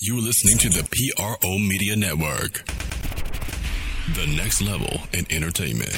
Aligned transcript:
You're 0.00 0.20
listening 0.20 0.58
to 0.58 0.68
the 0.68 0.84
PRO 1.16 1.58
Media 1.58 1.96
Network, 1.96 2.64
the 4.14 4.32
next 4.36 4.62
level 4.62 5.00
in 5.12 5.26
entertainment. 5.28 5.92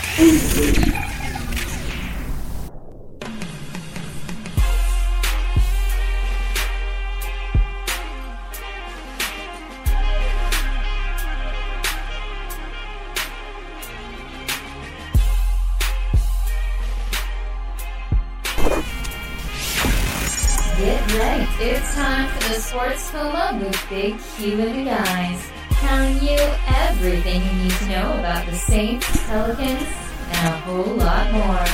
With 23.60 23.88
Big 23.91 24.19
Q 24.37 24.60
and 24.60 24.74
the 24.74 24.84
guys. 24.84 25.50
Telling 25.70 26.16
you 26.23 26.38
everything 26.66 27.42
you 27.42 27.53
need 27.64 27.72
to 27.72 27.89
know 27.89 28.19
about 28.19 28.47
the 28.47 28.55
Saints, 28.55 29.06
Pelicans, 29.27 29.86
and 30.28 30.48
a 30.48 30.58
whole 30.61 30.94
lot 30.97 31.33
more. 31.33 31.66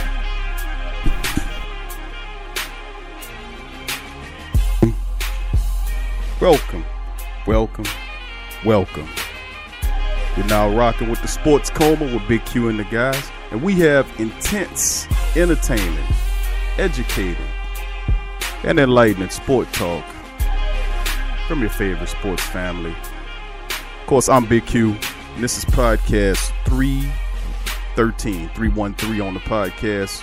Welcome, 6.40 6.84
welcome, 7.46 7.86
welcome. 8.64 9.08
You're 10.36 10.46
now 10.46 10.68
rocking 10.76 11.08
with 11.08 11.22
the 11.22 11.28
Sports 11.28 11.70
Coma 11.70 12.04
with 12.04 12.26
Big 12.28 12.44
Q 12.46 12.68
and 12.68 12.78
the 12.78 12.84
guys, 12.84 13.30
and 13.50 13.62
we 13.62 13.74
have 13.76 14.08
intense, 14.18 15.06
entertaining, 15.36 16.04
educating, 16.78 17.36
and 18.64 18.78
enlightening 18.78 19.30
sport 19.30 19.72
talk 19.72 20.04
from 21.46 21.60
your 21.60 21.70
favorite 21.70 22.08
sports 22.08 22.42
family. 22.42 22.94
Of 24.00 24.06
course, 24.06 24.28
I'm 24.28 24.46
Big 24.46 24.66
Q, 24.66 24.96
and 25.34 25.44
this 25.44 25.56
is 25.58 25.64
podcast 25.64 26.52
313, 26.64 28.48
313 28.48 29.20
on 29.20 29.34
the 29.34 29.40
podcast. 29.40 30.22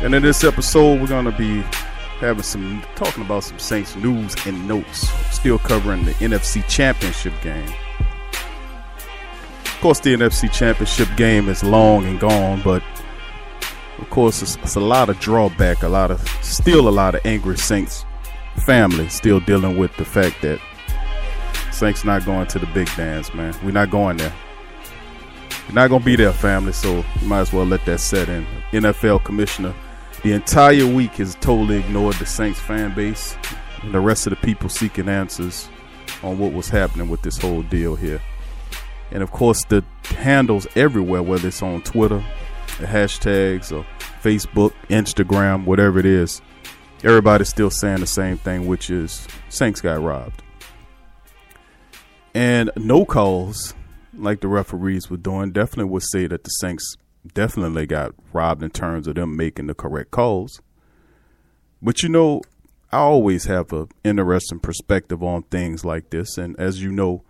And 0.00 0.14
in 0.14 0.22
this 0.22 0.42
episode, 0.42 1.00
we're 1.00 1.08
going 1.08 1.26
to 1.26 1.36
be 1.36 1.60
having 2.20 2.42
some 2.42 2.82
talking 2.94 3.22
about 3.24 3.44
some 3.44 3.58
Saints 3.58 3.96
news 3.96 4.34
and 4.46 4.66
notes, 4.66 5.08
still 5.30 5.58
covering 5.58 6.04
the 6.04 6.12
NFC 6.14 6.66
Championship 6.68 7.34
game. 7.42 7.72
Of 9.64 9.78
course, 9.80 10.00
the 10.00 10.14
NFC 10.14 10.50
Championship 10.50 11.08
game 11.16 11.50
is 11.50 11.62
long 11.62 12.06
and 12.06 12.18
gone, 12.18 12.62
but 12.62 12.82
of 13.98 14.08
course, 14.08 14.40
it's, 14.40 14.56
it's 14.56 14.76
a 14.76 14.80
lot 14.80 15.10
of 15.10 15.20
drawback, 15.20 15.82
a 15.82 15.88
lot 15.88 16.10
of 16.10 16.26
still 16.42 16.88
a 16.88 16.90
lot 16.90 17.14
of 17.14 17.20
angry 17.26 17.58
Saints 17.58 18.06
family 18.56 19.08
still 19.08 19.40
dealing 19.40 19.76
with 19.76 19.94
the 19.96 20.04
fact 20.04 20.42
that 20.42 20.60
Saints 21.72 22.04
not 22.04 22.24
going 22.24 22.46
to 22.48 22.58
the 22.58 22.66
big 22.66 22.88
dance, 22.96 23.34
man. 23.34 23.54
We're 23.64 23.72
not 23.72 23.90
going 23.90 24.16
there. 24.16 24.32
We're 25.68 25.74
not 25.74 25.90
gonna 25.90 26.04
be 26.04 26.16
there, 26.16 26.32
family. 26.32 26.72
So 26.72 27.04
you 27.20 27.26
might 27.26 27.40
as 27.40 27.52
well 27.52 27.66
let 27.66 27.84
that 27.86 27.98
set 27.98 28.28
in. 28.28 28.46
NFL 28.72 29.24
commissioner, 29.24 29.74
the 30.22 30.32
entire 30.32 30.86
week 30.86 31.12
has 31.14 31.34
totally 31.36 31.78
ignored 31.78 32.14
the 32.16 32.26
Saints 32.26 32.60
fan 32.60 32.94
base 32.94 33.36
and 33.82 33.92
the 33.92 34.00
rest 34.00 34.26
of 34.26 34.30
the 34.30 34.36
people 34.36 34.68
seeking 34.68 35.08
answers 35.08 35.68
on 36.22 36.38
what 36.38 36.52
was 36.52 36.68
happening 36.68 37.08
with 37.08 37.22
this 37.22 37.38
whole 37.38 37.62
deal 37.62 37.96
here. 37.96 38.20
And 39.10 39.22
of 39.22 39.30
course, 39.30 39.64
the 39.64 39.84
handles 40.04 40.66
everywhere, 40.76 41.22
whether 41.22 41.48
it's 41.48 41.62
on 41.62 41.82
Twitter, 41.82 42.22
the 42.78 42.86
hashtags, 42.86 43.70
or 43.70 43.86
Facebook, 44.22 44.72
Instagram, 44.88 45.64
whatever 45.64 45.98
it 45.98 46.06
is, 46.06 46.40
everybody's 47.02 47.48
still 47.48 47.70
saying 47.70 48.00
the 48.00 48.06
same 48.06 48.38
thing, 48.38 48.66
which 48.66 48.90
is 48.90 49.26
Saints 49.48 49.80
got 49.80 50.02
robbed. 50.02 50.42
And 52.34 52.70
no 52.76 53.04
calls, 53.04 53.74
like 54.12 54.40
the 54.40 54.48
referees 54.48 55.08
were 55.08 55.16
doing, 55.16 55.52
definitely 55.52 55.90
would 55.92 56.02
say 56.02 56.26
that 56.26 56.44
the 56.44 56.50
Saints 56.50 56.96
definitely 57.32 57.86
got 57.86 58.14
robbed 58.32 58.62
in 58.62 58.70
terms 58.70 59.06
of 59.06 59.14
them 59.14 59.36
making 59.36 59.66
the 59.66 59.74
correct 59.74 60.10
calls. 60.10 60.60
But 61.80 62.02
you 62.02 62.08
know, 62.08 62.42
I 62.90 62.98
always 62.98 63.44
have 63.44 63.72
an 63.72 63.88
interesting 64.04 64.60
perspective 64.60 65.22
on 65.22 65.42
things 65.44 65.84
like 65.84 66.10
this, 66.10 66.38
and 66.38 66.58
as 66.58 66.82
you 66.82 66.92
know, 66.92 67.24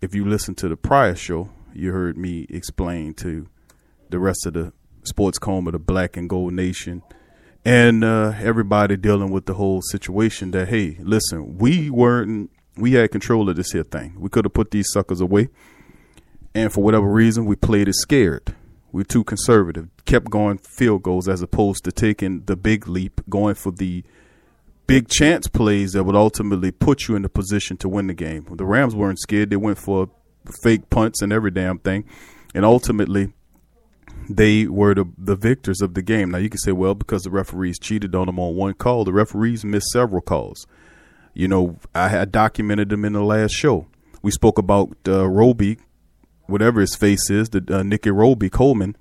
if 0.00 0.14
you 0.14 0.24
listen 0.24 0.54
to 0.56 0.68
the 0.68 0.76
prior 0.76 1.14
show, 1.14 1.50
you 1.74 1.92
heard 1.92 2.16
me 2.16 2.46
explain 2.48 3.14
to 3.14 3.48
the 4.10 4.18
rest 4.18 4.46
of 4.46 4.54
the 4.54 4.72
sports 5.02 5.38
coma, 5.38 5.72
the 5.72 5.78
Black 5.78 6.16
and 6.16 6.28
Gold 6.28 6.52
Nation, 6.52 7.02
and 7.68 8.02
uh, 8.02 8.32
everybody 8.40 8.96
dealing 8.96 9.30
with 9.30 9.44
the 9.44 9.52
whole 9.52 9.82
situation. 9.82 10.52
That 10.52 10.68
hey, 10.68 10.96
listen, 11.00 11.58
we 11.58 11.90
weren't, 11.90 12.50
we 12.78 12.92
had 12.92 13.10
control 13.12 13.50
of 13.50 13.56
this 13.56 13.72
here 13.72 13.82
thing. 13.82 14.14
We 14.18 14.30
could 14.30 14.46
have 14.46 14.54
put 14.54 14.70
these 14.70 14.90
suckers 14.90 15.20
away, 15.20 15.50
and 16.54 16.72
for 16.72 16.82
whatever 16.82 17.06
reason, 17.06 17.44
we 17.44 17.56
played 17.56 17.86
it 17.86 17.94
scared. 17.96 18.54
We're 18.90 19.04
too 19.04 19.22
conservative. 19.22 19.90
Kept 20.06 20.30
going 20.30 20.56
field 20.56 21.02
goals 21.02 21.28
as 21.28 21.42
opposed 21.42 21.84
to 21.84 21.92
taking 21.92 22.44
the 22.46 22.56
big 22.56 22.88
leap, 22.88 23.20
going 23.28 23.54
for 23.54 23.70
the 23.70 24.02
big 24.86 25.08
chance 25.08 25.46
plays 25.46 25.92
that 25.92 26.04
would 26.04 26.16
ultimately 26.16 26.70
put 26.70 27.06
you 27.06 27.16
in 27.16 27.20
the 27.20 27.28
position 27.28 27.76
to 27.76 27.88
win 27.90 28.06
the 28.06 28.14
game. 28.14 28.46
The 28.50 28.64
Rams 28.64 28.94
weren't 28.94 29.20
scared. 29.20 29.50
They 29.50 29.56
went 29.56 29.76
for 29.76 30.08
fake 30.62 30.88
punts 30.88 31.20
and 31.20 31.34
every 31.34 31.50
damn 31.50 31.78
thing. 31.80 32.06
And 32.54 32.64
ultimately, 32.64 33.34
they 34.28 34.66
were 34.66 34.94
the, 34.94 35.06
the 35.16 35.36
victors 35.36 35.80
of 35.80 35.94
the 35.94 36.02
game. 36.02 36.30
Now, 36.30 36.38
you 36.38 36.50
can 36.50 36.58
say, 36.58 36.72
well, 36.72 36.94
because 36.94 37.22
the 37.22 37.30
referees 37.30 37.78
cheated 37.78 38.14
on 38.14 38.26
them 38.26 38.38
on 38.38 38.54
one 38.54 38.74
call, 38.74 39.04
the 39.04 39.12
referees 39.12 39.64
missed 39.64 39.90
several 39.90 40.20
calls. 40.22 40.66
You 41.34 41.48
know, 41.48 41.78
I 41.94 42.08
had 42.08 42.32
documented 42.32 42.88
them 42.88 43.04
in 43.04 43.12
the 43.12 43.22
last 43.22 43.52
show. 43.52 43.86
We 44.22 44.30
spoke 44.30 44.58
about 44.58 44.96
uh, 45.06 45.28
Robey, 45.28 45.78
whatever 46.46 46.80
his 46.80 46.96
face 46.96 47.30
is, 47.30 47.50
the 47.50 47.64
uh, 47.70 47.82
Nicky 47.82 48.10
Robey 48.10 48.50
Coleman 48.50 48.96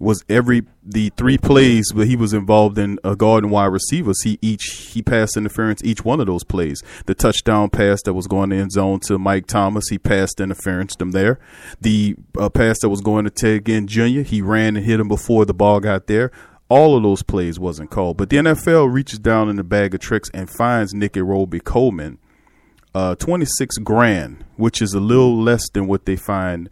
was 0.00 0.24
every 0.28 0.62
the 0.84 1.10
three 1.10 1.38
plays 1.38 1.92
where 1.92 2.06
he 2.06 2.16
was 2.16 2.32
involved 2.32 2.78
in 2.78 2.98
a 3.04 3.16
guard 3.16 3.44
and 3.44 3.52
wide 3.52 3.66
receivers. 3.66 4.22
He 4.22 4.38
each 4.40 4.90
he 4.92 5.02
passed 5.02 5.36
interference 5.36 5.82
each 5.84 6.04
one 6.04 6.20
of 6.20 6.26
those 6.26 6.44
plays. 6.44 6.82
The 7.06 7.14
touchdown 7.14 7.70
pass 7.70 8.02
that 8.02 8.14
was 8.14 8.26
going 8.26 8.52
in 8.52 8.70
zone 8.70 9.00
to 9.00 9.18
Mike 9.18 9.46
Thomas, 9.46 9.88
he 9.88 9.98
passed 9.98 10.40
interference 10.40 10.96
them 10.96 11.10
there. 11.10 11.38
The 11.80 12.16
uh, 12.38 12.48
pass 12.48 12.78
that 12.80 12.88
was 12.88 13.00
going 13.00 13.24
to 13.24 13.30
Ted 13.30 13.66
Ginn 13.66 13.86
Jr., 13.86 14.22
he 14.22 14.40
ran 14.42 14.76
and 14.76 14.84
hit 14.84 15.00
him 15.00 15.08
before 15.08 15.44
the 15.44 15.54
ball 15.54 15.80
got 15.80 16.06
there. 16.06 16.30
All 16.68 16.96
of 16.96 17.02
those 17.02 17.22
plays 17.22 17.58
wasn't 17.58 17.90
called, 17.90 18.18
but 18.18 18.28
the 18.28 18.36
NFL 18.36 18.92
reaches 18.92 19.18
down 19.18 19.48
in 19.48 19.56
the 19.56 19.64
bag 19.64 19.94
of 19.94 20.00
tricks 20.00 20.30
and 20.34 20.50
finds 20.50 20.92
Nicky 20.92 21.22
Robey 21.22 21.60
Coleman 21.60 22.18
uh, 22.94 23.14
twenty 23.14 23.46
six 23.46 23.78
grand, 23.78 24.44
which 24.56 24.82
is 24.82 24.92
a 24.92 25.00
little 25.00 25.40
less 25.40 25.68
than 25.70 25.86
what 25.86 26.04
they 26.04 26.16
find 26.16 26.68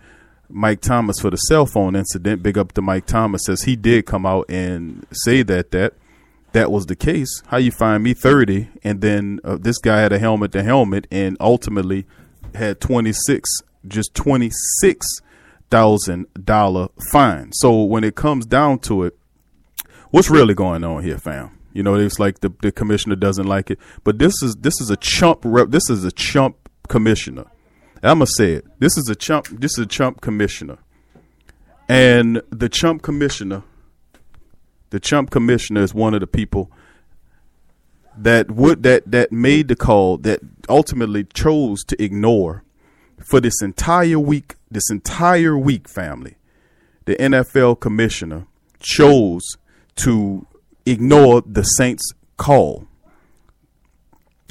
Mike 0.49 0.81
Thomas 0.81 1.21
for 1.21 1.31
the 1.31 1.37
cell 1.37 1.67
phone 1.67 1.97
incident. 1.97 2.43
Big 2.43 2.57
up 2.59 2.73
to 2.73 2.83
Mike 2.83 3.07
Thomas 3.07 3.43
says 3.45 3.63
he 3.63 3.77
did 3.77 4.07
come 4.07 4.27
out 4.27 4.47
and 4.49 5.07
say 5.13 5.43
that 5.43 5.71
that 5.73 5.95
that 6.53 6.71
was 6.71 6.87
the 6.87 6.97
case. 6.97 7.43
How 7.49 7.59
you 7.59 7.71
find 7.71 8.03
me 8.03 8.15
thirty, 8.15 8.69
and 8.83 9.01
then 9.01 9.41
uh, 9.45 9.59
this 9.61 9.79
guy 9.79 10.01
had 10.01 10.13
a 10.13 10.19
helmet 10.19 10.53
to 10.53 10.63
helmet, 10.63 11.07
and 11.11 11.37
ultimately 11.41 12.07
had 12.55 12.81
twenty 12.81 13.13
six, 13.13 13.51
just 13.87 14.15
twenty 14.15 14.51
six 14.81 15.07
thousand 15.71 16.27
dollar 16.43 16.89
fine. 17.11 17.53
So 17.53 17.83
when 17.83 18.05
it 18.05 18.15
comes 18.15 18.47
down 18.47 18.79
to 18.81 19.03
it, 19.05 19.19
what's 20.11 20.31
really 20.31 20.55
going 20.55 20.85
on 20.85 21.03
here, 21.03 21.19
fam? 21.19 21.59
You 21.73 21.83
know, 21.83 21.95
it's 21.97 22.19
like 22.19 22.41
the, 22.41 22.51
the 22.63 22.73
commissioner 22.73 23.17
doesn't 23.17 23.47
like 23.47 23.71
it, 23.71 23.79
but 24.03 24.19
this 24.19 24.43
is 24.43 24.57
this 24.61 24.81
is 24.81 24.89
a 24.89 24.97
chump 24.97 25.41
rep. 25.45 25.69
This 25.71 25.91
is 25.91 26.05
a 26.05 26.13
chump 26.13 26.71
commissioner. 26.89 27.45
I'm 28.07 28.19
gonna 28.19 28.27
say 28.37 28.53
it. 28.53 28.67
This 28.79 28.97
is 28.97 29.09
a 29.09 29.15
chump. 29.15 29.49
This 29.49 29.73
is 29.73 29.85
a 29.85 29.87
chump 29.87 30.21
commissioner, 30.21 30.79
and 31.89 32.41
the 32.51 32.69
chump 32.69 33.03
commissioner, 33.03 33.65
the 34.91 35.01
chump 35.01 35.31
commissioner 35.31 35.83
is 35.83 35.93
one 35.93 36.15
of 36.15 36.21
the 36.21 36.27
people 36.27 36.71
that 38.17 38.51
would 38.51 38.83
that 38.85 39.11
that 39.11 39.33
made 39.33 39.69
the 39.69 39.77
call 39.77 40.19
that 40.19 40.41
ultimately 40.69 41.25
chose 41.25 41.83
to 41.85 42.03
ignore 42.03 42.65
for 43.29 43.41
this 43.41 43.61
entire 43.61 44.19
week. 44.19 44.55
This 44.71 44.91
entire 44.91 45.57
week, 45.57 45.89
family, 45.89 46.37
the 47.05 47.17
NFL 47.17 47.81
commissioner 47.81 48.47
chose 48.81 49.43
to 49.97 50.47
ignore 50.85 51.41
the 51.41 51.63
Saints' 51.63 52.13
call. 52.37 52.87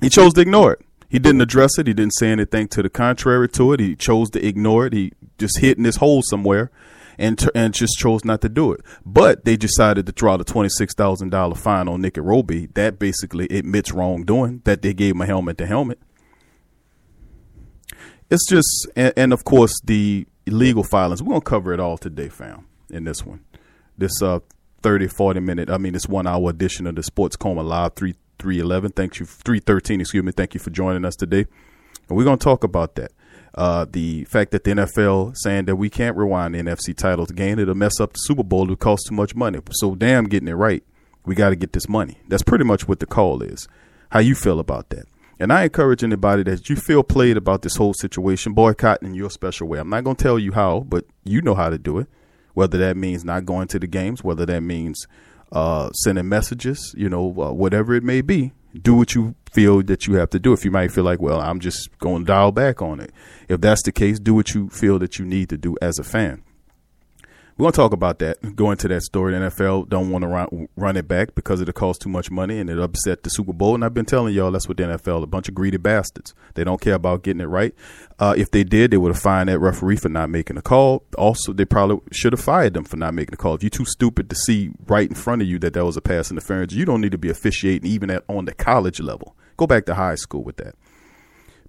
He 0.01 0.09
chose 0.09 0.33
to 0.33 0.41
ignore 0.41 0.73
it. 0.73 0.79
He 1.09 1.19
didn't 1.19 1.41
address 1.41 1.77
it. 1.77 1.87
He 1.87 1.93
didn't 1.93 2.15
say 2.15 2.31
anything 2.31 2.67
to 2.69 2.81
the 2.81 2.89
contrary 2.89 3.47
to 3.49 3.73
it. 3.73 3.79
He 3.79 3.95
chose 3.95 4.29
to 4.31 4.45
ignore 4.45 4.87
it. 4.87 4.93
He 4.93 5.11
just 5.37 5.59
hid 5.59 5.77
in 5.77 5.83
his 5.83 5.97
hole 5.97 6.21
somewhere 6.23 6.71
and 7.17 7.37
t- 7.37 7.49
and 7.55 7.73
just 7.73 7.97
chose 7.97 8.25
not 8.25 8.41
to 8.41 8.49
do 8.49 8.71
it. 8.71 8.81
But 9.05 9.45
they 9.45 9.57
decided 9.57 10.05
to 10.05 10.11
draw 10.11 10.37
the 10.37 10.43
twenty 10.43 10.69
six 10.69 10.93
thousand 10.93 11.29
dollar 11.29 11.55
fine 11.55 11.87
on 11.87 12.01
Nicky 12.01 12.21
Robey. 12.21 12.67
That 12.73 12.99
basically 12.99 13.47
admits 13.49 13.91
wrongdoing. 13.91 14.61
That 14.65 14.81
they 14.81 14.93
gave 14.93 15.15
him 15.15 15.21
a 15.21 15.25
helmet 15.25 15.57
to 15.59 15.65
helmet. 15.65 15.99
It's 18.29 18.47
just 18.49 18.87
and, 18.95 19.13
and 19.15 19.33
of 19.33 19.43
course 19.43 19.73
the 19.83 20.25
legal 20.47 20.83
filings. 20.83 21.21
We're 21.21 21.33
gonna 21.33 21.41
cover 21.41 21.73
it 21.73 21.79
all 21.79 21.97
today, 21.97 22.29
fam. 22.29 22.67
In 22.89 23.03
this 23.03 23.25
one, 23.25 23.43
this 23.97 24.21
uh 24.21 24.39
30, 24.81 25.07
40 25.07 25.39
minute. 25.39 25.69
I 25.71 25.79
mean, 25.79 25.93
this 25.93 26.07
one 26.07 26.27
hour 26.27 26.49
edition 26.51 26.85
of 26.85 26.95
the 26.95 27.01
Sports 27.01 27.35
Coma 27.35 27.63
Live 27.63 27.95
three 27.95 28.15
three 28.39 28.59
eleven. 28.59 28.91
Thank 28.91 29.19
you 29.19 29.25
three 29.25 29.59
thirteen. 29.59 30.01
Excuse 30.01 30.23
me. 30.23 30.31
Thank 30.31 30.53
you 30.53 30.59
for 30.59 30.69
joining 30.69 31.05
us 31.05 31.15
today. 31.15 31.45
And 32.07 32.17
we're 32.17 32.23
gonna 32.23 32.37
talk 32.37 32.63
about 32.63 32.95
that. 32.95 33.11
Uh, 33.55 33.85
the 33.89 34.25
fact 34.25 34.51
that 34.51 34.65
the 34.65 34.71
NFL 34.71 35.35
saying 35.37 35.65
that 35.65 35.77
we 35.77 35.89
can't 35.89 36.17
rewind 36.17 36.53
the 36.53 36.59
NFC 36.59 36.95
titles 36.95 37.31
game, 37.31 37.57
it'll 37.57 37.73
mess 37.73 37.99
up 38.01 38.13
the 38.13 38.19
Super 38.19 38.43
Bowl. 38.43 38.63
It'll 38.63 38.75
cost 38.75 39.07
too 39.07 39.15
much 39.15 39.33
money. 39.33 39.59
So 39.71 39.95
damn, 39.95 40.25
getting 40.25 40.49
it 40.49 40.53
right. 40.53 40.83
We 41.25 41.35
got 41.35 41.49
to 41.49 41.55
get 41.55 41.73
this 41.73 41.89
money. 41.89 42.17
That's 42.27 42.43
pretty 42.43 42.65
much 42.65 42.87
what 42.87 42.99
the 42.99 43.05
call 43.05 43.41
is. 43.41 43.67
How 44.09 44.19
you 44.19 44.35
feel 44.35 44.59
about 44.59 44.89
that? 44.89 45.05
And 45.39 45.51
I 45.51 45.63
encourage 45.63 46.03
anybody 46.03 46.43
that 46.43 46.69
you 46.69 46.75
feel 46.75 47.03
played 47.03 47.35
about 47.35 47.61
this 47.61 47.75
whole 47.75 47.93
situation, 47.93 48.53
boycotting 48.53 49.07
in 49.07 49.15
your 49.15 49.29
special 49.29 49.67
way. 49.67 49.79
I'm 49.79 49.89
not 49.89 50.03
going 50.03 50.15
to 50.15 50.23
tell 50.23 50.39
you 50.39 50.51
how, 50.51 50.81
but 50.81 51.05
you 51.23 51.41
know 51.41 51.55
how 51.55 51.69
to 51.69 51.77
do 51.77 51.97
it. 51.97 52.07
Whether 52.53 52.77
that 52.77 52.95
means 52.95 53.25
not 53.25 53.45
going 53.45 53.67
to 53.69 53.79
the 53.79 53.87
games, 53.87 54.23
whether 54.23 54.45
that 54.45 54.61
means 54.61 55.07
uh, 55.51 55.89
sending 55.91 56.27
messages, 56.27 56.93
you 56.97 57.09
know, 57.09 57.27
uh, 57.41 57.51
whatever 57.51 57.93
it 57.93 58.03
may 58.03 58.21
be, 58.21 58.53
do 58.81 58.95
what 58.95 59.15
you 59.15 59.35
feel 59.51 59.81
that 59.83 60.07
you 60.07 60.15
have 60.15 60.29
to 60.31 60.39
do. 60.39 60.53
If 60.53 60.65
you 60.65 60.71
might 60.71 60.91
feel 60.91 61.03
like, 61.03 61.21
well, 61.21 61.39
I'm 61.39 61.59
just 61.59 61.97
going 61.99 62.23
to 62.23 62.25
dial 62.25 62.51
back 62.51 62.81
on 62.81 62.99
it. 62.99 63.11
If 63.47 63.61
that's 63.61 63.83
the 63.83 63.91
case, 63.91 64.19
do 64.19 64.33
what 64.33 64.53
you 64.53 64.69
feel 64.69 64.99
that 64.99 65.17
you 65.17 65.25
need 65.25 65.49
to 65.49 65.57
do 65.57 65.75
as 65.81 65.97
a 65.97 66.03
fan. 66.03 66.43
We're 67.57 67.63
going 67.63 67.71
to 67.71 67.77
talk 67.77 67.93
about 67.93 68.19
that, 68.19 68.57
go 68.57 68.71
into 68.71 68.89
that 68.89 69.03
story. 69.03 69.31
The 69.31 69.39
NFL 69.45 69.87
don't 69.87 70.09
want 70.09 70.23
to 70.23 70.27
run, 70.27 70.67
run 70.75 70.97
it 70.97 71.07
back 71.07 71.35
because 71.35 71.61
it'll 71.61 71.71
cost 71.71 72.01
too 72.01 72.09
much 72.09 72.29
money 72.29 72.59
and 72.59 72.69
it 72.69 72.77
upset 72.77 73.23
the 73.23 73.29
Super 73.29 73.53
Bowl. 73.53 73.75
And 73.75 73.85
I've 73.85 73.93
been 73.93 74.03
telling 74.03 74.33
y'all 74.33 74.51
that's 74.51 74.67
what 74.67 74.75
the 74.75 74.83
NFL, 74.83 75.23
a 75.23 75.25
bunch 75.25 75.47
of 75.47 75.55
greedy 75.55 75.77
bastards. 75.77 76.33
They 76.55 76.65
don't 76.65 76.81
care 76.81 76.95
about 76.95 77.23
getting 77.23 77.39
it 77.39 77.45
right. 77.45 77.73
Uh, 78.19 78.35
if 78.37 78.51
they 78.51 78.65
did, 78.65 78.91
they 78.91 78.97
would 78.97 79.13
have 79.13 79.21
fined 79.21 79.47
that 79.47 79.59
referee 79.59 79.95
for 79.95 80.09
not 80.09 80.29
making 80.29 80.57
a 80.57 80.61
call. 80.61 81.05
Also, 81.17 81.53
they 81.53 81.63
probably 81.63 82.01
should 82.11 82.33
have 82.33 82.41
fired 82.41 82.73
them 82.73 82.83
for 82.83 82.97
not 82.97 83.13
making 83.13 83.35
a 83.35 83.37
call. 83.37 83.55
If 83.55 83.63
you're 83.63 83.69
too 83.69 83.85
stupid 83.85 84.29
to 84.31 84.35
see 84.35 84.71
right 84.87 85.07
in 85.07 85.15
front 85.15 85.41
of 85.41 85.47
you 85.47 85.57
that 85.59 85.71
that 85.75 85.85
was 85.85 85.95
a 85.95 86.01
pass 86.01 86.31
interference, 86.31 86.73
you 86.73 86.83
don't 86.83 86.99
need 86.99 87.13
to 87.13 87.17
be 87.17 87.29
officiating 87.29 87.89
even 87.89 88.09
at 88.09 88.25
on 88.27 88.43
the 88.43 88.53
college 88.53 88.99
level. 88.99 89.33
Go 89.55 89.65
back 89.65 89.85
to 89.85 89.95
high 89.95 90.15
school 90.15 90.43
with 90.43 90.57
that. 90.57 90.75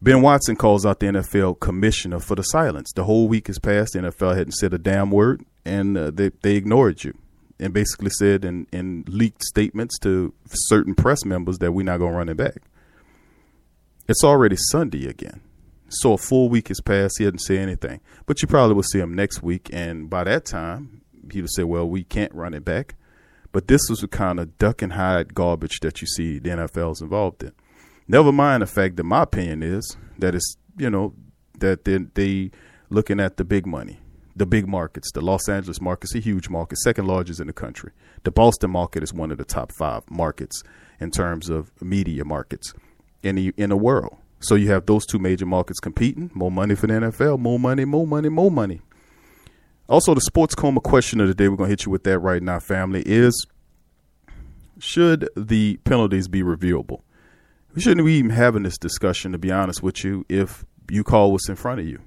Ben 0.02 0.20
Watson 0.20 0.56
calls 0.56 0.84
out 0.84 0.98
the 0.98 1.06
NFL 1.06 1.60
commissioner 1.60 2.18
for 2.18 2.34
the 2.34 2.42
silence. 2.42 2.92
The 2.92 3.04
whole 3.04 3.28
week 3.28 3.46
has 3.46 3.60
passed. 3.60 3.92
The 3.92 4.00
NFL 4.00 4.36
hadn't 4.36 4.52
said 4.52 4.74
a 4.74 4.78
damn 4.78 5.12
word, 5.12 5.44
and 5.66 5.98
uh, 5.98 6.10
they 6.10 6.30
they 6.42 6.56
ignored 6.56 7.04
you, 7.04 7.16
and 7.58 7.74
basically 7.74 8.10
said 8.10 8.44
in, 8.44 8.66
in 8.72 9.04
leaked 9.08 9.42
statements 9.42 9.98
to 10.00 10.32
certain 10.48 10.94
press 10.94 11.24
members 11.24 11.58
that 11.58 11.72
we're 11.72 11.84
not 11.84 11.98
going 11.98 12.12
to 12.12 12.18
run 12.18 12.28
it 12.28 12.36
back. 12.36 12.62
It's 14.08 14.24
already 14.24 14.56
Sunday 14.70 15.06
again, 15.06 15.40
so 15.88 16.12
a 16.12 16.18
full 16.18 16.48
week 16.48 16.68
has 16.68 16.80
passed. 16.80 17.16
He 17.18 17.24
hadn't 17.24 17.40
said 17.40 17.58
anything, 17.58 18.00
but 18.24 18.40
you 18.40 18.48
probably 18.48 18.74
will 18.74 18.82
see 18.82 19.00
him 19.00 19.14
next 19.14 19.42
week, 19.42 19.68
and 19.72 20.08
by 20.08 20.24
that 20.24 20.44
time 20.44 21.02
he 21.32 21.40
would 21.40 21.52
say, 21.52 21.64
"Well, 21.64 21.88
we 21.88 22.04
can't 22.04 22.32
run 22.32 22.54
it 22.54 22.64
back." 22.64 22.94
But 23.52 23.68
this 23.68 23.80
was 23.88 24.00
the 24.00 24.08
kind 24.08 24.38
of 24.38 24.58
duck 24.58 24.82
and 24.82 24.92
hide 24.92 25.34
garbage 25.34 25.80
that 25.80 26.02
you 26.02 26.06
see 26.06 26.38
the 26.38 26.50
NFL's 26.50 27.00
involved 27.00 27.42
in. 27.42 27.52
Never 28.06 28.30
mind 28.30 28.62
the 28.62 28.66
fact 28.66 28.96
that 28.96 29.04
my 29.04 29.22
opinion 29.22 29.62
is 29.62 29.96
that 30.18 30.34
it's 30.34 30.56
you 30.76 30.90
know 30.90 31.14
that 31.58 31.84
they 31.84 31.98
they 32.14 32.50
looking 32.90 33.18
at 33.18 33.36
the 33.36 33.44
big 33.44 33.66
money, 33.66 33.98
the 34.36 34.46
big 34.46 34.68
markets. 34.68 35.10
The 35.12 35.20
Los 35.20 35.48
Angeles 35.48 35.80
market's 35.80 36.14
a 36.14 36.20
huge 36.20 36.48
market, 36.48 36.78
second 36.78 37.06
largest 37.06 37.40
in 37.40 37.48
the 37.48 37.52
country. 37.52 37.92
The 38.22 38.30
Boston 38.30 38.70
market 38.70 39.02
is 39.02 39.12
one 39.12 39.32
of 39.32 39.38
the 39.38 39.44
top 39.44 39.72
five 39.72 40.08
markets 40.10 40.62
in 41.00 41.10
terms 41.10 41.48
of 41.48 41.70
media 41.82 42.24
markets 42.24 42.74
in 43.22 43.36
the 43.36 43.52
in 43.56 43.70
the 43.70 43.76
world. 43.76 44.16
So 44.40 44.54
you 44.54 44.70
have 44.70 44.86
those 44.86 45.06
two 45.06 45.18
major 45.18 45.46
markets 45.46 45.80
competing. 45.80 46.30
More 46.34 46.50
money 46.50 46.74
for 46.74 46.86
the 46.86 46.92
NFL. 46.92 47.38
More 47.38 47.58
money. 47.58 47.84
More 47.84 48.06
money. 48.06 48.28
More 48.28 48.50
money. 48.50 48.82
Also, 49.88 50.14
the 50.14 50.20
sports 50.20 50.54
coma 50.54 50.80
question 50.80 51.20
of 51.20 51.28
the 51.28 51.34
day. 51.34 51.48
We're 51.48 51.56
gonna 51.56 51.70
hit 51.70 51.86
you 51.86 51.92
with 51.92 52.04
that 52.04 52.18
right 52.18 52.42
now, 52.42 52.60
family. 52.60 53.02
Is 53.06 53.46
should 54.78 55.28
the 55.34 55.78
penalties 55.84 56.28
be 56.28 56.42
reviewable? 56.42 57.00
we 57.76 57.82
shouldn't 57.82 58.06
be 58.06 58.14
even 58.14 58.30
having 58.30 58.62
this 58.62 58.78
discussion, 58.78 59.32
to 59.32 59.38
be 59.38 59.52
honest 59.52 59.82
with 59.82 60.02
you, 60.02 60.24
if 60.30 60.64
you 60.90 61.04
call 61.04 61.30
what's 61.30 61.48
in 61.48 61.56
front 61.56 61.78
of 61.78 61.86
you. 61.86 62.00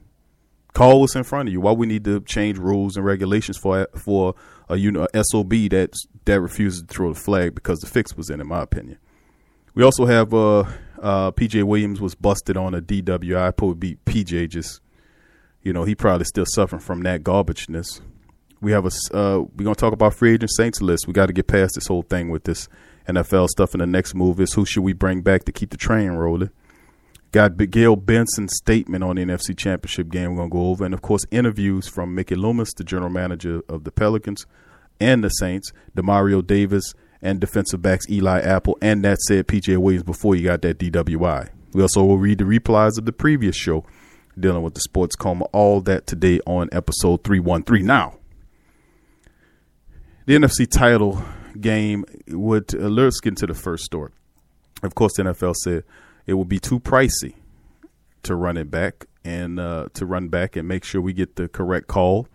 Call 0.79 1.01
what's 1.01 1.13
in 1.13 1.25
front 1.25 1.49
of 1.49 1.51
you. 1.51 1.59
Why 1.59 1.73
we 1.73 1.87
need 1.87 2.05
to 2.05 2.21
change 2.21 2.57
rules 2.57 2.95
and 2.95 3.05
regulations 3.05 3.57
for 3.57 3.85
for 3.97 4.33
a, 4.69 4.77
you 4.77 4.93
know, 4.93 5.09
a 5.13 5.23
SOB 5.25 5.49
that 5.71 5.91
that 6.23 6.39
refuses 6.39 6.83
to 6.83 6.87
throw 6.87 7.11
the 7.11 7.19
flag 7.19 7.53
because 7.53 7.79
the 7.79 7.87
fix 7.87 8.15
was 8.15 8.29
in, 8.29 8.39
in 8.39 8.47
my 8.47 8.61
opinion. 8.61 8.97
We 9.75 9.83
also 9.83 10.05
have 10.05 10.33
uh, 10.33 10.59
uh, 11.01 11.31
PJ 11.31 11.63
Williams 11.65 11.99
was 11.99 12.15
busted 12.15 12.55
on 12.55 12.73
a 12.73 12.81
DWI. 12.81 13.57
Probably 13.57 13.97
PJ 14.05 14.47
just, 14.47 14.79
you 15.63 15.73
know, 15.73 15.83
he 15.83 15.95
probably 15.95 16.23
still 16.23 16.45
suffering 16.47 16.81
from 16.81 17.03
that 17.03 17.23
garbageness. 17.23 17.99
We 18.61 18.71
have 18.71 18.85
a 18.85 18.91
uh, 19.13 19.39
we're 19.57 19.65
gonna 19.65 19.75
talk 19.75 19.91
about 19.91 20.13
free 20.13 20.35
agent 20.35 20.51
Saints 20.55 20.81
list. 20.81 21.07
We 21.07 21.13
got 21.13 21.25
to 21.25 21.33
get 21.33 21.47
past 21.47 21.75
this 21.75 21.87
whole 21.87 22.03
thing 22.03 22.29
with 22.29 22.45
this 22.45 22.69
NFL 23.05 23.49
stuff. 23.49 23.73
And 23.73 23.81
the 23.81 23.85
next 23.85 24.15
move 24.15 24.39
is 24.39 24.53
who 24.53 24.65
should 24.65 24.83
we 24.83 24.93
bring 24.93 25.23
back 25.23 25.43
to 25.43 25.51
keep 25.51 25.71
the 25.71 25.77
train 25.77 26.11
rolling? 26.11 26.51
Got 27.31 27.57
Gayle 27.57 27.95
Benson's 27.95 28.55
statement 28.57 29.03
on 29.03 29.17
the 29.17 29.23
NFC 29.23 29.55
Championship 29.55 30.09
game 30.09 30.31
we're 30.31 30.37
going 30.37 30.49
to 30.49 30.53
go 30.53 30.67
over. 30.69 30.83
And, 30.83 30.93
of 30.93 31.01
course, 31.03 31.25
interviews 31.29 31.87
from 31.87 32.15
Mickey 32.15 32.35
Loomis, 32.35 32.73
the 32.73 32.83
general 32.83 33.11
manager 33.11 33.61
of 33.69 33.83
the 33.83 33.91
Pelicans 33.91 34.47
and 34.99 35.23
the 35.23 35.29
Saints, 35.29 35.71
Demario 35.95 36.45
Davis, 36.45 36.95
and 37.21 37.39
defensive 37.39 37.81
backs 37.81 38.09
Eli 38.09 38.39
Apple. 38.39 38.77
And 38.81 39.03
that 39.05 39.19
said, 39.19 39.47
PJ 39.47 39.77
Williams 39.77 40.03
before 40.03 40.35
you 40.35 40.45
got 40.45 40.61
that 40.63 40.79
DWI. 40.79 41.49
We 41.73 41.81
also 41.83 42.03
will 42.03 42.17
read 42.17 42.39
the 42.39 42.45
replies 42.45 42.97
of 42.97 43.05
the 43.05 43.11
previous 43.11 43.55
show 43.55 43.85
dealing 44.39 44.63
with 44.63 44.73
the 44.73 44.81
sports 44.81 45.15
coma. 45.15 45.45
All 45.45 45.81
that 45.81 46.07
today 46.07 46.39
on 46.47 46.69
episode 46.71 47.23
313. 47.23 47.85
Now, 47.85 48.15
the 50.25 50.35
NFC 50.35 50.69
title 50.69 51.23
game 51.59 52.05
would 52.27 52.73
uh, 52.73 52.87
let's 52.87 53.19
get 53.19 53.31
into 53.31 53.47
the 53.47 53.53
first 53.53 53.83
story. 53.83 54.11
Of 54.81 54.95
course, 54.95 55.13
the 55.15 55.23
NFL 55.23 55.55
said 55.55 55.83
it 56.29 56.37
would 56.37 56.47
be 56.47 56.59
too 56.59 56.79
pricey 56.79 57.33
to 58.21 58.35
run 58.35 58.55
it 58.55 58.69
back 58.69 59.07
and 59.25 59.59
uh, 59.59 59.87
to 59.95 60.05
run 60.05 60.27
back 60.27 60.55
and 60.55 60.67
make 60.67 60.83
sure 60.83 61.01
we 61.01 61.11
get 61.11 61.37
the 61.37 61.47
correct 61.47 61.87
call 61.87 62.27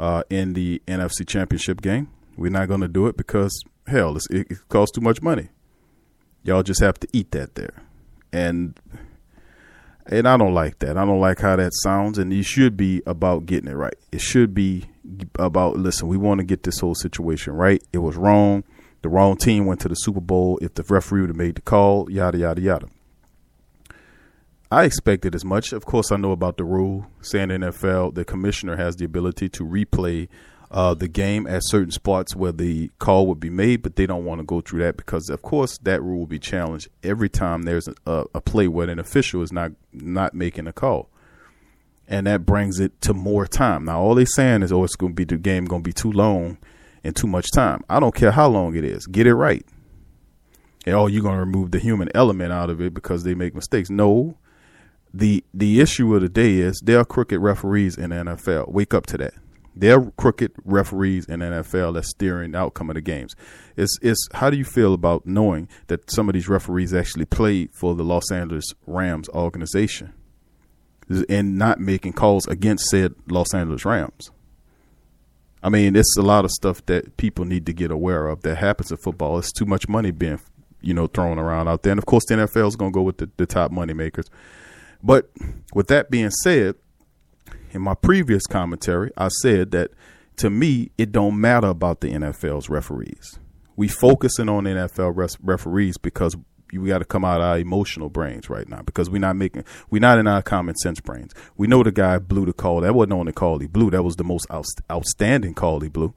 uh, 0.00 0.24
in 0.28 0.54
the 0.54 0.82
NFC 0.88 1.24
Championship 1.24 1.80
game. 1.80 2.10
We're 2.36 2.50
not 2.50 2.66
going 2.66 2.80
to 2.80 2.88
do 2.88 3.06
it 3.06 3.16
because 3.16 3.62
hell, 3.86 4.18
it, 4.30 4.68
costs 4.68 4.96
too 4.96 5.00
much 5.00 5.22
money. 5.22 5.50
Y'all 6.42 6.64
just 6.64 6.80
have 6.80 6.98
to 6.98 7.08
eat 7.12 7.30
that 7.30 7.54
there, 7.54 7.84
and 8.32 8.78
and 10.06 10.26
I 10.26 10.36
don't 10.36 10.54
like 10.54 10.80
that. 10.80 10.96
I 10.96 11.04
don't 11.04 11.20
like 11.20 11.38
how 11.38 11.54
that 11.54 11.72
sounds. 11.84 12.18
And 12.18 12.32
it 12.32 12.44
should 12.44 12.76
be 12.76 13.00
about 13.06 13.46
getting 13.46 13.70
it 13.70 13.74
right. 13.74 13.96
It 14.10 14.20
should 14.20 14.54
be 14.54 14.86
about 15.38 15.76
listen. 15.76 16.08
We 16.08 16.16
want 16.16 16.38
to 16.38 16.44
get 16.44 16.64
this 16.64 16.80
whole 16.80 16.96
situation 16.96 17.52
right. 17.52 17.80
It 17.92 17.98
was 17.98 18.16
wrong. 18.16 18.64
The 19.02 19.08
wrong 19.08 19.36
team 19.36 19.66
went 19.66 19.80
to 19.82 19.88
the 19.88 19.94
Super 19.94 20.20
Bowl. 20.20 20.58
If 20.60 20.74
the 20.74 20.82
referee 20.82 21.20
would 21.20 21.30
have 21.30 21.36
made 21.36 21.54
the 21.54 21.62
call, 21.62 22.10
yada 22.10 22.38
yada 22.38 22.60
yada. 22.60 22.88
I 24.70 24.84
expected 24.84 25.34
as 25.34 25.44
much. 25.44 25.72
Of 25.72 25.86
course, 25.86 26.10
I 26.10 26.16
know 26.16 26.32
about 26.32 26.56
the 26.56 26.64
rule 26.64 27.06
saying 27.20 27.48
NFL 27.48 28.14
the 28.14 28.24
commissioner 28.24 28.76
has 28.76 28.96
the 28.96 29.04
ability 29.04 29.48
to 29.50 29.64
replay 29.64 30.28
uh, 30.70 30.94
the 30.94 31.06
game 31.06 31.46
at 31.46 31.62
certain 31.64 31.92
spots 31.92 32.34
where 32.34 32.50
the 32.50 32.90
call 32.98 33.28
would 33.28 33.38
be 33.38 33.50
made, 33.50 33.82
but 33.82 33.94
they 33.94 34.06
don't 34.06 34.24
want 34.24 34.40
to 34.40 34.44
go 34.44 34.60
through 34.60 34.82
that 34.82 34.96
because, 34.96 35.28
of 35.28 35.42
course, 35.42 35.78
that 35.78 36.02
rule 36.02 36.20
will 36.20 36.26
be 36.26 36.40
challenged 36.40 36.88
every 37.04 37.28
time 37.28 37.62
there's 37.62 37.88
a, 38.06 38.24
a 38.34 38.40
play 38.40 38.66
where 38.66 38.90
an 38.90 38.98
official 38.98 39.42
is 39.42 39.52
not 39.52 39.72
not 39.92 40.34
making 40.34 40.66
a 40.66 40.72
call, 40.72 41.08
and 42.08 42.26
that 42.26 42.44
brings 42.44 42.80
it 42.80 43.00
to 43.02 43.14
more 43.14 43.46
time. 43.46 43.84
Now, 43.84 44.00
all 44.00 44.16
they're 44.16 44.26
saying 44.26 44.62
is, 44.62 44.72
"Oh, 44.72 44.82
it's 44.82 44.96
going 44.96 45.12
to 45.12 45.16
be 45.16 45.24
the 45.24 45.38
game 45.38 45.66
going 45.66 45.82
to 45.82 45.88
be 45.88 45.92
too 45.92 46.10
long 46.10 46.58
and 47.04 47.14
too 47.14 47.28
much 47.28 47.46
time." 47.52 47.84
I 47.88 48.00
don't 48.00 48.14
care 48.14 48.32
how 48.32 48.48
long 48.48 48.74
it 48.74 48.84
is. 48.84 49.06
Get 49.06 49.28
it 49.28 49.34
right. 49.34 49.64
And 50.84 50.96
oh, 50.96 51.06
you're 51.06 51.22
going 51.22 51.34
to 51.34 51.40
remove 51.40 51.70
the 51.70 51.78
human 51.78 52.08
element 52.14 52.52
out 52.52 52.70
of 52.70 52.80
it 52.80 52.92
because 52.94 53.22
they 53.22 53.34
make 53.34 53.54
mistakes. 53.54 53.90
No, 53.90 54.36
the 55.18 55.42
the 55.54 55.80
issue 55.80 56.14
of 56.14 56.20
the 56.20 56.28
day 56.28 56.58
is 56.58 56.80
there 56.84 56.98
are 57.00 57.04
crooked 57.04 57.40
referees 57.40 57.96
in 57.96 58.10
the 58.10 58.16
NFL. 58.16 58.70
Wake 58.70 58.92
up 58.92 59.06
to 59.06 59.18
that. 59.18 59.34
They're 59.74 60.10
crooked 60.12 60.52
referees 60.64 61.26
in 61.26 61.40
the 61.40 61.46
NFL 61.46 61.94
that's 61.94 62.08
steering 62.10 62.52
the 62.52 62.58
outcome 62.58 62.88
of 62.88 62.94
the 62.94 63.02
games. 63.02 63.34
It's, 63.76 63.98
it's 64.00 64.26
how 64.32 64.48
do 64.48 64.56
you 64.56 64.64
feel 64.64 64.94
about 64.94 65.26
knowing 65.26 65.68
that 65.88 66.10
some 66.10 66.30
of 66.30 66.32
these 66.32 66.48
referees 66.48 66.94
actually 66.94 67.26
played 67.26 67.70
for 67.74 67.94
the 67.94 68.02
Los 68.02 68.32
Angeles 68.32 68.72
Rams 68.86 69.28
organization 69.30 70.14
and 71.28 71.58
not 71.58 71.78
making 71.78 72.14
calls 72.14 72.46
against 72.46 72.86
said 72.86 73.14
Los 73.28 73.52
Angeles 73.52 73.84
Rams? 73.84 74.30
I 75.62 75.68
mean, 75.68 75.94
it's 75.94 76.16
a 76.16 76.22
lot 76.22 76.46
of 76.46 76.50
stuff 76.52 76.84
that 76.86 77.18
people 77.18 77.44
need 77.44 77.66
to 77.66 77.74
get 77.74 77.90
aware 77.90 78.28
of 78.28 78.42
that 78.42 78.56
happens 78.56 78.90
in 78.90 78.96
football. 78.96 79.38
It's 79.38 79.52
too 79.52 79.66
much 79.66 79.88
money 79.88 80.10
being 80.10 80.40
you 80.80 80.94
know 80.94 81.06
thrown 81.06 81.38
around 81.38 81.68
out 81.68 81.82
there. 81.82 81.90
And 81.90 81.98
of 81.98 82.06
course, 82.06 82.24
the 82.28 82.34
NFL 82.34 82.68
is 82.68 82.76
going 82.76 82.92
to 82.92 82.94
go 82.94 83.02
with 83.02 83.18
the, 83.18 83.28
the 83.36 83.46
top 83.46 83.70
money 83.70 83.92
makers. 83.92 84.30
But 85.06 85.30
with 85.72 85.86
that 85.86 86.10
being 86.10 86.30
said, 86.30 86.74
in 87.70 87.80
my 87.80 87.94
previous 87.94 88.44
commentary, 88.46 89.12
I 89.16 89.28
said 89.28 89.70
that 89.70 89.92
to 90.38 90.50
me, 90.50 90.90
it 90.98 91.12
don't 91.12 91.40
matter 91.40 91.68
about 91.68 92.00
the 92.00 92.08
NFL's 92.08 92.68
referees. 92.68 93.38
We 93.76 93.86
focusing 93.86 94.48
on 94.48 94.64
NFL 94.64 95.16
res- 95.16 95.38
referees 95.40 95.96
because 95.96 96.36
we 96.72 96.88
got 96.88 96.98
to 96.98 97.04
come 97.04 97.24
out 97.24 97.40
of 97.40 97.46
our 97.46 97.58
emotional 97.58 98.10
brains 98.10 98.50
right 98.50 98.68
now 98.68 98.82
because 98.82 99.08
we're 99.08 99.20
not 99.20 99.36
making 99.36 99.64
we're 99.90 100.00
not 100.00 100.18
in 100.18 100.26
our 100.26 100.42
common 100.42 100.74
sense 100.74 101.00
brains. 101.00 101.32
We 101.56 101.68
know 101.68 101.84
the 101.84 101.92
guy 101.92 102.18
blew 102.18 102.44
the 102.44 102.52
call. 102.52 102.80
That 102.80 102.96
wasn't 102.96 103.12
on 103.12 103.26
the 103.26 103.32
call 103.32 103.60
he 103.60 103.68
blew. 103.68 103.90
That 103.90 104.02
was 104.02 104.16
the 104.16 104.24
most 104.24 104.46
out, 104.50 104.66
outstanding 104.90 105.54
call 105.54 105.80
he 105.80 105.88
blew. 105.88 106.14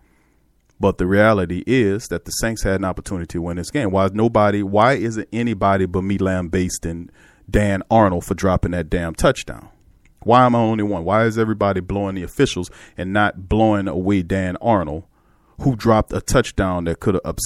But 0.80 0.98
the 0.98 1.06
reality 1.06 1.64
is 1.68 2.08
that 2.08 2.26
the 2.26 2.32
Saints 2.32 2.64
had 2.64 2.76
an 2.76 2.86
opportunity 2.86 3.28
to 3.28 3.42
win 3.44 3.58
this 3.58 3.70
game. 3.70 3.92
Why 3.92 4.06
is 4.06 4.14
nobody? 4.14 4.64
Why 4.64 4.94
isn't 4.94 5.28
anybody 5.32 5.86
but 5.86 6.02
me 6.02 6.18
lambasting 6.18 7.12
Dan 7.50 7.84
Arnold 7.90 8.26
for 8.26 8.34
dropping 8.36 8.72
that 8.72 8.90
damn 8.90 9.16
touchdown? 9.16 9.70
Why 10.24 10.46
am 10.46 10.56
I 10.56 10.60
only 10.60 10.84
one? 10.84 11.06
Why 11.06 11.26
is 11.26 11.38
everybody 11.38 11.80
blowing 11.80 12.16
the 12.16 12.24
officials 12.24 12.70
and 12.98 13.14
not 13.14 13.48
blowing 13.48 13.88
away 13.88 14.22
Dan 14.22 14.58
Arnold, 14.58 15.04
who 15.62 15.76
dropped 15.76 16.14
a 16.14 16.22
touchdown 16.22 16.86
that 16.86 17.00
could 17.00 17.20
have 17.24 17.38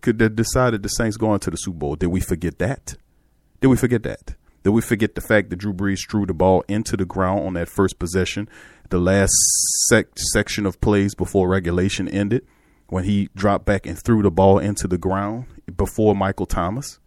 could 0.00 0.20
have 0.20 0.36
decided 0.36 0.82
the 0.82 0.88
Saints 0.88 1.16
going 1.16 1.40
to 1.40 1.50
the 1.50 1.56
Super 1.56 1.78
Bowl? 1.78 1.96
Did 1.96 2.08
we 2.08 2.20
forget 2.20 2.58
that? 2.58 2.96
Did 3.60 3.68
we 3.68 3.76
forget 3.76 4.02
that? 4.04 4.34
Did 4.62 4.70
we 4.70 4.80
forget 4.80 5.14
the 5.14 5.20
fact 5.20 5.50
that 5.50 5.56
Drew 5.56 5.72
Brees 5.72 6.08
threw 6.08 6.26
the 6.26 6.34
ball 6.34 6.64
into 6.68 6.96
the 6.96 7.04
ground 7.04 7.46
on 7.46 7.54
that 7.54 7.68
first 7.68 7.98
possession, 7.98 8.48
the 8.90 8.98
last 8.98 9.32
sec- 9.88 10.18
section 10.32 10.66
of 10.66 10.80
plays 10.80 11.14
before 11.14 11.48
regulation 11.48 12.08
ended, 12.08 12.46
when 12.88 13.04
he 13.04 13.28
dropped 13.36 13.64
back 13.64 13.86
and 13.86 13.98
threw 13.98 14.22
the 14.22 14.30
ball 14.30 14.58
into 14.58 14.88
the 14.88 14.98
ground 14.98 15.46
before 15.76 16.14
Michael 16.14 16.46
Thomas? 16.46 16.98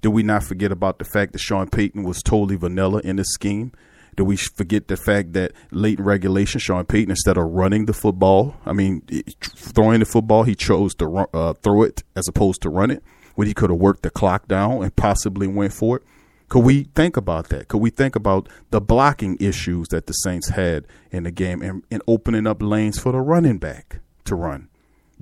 Did 0.00 0.08
we 0.08 0.22
not 0.22 0.44
forget 0.44 0.72
about 0.72 0.98
the 0.98 1.04
fact 1.04 1.32
that 1.32 1.38
Sean 1.38 1.68
Payton 1.68 2.02
was 2.02 2.22
totally 2.22 2.56
vanilla 2.56 3.00
in 3.04 3.16
this 3.16 3.28
scheme 3.28 3.72
do 4.16 4.24
we 4.24 4.36
forget 4.36 4.88
the 4.88 4.96
fact 4.96 5.32
that 5.34 5.52
late 5.70 5.98
in 5.98 6.04
regulation, 6.04 6.60
Sean 6.60 6.84
Payton, 6.84 7.10
instead 7.10 7.36
of 7.36 7.44
running 7.44 7.86
the 7.86 7.92
football, 7.92 8.56
I 8.66 8.72
mean, 8.74 9.02
throwing 9.40 10.00
the 10.00 10.06
football, 10.06 10.42
he 10.42 10.54
chose 10.54 10.94
to 10.96 11.06
run, 11.06 11.26
uh, 11.32 11.54
throw 11.54 11.82
it 11.82 12.02
as 12.16 12.28
opposed 12.28 12.62
to 12.62 12.70
run 12.70 12.90
it 12.90 13.02
when 13.34 13.46
he 13.46 13.54
could 13.54 13.70
have 13.70 13.78
worked 13.78 14.02
the 14.02 14.10
clock 14.10 14.48
down 14.48 14.82
and 14.82 14.94
possibly 14.94 15.46
went 15.46 15.72
for 15.72 15.96
it? 15.96 16.02
Could 16.48 16.64
we 16.64 16.84
think 16.94 17.16
about 17.16 17.48
that? 17.50 17.68
Could 17.68 17.80
we 17.80 17.90
think 17.90 18.16
about 18.16 18.48
the 18.70 18.80
blocking 18.80 19.36
issues 19.40 19.88
that 19.88 20.06
the 20.06 20.12
Saints 20.12 20.48
had 20.48 20.86
in 21.12 21.22
the 21.22 21.30
game 21.30 21.62
and, 21.62 21.84
and 21.90 22.02
opening 22.08 22.46
up 22.46 22.60
lanes 22.60 22.98
for 22.98 23.12
the 23.12 23.20
running 23.20 23.58
back 23.58 24.00
to 24.24 24.34
run? 24.34 24.68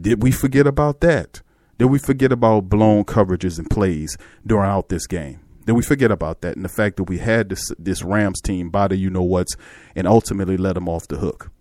Did 0.00 0.22
we 0.22 0.32
forget 0.32 0.66
about 0.66 1.00
that? 1.02 1.42
Did 1.78 1.86
we 1.86 1.98
forget 2.00 2.32
about 2.32 2.68
blown 2.68 3.04
coverages 3.04 3.58
and 3.58 3.70
plays 3.70 4.16
throughout 4.46 4.88
this 4.88 5.06
game? 5.06 5.40
Then 5.64 5.76
we 5.76 5.82
forget 5.82 6.10
about 6.10 6.40
that 6.40 6.56
and 6.56 6.64
the 6.64 6.68
fact 6.68 6.96
that 6.96 7.04
we 7.04 7.18
had 7.18 7.50
this 7.50 7.62
this 7.78 8.02
Rams 8.02 8.40
team 8.40 8.70
the 8.70 8.96
you 8.96 9.10
know 9.10 9.22
what's 9.22 9.54
and 9.94 10.08
ultimately 10.08 10.56
let 10.56 10.74
them 10.74 10.88
off 10.88 11.06
the 11.06 11.18
hook. 11.18 11.52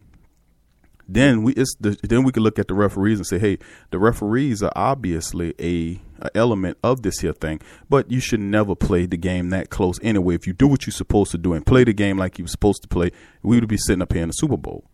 Then 1.08 1.44
we 1.44 1.54
it's 1.54 1.76
the, 1.80 1.98
then 2.04 2.24
we 2.24 2.32
can 2.32 2.42
look 2.42 2.58
at 2.58 2.68
the 2.68 2.74
referees 2.74 3.20
and 3.20 3.28
say, 3.28 3.38
hey, 3.38 3.60
the 3.92 4.00
referees 4.00 4.64
are 4.64 4.72
obviously 4.76 5.54
a, 5.60 6.02
a 6.26 6.36
element 6.36 6.78
of 6.84 7.04
this 7.04 7.20
here 7.20 7.34
thing, 7.34 7.62
but 7.90 8.10
you 8.10 8.20
should 8.20 8.40
never 8.40 8.76
play 8.76 9.06
the 9.06 9.18
game 9.18 9.50
that 9.52 9.70
close 9.70 10.00
anyway. 10.02 10.36
If 10.36 10.48
you 10.48 10.54
do 10.54 10.68
what 10.68 10.88
you're 10.88 10.94
supposed 10.94 11.32
to 11.32 11.38
do 11.38 11.54
and 11.54 11.66
play 11.66 11.84
the 11.84 11.94
game 11.94 12.18
like 12.18 12.40
you're 12.40 12.48
supposed 12.48 12.82
to 12.82 12.88
play, 12.88 13.12
we 13.44 13.60
would 13.60 13.70
be 13.70 13.78
sitting 13.78 14.02
up 14.02 14.14
here 14.14 14.24
in 14.24 14.30
the 14.30 14.34
Super 14.34 14.58
Bowl. 14.58 14.86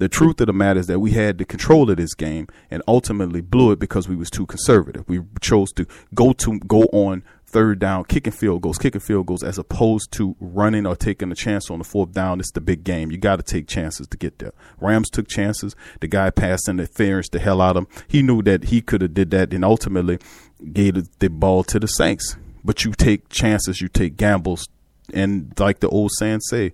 The 0.00 0.08
truth 0.08 0.40
of 0.40 0.46
the 0.46 0.54
matter 0.54 0.80
is 0.80 0.86
that 0.86 0.98
we 0.98 1.10
had 1.10 1.36
the 1.36 1.44
control 1.44 1.90
of 1.90 1.98
this 1.98 2.14
game 2.14 2.48
and 2.70 2.82
ultimately 2.88 3.42
blew 3.42 3.70
it 3.70 3.78
because 3.78 4.08
we 4.08 4.16
was 4.16 4.30
too 4.30 4.46
conservative. 4.46 5.06
We 5.06 5.20
chose 5.42 5.72
to 5.72 5.86
go 6.14 6.32
to 6.32 6.58
go 6.60 6.84
on 6.84 7.22
third 7.44 7.80
down, 7.80 8.04
kicking 8.04 8.32
field 8.32 8.62
goals, 8.62 8.78
kicking 8.78 9.02
field 9.02 9.26
goals, 9.26 9.42
as 9.42 9.58
opposed 9.58 10.10
to 10.12 10.36
running 10.40 10.86
or 10.86 10.96
taking 10.96 11.30
a 11.30 11.34
chance 11.34 11.70
on 11.70 11.80
the 11.80 11.84
fourth 11.84 12.12
down. 12.12 12.40
It's 12.40 12.50
the 12.50 12.62
big 12.62 12.82
game. 12.82 13.10
You 13.10 13.18
got 13.18 13.36
to 13.36 13.42
take 13.42 13.68
chances 13.68 14.06
to 14.06 14.16
get 14.16 14.38
there. 14.38 14.54
Rams 14.80 15.10
took 15.10 15.28
chances. 15.28 15.76
The 16.00 16.08
guy 16.08 16.30
passed 16.30 16.66
interference 16.66 17.28
the 17.28 17.38
hell 17.38 17.60
out 17.60 17.76
of 17.76 17.82
him. 17.82 18.04
He 18.08 18.22
knew 18.22 18.40
that 18.40 18.64
he 18.64 18.80
could 18.80 19.02
have 19.02 19.12
did 19.12 19.30
that 19.32 19.52
and 19.52 19.62
ultimately 19.62 20.18
gave 20.72 20.94
the 21.18 21.28
ball 21.28 21.62
to 21.64 21.78
the 21.78 21.88
Saints. 21.88 22.36
But 22.64 22.86
you 22.86 22.92
take 22.92 23.28
chances, 23.28 23.82
you 23.82 23.88
take 23.88 24.16
gambles, 24.16 24.66
and 25.12 25.52
like 25.58 25.80
the 25.80 25.90
old 25.90 26.12
saying 26.18 26.40
say, 26.48 26.72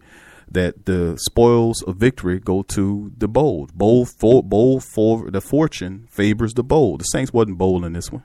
that 0.50 0.86
the 0.86 1.16
spoils 1.18 1.82
of 1.82 1.96
victory 1.96 2.38
go 2.38 2.62
to 2.62 3.12
the 3.16 3.28
bold. 3.28 3.74
Bold 3.74 4.08
for 4.08 4.42
bold 4.42 4.84
for 4.84 5.30
the 5.30 5.40
fortune 5.40 6.06
favors 6.10 6.54
the 6.54 6.64
bold. 6.64 7.00
The 7.00 7.04
Saints 7.04 7.32
wasn't 7.32 7.58
bold 7.58 7.84
in 7.84 7.92
this 7.92 8.12
one 8.12 8.24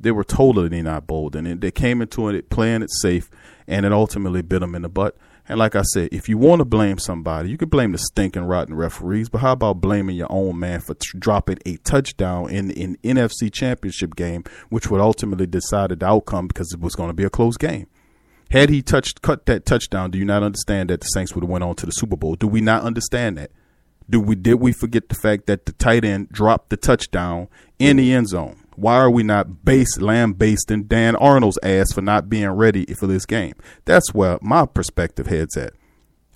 they 0.00 0.10
were 0.10 0.24
totally 0.24 0.82
not 0.82 1.06
bold, 1.06 1.36
and 1.36 1.60
they 1.60 1.70
came 1.70 2.00
into 2.00 2.28
it 2.28 2.48
playing 2.48 2.82
it 2.82 2.90
safe, 2.90 3.30
and 3.68 3.84
it 3.84 3.92
ultimately 3.92 4.42
bit 4.42 4.60
them 4.60 4.74
in 4.74 4.82
the 4.82 4.88
butt. 4.88 5.16
And 5.48 5.58
like 5.58 5.74
I 5.74 5.82
said, 5.82 6.10
if 6.12 6.28
you 6.28 6.38
want 6.38 6.60
to 6.60 6.64
blame 6.64 6.98
somebody, 6.98 7.50
you 7.50 7.58
can 7.58 7.68
blame 7.68 7.92
the 7.92 7.98
stinking 7.98 8.44
rotten 8.44 8.74
referees, 8.74 9.28
but 9.28 9.38
how 9.40 9.52
about 9.52 9.80
blaming 9.80 10.16
your 10.16 10.30
own 10.30 10.58
man 10.58 10.80
for 10.80 10.94
t- 10.94 11.18
dropping 11.18 11.58
a 11.66 11.76
touchdown 11.78 12.50
in 12.50 12.70
an 12.70 12.96
NFC 13.02 13.52
Championship 13.52 14.14
game, 14.14 14.44
which 14.68 14.90
would 14.90 15.00
ultimately 15.00 15.46
decide 15.46 15.90
the 15.90 16.06
outcome 16.06 16.46
because 16.46 16.72
it 16.72 16.80
was 16.80 16.94
going 16.94 17.10
to 17.10 17.14
be 17.14 17.24
a 17.24 17.30
close 17.30 17.56
game. 17.56 17.88
Had 18.50 18.68
he 18.68 18.82
touched 18.82 19.22
cut 19.22 19.46
that 19.46 19.64
touchdown, 19.64 20.10
do 20.10 20.18
you 20.18 20.24
not 20.24 20.42
understand 20.42 20.90
that 20.90 21.00
the 21.00 21.06
Saints 21.06 21.34
would 21.34 21.42
have 21.42 21.50
went 21.50 21.62
on 21.62 21.76
to 21.76 21.86
the 21.86 21.92
Super 21.92 22.16
Bowl? 22.16 22.34
Do 22.34 22.48
we 22.48 22.60
not 22.60 22.82
understand 22.82 23.38
that? 23.38 23.52
Do 24.08 24.20
we 24.20 24.34
did 24.34 24.54
we 24.54 24.72
forget 24.72 25.08
the 25.08 25.14
fact 25.14 25.46
that 25.46 25.66
the 25.66 25.72
tight 25.72 26.04
end 26.04 26.30
dropped 26.30 26.70
the 26.70 26.76
touchdown 26.76 27.46
in 27.78 27.96
the 27.96 28.12
end 28.12 28.28
zone? 28.28 28.64
Why 28.74 28.96
are 28.96 29.10
we 29.10 29.22
not 29.22 29.64
base 29.64 30.00
lambasting 30.00 30.84
Dan 30.84 31.14
Arnold's 31.14 31.58
ass 31.62 31.92
for 31.92 32.00
not 32.02 32.28
being 32.28 32.48
ready 32.48 32.86
for 32.98 33.06
this 33.06 33.24
game? 33.24 33.54
That's 33.84 34.12
where 34.12 34.38
my 34.42 34.66
perspective 34.66 35.28
heads 35.28 35.56
at. 35.56 35.74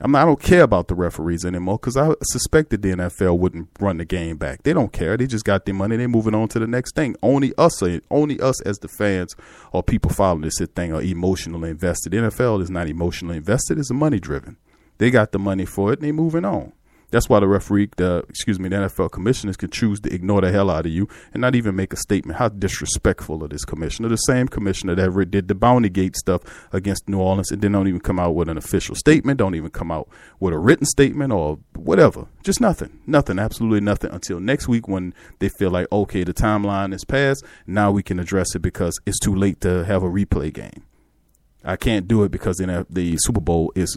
I, 0.00 0.06
I 0.06 0.24
don't 0.24 0.40
care 0.40 0.62
about 0.62 0.88
the 0.88 0.94
referees 0.94 1.44
anymore 1.44 1.78
because 1.78 1.96
I 1.96 2.14
suspected 2.22 2.82
the 2.82 2.92
NFL 2.92 3.38
wouldn't 3.38 3.68
run 3.80 3.98
the 3.98 4.04
game 4.04 4.36
back. 4.36 4.62
They 4.62 4.72
don't 4.72 4.92
care. 4.92 5.16
They 5.16 5.26
just 5.26 5.44
got 5.44 5.64
their 5.64 5.74
money. 5.74 5.96
They're 5.96 6.08
moving 6.08 6.34
on 6.34 6.48
to 6.48 6.58
the 6.58 6.66
next 6.66 6.94
thing. 6.94 7.16
Only 7.22 7.52
us, 7.56 7.82
only 8.10 8.40
us 8.40 8.60
as 8.62 8.78
the 8.78 8.88
fans 8.88 9.34
or 9.72 9.82
people 9.82 10.10
following 10.10 10.42
this 10.42 10.58
thing 10.74 10.92
are 10.92 11.02
emotionally 11.02 11.70
invested. 11.70 12.12
The 12.12 12.18
NFL 12.18 12.62
is 12.62 12.70
not 12.70 12.88
emotionally 12.88 13.36
invested. 13.36 13.78
It's 13.78 13.90
money 13.90 14.20
driven. 14.20 14.56
They 14.98 15.10
got 15.10 15.32
the 15.32 15.38
money 15.38 15.64
for 15.64 15.92
it 15.92 15.98
and 15.98 16.06
they're 16.06 16.12
moving 16.12 16.44
on. 16.44 16.72
That's 17.14 17.28
why 17.28 17.38
the 17.38 17.46
referee, 17.46 17.90
the 17.96 18.24
excuse 18.28 18.58
me, 18.58 18.68
the 18.68 18.74
NFL 18.74 19.12
commissioners 19.12 19.56
can 19.56 19.70
choose 19.70 20.00
to 20.00 20.12
ignore 20.12 20.40
the 20.40 20.50
hell 20.50 20.68
out 20.68 20.84
of 20.84 20.90
you 20.90 21.08
and 21.32 21.42
not 21.42 21.54
even 21.54 21.76
make 21.76 21.92
a 21.92 21.96
statement. 21.96 22.40
How 22.40 22.48
disrespectful 22.48 23.44
of 23.44 23.50
this 23.50 23.64
commissioner, 23.64 24.08
the 24.08 24.16
same 24.16 24.48
commissioner 24.48 24.96
that 24.96 25.30
did 25.30 25.46
the 25.46 25.54
Bounty 25.54 25.88
Gate 25.88 26.16
stuff 26.16 26.40
against 26.72 27.08
New 27.08 27.20
Orleans, 27.20 27.52
and 27.52 27.62
then 27.62 27.70
don't 27.70 27.86
even 27.86 28.00
come 28.00 28.18
out 28.18 28.34
with 28.34 28.48
an 28.48 28.58
official 28.58 28.96
statement, 28.96 29.38
don't 29.38 29.54
even 29.54 29.70
come 29.70 29.92
out 29.92 30.08
with 30.40 30.52
a 30.54 30.58
written 30.58 30.86
statement 30.86 31.32
or 31.32 31.60
whatever. 31.76 32.26
Just 32.42 32.60
nothing, 32.60 32.98
nothing, 33.06 33.38
absolutely 33.38 33.80
nothing 33.80 34.10
until 34.10 34.40
next 34.40 34.66
week 34.66 34.88
when 34.88 35.14
they 35.38 35.50
feel 35.50 35.70
like 35.70 35.86
okay, 35.92 36.24
the 36.24 36.34
timeline 36.34 36.92
is 36.92 37.04
passed. 37.04 37.44
Now 37.64 37.92
we 37.92 38.02
can 38.02 38.18
address 38.18 38.56
it 38.56 38.58
because 38.58 38.98
it's 39.06 39.20
too 39.20 39.36
late 39.36 39.60
to 39.60 39.84
have 39.84 40.02
a 40.02 40.08
replay 40.08 40.52
game. 40.52 40.82
I 41.62 41.76
can't 41.76 42.08
do 42.08 42.24
it 42.24 42.32
because 42.32 42.56
the, 42.56 42.84
the 42.90 43.16
Super 43.20 43.40
Bowl 43.40 43.70
is 43.76 43.96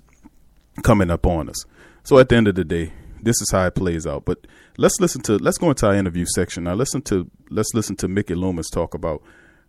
coming 0.83 1.09
up 1.09 1.25
on 1.25 1.49
us. 1.49 1.65
So 2.03 2.19
at 2.19 2.29
the 2.29 2.35
end 2.35 2.47
of 2.47 2.53
the 2.53 2.63
day, 2.63 2.93
this 3.21 3.41
is 3.41 3.51
how 3.51 3.65
it 3.65 3.75
plays 3.75 4.05
out. 4.05 4.25
But 4.25 4.47
let's 4.77 4.99
listen 4.99 5.21
to 5.23 5.37
let's 5.37 5.57
go 5.57 5.69
into 5.69 5.87
our 5.87 5.95
interview 5.95 6.25
section 6.35 6.65
now. 6.65 6.73
Listen 6.73 7.01
to 7.03 7.29
let's 7.49 7.73
listen 7.73 7.95
to 7.97 8.07
Mickey 8.07 8.35
Loomis 8.35 8.69
talk 8.69 8.93
about 8.93 9.21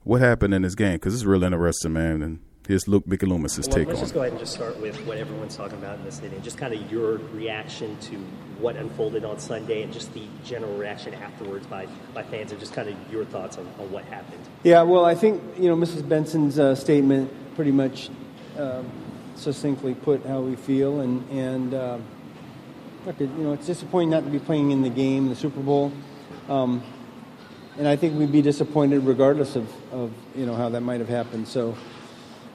what 0.04 0.20
happened 0.20 0.54
in 0.54 0.62
this 0.62 0.74
game 0.74 0.94
because 0.94 1.14
it's 1.14 1.24
real 1.24 1.42
interesting, 1.42 1.92
man. 1.92 2.22
And 2.22 2.40
here's 2.66 2.86
Luke 2.86 3.06
Mickey 3.06 3.26
Loomis's 3.26 3.66
well, 3.68 3.76
take 3.76 3.88
let's 3.88 3.98
on. 3.98 4.04
just 4.04 4.14
go 4.14 4.20
ahead 4.20 4.32
and 4.32 4.40
just 4.40 4.52
start 4.54 4.78
with 4.80 4.96
what 5.06 5.18
everyone's 5.18 5.56
talking 5.56 5.78
about 5.78 5.98
in 5.98 6.04
this 6.04 6.20
inning. 6.20 6.40
Just 6.42 6.58
kind 6.58 6.72
of 6.74 6.92
your 6.92 7.18
reaction 7.32 7.98
to 8.00 8.16
what 8.58 8.76
unfolded 8.76 9.24
on 9.24 9.38
Sunday 9.38 9.82
and 9.82 9.92
just 9.92 10.12
the 10.14 10.24
general 10.44 10.76
reaction 10.76 11.14
afterwards 11.14 11.66
by, 11.66 11.86
by 12.12 12.22
fans 12.24 12.50
and 12.50 12.60
just 12.60 12.72
kind 12.72 12.88
of 12.88 12.96
your 13.12 13.24
thoughts 13.24 13.56
on, 13.56 13.66
on 13.78 13.90
what 13.92 14.04
happened. 14.06 14.42
Yeah, 14.64 14.82
well, 14.82 15.04
I 15.04 15.14
think 15.14 15.42
you 15.58 15.68
know 15.68 15.76
Mrs. 15.76 16.06
Benson's 16.08 16.58
uh, 16.58 16.74
statement 16.74 17.32
pretty 17.54 17.72
much 17.72 18.10
um, 18.58 18.90
succinctly 19.36 19.94
put 19.94 20.24
how 20.26 20.40
we 20.40 20.56
feel 20.56 21.00
and 21.00 21.28
and. 21.30 21.74
Uh, 21.74 21.98
look, 23.06 23.20
you 23.20 23.26
know, 23.26 23.52
it's 23.52 23.66
disappointing 23.66 24.10
not 24.10 24.24
to 24.24 24.30
be 24.30 24.38
playing 24.38 24.70
in 24.70 24.82
the 24.82 24.90
game, 24.90 25.28
the 25.28 25.36
Super 25.36 25.60
Bowl. 25.60 25.92
Um, 26.48 26.82
and 27.78 27.86
I 27.86 27.96
think 27.96 28.18
we'd 28.18 28.32
be 28.32 28.42
disappointed 28.42 29.04
regardless 29.04 29.56
of, 29.56 29.70
of, 29.92 30.12
you 30.34 30.46
know, 30.46 30.54
how 30.54 30.68
that 30.70 30.80
might 30.80 31.00
have 31.00 31.08
happened. 31.08 31.46
So 31.46 31.76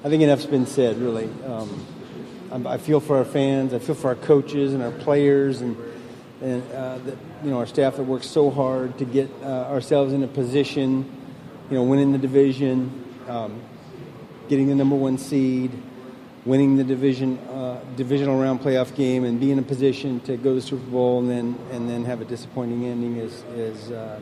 I 0.04 0.10
think 0.10 0.22
enough's 0.22 0.46
been 0.46 0.66
said, 0.66 0.98
really. 0.98 1.30
Um, 1.46 2.68
I 2.68 2.78
feel 2.78 3.00
for 3.00 3.18
our 3.18 3.26
fans. 3.26 3.74
I 3.74 3.80
feel 3.80 3.96
for 3.96 4.10
our 4.10 4.16
coaches 4.16 4.74
and 4.74 4.84
our 4.84 4.92
players 4.92 5.62
and, 5.62 5.78
and 6.42 6.72
uh, 6.74 6.98
the, 7.00 7.18
you 7.44 7.50
know, 7.50 7.58
our 7.58 7.66
staff 7.66 7.96
that 7.96 8.04
works 8.04 8.28
so 8.28 8.52
hard 8.52 8.98
to 8.98 9.06
get 9.06 9.30
uh, 9.42 9.70
ourselves 9.72 10.14
in 10.14 10.24
a 10.24 10.28
position, 10.28 11.10
you 11.70 11.76
know, 11.78 11.84
winning 11.84 12.12
the 12.12 12.18
division, 12.18 13.06
um, 13.28 13.62
getting 14.50 14.68
the 14.68 14.76
number 14.76 14.96
one 14.96 15.18
seed, 15.18 15.72
winning 16.46 16.76
the 16.76 16.84
division 16.84 17.38
uh, 17.50 17.80
divisional 17.96 18.40
round 18.40 18.60
playoff 18.60 18.94
game 18.96 19.24
and 19.24 19.40
be 19.40 19.52
in 19.52 19.60
a 19.60 19.64
position 19.64 20.20
to 20.22 20.36
go 20.38 20.50
to 20.50 20.56
the 20.56 20.62
Super 20.62 20.90
Bowl 20.92 21.20
and 21.20 21.30
then 21.30 21.58
and 21.72 21.90
then 21.90 22.04
have 22.06 22.22
a 22.22 22.26
disappointing 22.26 22.86
ending 22.86 23.18
is 23.18 23.44
is 23.56 23.92
uh, 23.92 24.20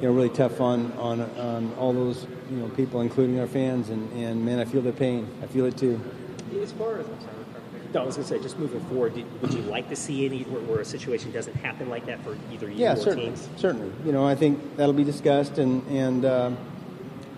you 0.00 0.08
know, 0.08 0.14
really 0.14 0.28
tough 0.28 0.60
on, 0.60 0.92
on, 0.92 1.20
on 1.20 1.72
all 1.78 1.92
those, 1.92 2.26
you 2.50 2.58
know, 2.58 2.68
people, 2.70 3.00
including 3.00 3.40
our 3.40 3.46
fans. 3.46 3.88
And, 3.88 4.12
and 4.12 4.44
man, 4.44 4.58
I 4.58 4.64
feel 4.64 4.82
their 4.82 4.92
pain. 4.92 5.28
I 5.42 5.46
feel 5.46 5.64
it 5.64 5.76
too. 5.76 6.00
As 6.60 6.72
far 6.72 6.98
as, 6.98 7.06
I'm 7.06 7.20
sorry, 7.20 7.32
no, 7.94 8.02
I 8.02 8.04
was 8.04 8.16
going 8.16 8.28
to 8.28 8.34
say, 8.34 8.42
just 8.42 8.58
moving 8.58 8.80
forward, 8.86 9.14
did, 9.14 9.40
would 9.40 9.54
you 9.54 9.62
like 9.62 9.88
to 9.88 9.96
see 9.96 10.26
any 10.26 10.42
where, 10.42 10.60
where, 10.62 10.80
a 10.80 10.84
situation 10.84 11.32
doesn't 11.32 11.54
happen 11.56 11.88
like 11.88 12.04
that 12.06 12.22
for 12.22 12.36
either 12.52 12.68
you 12.68 12.76
yeah, 12.76 12.92
or 12.92 12.96
certainly, 12.96 13.26
teams? 13.26 13.48
Certainly. 13.56 13.90
You 14.04 14.12
know, 14.12 14.26
I 14.26 14.34
think 14.34 14.76
that'll 14.76 14.92
be 14.92 15.04
discussed, 15.04 15.58
and, 15.58 15.86
and 15.88 16.24
uh, 16.24 16.50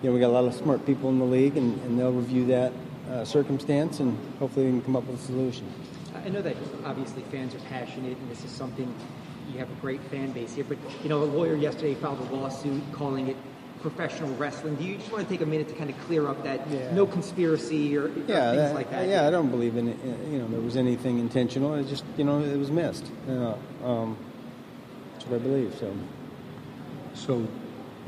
you 0.01 0.09
know, 0.09 0.13
we 0.13 0.19
got 0.19 0.27
a 0.27 0.35
lot 0.35 0.43
of 0.43 0.53
smart 0.53 0.85
people 0.85 1.09
in 1.09 1.19
the 1.19 1.25
league, 1.25 1.55
and, 1.55 1.81
and 1.83 1.97
they'll 1.97 2.11
review 2.11 2.45
that 2.47 2.73
uh, 3.11 3.25
circumstance, 3.25 3.99
and 3.99 4.17
hopefully 4.39 4.65
we 4.65 4.71
can 4.71 4.81
come 4.81 4.95
up 4.95 5.05
with 5.05 5.19
a 5.19 5.23
solution. 5.23 5.71
I 6.15 6.29
know 6.29 6.41
that 6.41 6.55
obviously 6.85 7.23
fans 7.23 7.55
are 7.55 7.59
passionate, 7.59 8.17
and 8.17 8.31
this 8.31 8.43
is 8.43 8.51
something 8.51 8.93
you 9.51 9.59
have 9.59 9.69
a 9.69 9.75
great 9.75 10.01
fan 10.03 10.31
base 10.31 10.53
here. 10.53 10.65
But 10.65 10.77
you 11.03 11.09
know, 11.09 11.23
a 11.23 11.25
lawyer 11.25 11.55
yesterday 11.55 11.95
filed 11.95 12.19
a 12.19 12.35
lawsuit 12.35 12.81
calling 12.91 13.27
it 13.27 13.37
professional 13.81 14.35
wrestling. 14.35 14.75
Do 14.75 14.83
you 14.83 14.97
just 14.97 15.11
want 15.11 15.23
to 15.23 15.29
take 15.29 15.41
a 15.41 15.45
minute 15.45 15.69
to 15.69 15.75
kind 15.75 15.89
of 15.89 15.97
clear 16.01 16.27
up 16.27 16.43
that 16.43 16.69
yeah. 16.69 16.91
no 16.93 17.07
conspiracy 17.07 17.95
or, 17.95 18.05
or 18.05 18.09
things 18.09 18.27
that, 18.27 18.75
like 18.75 18.91
that? 18.91 19.07
Yeah, 19.07 19.25
I 19.25 19.29
don't 19.29 19.49
believe 19.49 19.77
in 19.77 19.87
it. 19.87 19.97
You 20.29 20.39
know, 20.39 20.47
there 20.47 20.59
was 20.59 20.75
anything 20.75 21.19
intentional. 21.19 21.75
It 21.75 21.87
just 21.87 22.03
you 22.17 22.23
know 22.23 22.41
it 22.41 22.57
was 22.57 22.71
missed. 22.71 23.05
You 23.27 23.33
know, 23.33 23.59
um, 23.83 24.17
that's 25.13 25.25
what 25.25 25.39
I 25.39 25.43
believe. 25.43 25.75
So. 25.79 25.93
So, 27.15 27.45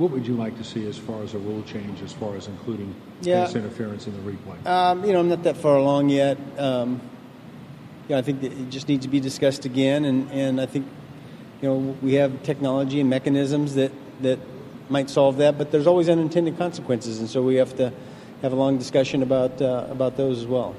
what 0.01 0.09
would 0.09 0.25
you 0.25 0.33
like 0.33 0.57
to 0.57 0.63
see 0.63 0.87
as 0.87 0.97
far 0.97 1.21
as 1.21 1.35
a 1.35 1.37
rule 1.37 1.61
change, 1.61 2.01
as 2.01 2.11
far 2.11 2.35
as 2.35 2.47
including 2.47 2.95
yeah. 3.21 3.45
pass 3.45 3.53
interference 3.53 4.07
in 4.07 4.13
the 4.13 4.31
replay? 4.31 4.65
Um, 4.65 5.05
you 5.05 5.13
know, 5.13 5.19
I'm 5.19 5.29
not 5.29 5.43
that 5.43 5.57
far 5.57 5.77
along 5.77 6.09
yet. 6.09 6.39
Um, 6.57 6.99
you 8.07 8.15
know, 8.15 8.17
I 8.17 8.23
think 8.23 8.41
it 8.43 8.69
just 8.71 8.87
needs 8.87 9.05
to 9.05 9.11
be 9.11 9.19
discussed 9.19 9.65
again, 9.65 10.05
and, 10.05 10.29
and 10.31 10.59
I 10.59 10.65
think 10.65 10.87
you 11.61 11.69
know 11.69 11.95
we 12.01 12.15
have 12.15 12.41
technology 12.41 12.99
and 12.99 13.11
mechanisms 13.11 13.75
that 13.75 13.91
that 14.21 14.39
might 14.89 15.07
solve 15.09 15.37
that, 15.37 15.59
but 15.59 15.71
there's 15.71 15.85
always 15.85 16.09
unintended 16.09 16.57
consequences, 16.57 17.19
and 17.19 17.29
so 17.29 17.43
we 17.43 17.55
have 17.55 17.75
to 17.77 17.93
have 18.41 18.53
a 18.53 18.55
long 18.55 18.79
discussion 18.79 19.21
about 19.21 19.61
uh, 19.61 19.85
about 19.87 20.17
those 20.17 20.39
as 20.39 20.47
well. 20.47 20.73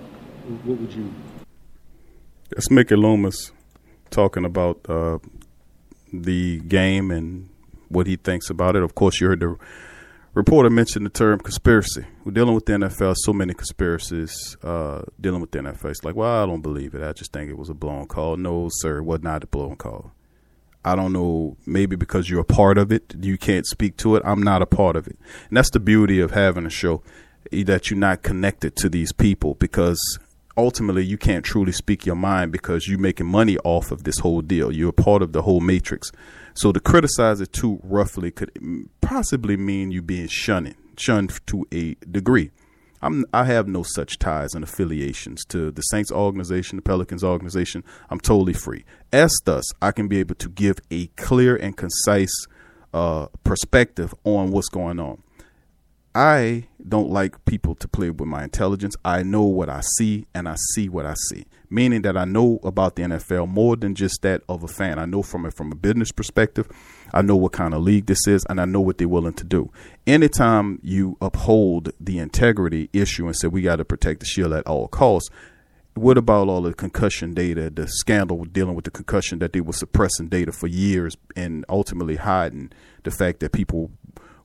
What 0.65 0.81
would 0.81 0.93
you? 0.93 1.15
That's 2.51 2.73
Mickey 2.73 2.97
Loomis 2.97 3.53
talking 4.11 4.45
about 4.45 4.81
uh, 4.89 5.19
the 6.13 6.59
game 6.59 7.13
and 7.13 7.52
what 7.93 8.07
he 8.07 8.17
thinks 8.17 8.51
about 8.51 8.77
it. 8.77 8.83
Of 8.83 8.95
course, 8.95 9.21
you 9.21 9.29
heard 9.29 9.41
the 9.41 9.57
reporter 10.35 10.71
mention 10.71 11.05
the 11.05 11.11
term 11.11 11.39
conspiracy. 11.39 12.05
We're 12.25 12.33
dealing 12.33 12.55
with 12.55 12.67
the 12.67 12.73
NFL, 12.75 13.17
so 13.19 13.33
many 13.33 13.55
conspiracies 13.55 14.57
uh, 14.63 15.03
dealing 15.21 15.41
with 15.41 15.51
the 15.51 15.59
NFL. 15.59 15.91
It's 15.91 16.05
like, 16.05 16.17
well, 16.17 16.43
I 16.43 16.47
don't 16.47 16.63
believe 16.63 16.95
it. 16.95 17.03
I 17.03 17.13
just 17.13 17.33
think 17.33 17.51
it 17.51 17.59
was 17.59 17.69
a 17.69 17.75
blown 17.75 18.07
call. 18.07 18.37
No, 18.37 18.69
sir, 18.71 18.99
it 18.99 19.05
was 19.05 19.23
not 19.23 19.45
a 19.45 19.47
blown 19.47 19.77
call. 19.77 20.13
I 20.85 20.97
don't 20.97 21.13
know, 21.13 21.57
maybe 21.65 21.95
because 21.95 22.29
you're 22.29 22.41
a 22.41 22.45
part 22.45 22.77
of 22.77 22.91
it, 22.91 23.15
you 23.21 23.39
can't 23.39 23.67
speak 23.67 23.97
to 23.99 24.17
it. 24.17 24.23
I'm 24.25 24.43
not 24.43 24.63
a 24.63 24.67
part 24.67 24.97
of 24.97 25.07
it. 25.07 25.17
And 25.49 25.57
that's 25.57 25.71
the 25.71 25.79
beauty 25.79 26.19
of 26.19 26.33
having 26.33 26.67
a 26.67 26.71
show 26.71 27.03
that 27.53 27.91
you're 27.91 27.99
not 27.99 28.23
connected 28.23 28.75
to 28.77 28.89
these 28.89 29.13
people 29.13 29.55
because 29.55 30.19
ultimately 30.57 31.05
you 31.05 31.19
can't 31.19 31.45
truly 31.45 31.73
speak 31.73 32.05
your 32.05 32.17
mind 32.17 32.51
because 32.51 32.89
you're 32.89 32.99
making 32.99 33.27
money 33.27 33.59
off 33.59 33.93
of 33.93 34.03
this 34.05 34.19
whole 34.19 34.41
deal. 34.41 34.73
You're 34.73 34.91
a 34.91 34.93
part 34.93 35.23
of 35.23 35.33
the 35.33 35.43
whole 35.43 35.61
matrix. 35.61 36.11
So 36.55 36.73
to 36.73 36.81
criticize 36.81 37.41
it 37.41 37.53
too 37.53 37.81
roughly 37.83 38.31
could 38.31 38.51
possibly 39.01 39.57
mean 39.57 39.91
you 39.91 40.03
being 40.03 40.29
shunning, 40.29 40.75
shunned 40.97 41.41
to 41.47 41.67
a 41.73 41.95
degree. 42.11 42.51
I'm 43.03 43.25
I 43.33 43.45
have 43.45 43.67
no 43.67 43.83
such 43.83 44.19
ties 44.19 44.55
and 44.55 44.63
affiliations 44.63 45.45
to 45.47 45.73
the 45.73 45.83
Saints 45.83 46.13
organization, 46.13 46.77
the 46.77 46.83
Pelicans 46.83 47.25
organization. 47.25 47.83
I'm 48.11 48.21
totally 48.21 48.53
free. 48.53 48.85
As 49.13 49.33
thus, 49.45 49.65
I 49.83 49.91
can 49.91 50.07
be 50.07 50.19
able 50.21 50.37
to 50.37 50.49
give 50.49 50.79
a 50.91 51.09
clear 51.09 51.57
and 51.57 51.77
concise 51.77 52.47
uh, 52.95 53.27
perspective 53.43 54.15
on 54.25 54.53
what's 54.53 54.69
going 54.69 55.01
on. 55.01 55.23
I 56.15 56.65
don't 56.87 57.11
like 57.11 57.43
people 57.47 57.75
to 57.77 57.89
play 57.89 58.11
with 58.11 58.29
my 58.29 58.45
intelligence. 58.45 58.97
I 59.03 59.23
know 59.23 59.45
what 59.45 59.71
I 59.71 59.81
see 59.97 60.27
and 60.35 60.47
I 60.47 60.57
see 60.75 60.89
what 60.89 61.07
I 61.07 61.15
see. 61.31 61.47
Meaning 61.71 62.03
that 62.03 62.19
I 62.19 62.27
know 62.27 62.61
about 62.63 62.97
the 62.97 63.03
NFL 63.03 63.49
more 63.49 63.77
than 63.77 63.95
just 63.95 64.21
that 64.21 64.43
of 64.47 64.63
a 64.63 64.69
fan. 64.69 64.99
I 64.99 65.07
know 65.07 65.23
from 65.23 65.47
it 65.47 65.55
from 65.55 65.73
a 65.73 65.75
business 65.75 66.13
perspective. 66.13 66.69
I 67.15 67.23
know 67.23 67.37
what 67.37 67.53
kind 67.53 67.73
of 67.73 67.83
league 67.83 68.07
this 68.07 68.27
is 68.27 68.45
and 68.51 68.61
I 68.61 68.67
know 68.67 68.81
what 68.81 68.99
they're 68.99 69.09
willing 69.09 69.33
to 69.35 69.45
do. 69.45 69.71
Anytime 70.07 70.81
you 70.83 71.17
uphold 71.23 71.93
the 71.99 72.19
integrity 72.19 72.91
issue 72.93 73.27
and 73.27 73.35
say 73.35 73.49
we 73.49 73.63
got 73.63 73.77
to 73.77 73.85
protect 73.85 74.21
the 74.21 74.27
shield 74.27 74.53
at 74.53 74.67
all 74.67 74.89
costs, 74.89 75.31
what 75.95 76.17
about 76.17 76.49
all 76.49 76.63
the 76.63 76.73
concussion 76.73 77.35
data, 77.35 77.69
the 77.69 77.87
scandal 77.87 78.45
dealing 78.45 78.75
with 78.75 78.85
the 78.85 78.91
concussion 78.91 79.39
that 79.41 79.53
they 79.53 79.61
were 79.61 79.75
suppressing 79.75 80.29
data 80.29 80.53
for 80.53 80.67
years 80.67 81.17
and 81.37 81.65
ultimately 81.69 82.17
hiding 82.17 82.71
the 83.03 83.11
fact 83.11 83.41
that 83.41 83.53
people 83.53 83.91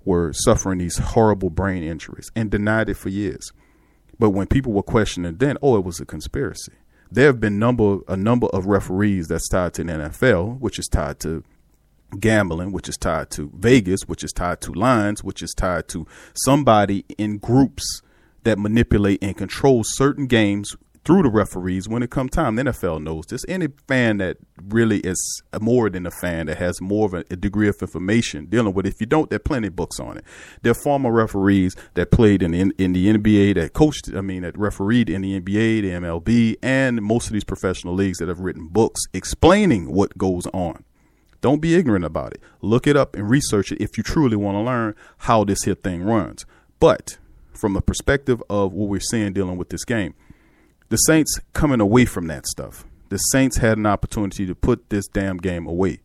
were 0.08 0.34
suffering 0.34 0.80
these 0.80 0.98
horrible 0.98 1.50
brain 1.50 1.84
injuries 1.84 2.32
and 2.36 2.50
denied 2.50 2.90
it 2.90 2.96
for 2.96 3.10
years. 3.10 3.52
But 4.18 4.32
when 4.32 4.48
people 4.48 4.72
were 4.74 4.82
questioning 4.82 5.38
then, 5.38 5.58
oh, 5.62 5.78
it 5.78 5.84
was 5.84 6.00
a 6.00 6.06
conspiracy. 6.06 6.74
There 7.12 7.28
have 7.28 7.40
been 7.40 7.60
number 7.60 8.00
a 8.08 8.18
number 8.18 8.48
of 8.48 8.66
referees 8.66 9.28
that's 9.28 9.48
tied 9.48 9.74
to 9.76 9.84
the 9.84 9.94
NFL, 9.94 10.60
which 10.60 10.80
is 10.80 10.88
tied 10.88 11.20
to 11.22 11.44
gambling, 12.20 12.72
which 12.72 12.90
is 12.90 12.98
tied 12.98 13.30
to 13.32 13.52
Vegas, 13.54 14.02
which 14.08 14.24
is 14.24 14.32
tied 14.32 14.62
to 14.62 14.72
lines, 14.72 15.24
which 15.24 15.44
is 15.44 15.54
tied 15.54 15.88
to 15.90 16.08
somebody 16.34 17.06
in 17.18 17.38
groups 17.38 18.02
that 18.44 18.58
manipulate 18.58 19.22
and 19.22 19.38
control 19.38 19.84
certain 19.86 20.26
games 20.26 20.76
through 21.08 21.24
the 21.24 21.30
referees 21.30 21.88
when 21.88 22.04
it 22.04 22.10
comes 22.10 22.32
time. 22.32 22.58
The 22.58 22.64
NFL 22.64 23.02
knows 23.02 23.28
this. 23.28 23.46
Any 23.48 23.70
fan 23.88 24.18
that 24.18 24.36
really 24.62 25.00
is 25.00 25.42
more 25.62 25.90
than 25.90 26.06
a 26.06 26.12
fan 26.12 26.48
that 26.48 26.58
has 26.58 26.82
more 26.82 27.06
of 27.06 27.14
a, 27.14 27.24
degree 27.38 27.70
of 27.70 27.78
information 27.80 28.48
dealing 28.48 28.74
with. 28.74 28.86
It. 28.86 28.90
If 28.90 29.00
you 29.00 29.08
don't, 29.08 29.30
there 29.30 29.38
are 29.38 29.40
plenty 29.40 29.68
of 29.68 29.76
books 29.78 30.02
on 30.02 30.18
it. 30.18 30.26
There 30.64 30.72
are 30.72 30.76
former 30.76 31.10
referees 31.10 31.78
that 31.94 32.12
played 32.12 32.44
in 32.44 32.52
the, 32.52 32.74
in 32.78 32.92
the 32.92 33.08
NBA, 33.08 33.56
that 33.56 33.72
coached. 33.72 34.14
I 34.14 34.20
mean, 34.20 34.42
that 34.42 34.58
refereed 34.58 35.10
in 35.10 35.22
the 35.22 35.40
NBA, 35.40 35.82
the 35.82 35.92
MLB, 35.92 36.58
and 36.62 37.02
most 37.02 37.28
of 37.28 37.34
these 37.34 37.46
professional 37.46 37.94
leagues 37.94 38.18
that 38.18 38.28
have 38.28 38.42
written 38.42 38.68
books 38.68 39.00
explaining 39.14 39.94
what 39.94 40.18
goes 40.18 40.46
on. 40.48 40.84
Don't 41.40 41.62
be 41.62 41.76
ignorant 41.76 42.04
about 42.04 42.34
it. 42.34 42.42
Look 42.62 42.86
it 42.86 42.98
up 42.98 43.16
and 43.16 43.30
research 43.30 43.72
it 43.72 43.80
if 43.80 43.98
you 43.98 44.04
truly 44.04 44.36
want 44.36 44.56
to 44.56 44.62
learn 44.62 44.94
how 45.20 45.46
this 45.46 45.64
here 45.64 45.76
thing 45.76 46.04
runs. 46.04 46.46
But 46.82 47.18
from 47.54 47.72
the 47.72 47.82
perspective 47.82 48.44
of 48.50 48.74
what 48.74 48.90
we're 48.90 49.00
seeing 49.00 49.32
dealing 49.32 49.56
with 49.56 49.70
this 49.70 49.86
game, 49.86 50.14
the 50.90 50.98
Saints 50.98 51.40
coming 51.54 51.82
away 51.82 52.06
from 52.06 52.28
that 52.28 52.46
stuff. 52.48 52.86
The 53.10 53.18
Saints 53.18 53.58
had 53.58 53.78
an 53.78 53.86
opportunity 53.86 54.46
to 54.46 54.56
put 54.56 54.90
this 54.90 55.08
damn 55.08 55.38
game 55.38 55.66
away. 55.66 56.00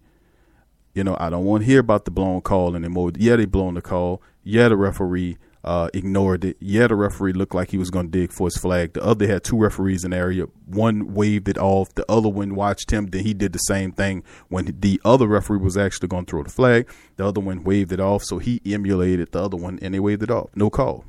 You 0.94 1.04
know, 1.04 1.16
I 1.18 1.30
don't 1.30 1.44
want 1.44 1.62
to 1.62 1.66
hear 1.66 1.80
about 1.80 2.04
the 2.04 2.10
blown 2.10 2.42
call 2.42 2.76
anymore. 2.76 3.12
Yeah, 3.16 3.36
they 3.36 3.46
blown 3.46 3.74
the 3.74 3.82
call. 3.82 4.22
Yeah, 4.44 4.68
the 4.68 4.76
referee 4.76 5.38
uh, 5.64 5.88
ignored 5.94 6.44
it. 6.44 6.56
Yeah, 6.60 6.86
the 6.88 6.96
referee 6.96 7.32
looked 7.32 7.54
like 7.54 7.70
he 7.70 7.78
was 7.78 7.90
going 7.90 8.10
to 8.10 8.18
dig 8.18 8.32
for 8.32 8.48
his 8.48 8.56
flag. 8.56 8.92
The 8.92 9.02
other 9.02 9.26
had 9.26 9.44
two 9.44 9.56
referees 9.56 10.04
in 10.04 10.10
the 10.10 10.16
area. 10.16 10.44
One 10.66 11.14
waved 11.14 11.48
it 11.48 11.58
off. 11.58 11.94
The 11.94 12.04
other 12.10 12.28
one 12.28 12.54
watched 12.54 12.90
him. 12.90 13.06
Then 13.06 13.24
he 13.24 13.34
did 13.34 13.52
the 13.52 13.58
same 13.60 13.92
thing 13.92 14.22
when 14.48 14.76
the 14.80 15.00
other 15.04 15.26
referee 15.26 15.58
was 15.58 15.76
actually 15.76 16.08
going 16.08 16.26
to 16.26 16.30
throw 16.30 16.42
the 16.42 16.50
flag. 16.50 16.90
The 17.16 17.26
other 17.26 17.40
one 17.40 17.64
waved 17.64 17.92
it 17.92 18.00
off. 18.00 18.24
So 18.24 18.38
he 18.38 18.60
emulated 18.66 19.32
the 19.32 19.42
other 19.42 19.56
one 19.56 19.78
and 19.80 19.94
they 19.94 20.00
waved 20.00 20.22
it 20.22 20.30
off. 20.30 20.50
No 20.54 20.68
call. 20.68 21.04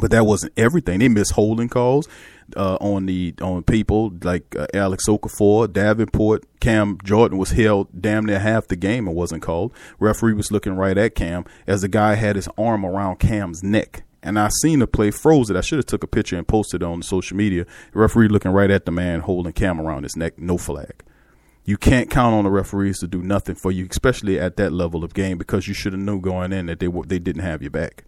But 0.00 0.10
that 0.10 0.26
wasn't 0.26 0.52
everything. 0.56 0.98
They 0.98 1.08
missed 1.08 1.32
holding 1.32 1.68
calls 1.68 2.08
uh, 2.56 2.76
on 2.80 3.06
the 3.06 3.34
on 3.40 3.62
people 3.62 4.12
like 4.22 4.54
uh, 4.56 4.66
Alex 4.74 5.06
Okafor, 5.08 5.72
Davenport, 5.72 6.44
Cam 6.60 6.98
Jordan 7.04 7.38
was 7.38 7.50
held 7.50 7.88
damn 8.00 8.26
near 8.26 8.38
half 8.38 8.68
the 8.68 8.76
game 8.76 9.06
and 9.06 9.16
wasn't 9.16 9.42
called. 9.42 9.72
Referee 9.98 10.34
was 10.34 10.50
looking 10.50 10.74
right 10.74 10.96
at 10.96 11.14
Cam 11.14 11.44
as 11.66 11.82
the 11.82 11.88
guy 11.88 12.14
had 12.14 12.36
his 12.36 12.48
arm 12.58 12.84
around 12.84 13.18
Cam's 13.18 13.62
neck. 13.62 14.02
And 14.22 14.38
I 14.38 14.48
seen 14.62 14.78
the 14.78 14.86
play, 14.86 15.10
froze 15.10 15.50
it. 15.50 15.56
I 15.56 15.60
should 15.60 15.78
have 15.78 15.86
took 15.86 16.02
a 16.02 16.06
picture 16.06 16.36
and 16.36 16.48
posted 16.48 16.80
it 16.80 16.86
on 16.86 17.02
social 17.02 17.36
media. 17.36 17.66
The 17.92 17.98
referee 17.98 18.28
looking 18.28 18.52
right 18.52 18.70
at 18.70 18.86
the 18.86 18.92
man 18.92 19.20
holding 19.20 19.52
Cam 19.52 19.78
around 19.78 20.04
his 20.04 20.16
neck, 20.16 20.38
no 20.38 20.56
flag. 20.56 21.04
You 21.66 21.76
can't 21.76 22.10
count 22.10 22.34
on 22.34 22.44
the 22.44 22.50
referees 22.50 22.98
to 23.00 23.06
do 23.06 23.22
nothing 23.22 23.54
for 23.54 23.70
you, 23.70 23.86
especially 23.90 24.38
at 24.38 24.56
that 24.56 24.72
level 24.72 25.04
of 25.04 25.14
game, 25.14 25.38
because 25.38 25.68
you 25.68 25.74
should 25.74 25.92
have 25.92 26.00
knew 26.00 26.20
going 26.20 26.52
in 26.52 26.66
that 26.66 26.80
they 26.80 26.88
they 27.06 27.18
didn't 27.18 27.42
have 27.42 27.62
your 27.62 27.70
back. 27.70 28.04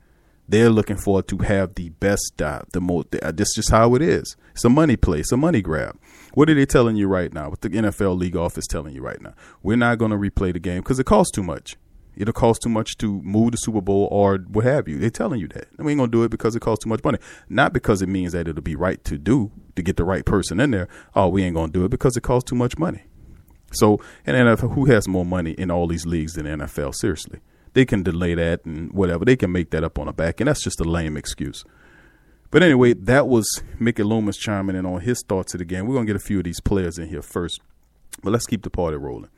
They're 0.49 0.71
looking 0.71 0.97
for 0.97 1.23
to 1.23 1.39
have 1.39 1.75
the 1.75 1.89
best 1.89 2.41
uh, 2.41 2.63
the 2.73 2.81
most. 2.81 3.15
Uh, 3.17 3.33
this 3.33 3.49
is 3.49 3.55
just 3.55 3.71
how 3.71 3.95
it 3.95 4.03
is. 4.03 4.37
It's 4.53 4.65
a 4.65 4.69
money 4.69 4.97
play. 4.97 5.21
It's 5.21 5.33
a 5.33 5.37
money 5.37 5.61
grab. 5.61 5.99
What 6.35 6.49
are 6.49 6.55
they 6.55 6.67
telling 6.67 6.97
you 6.97 7.09
right 7.09 7.33
now? 7.33 7.51
What 7.51 7.63
the 7.63 7.71
NFL 7.71 8.19
league 8.19 8.37
office 8.37 8.67
telling 8.67 8.95
you 8.95 9.03
right 9.03 9.21
now? 9.21 9.35
We're 9.63 9.77
not 9.77 9.99
going 9.99 10.13
to 10.13 10.17
replay 10.17 10.53
the 10.53 10.61
game 10.61 10.83
because 10.83 11.01
it 11.01 11.05
costs 11.05 11.33
too 11.33 11.43
much. 11.43 11.77
It'll 12.17 12.33
cost 12.33 12.63
too 12.63 12.69
much 12.71 12.97
to 12.99 13.21
move 13.23 13.51
the 13.51 13.59
Super 13.59 13.81
Bowl 13.81 14.09
or 14.11 14.39
what 14.39 14.65
have 14.65 14.89
you. 14.89 14.99
They're 14.99 15.11
telling 15.11 15.41
you 15.41 15.49
that. 15.49 15.69
we 15.79 15.93
ain't 15.93 15.99
gonna 15.99 16.11
do 16.11 16.23
it 16.23 16.31
because 16.31 16.57
it 16.57 16.61
costs 16.61 16.83
too 16.83 16.89
much 16.89 17.05
money. 17.05 17.19
Not 17.51 17.75
because 17.75 18.01
it 18.01 18.09
means 18.09 18.33
that 18.33 18.49
it'll 18.49 18.63
be 18.63 18.75
right 18.75 19.05
to 19.05 19.19
do 19.19 19.53
to 19.75 19.83
get 19.83 19.99
the 19.99 20.05
right 20.05 20.25
person 20.25 20.59
in 20.59 20.71
there. 20.71 20.89
Oh, 21.15 21.29
we 21.29 21.43
ain't 21.43 21.55
gonna 21.55 21.73
do 21.73 21.85
it 21.85 21.91
because 21.91 22.17
it 22.17 22.23
costs 22.23 22.49
too 22.49 22.57
much 22.57 22.79
money. 22.79 23.05
So, 23.73 24.01
and 24.25 24.35
NFL, 24.35 24.75
who 24.75 24.87
has 24.87 25.07
more 25.07 25.27
money 25.27 25.51
in 25.53 25.71
all 25.71 25.87
these 25.87 26.07
leagues 26.07 26.33
than 26.33 26.47
the 26.47 26.65
NFL? 26.65 26.95
Seriously 26.95 27.41
they 27.77 27.85
can 27.85 28.03
delay 28.03 28.35
that 28.35 28.65
and 28.65 28.91
whatever. 28.91 29.27
They 29.27 29.37
can 29.37 29.53
make 29.53 29.71
that 29.71 29.85
up 29.85 29.99
on 29.99 30.07
the 30.07 30.13
back, 30.15 30.41
and 30.41 30.49
that's 30.49 30.65
just 30.65 30.81
a 30.81 30.85
lame 30.85 31.15
excuse. 31.15 31.63
But 32.51 32.63
anyway, 32.63 32.95
that 32.95 33.29
was 33.29 33.63
Mickey 33.79 34.03
Loomis 34.03 34.39
chiming 34.39 34.77
in 34.77 34.87
on 34.87 35.03
his 35.03 35.23
thoughts 35.29 35.53
of 35.53 35.59
the 35.59 35.67
game. 35.67 35.87
We're 35.87 35.95
gonna 35.95 36.07
get 36.07 36.17
a 36.17 36.21
few 36.21 36.39
of 36.39 36.45
these 36.45 36.59
players 36.59 36.97
in 36.99 37.09
here 37.09 37.21
first, 37.21 37.61
but 38.23 38.31
let's 38.31 38.47
keep 38.47 38.63
the 38.63 38.71
party 38.71 38.97
rolling. 38.97 39.29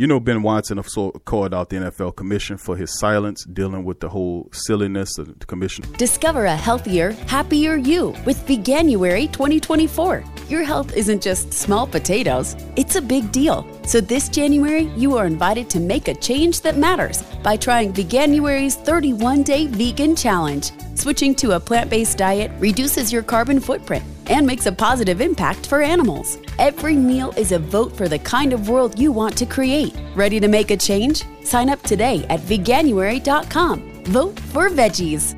You 0.00 0.06
know, 0.06 0.18
Ben 0.18 0.42
Watson 0.42 0.82
called 1.26 1.52
out 1.52 1.68
the 1.68 1.76
NFL 1.76 2.16
Commission 2.16 2.56
for 2.56 2.74
his 2.74 2.98
silence 2.98 3.44
dealing 3.44 3.84
with 3.84 4.00
the 4.00 4.08
whole 4.08 4.48
silliness 4.50 5.18
of 5.18 5.38
the 5.38 5.44
commission. 5.44 5.84
Discover 5.98 6.46
a 6.46 6.56
healthier, 6.56 7.10
happier 7.28 7.76
you 7.76 8.14
with 8.24 8.38
Veganuary 8.46 9.30
2024. 9.30 10.24
Your 10.48 10.62
health 10.62 10.96
isn't 10.96 11.20
just 11.20 11.52
small 11.52 11.86
potatoes, 11.86 12.56
it's 12.76 12.96
a 12.96 13.02
big 13.02 13.30
deal. 13.30 13.68
So 13.86 14.00
this 14.00 14.30
January, 14.30 14.84
you 14.96 15.18
are 15.18 15.26
invited 15.26 15.68
to 15.68 15.80
make 15.80 16.08
a 16.08 16.14
change 16.14 16.62
that 16.62 16.78
matters 16.78 17.22
by 17.42 17.58
trying 17.58 17.92
Veganuary's 17.92 18.76
31 18.76 19.42
day 19.42 19.66
vegan 19.66 20.16
challenge. 20.16 20.72
Switching 20.94 21.34
to 21.34 21.56
a 21.56 21.60
plant 21.60 21.90
based 21.90 22.16
diet 22.16 22.50
reduces 22.58 23.12
your 23.12 23.22
carbon 23.22 23.60
footprint 23.60 24.06
and 24.28 24.46
makes 24.46 24.66
a 24.66 24.72
positive 24.72 25.20
impact 25.20 25.66
for 25.66 25.82
animals. 25.82 26.38
Every 26.58 26.96
meal 26.96 27.32
is 27.36 27.52
a 27.52 27.58
vote 27.58 27.96
for 27.96 28.08
the 28.08 28.18
kind 28.18 28.52
of 28.52 28.68
world 28.68 28.98
you 28.98 29.12
want 29.12 29.36
to 29.38 29.46
create. 29.46 29.94
Ready 30.14 30.40
to 30.40 30.48
make 30.48 30.70
a 30.70 30.76
change? 30.76 31.24
Sign 31.44 31.70
up 31.70 31.82
today 31.82 32.26
at 32.28 32.40
veganuary.com. 32.40 34.04
Vote 34.04 34.38
for 34.38 34.68
veggies. 34.68 35.34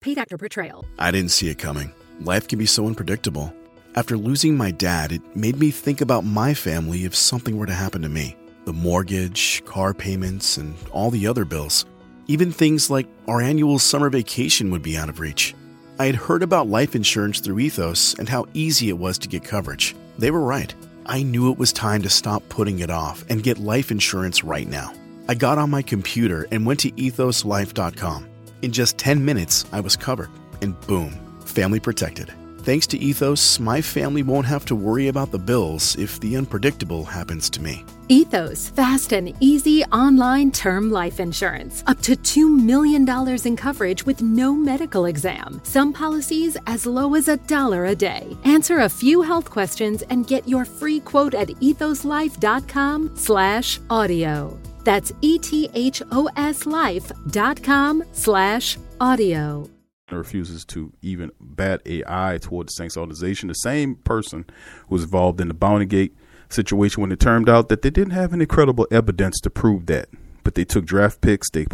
Paid 0.00 0.18
actor 0.18 0.38
portrayal. 0.38 0.84
I 0.98 1.10
didn't 1.10 1.30
see 1.30 1.48
it 1.48 1.58
coming. 1.58 1.92
Life 2.20 2.48
can 2.48 2.58
be 2.58 2.66
so 2.66 2.86
unpredictable. 2.86 3.52
After 3.94 4.16
losing 4.16 4.56
my 4.56 4.70
dad, 4.70 5.12
it 5.12 5.22
made 5.34 5.58
me 5.58 5.70
think 5.70 6.00
about 6.00 6.24
my 6.24 6.54
family 6.54 7.04
if 7.04 7.16
something 7.16 7.56
were 7.56 7.66
to 7.66 7.72
happen 7.72 8.02
to 8.02 8.08
me. 8.08 8.36
The 8.64 8.72
mortgage, 8.72 9.64
car 9.64 9.94
payments, 9.94 10.56
and 10.56 10.76
all 10.92 11.10
the 11.10 11.26
other 11.26 11.44
bills. 11.44 11.84
Even 12.28 12.52
things 12.52 12.90
like 12.90 13.08
our 13.26 13.40
annual 13.40 13.78
summer 13.78 14.10
vacation 14.10 14.70
would 14.70 14.82
be 14.82 14.96
out 14.96 15.08
of 15.08 15.18
reach. 15.18 15.54
I 16.00 16.06
had 16.06 16.14
heard 16.14 16.44
about 16.44 16.68
life 16.68 16.94
insurance 16.94 17.40
through 17.40 17.58
Ethos 17.58 18.14
and 18.20 18.28
how 18.28 18.46
easy 18.54 18.88
it 18.88 18.98
was 18.98 19.18
to 19.18 19.28
get 19.28 19.42
coverage. 19.42 19.96
They 20.16 20.30
were 20.30 20.40
right. 20.40 20.72
I 21.06 21.24
knew 21.24 21.50
it 21.50 21.58
was 21.58 21.72
time 21.72 22.02
to 22.02 22.08
stop 22.08 22.48
putting 22.48 22.78
it 22.78 22.90
off 22.90 23.24
and 23.28 23.42
get 23.42 23.58
life 23.58 23.90
insurance 23.90 24.44
right 24.44 24.68
now. 24.68 24.92
I 25.28 25.34
got 25.34 25.58
on 25.58 25.70
my 25.70 25.82
computer 25.82 26.46
and 26.52 26.64
went 26.64 26.80
to 26.80 26.92
ethoslife.com. 26.92 28.28
In 28.62 28.70
just 28.70 28.96
10 28.96 29.24
minutes, 29.24 29.64
I 29.72 29.80
was 29.80 29.96
covered, 29.96 30.30
and 30.62 30.80
boom, 30.82 31.10
family 31.44 31.80
protected. 31.80 32.32
Thanks 32.58 32.86
to 32.88 32.98
Ethos, 32.98 33.58
my 33.58 33.80
family 33.80 34.22
won't 34.22 34.46
have 34.46 34.64
to 34.66 34.76
worry 34.76 35.08
about 35.08 35.32
the 35.32 35.38
bills 35.38 35.96
if 35.96 36.20
the 36.20 36.36
unpredictable 36.36 37.04
happens 37.04 37.50
to 37.50 37.62
me. 37.62 37.84
Ethos, 38.08 38.70
fast 38.70 39.12
and 39.12 39.34
easy 39.40 39.84
online 39.86 40.50
term 40.50 40.90
life 40.90 41.20
insurance. 41.20 41.82
Up 41.86 42.00
to 42.02 42.12
$2 42.16 42.64
million 42.64 43.06
in 43.44 43.56
coverage 43.56 44.06
with 44.06 44.22
no 44.22 44.54
medical 44.54 45.06
exam. 45.06 45.60
Some 45.62 45.92
policies 45.92 46.56
as 46.66 46.86
low 46.86 47.14
as 47.14 47.28
a 47.28 47.36
dollar 47.36 47.86
a 47.86 47.94
day. 47.94 48.36
Answer 48.44 48.78
a 48.78 48.88
few 48.88 49.20
health 49.22 49.50
questions 49.50 50.02
and 50.10 50.26
get 50.26 50.48
your 50.48 50.64
free 50.64 51.00
quote 51.00 51.34
at 51.34 51.48
ethoslife.com 51.48 53.16
slash 53.16 53.80
audio. 53.90 54.58
That's 54.84 55.12
E-T-H-O-S 55.20 56.66
life.com 56.66 58.04
slash 58.12 58.78
audio 59.00 59.68
refuses 60.16 60.64
to 60.64 60.92
even 61.02 61.30
bat 61.38 61.82
a 61.84 62.02
eye 62.06 62.38
toward 62.40 62.68
the 62.68 62.72
Saints 62.72 62.96
organization. 62.96 63.48
The 63.48 63.54
same 63.54 63.96
person 63.96 64.46
who 64.88 64.94
was 64.94 65.04
involved 65.04 65.40
in 65.40 65.48
the 65.48 65.54
Bounty 65.54 65.84
Gate 65.84 66.14
situation 66.48 67.00
when 67.00 67.12
it 67.12 67.20
turned 67.20 67.48
out 67.48 67.68
that 67.68 67.82
they 67.82 67.90
didn't 67.90 68.12
have 68.12 68.32
any 68.32 68.46
credible 68.46 68.86
evidence 68.90 69.40
to 69.40 69.50
prove 69.50 69.86
that. 69.86 70.08
But 70.44 70.54
they 70.54 70.64
took 70.64 70.84
draft 70.84 71.20
picks, 71.20 71.50
they 71.50 71.66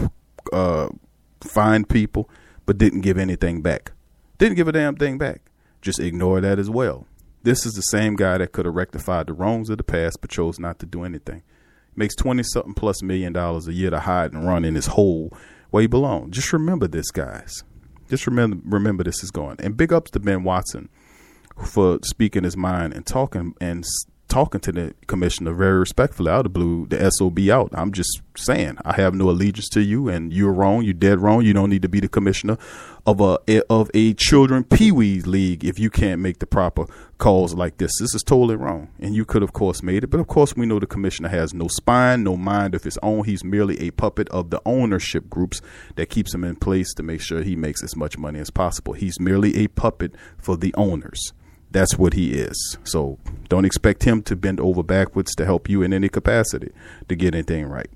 uh, 0.53 0.89
fined 1.41 1.89
people, 1.89 2.29
but 2.67 2.79
didn't 2.79 3.03
give 3.03 3.19
anything 3.19 3.63
back. 3.63 3.93
Didn't 4.39 4.57
give 4.57 4.69
a 4.69 4.73
damn 4.73 4.97
thing 4.97 5.19
back. 5.19 5.43
Just 5.81 6.01
ignore 6.01 6.41
that 6.41 6.59
as 6.59 6.71
well. 6.71 7.07
This 7.43 7.67
is 7.67 7.75
the 7.75 7.83
same 7.83 8.17
guy 8.17 8.39
that 8.39 8.53
could 8.53 8.65
have 8.65 8.75
rectified 8.75 9.27
the 9.27 9.35
wrongs 9.35 9.69
of 9.69 9.77
the 9.77 9.85
past, 9.85 10.21
but 10.21 10.31
chose 10.31 10.59
not 10.59 10.79
to 10.79 10.87
do 10.87 11.05
anything. 11.05 11.43
Makes 11.95 12.17
twenty 12.17 12.43
something 12.43 12.75
plus 12.75 13.03
million 13.03 13.33
dollars 13.33 13.69
a 13.69 13.73
year 13.73 13.91
to 13.91 14.01
hide 14.01 14.33
and 14.33 14.47
run 14.47 14.65
in 14.65 14.75
his 14.75 14.87
hole 14.87 15.31
where 15.71 15.83
he 15.83 15.87
belongs. 15.87 16.35
Just 16.35 16.53
remember 16.53 16.89
this, 16.89 17.11
guys. 17.11 17.63
Just 18.09 18.27
remember, 18.27 18.57
remember 18.65 19.05
this 19.05 19.23
is 19.23 19.31
going. 19.31 19.57
And 19.61 19.77
big 19.77 19.93
ups 19.93 20.11
to 20.13 20.21
Ben 20.21 20.43
Watson 20.43 20.89
for 21.65 21.99
speaking 22.03 22.45
his 22.45 22.57
mind 22.57 22.95
and 22.95 23.07
talking 23.07 23.55
and 23.61 23.85
talking 24.35 24.61
to 24.61 24.73
the 24.73 24.93
commissioner 25.07 25.55
very 25.55 25.79
respectfully 25.79 26.29
out 26.29 26.45
of 26.45 26.53
blue, 26.53 26.89
the 26.89 27.09
SOB 27.09 27.39
out. 27.51 27.71
I'm 27.73 27.93
just 27.93 28.21
saying, 28.37 28.79
I 28.85 28.95
have 28.95 29.15
no 29.15 29.31
allegiance 29.31 29.69
to 29.69 29.81
you, 29.81 30.09
and 30.09 30.33
you're 30.33 30.53
wrong. 30.53 30.83
You're 30.83 30.93
dead 30.93 31.21
wrong. 31.21 31.43
You 31.43 31.53
don't 31.53 31.71
need 31.71 31.83
to 31.83 31.89
be 31.89 32.01
the 32.01 32.09
commissioner 32.09 32.59
of 33.07 33.21
a 33.21 33.39
eh, 33.47 33.61
of 33.71 33.93
a 33.95 34.13
children 34.15 34.65
pee 34.65 34.91
wee 34.91 35.21
league 35.21 35.65
if 35.65 35.79
you 35.79 35.89
can't 35.89 36.21
make 36.21 36.41
the 36.41 36.49
proper 36.49 36.87
calls 37.19 37.55
like 37.55 37.77
this. 37.77 37.93
This 38.01 38.13
is 38.13 38.25
totally 38.27 38.57
wrong, 38.57 38.89
and 38.99 39.15
you 39.15 39.25
could, 39.25 39.45
of 39.45 39.53
course, 39.53 39.85
made 39.85 40.03
it. 40.03 40.09
But 40.09 40.19
of 40.19 40.27
course, 40.27 40.57
we 40.57 40.67
know 40.67 40.81
the 40.81 40.87
commissioner 40.89 41.29
has 41.29 41.55
no 41.55 41.69
spine, 41.69 42.25
no 42.25 42.37
mind 42.37 42.75
of 42.75 42.83
his 42.83 42.99
own. 43.05 43.23
He's 43.23 43.45
merely 43.45 43.79
a 43.79 43.93
puppet 43.93 44.29
of 44.31 44.51
the 44.51 44.61
ownership 44.67 45.31
groups 45.31 45.63
that 45.95 46.07
keeps 46.07 46.35
him 46.35 46.43
in 46.43 46.57
place 46.57 46.93
to 46.95 47.05
make 47.05 47.21
sure 47.21 47.45
he 47.45 47.55
makes 47.55 47.85
as 47.85 47.95
much 47.95 48.19
money 48.19 48.41
as 48.41 48.51
possible. 48.51 48.95
He's 48.95 49.21
merely 49.21 49.59
a 49.59 49.69
puppet 49.69 50.17
for 50.39 50.57
the 50.57 50.75
owners 50.75 51.33
that's 51.75 51.99
what 51.99 52.15
he 52.15 52.35
is. 52.35 52.79
So 52.85 53.19
don't 53.49 53.65
expect 53.65 54.05
him 54.05 54.23
to 54.23 54.37
bend 54.37 54.61
over 54.61 54.85
backwards 54.85 55.35
to 55.35 55.45
help 55.45 55.69
you 55.69 55.83
in 55.83 55.93
any 55.93 56.09
capacity 56.09 56.71
to 57.09 57.17
get 57.17 57.35
anything 57.35 57.67
right. 57.67 57.91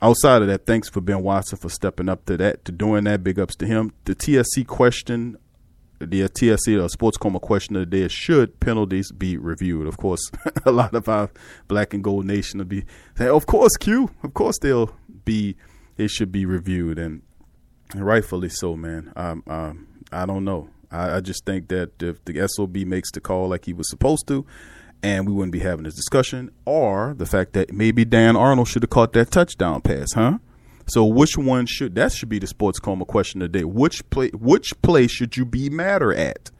Outside 0.00 0.42
of 0.42 0.48
that, 0.48 0.66
thanks 0.66 0.88
for 0.88 1.00
Ben 1.00 1.24
Watson 1.24 1.58
for 1.58 1.68
stepping 1.68 2.08
up 2.08 2.24
to 2.26 2.36
that, 2.36 2.64
to 2.64 2.72
doing 2.72 3.04
that. 3.04 3.24
Big 3.24 3.40
ups 3.40 3.56
to 3.56 3.66
him. 3.66 3.92
The 4.04 4.14
TSC 4.14 4.64
question, 4.68 5.36
the 5.98 6.22
TSC 6.28 6.80
or 6.80 6.88
Sports 6.88 7.16
Coma 7.16 7.40
question 7.40 7.74
of 7.74 7.80
the 7.80 7.86
day 7.86 8.02
is 8.02 8.12
should 8.12 8.60
penalties 8.60 9.10
be 9.10 9.36
reviewed? 9.36 9.88
Of 9.88 9.96
course, 9.96 10.30
a 10.64 10.70
lot 10.70 10.94
of 10.94 11.08
our 11.08 11.28
black 11.66 11.92
and 11.94 12.04
gold 12.04 12.24
nation 12.24 12.58
will 12.58 12.66
be 12.66 12.84
saying, 13.16 13.32
of 13.32 13.46
course, 13.46 13.76
Q, 13.80 14.10
of 14.22 14.32
course 14.32 14.60
they'll 14.62 14.94
be, 15.24 15.56
it 15.96 16.12
should 16.12 16.30
be 16.30 16.46
reviewed. 16.46 17.00
And, 17.00 17.22
and 17.90 18.06
rightfully 18.06 18.48
so, 18.48 18.76
man. 18.76 19.12
Um, 19.16 19.42
um, 19.48 19.88
I 20.12 20.24
don't 20.24 20.44
know. 20.44 20.70
I, 20.90 21.16
I 21.16 21.20
just 21.20 21.44
think 21.44 21.68
that 21.68 22.02
if 22.02 22.24
the 22.24 22.48
SOB 22.48 22.76
makes 22.78 23.10
the 23.10 23.20
call 23.20 23.48
like 23.48 23.64
he 23.64 23.72
was 23.72 23.88
supposed 23.88 24.26
to, 24.28 24.46
and 25.02 25.26
we 25.26 25.32
wouldn't 25.32 25.52
be 25.52 25.60
having 25.60 25.84
this 25.84 25.94
discussion, 25.94 26.50
or 26.64 27.14
the 27.16 27.26
fact 27.26 27.52
that 27.52 27.72
maybe 27.72 28.04
Dan 28.04 28.36
Arnold 28.36 28.68
should 28.68 28.82
have 28.82 28.90
caught 28.90 29.12
that 29.12 29.30
touchdown 29.30 29.80
pass, 29.80 30.12
huh? 30.14 30.38
So 30.86 31.04
which 31.04 31.36
one 31.36 31.66
should 31.66 31.94
that 31.96 32.12
should 32.12 32.30
be 32.30 32.38
the 32.38 32.46
sports 32.46 32.78
coma 32.78 33.04
question 33.04 33.40
today? 33.40 33.64
Which 33.64 34.08
play 34.08 34.30
which 34.30 34.80
play 34.80 35.06
should 35.06 35.36
you 35.36 35.44
be 35.44 35.68
madder 35.68 36.14
at? 36.14 36.50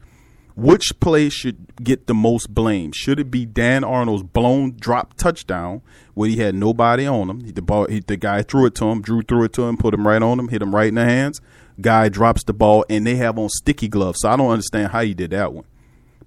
Which 0.55 0.91
play 0.99 1.29
should 1.29 1.83
get 1.83 2.05
the 2.07 2.13
most 2.13 2.53
blame? 2.53 2.91
Should 2.91 3.19
it 3.19 3.31
be 3.31 3.45
Dan 3.45 3.83
Arnold's 3.83 4.23
blown 4.23 4.75
drop 4.77 5.13
touchdown 5.15 5.81
where 6.13 6.29
he 6.29 6.35
had 6.35 6.53
nobody 6.53 7.07
on 7.07 7.29
him? 7.29 7.39
The 7.39 7.61
ball, 7.61 7.87
he, 7.87 8.01
the 8.01 8.17
guy 8.17 8.43
threw 8.43 8.65
it 8.65 8.75
to 8.75 8.85
him, 8.85 9.01
Drew 9.01 9.21
threw 9.21 9.45
it 9.45 9.53
to 9.53 9.63
him, 9.63 9.77
put 9.77 9.93
him 9.93 10.05
right 10.05 10.21
on 10.21 10.37
him, 10.37 10.49
hit 10.49 10.61
him 10.61 10.75
right 10.75 10.89
in 10.89 10.95
the 10.95 11.05
hands 11.05 11.41
guy 11.81 12.09
drops 12.09 12.43
the 12.43 12.53
ball 12.53 12.85
and 12.89 13.05
they 13.05 13.15
have 13.15 13.37
on 13.37 13.49
sticky 13.49 13.87
gloves. 13.87 14.19
So 14.21 14.29
I 14.29 14.35
don't 14.35 14.49
understand 14.49 14.91
how 14.91 14.99
you 15.01 15.13
did 15.13 15.31
that 15.31 15.53
one. 15.53 15.65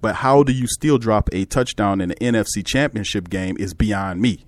But 0.00 0.16
how 0.16 0.42
do 0.42 0.52
you 0.52 0.66
still 0.66 0.98
drop 0.98 1.28
a 1.32 1.44
touchdown 1.44 2.00
in 2.00 2.08
the 2.08 2.16
NFC 2.16 2.66
championship 2.66 3.30
game 3.30 3.56
is 3.58 3.72
beyond 3.72 4.20
me. 4.20 4.44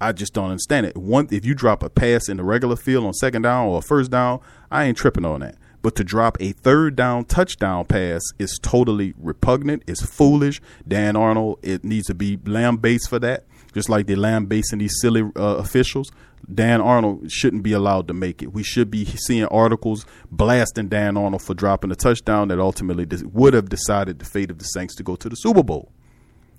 I 0.00 0.12
just 0.12 0.34
don't 0.34 0.50
understand 0.50 0.86
it. 0.86 0.96
One 0.96 1.28
if 1.30 1.44
you 1.44 1.54
drop 1.54 1.82
a 1.82 1.90
pass 1.90 2.28
in 2.28 2.36
the 2.36 2.44
regular 2.44 2.76
field 2.76 3.04
on 3.04 3.12
second 3.14 3.42
down 3.42 3.66
or 3.66 3.82
first 3.82 4.10
down, 4.10 4.40
I 4.70 4.84
ain't 4.84 4.96
tripping 4.96 5.24
on 5.24 5.40
that. 5.40 5.56
But 5.82 5.96
to 5.96 6.04
drop 6.04 6.36
a 6.40 6.52
third 6.52 6.96
down 6.96 7.24
touchdown 7.24 7.84
pass 7.84 8.22
is 8.38 8.58
totally 8.62 9.14
repugnant. 9.18 9.82
It's 9.86 10.04
foolish. 10.04 10.60
Dan 10.86 11.16
Arnold, 11.16 11.58
it 11.62 11.84
needs 11.84 12.06
to 12.06 12.14
be 12.14 12.38
lambasted 12.44 13.10
for 13.10 13.18
that, 13.18 13.44
just 13.74 13.88
like 13.88 14.06
they 14.06 14.14
lambasting 14.14 14.78
these 14.78 14.96
silly 15.00 15.22
uh, 15.36 15.56
officials. 15.56 16.10
Dan 16.52 16.80
Arnold 16.80 17.30
shouldn't 17.30 17.62
be 17.62 17.72
allowed 17.72 18.06
to 18.08 18.14
make 18.14 18.42
it. 18.42 18.52
We 18.52 18.62
should 18.62 18.90
be 18.90 19.04
seeing 19.04 19.46
articles 19.46 20.06
blasting 20.30 20.88
Dan 20.88 21.16
Arnold 21.16 21.42
for 21.42 21.54
dropping 21.54 21.90
a 21.90 21.96
touchdown 21.96 22.48
that 22.48 22.58
ultimately 22.58 23.06
would 23.24 23.54
have 23.54 23.68
decided 23.68 24.18
the 24.18 24.24
fate 24.24 24.50
of 24.50 24.58
the 24.58 24.64
Saints 24.64 24.94
to 24.96 25.02
go 25.02 25.16
to 25.16 25.28
the 25.28 25.36
Super 25.36 25.62
Bowl. 25.62 25.90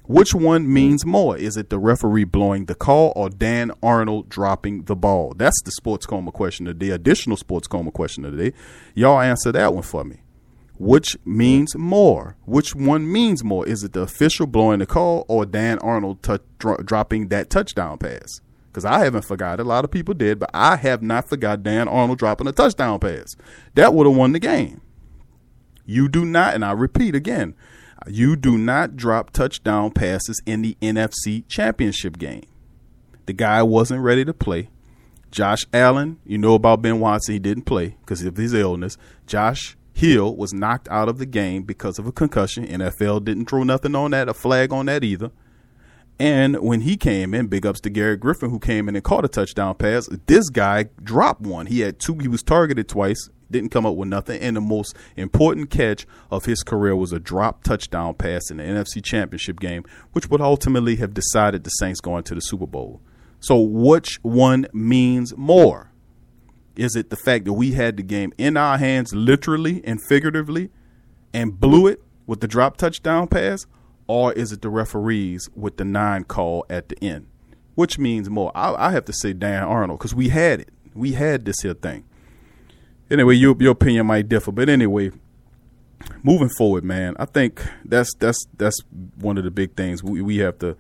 Which 0.07 0.35
one 0.35 0.71
means 0.71 1.03
more? 1.03 1.35
Is 1.35 1.57
it 1.57 1.71
the 1.71 1.79
referee 1.79 2.25
blowing 2.25 2.65
the 2.65 2.75
call 2.75 3.11
or 3.15 3.27
Dan 3.29 3.71
Arnold 3.81 4.29
dropping 4.29 4.83
the 4.83 4.95
ball? 4.95 5.33
That's 5.35 5.59
the 5.63 5.71
sports 5.71 6.05
coma 6.05 6.31
question 6.31 6.67
of 6.67 6.77
the 6.77 6.85
day, 6.85 6.91
additional 6.91 7.37
sports 7.37 7.67
coma 7.67 7.89
question 7.89 8.23
of 8.23 8.35
the 8.35 8.51
day. 8.51 8.57
Y'all 8.93 9.19
answer 9.19 9.51
that 9.51 9.73
one 9.73 9.81
for 9.81 10.03
me. 10.03 10.19
Which 10.77 11.17
means 11.23 11.75
more? 11.75 12.35
Which 12.45 12.75
one 12.75 13.09
means 13.09 13.43
more? 13.43 13.65
Is 13.67 13.83
it 13.83 13.93
the 13.93 14.01
official 14.01 14.45
blowing 14.45 14.79
the 14.79 14.85
call 14.85 15.25
or 15.29 15.45
Dan 15.45 15.79
Arnold 15.79 16.21
t- 16.21 16.37
dro- 16.59 16.77
dropping 16.77 17.29
that 17.29 17.49
touchdown 17.49 17.97
pass? 17.97 18.41
because 18.75 18.83
I 18.83 19.05
haven't 19.05 19.23
forgot. 19.23 19.61
A 19.61 19.63
lot 19.63 19.85
of 19.85 19.91
people 19.91 20.13
did, 20.13 20.37
but 20.37 20.49
I 20.53 20.75
have 20.75 21.01
not 21.01 21.29
forgot 21.29 21.63
Dan 21.63 21.87
Arnold 21.87 22.19
dropping 22.19 22.47
a 22.47 22.51
touchdown 22.51 22.99
pass. 22.99 23.33
That 23.75 23.93
would 23.93 24.05
have 24.05 24.17
won 24.17 24.33
the 24.33 24.39
game. 24.39 24.81
You 25.85 26.09
do 26.09 26.25
not, 26.25 26.55
and 26.55 26.65
I 26.65 26.73
repeat 26.73 27.15
again, 27.15 27.55
you 28.05 28.35
do 28.35 28.57
not 28.57 28.97
drop 28.97 29.31
touchdown 29.31 29.91
passes 29.91 30.41
in 30.45 30.61
the 30.61 30.75
NFC 30.81 31.47
championship 31.47 32.17
game. 32.17 32.43
The 33.27 33.33
guy 33.33 33.63
wasn't 33.63 34.01
ready 34.01 34.25
to 34.25 34.33
play. 34.33 34.69
Josh 35.31 35.65
Allen, 35.71 36.19
you 36.25 36.37
know 36.37 36.53
about 36.53 36.81
Ben 36.81 36.99
Watson, 36.99 37.31
he 37.31 37.39
didn't 37.39 37.63
play 37.63 37.95
because 38.01 38.25
of 38.25 38.35
his 38.35 38.53
illness. 38.53 38.97
Josh 39.25 39.77
Hill 39.95 40.35
was 40.35 40.53
knocked 40.53 40.89
out 40.89 41.07
of 41.07 41.19
the 41.19 41.25
game 41.25 41.63
because 41.63 41.97
of 41.97 42.05
a 42.05 42.11
concussion. 42.11 42.67
NFL 42.67 43.23
didn't 43.23 43.45
throw 43.45 43.63
nothing 43.63 43.95
on 43.95 44.11
that, 44.11 44.27
a 44.27 44.33
flag 44.33 44.73
on 44.73 44.87
that 44.87 45.05
either 45.05 45.31
And 46.19 46.57
when 46.57 46.81
he 46.81 46.97
came 46.97 47.33
in, 47.33 47.47
big 47.47 47.65
ups 47.65 47.79
to 47.81 47.89
Garrett 47.89 48.19
Griffin, 48.19 48.49
who 48.49 48.59
came 48.59 48.89
in 48.89 48.97
and 48.97 49.03
caught 49.05 49.23
a 49.23 49.29
touchdown 49.29 49.73
pass. 49.75 50.09
This 50.25 50.49
guy 50.49 50.89
dropped 51.01 51.43
one. 51.43 51.67
He 51.67 51.79
had 51.79 51.97
two. 51.97 52.17
He 52.19 52.27
was 52.27 52.43
targeted 52.43 52.89
twice, 52.89 53.29
didn't 53.49 53.69
come 53.69 53.85
up 53.85 53.95
with 53.95 54.09
nothing. 54.09 54.41
And 54.41 54.57
the 54.57 54.61
most 54.61 54.97
important 55.15 55.69
catch 55.69 56.05
of 56.29 56.43
his 56.43 56.61
career 56.61 56.93
was 56.93 57.13
a 57.13 57.19
drop 57.19 57.63
touchdown 57.63 58.15
pass 58.15 58.51
in 58.51 58.57
the 58.57 58.63
NFC 58.63 59.01
Championship 59.01 59.61
game, 59.61 59.85
which 60.11 60.29
would 60.29 60.41
ultimately 60.41 60.97
have 60.97 61.13
decided 61.13 61.63
the 61.63 61.69
Saints 61.69 62.01
going 62.01 62.23
to 62.23 62.35
the 62.35 62.41
Super 62.41 62.67
Bowl. 62.67 62.99
So, 63.39 63.61
which 63.61 64.19
one 64.23 64.67
means 64.73 65.37
more? 65.37 65.91
Is 66.75 66.95
it 66.95 67.09
the 67.09 67.15
fact 67.15 67.45
that 67.45 67.53
we 67.53 67.71
had 67.71 67.97
the 67.97 68.03
game 68.03 68.33
in 68.37 68.57
our 68.57 68.77
hands, 68.77 69.13
literally 69.13 69.81
and 69.85 70.01
figuratively, 70.07 70.69
and 71.33 71.59
blew 71.59 71.87
it 71.87 72.01
with 72.27 72.41
the 72.41 72.47
drop 72.47 72.77
touchdown 72.77 73.27
pass? 73.27 73.65
or 74.07 74.33
is 74.33 74.51
it 74.51 74.61
the 74.61 74.69
referees 74.69 75.49
with 75.55 75.77
the 75.77 75.85
nine 75.85 76.23
call 76.23 76.65
at 76.69 76.89
the 76.89 77.03
end? 77.03 77.27
Which 77.75 77.97
means 77.97 78.29
more? 78.29 78.51
I, 78.55 78.87
I 78.87 78.91
have 78.91 79.05
to 79.05 79.13
say 79.13 79.33
Dan 79.33 79.63
Arnold 79.63 79.99
because 79.99 80.15
we 80.15 80.29
had 80.29 80.61
it. 80.61 80.69
We 80.93 81.13
had 81.13 81.45
this 81.45 81.61
here 81.61 81.73
thing. 81.73 82.05
Anyway, 83.09 83.35
your 83.35 83.55
your 83.59 83.71
opinion 83.71 84.05
might 84.07 84.29
differ, 84.29 84.51
but 84.51 84.69
anyway, 84.69 85.11
moving 86.23 86.49
forward, 86.49 86.83
man, 86.83 87.15
I 87.19 87.25
think 87.25 87.61
that's 87.83 88.13
that's 88.15 88.45
that's 88.57 88.79
one 89.19 89.37
of 89.37 89.43
the 89.43 89.51
big 89.51 89.75
things 89.75 90.03
we 90.03 90.21
we 90.21 90.37
have 90.37 90.57
to 90.59 90.77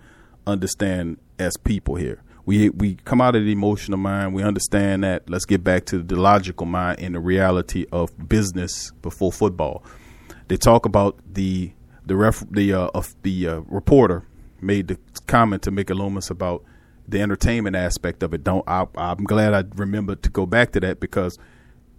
understand 0.47 1.17
as 1.37 1.57
people 1.57 1.95
here. 1.95 2.21
We 2.45 2.69
we 2.69 2.95
come 3.05 3.21
out 3.21 3.35
of 3.35 3.43
the 3.43 3.51
emotional 3.51 3.97
mind. 3.97 4.33
We 4.33 4.43
understand 4.43 5.03
that. 5.03 5.29
Let's 5.29 5.45
get 5.45 5.63
back 5.63 5.85
to 5.85 6.03
the 6.03 6.15
logical 6.15 6.65
mind 6.65 6.99
and 6.99 7.15
the 7.15 7.19
reality 7.19 7.85
of 7.91 8.29
business 8.29 8.91
before 9.01 9.31
football. 9.31 9.83
They 10.47 10.57
talk 10.57 10.85
about 10.85 11.17
the 11.33 11.71
the 12.05 12.15
ref 12.15 12.43
the 12.51 12.73
uh, 12.73 12.89
uh, 12.93 13.03
the 13.23 13.47
uh, 13.47 13.59
reporter 13.61 14.27
made 14.61 14.87
the 14.87 14.97
comment 15.27 15.63
to 15.63 15.71
Mickey 15.71 15.93
Loomis 15.93 16.29
about 16.29 16.63
the 17.07 17.21
entertainment 17.21 17.75
aspect 17.75 18.23
of 18.23 18.33
it. 18.33 18.43
Don't 18.43 18.67
I, 18.67 18.85
I'm 18.95 19.23
glad 19.23 19.53
I 19.53 19.63
remembered 19.75 20.23
to 20.23 20.29
go 20.29 20.45
back 20.45 20.71
to 20.73 20.79
that 20.81 20.99
because 20.99 21.37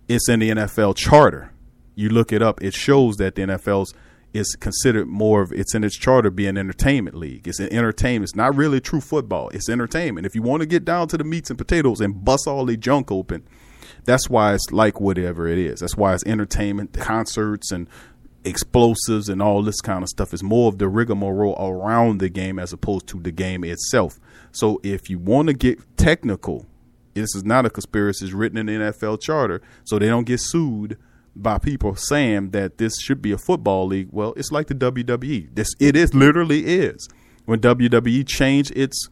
it's 0.09 0.29
in 0.29 0.41
the 0.41 0.51
NFL 0.51 0.97
charter. 0.97 1.53
You 1.95 2.11
look 2.11 2.33
it 2.33 2.43
up; 2.43 2.63
it 2.63 2.75
shows 2.75 3.17
that 3.17 3.35
the 3.35 3.43
NFL's 3.43 3.95
is 4.37 4.57
considered 4.57 5.07
more 5.07 5.43
of 5.43 5.53
it's 5.53 5.75
in 5.75 5.85
its 5.85 5.97
charter 5.97 6.31
be 6.31 6.47
an 6.47 6.59
entertainment 6.59 7.17
league. 7.17 7.49
It's 7.49 7.61
an 7.61 7.73
entertainment. 7.73 8.25
It's 8.25 8.37
not 8.37 8.55
really 8.55 8.81
true 8.81 9.01
football. 9.01 9.49
It's 9.51 9.69
entertainment. 9.69 10.27
If 10.27 10.35
you 10.35 10.43
want 10.43 10.61
to 10.61 10.67
get 10.67 10.85
down 10.85 11.09
to 11.09 11.19
the 11.19 11.25
meats 11.25 11.51
and 11.51 11.59
potatoes 11.59 12.01
and 12.01 12.25
bust 12.25 12.47
all 12.47 12.65
the 12.67 12.77
junk 12.77 13.11
open, 13.11 13.47
that's 14.05 14.31
why 14.31 14.55
it's 14.55 14.71
like 14.71 15.01
whatever 15.01 15.49
it 15.49 15.59
is. 15.59 15.81
That's 15.81 15.97
why 15.97 16.15
it's 16.15 16.25
entertainment, 16.25 16.93
concerts, 16.93 17.73
and 17.73 17.89
explosives 18.45 19.29
and 19.29 19.43
all 19.43 19.63
this 19.63 19.81
kind 19.81 20.03
of 20.03 20.09
stuff. 20.09 20.33
It's 20.33 20.43
more 20.43 20.69
of 20.69 20.79
the 20.79 20.89
rigmarole 20.89 21.57
around 21.59 22.21
the 22.21 22.29
game 22.29 22.59
as 22.59 22.73
opposed 22.73 23.07
to 23.09 23.21
the 23.21 23.33
game 23.33 23.65
itself. 23.65 24.19
So 24.53 24.81
if 24.83 25.11
you 25.11 25.19
want 25.19 25.49
to 25.49 25.55
get 25.55 25.97
technical, 25.97 26.67
this 27.15 27.35
is 27.35 27.45
not 27.45 27.67
a 27.67 27.71
conspiracy. 27.71 28.27
It's 28.27 28.35
written 28.35 28.59
in 28.59 28.67
the 28.67 28.73
NFL 28.73 29.21
charter, 29.21 29.61
so 29.85 29.99
they 29.99 30.07
don't 30.07 30.27
get 30.27 30.41
sued 30.41 30.97
by 31.37 31.59
people 31.59 31.95
saying 31.95 32.51
that 32.51 32.79
this 32.79 32.99
should 33.01 33.21
be 33.21 33.33
a 33.33 33.39
football 33.39 33.87
league. 33.87 34.09
Well, 34.11 34.33
it's 34.37 34.51
like 34.51 34.67
the 34.69 34.75
WWE. 34.75 35.55
This 35.55 35.69
it 35.79 35.97
is 35.97 36.15
literally 36.15 36.67
is. 36.67 37.09
When 37.45 37.61
WWE 37.61 38.27
changed 38.27 38.73
its 38.75 39.09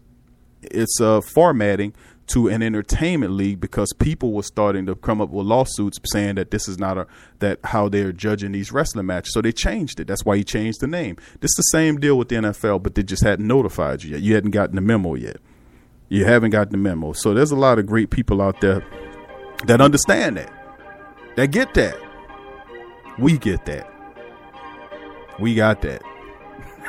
its 0.63 1.01
uh, 1.01 1.21
formatting 1.21 1.95
to 2.27 2.49
an 2.49 2.63
entertainment 2.63 3.33
league 3.33 3.61
because 3.61 3.93
people 3.99 4.33
were 4.33 4.43
starting 4.43 4.87
to 4.87 4.95
come 4.95 5.21
up 5.21 5.29
with 5.29 5.47
lawsuits 5.47 5.99
saying 6.07 6.37
that 6.37 6.51
this 6.51 6.67
is 6.69 6.79
not 6.79 6.97
a 6.97 7.07
that 7.41 7.59
how 7.65 7.89
they're 7.89 8.13
judging 8.13 8.53
these 8.53 8.73
wrestling 8.73 9.07
matches. 9.07 9.35
So 9.35 9.43
they 9.43 9.53
changed 9.53 10.01
it. 10.01 10.07
That's 10.07 10.25
why 10.25 10.39
he 10.39 10.45
changed 10.45 10.81
the 10.81 10.87
name. 10.87 11.17
This 11.41 11.51
is 11.51 11.57
the 11.57 11.63
same 11.71 12.01
deal 12.01 12.17
with 12.17 12.31
the 12.31 12.37
NFL, 12.37 12.83
but 12.83 12.95
they 12.95 13.03
just 13.03 13.23
hadn't 13.23 13.47
notified 13.47 14.03
you 14.03 14.13
yet. 14.13 14.23
You 14.23 14.35
hadn't 14.35 14.53
gotten 14.53 14.75
the 14.75 14.81
memo 14.81 15.15
yet. 15.15 15.37
You 16.09 16.25
haven't 16.25 16.51
gotten 16.51 16.73
the 16.73 16.79
memo. 16.79 17.13
So 17.13 17.35
there's 17.35 17.51
a 17.51 17.57
lot 17.57 17.79
of 17.79 17.87
great 17.87 18.11
people 18.11 18.41
out 18.41 18.61
there 18.61 18.85
that 19.67 19.81
understand 19.81 20.39
that. 20.39 20.53
That 21.37 21.51
get 21.51 21.75
that. 21.75 22.04
We 23.19 23.39
get 23.39 23.65
that. 23.67 23.91
We 25.39 25.55
got 25.55 25.83
that. 25.83 26.03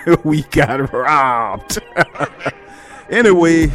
we 0.24 0.44
got 0.44 0.92
robbed. 0.92 1.80
anyway, 3.10 3.72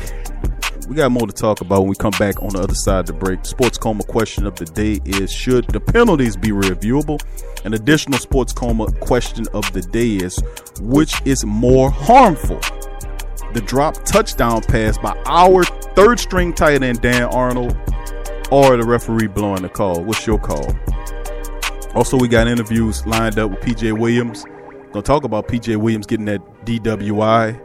we 0.89 0.97
got 0.97 1.13
more 1.13 1.27
to 1.27 1.33
talk 1.33 1.61
about 1.61 1.81
when 1.83 1.91
we 1.91 1.95
come 1.95 2.13
back 2.19 2.43
on 2.43 2.49
the 2.51 2.61
other 2.61 2.75
side 2.75 3.01
of 3.01 3.07
the 3.07 3.13
break. 3.13 3.45
Sports 3.45 3.79
coma 3.79 4.03
question 4.03 4.47
of 4.47 4.57
the 4.57 4.65
day 4.65 5.01
is 5.05 5.33
Should 5.33 5.67
the 5.67 5.81
penalties 5.81 6.37
be 6.37 6.51
reviewable? 6.51 7.21
An 7.65 7.75
additional 7.75 8.19
sports 8.19 8.53
coma 8.53 8.91
question 8.95 9.47
of 9.55 9.73
the 9.73 9.83
day 9.83 10.17
is 10.17 10.43
Which 10.81 11.15
is 11.25 11.45
more 11.45 11.91
harmful? 11.91 12.59
The 13.55 13.63
drop 13.65 13.95
touchdown 14.05 14.63
pass 14.63 14.99
by 14.99 15.21
our 15.27 15.65
third 15.95 16.19
string 16.19 16.53
tight 16.53 16.83
end, 16.83 17.01
Dan 17.01 17.25
Arnold, 17.25 17.77
or 18.51 18.77
the 18.77 18.85
referee 18.85 19.29
blowing 19.29 19.63
the 19.63 19.69
call? 19.69 20.03
What's 20.03 20.27
your 20.27 20.39
call? 20.39 20.75
Also, 21.95 22.17
we 22.17 22.29
got 22.29 22.47
interviews 22.47 23.05
lined 23.07 23.39
up 23.39 23.51
with 23.51 23.61
PJ 23.61 23.99
Williams. 23.99 24.45
Gonna 24.93 25.03
talk 25.03 25.25
about 25.25 25.49
PJ 25.49 25.77
Williams 25.77 26.07
getting 26.07 26.27
that 26.27 26.41
DWI 26.65 27.61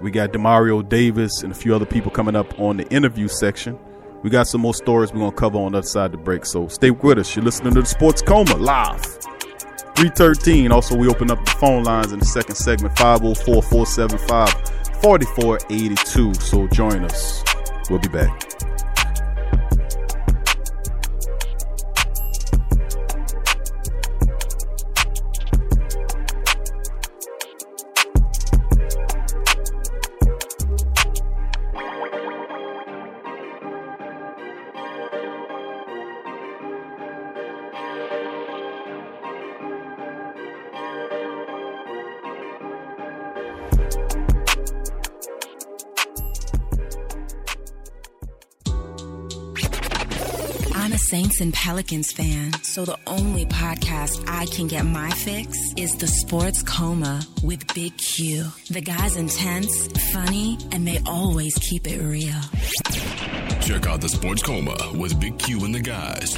we 0.00 0.10
got 0.10 0.32
Demario 0.32 0.86
Davis 0.86 1.42
and 1.42 1.52
a 1.52 1.54
few 1.54 1.74
other 1.74 1.86
people 1.86 2.10
coming 2.10 2.36
up 2.36 2.58
on 2.58 2.76
the 2.76 2.86
interview 2.88 3.28
section. 3.28 3.78
We 4.22 4.30
got 4.30 4.46
some 4.46 4.60
more 4.60 4.74
stories 4.74 5.12
we're 5.12 5.30
to 5.30 5.36
cover 5.36 5.58
on 5.58 5.72
the 5.72 5.78
other 5.78 5.86
side 5.86 6.06
of 6.06 6.12
the 6.12 6.18
break. 6.18 6.46
So 6.46 6.68
stay 6.68 6.90
with 6.90 7.18
us. 7.18 7.34
You're 7.34 7.44
listening 7.44 7.74
to 7.74 7.80
the 7.80 7.86
Sports 7.86 8.22
Coma 8.22 8.56
live. 8.56 9.02
313. 9.96 10.72
Also, 10.72 10.96
we 10.96 11.08
open 11.08 11.30
up 11.30 11.44
the 11.44 11.52
phone 11.52 11.84
lines 11.84 12.12
in 12.12 12.18
the 12.18 12.24
second 12.24 12.56
segment 12.56 12.98
504 12.98 13.62
475 13.62 14.50
4482. 15.02 16.34
So 16.34 16.66
join 16.68 17.04
us. 17.04 17.44
We'll 17.88 18.00
be 18.00 18.08
back. 18.08 18.63
Saints 51.34 51.40
and 51.40 51.54
Pelicans 51.54 52.12
fan, 52.12 52.52
so 52.62 52.84
the 52.84 52.96
only 53.08 53.44
podcast 53.46 54.22
I 54.28 54.46
can 54.46 54.68
get 54.68 54.84
my 54.84 55.10
fix 55.10 55.56
is 55.76 55.96
The 55.96 56.06
Sports 56.06 56.62
Coma 56.62 57.26
with 57.42 57.66
Big 57.74 57.96
Q. 57.96 58.44
The 58.70 58.80
guy's 58.80 59.16
intense, 59.16 59.88
funny, 60.12 60.58
and 60.70 60.86
they 60.86 61.00
always 61.06 61.56
keep 61.58 61.88
it 61.88 62.00
real. 62.00 62.40
Check 63.62 63.86
out 63.86 64.00
The 64.00 64.08
Sports 64.08 64.42
Coma 64.42 64.76
with 64.94 65.18
Big 65.18 65.38
Q 65.38 65.64
and 65.64 65.74
the 65.74 65.80
guys. 65.80 66.36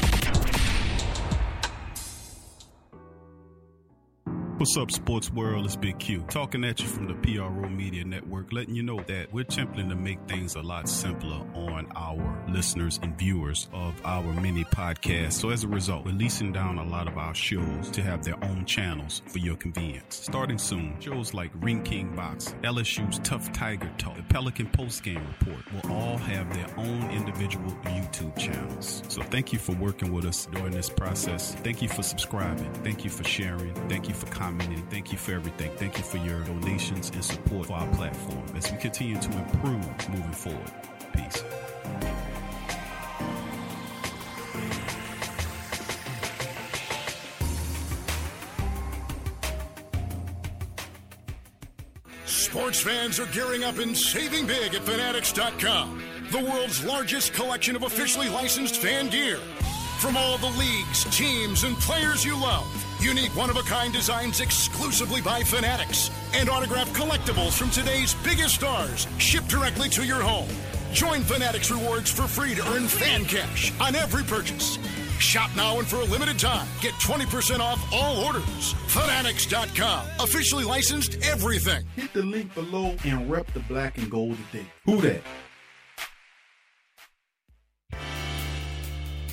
What's 4.67 4.77
up, 4.77 4.91
sports 4.91 5.33
world? 5.33 5.65
It's 5.65 5.77
Big 5.77 6.01
Q 6.01 6.25
talking 6.29 6.65
at 6.65 6.81
you 6.81 6.89
from 6.89 7.07
the 7.07 7.15
PRO 7.15 7.69
Media 7.69 8.05
Network, 8.05 8.53
letting 8.53 8.75
you 8.75 8.83
know 8.83 9.01
that 9.07 9.33
we're 9.33 9.43
attempting 9.43 9.89
to 9.91 9.95
make 9.95 10.19
things 10.27 10.57
a 10.57 10.61
lot 10.61 10.89
simpler 10.89 11.47
on 11.55 11.87
our 11.95 12.45
listeners 12.49 12.99
and 13.01 13.17
viewers 13.17 13.69
of 13.73 13.95
our 14.05 14.25
mini 14.41 14.65
podcast. 14.65 15.35
So, 15.35 15.51
as 15.51 15.63
a 15.63 15.69
result, 15.69 16.05
we're 16.05 16.17
leasing 16.17 16.53
down 16.53 16.79
a 16.79 16.85
lot 16.85 17.07
of 17.07 17.17
our 17.17 17.33
shows 17.33 17.93
to 17.93 18.03
have 18.03 18.25
their 18.25 18.43
own 18.43 18.65
channels 18.65 19.23
for 19.27 19.39
your 19.39 19.55
convenience. 19.55 20.17
Starting 20.17 20.59
soon, 20.59 20.99
shows 20.99 21.33
like 21.33 21.53
Ring 21.61 21.85
King 21.85 22.17
Box, 22.17 22.53
LSU's 22.65 23.21
Tough 23.21 23.53
Tiger 23.53 23.89
Talk, 23.99 24.17
the 24.17 24.25
Pelican 24.25 24.67
Post 24.71 25.05
Game 25.05 25.25
Report 25.39 25.65
will 25.73 25.93
all 25.93 26.19
have 26.19 26.53
their 26.53 26.77
own 26.77 27.09
individual 27.13 27.71
YouTube 27.85 28.37
channels. 28.37 29.05
So, 29.07 29.23
thank 29.23 29.53
you 29.53 29.61
for 29.61 29.77
working 29.77 30.13
with 30.13 30.25
us 30.25 30.47
during 30.47 30.73
this 30.73 30.91
process. 30.91 31.55
Thank 31.55 31.83
you 31.83 31.89
for 31.89 32.03
subscribing. 32.03 32.73
Thank 32.83 33.05
you 33.05 33.11
for 33.11 33.23
sharing. 33.23 33.73
Thank 33.89 34.09
you 34.09 34.15
for 34.15 34.27
commenting 34.27 34.56
commenting. 34.57 34.87
Thank 34.87 35.13
you 35.13 35.19
for 35.19 35.33
everything. 35.33 35.71
Thank 35.77 35.99
you 35.99 36.05
for 36.05 36.19
your 36.19 36.43
donations 36.45 37.11
and 37.11 37.25
support 37.25 37.67
for 37.67 37.75
our 37.75 37.87
platform 37.95 38.45
as 38.57 38.71
we 38.71 38.79
continue 38.79 39.21
to 39.21 39.39
improve 39.39 40.09
moving 40.09 40.33
forward. 40.33 40.73
Peace. 41.15 41.45
Sports 52.25 52.81
fans 52.81 53.21
are 53.21 53.27
gearing 53.27 53.65
up 53.65 53.79
and 53.79 53.97
saving 53.97 54.47
big 54.47 54.75
at 54.75 54.83
Fanatics.com, 54.83 56.03
the 56.31 56.41
world's 56.41 56.83
largest 56.85 57.35
collection 57.35 57.77
of 57.77 57.83
officially 57.83 58.29
licensed 58.29 58.77
fan 58.77 59.09
gear. 59.09 59.37
From 59.99 60.17
all 60.17 60.39
the 60.39 60.51
leagues, 60.59 61.05
teams, 61.17 61.65
and 61.65 61.77
players 61.77 62.25
you 62.25 62.35
love 62.35 62.86
Unique 63.07 63.37
one 63.37 63.51
of 63.51 63.57
a 63.57 63.63
kind 63.63 63.93
designs 63.93 64.41
exclusively 64.41 65.21
by 65.21 65.41
Fanatics 65.45 66.11
and 66.35 66.49
autographed 66.49 66.93
collectibles 66.93 67.57
from 67.57 67.71
today's 67.71 68.15
biggest 68.25 68.57
stars 68.57 69.07
shipped 69.19 69.47
directly 69.47 69.89
to 69.91 70.05
your 70.05 70.21
home. 70.21 70.49
Join 70.93 71.21
Fanatics 71.21 71.71
Rewards 71.71 72.11
for 72.11 72.23
free 72.23 72.57
to 72.57 72.69
earn 72.73 72.89
fan 72.89 73.25
cash 73.25 73.73
on 73.81 73.95
every 73.95 74.25
purchase. 74.25 74.81
Shop 75.21 75.53
now 75.55 75.79
and 75.79 75.87
for 75.87 75.99
a 75.99 76.05
limited 76.05 76.37
time, 76.37 76.67
get 76.81 76.95
20% 76.95 77.61
off 77.61 77.81
all 77.93 78.25
orders. 78.25 78.73
Fanatics.com, 78.89 80.05
officially 80.19 80.65
licensed 80.65 81.17
everything. 81.23 81.85
Hit 81.95 82.13
the 82.13 82.25
link 82.25 82.53
below 82.57 82.97
and 83.05 83.31
rep 83.31 83.47
the 83.53 83.61
black 83.61 83.99
and 83.99 84.11
gold 84.11 84.37
today. 84.51 84.67
Who 84.85 85.01
that? 85.03 85.23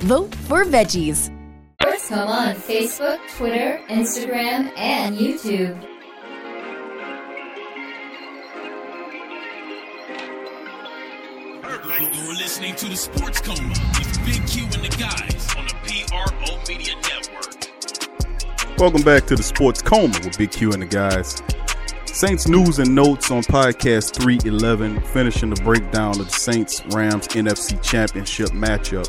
Vote 0.00 0.34
for 0.34 0.64
veggies. 0.64 1.30
Sports 1.80 2.08
Coma 2.08 2.30
on 2.30 2.54
Facebook, 2.54 3.18
Twitter, 3.36 3.80
Instagram, 3.88 4.70
and 4.76 5.16
YouTube. 5.16 5.82
You're 11.98 12.34
listening 12.34 12.74
to 12.76 12.88
the 12.88 12.96
Sports 12.96 13.40
Coma 13.40 13.68
with 13.98 14.24
Big 14.26 14.46
Q 14.46 14.64
and 14.64 14.84
the 14.84 14.96
guys 14.98 15.54
on 15.56 15.66
the 15.66 15.74
PRO 16.06 16.58
Media 16.68 16.94
Network. 16.96 18.78
Welcome 18.78 19.02
back 19.02 19.24
to 19.26 19.36
the 19.36 19.42
Sports 19.42 19.80
Coma 19.80 20.14
with 20.22 20.36
Big 20.36 20.50
Q 20.50 20.72
and 20.72 20.82
the 20.82 20.86
guys. 20.86 21.42
Saints 22.04 22.46
news 22.48 22.78
and 22.78 22.94
notes 22.94 23.30
on 23.30 23.42
podcast 23.42 24.14
311, 24.14 25.00
finishing 25.06 25.50
the 25.50 25.62
breakdown 25.62 26.20
of 26.20 26.26
the 26.26 26.32
Saints 26.38 26.84
Rams 26.86 27.28
NFC 27.28 27.82
Championship 27.82 28.50
matchup. 28.50 29.08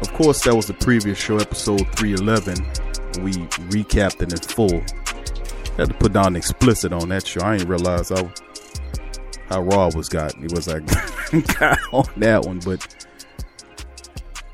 Of 0.00 0.12
course, 0.12 0.42
that 0.44 0.54
was 0.54 0.66
the 0.66 0.74
previous 0.74 1.18
show, 1.18 1.38
episode 1.38 1.86
311. 1.96 2.56
We 3.22 3.32
recapped 3.70 4.22
it 4.22 4.32
in 4.32 4.38
full. 4.38 4.82
Had 5.76 5.88
to 5.88 5.94
put 5.94 6.12
down 6.12 6.36
explicit 6.36 6.92
on 6.92 7.08
that 7.08 7.26
show. 7.26 7.40
I 7.42 7.56
didn't 7.56 7.68
realize 7.68 8.10
how 8.10 8.30
how 9.48 9.62
raw 9.62 9.90
was 9.94 10.08
got. 10.08 10.34
It 10.42 10.52
was 10.52 10.66
like 10.66 10.82
on 11.92 12.04
that 12.16 12.44
one, 12.44 12.58
but 12.60 13.06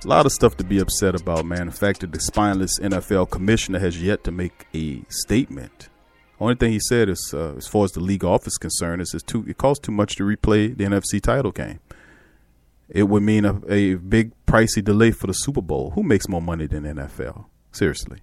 a 0.04 0.08
lot 0.08 0.26
of 0.26 0.32
stuff 0.32 0.56
to 0.58 0.64
be 0.64 0.78
upset 0.78 1.20
about, 1.20 1.44
man. 1.44 1.66
The 1.66 1.72
fact 1.72 2.00
that 2.00 2.12
the 2.12 2.20
spineless 2.20 2.78
NFL 2.78 3.30
commissioner 3.30 3.78
has 3.78 4.02
yet 4.02 4.24
to 4.24 4.32
make 4.32 4.66
a 4.74 5.02
statement. 5.08 5.88
Only 6.40 6.56
thing 6.56 6.72
he 6.72 6.80
said 6.80 7.08
is, 7.08 7.32
uh, 7.32 7.54
as 7.56 7.68
far 7.68 7.84
as 7.84 7.92
the 7.92 8.00
league 8.00 8.24
office 8.24 8.58
concerned, 8.58 9.00
is 9.00 9.14
it's 9.14 9.22
too 9.22 9.44
it 9.46 9.58
costs 9.58 9.84
too 9.84 9.92
much 9.92 10.16
to 10.16 10.24
replay 10.24 10.76
the 10.76 10.84
NFC 10.84 11.20
title 11.20 11.52
game. 11.52 11.80
It 12.92 13.04
would 13.04 13.22
mean 13.22 13.46
a, 13.46 13.58
a 13.68 13.94
big 13.94 14.32
pricey 14.46 14.84
delay 14.84 15.12
for 15.12 15.26
the 15.26 15.32
Super 15.32 15.62
Bowl. 15.62 15.92
Who 15.94 16.02
makes 16.02 16.28
more 16.28 16.42
money 16.42 16.66
than 16.66 16.84
NFL? 16.84 17.46
Seriously. 17.72 18.18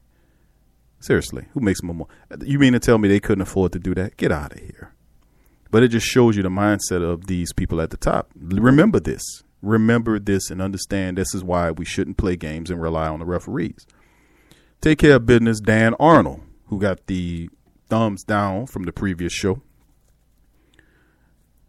Seriously, 1.00 1.46
who 1.54 1.60
makes 1.60 1.82
more 1.82 1.96
money? 1.96 2.10
You 2.46 2.60
mean 2.60 2.74
to 2.74 2.80
tell 2.80 3.00
me 3.00 3.08
they 3.08 3.20
couldn't 3.20 3.42
afford 3.42 3.72
to 3.74 3.80
do 3.80 3.96
that? 3.96 4.18
Get 4.18 4.32
out 4.32 4.54
of 4.54 4.60
here. 4.60 4.94
But 5.72 5.82
it 5.82 5.88
just 5.90 6.06
shows 6.06 6.38
you 6.38 6.44
the 6.44 6.50
mindset 6.50 7.02
of 7.02 7.26
these 7.26 7.52
people 7.52 7.82
at 7.82 7.90
the 7.90 7.98
top. 7.98 8.32
Remember 8.36 9.00
this. 9.00 9.24
Remember 9.62 10.20
this 10.20 10.52
and 10.52 10.62
understand 10.62 11.18
this 11.18 11.34
is 11.34 11.44
why 11.44 11.72
we 11.72 11.86
shouldn't 11.86 12.18
play 12.18 12.36
games 12.36 12.70
and 12.70 12.82
rely 12.82 13.08
on 13.08 13.20
the 13.20 13.26
referees. 13.26 13.88
Take 14.82 15.00
care 15.00 15.16
of 15.16 15.26
business, 15.26 15.60
Dan 15.60 15.96
Arnold, 16.00 16.42
who 16.68 16.80
got 16.80 17.08
the 17.08 17.50
thumbs 17.90 18.24
down 18.24 18.68
from 18.68 18.84
the 18.84 18.94
previous 18.94 19.34
show 19.34 19.62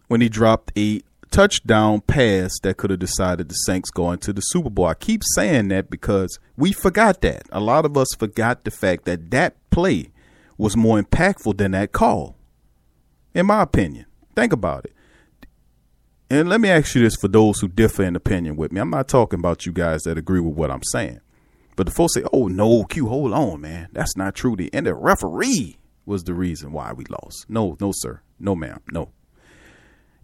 when 0.08 0.20
he 0.20 0.28
dropped 0.28 0.72
a 0.76 1.00
touchdown 1.30 2.00
pass 2.00 2.58
that 2.62 2.76
could 2.76 2.90
have 2.90 2.98
decided 2.98 3.48
the 3.48 3.54
Saints 3.54 3.90
going 3.90 4.18
to 4.18 4.32
the 4.32 4.40
Super 4.40 4.70
Bowl. 4.70 4.86
I 4.86 4.94
keep 4.94 5.22
saying 5.34 5.68
that 5.68 5.90
because 5.90 6.38
we 6.56 6.72
forgot 6.72 7.20
that. 7.22 7.42
A 7.52 7.60
lot 7.60 7.84
of 7.84 7.96
us 7.96 8.08
forgot 8.18 8.64
the 8.64 8.70
fact 8.70 9.04
that 9.04 9.30
that 9.30 9.56
play 9.70 10.10
was 10.58 10.76
more 10.76 11.00
impactful 11.00 11.56
than 11.56 11.72
that 11.72 11.92
call 11.92 12.36
in 13.34 13.46
my 13.46 13.62
opinion. 13.62 14.06
Think 14.34 14.52
about 14.52 14.84
it. 14.84 14.92
And 16.28 16.48
let 16.48 16.60
me 16.60 16.68
ask 16.68 16.94
you 16.94 17.02
this 17.02 17.16
for 17.16 17.28
those 17.28 17.60
who 17.60 17.68
differ 17.68 18.04
in 18.04 18.14
opinion 18.14 18.56
with 18.56 18.70
me. 18.70 18.80
I'm 18.80 18.90
not 18.90 19.08
talking 19.08 19.40
about 19.40 19.66
you 19.66 19.72
guys 19.72 20.02
that 20.02 20.18
agree 20.18 20.40
with 20.40 20.54
what 20.54 20.70
I'm 20.70 20.82
saying. 20.92 21.20
But 21.76 21.86
the 21.86 21.92
folks 21.92 22.14
say, 22.14 22.24
oh, 22.32 22.46
no, 22.46 22.84
Q, 22.84 23.08
hold 23.08 23.32
on, 23.32 23.60
man. 23.60 23.88
That's 23.92 24.16
not 24.16 24.34
true. 24.34 24.54
The, 24.54 24.72
and 24.72 24.86
the 24.86 24.94
referee 24.94 25.78
was 26.04 26.24
the 26.24 26.34
reason 26.34 26.72
why 26.72 26.92
we 26.92 27.04
lost. 27.06 27.46
No, 27.48 27.76
no, 27.80 27.92
sir. 27.94 28.20
No, 28.38 28.54
ma'am. 28.54 28.80
No. 28.92 29.10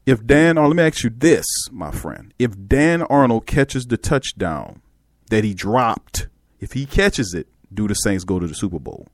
If 0.07 0.25
Dan, 0.25 0.57
or 0.57 0.69
let 0.69 0.77
me 0.77 0.85
ask 0.85 1.03
you 1.03 1.11
this, 1.11 1.45
my 1.73 1.91
friend. 1.91 2.33
If 2.39 2.53
Dan 2.69 3.03
Arnold 3.03 3.47
catches 3.47 3.87
the 3.87 3.97
touchdown 3.97 4.81
that 5.31 5.43
he 5.43 5.53
dropped, 5.53 6.29
if 6.61 6.73
he 6.73 6.87
catches 6.87 7.35
it, 7.35 7.49
do 7.75 7.89
the 7.89 7.95
Saints 7.95 8.23
go 8.23 8.39
to 8.39 8.47
the 8.47 8.55
Super 8.55 8.79
Bowl? 8.79 9.09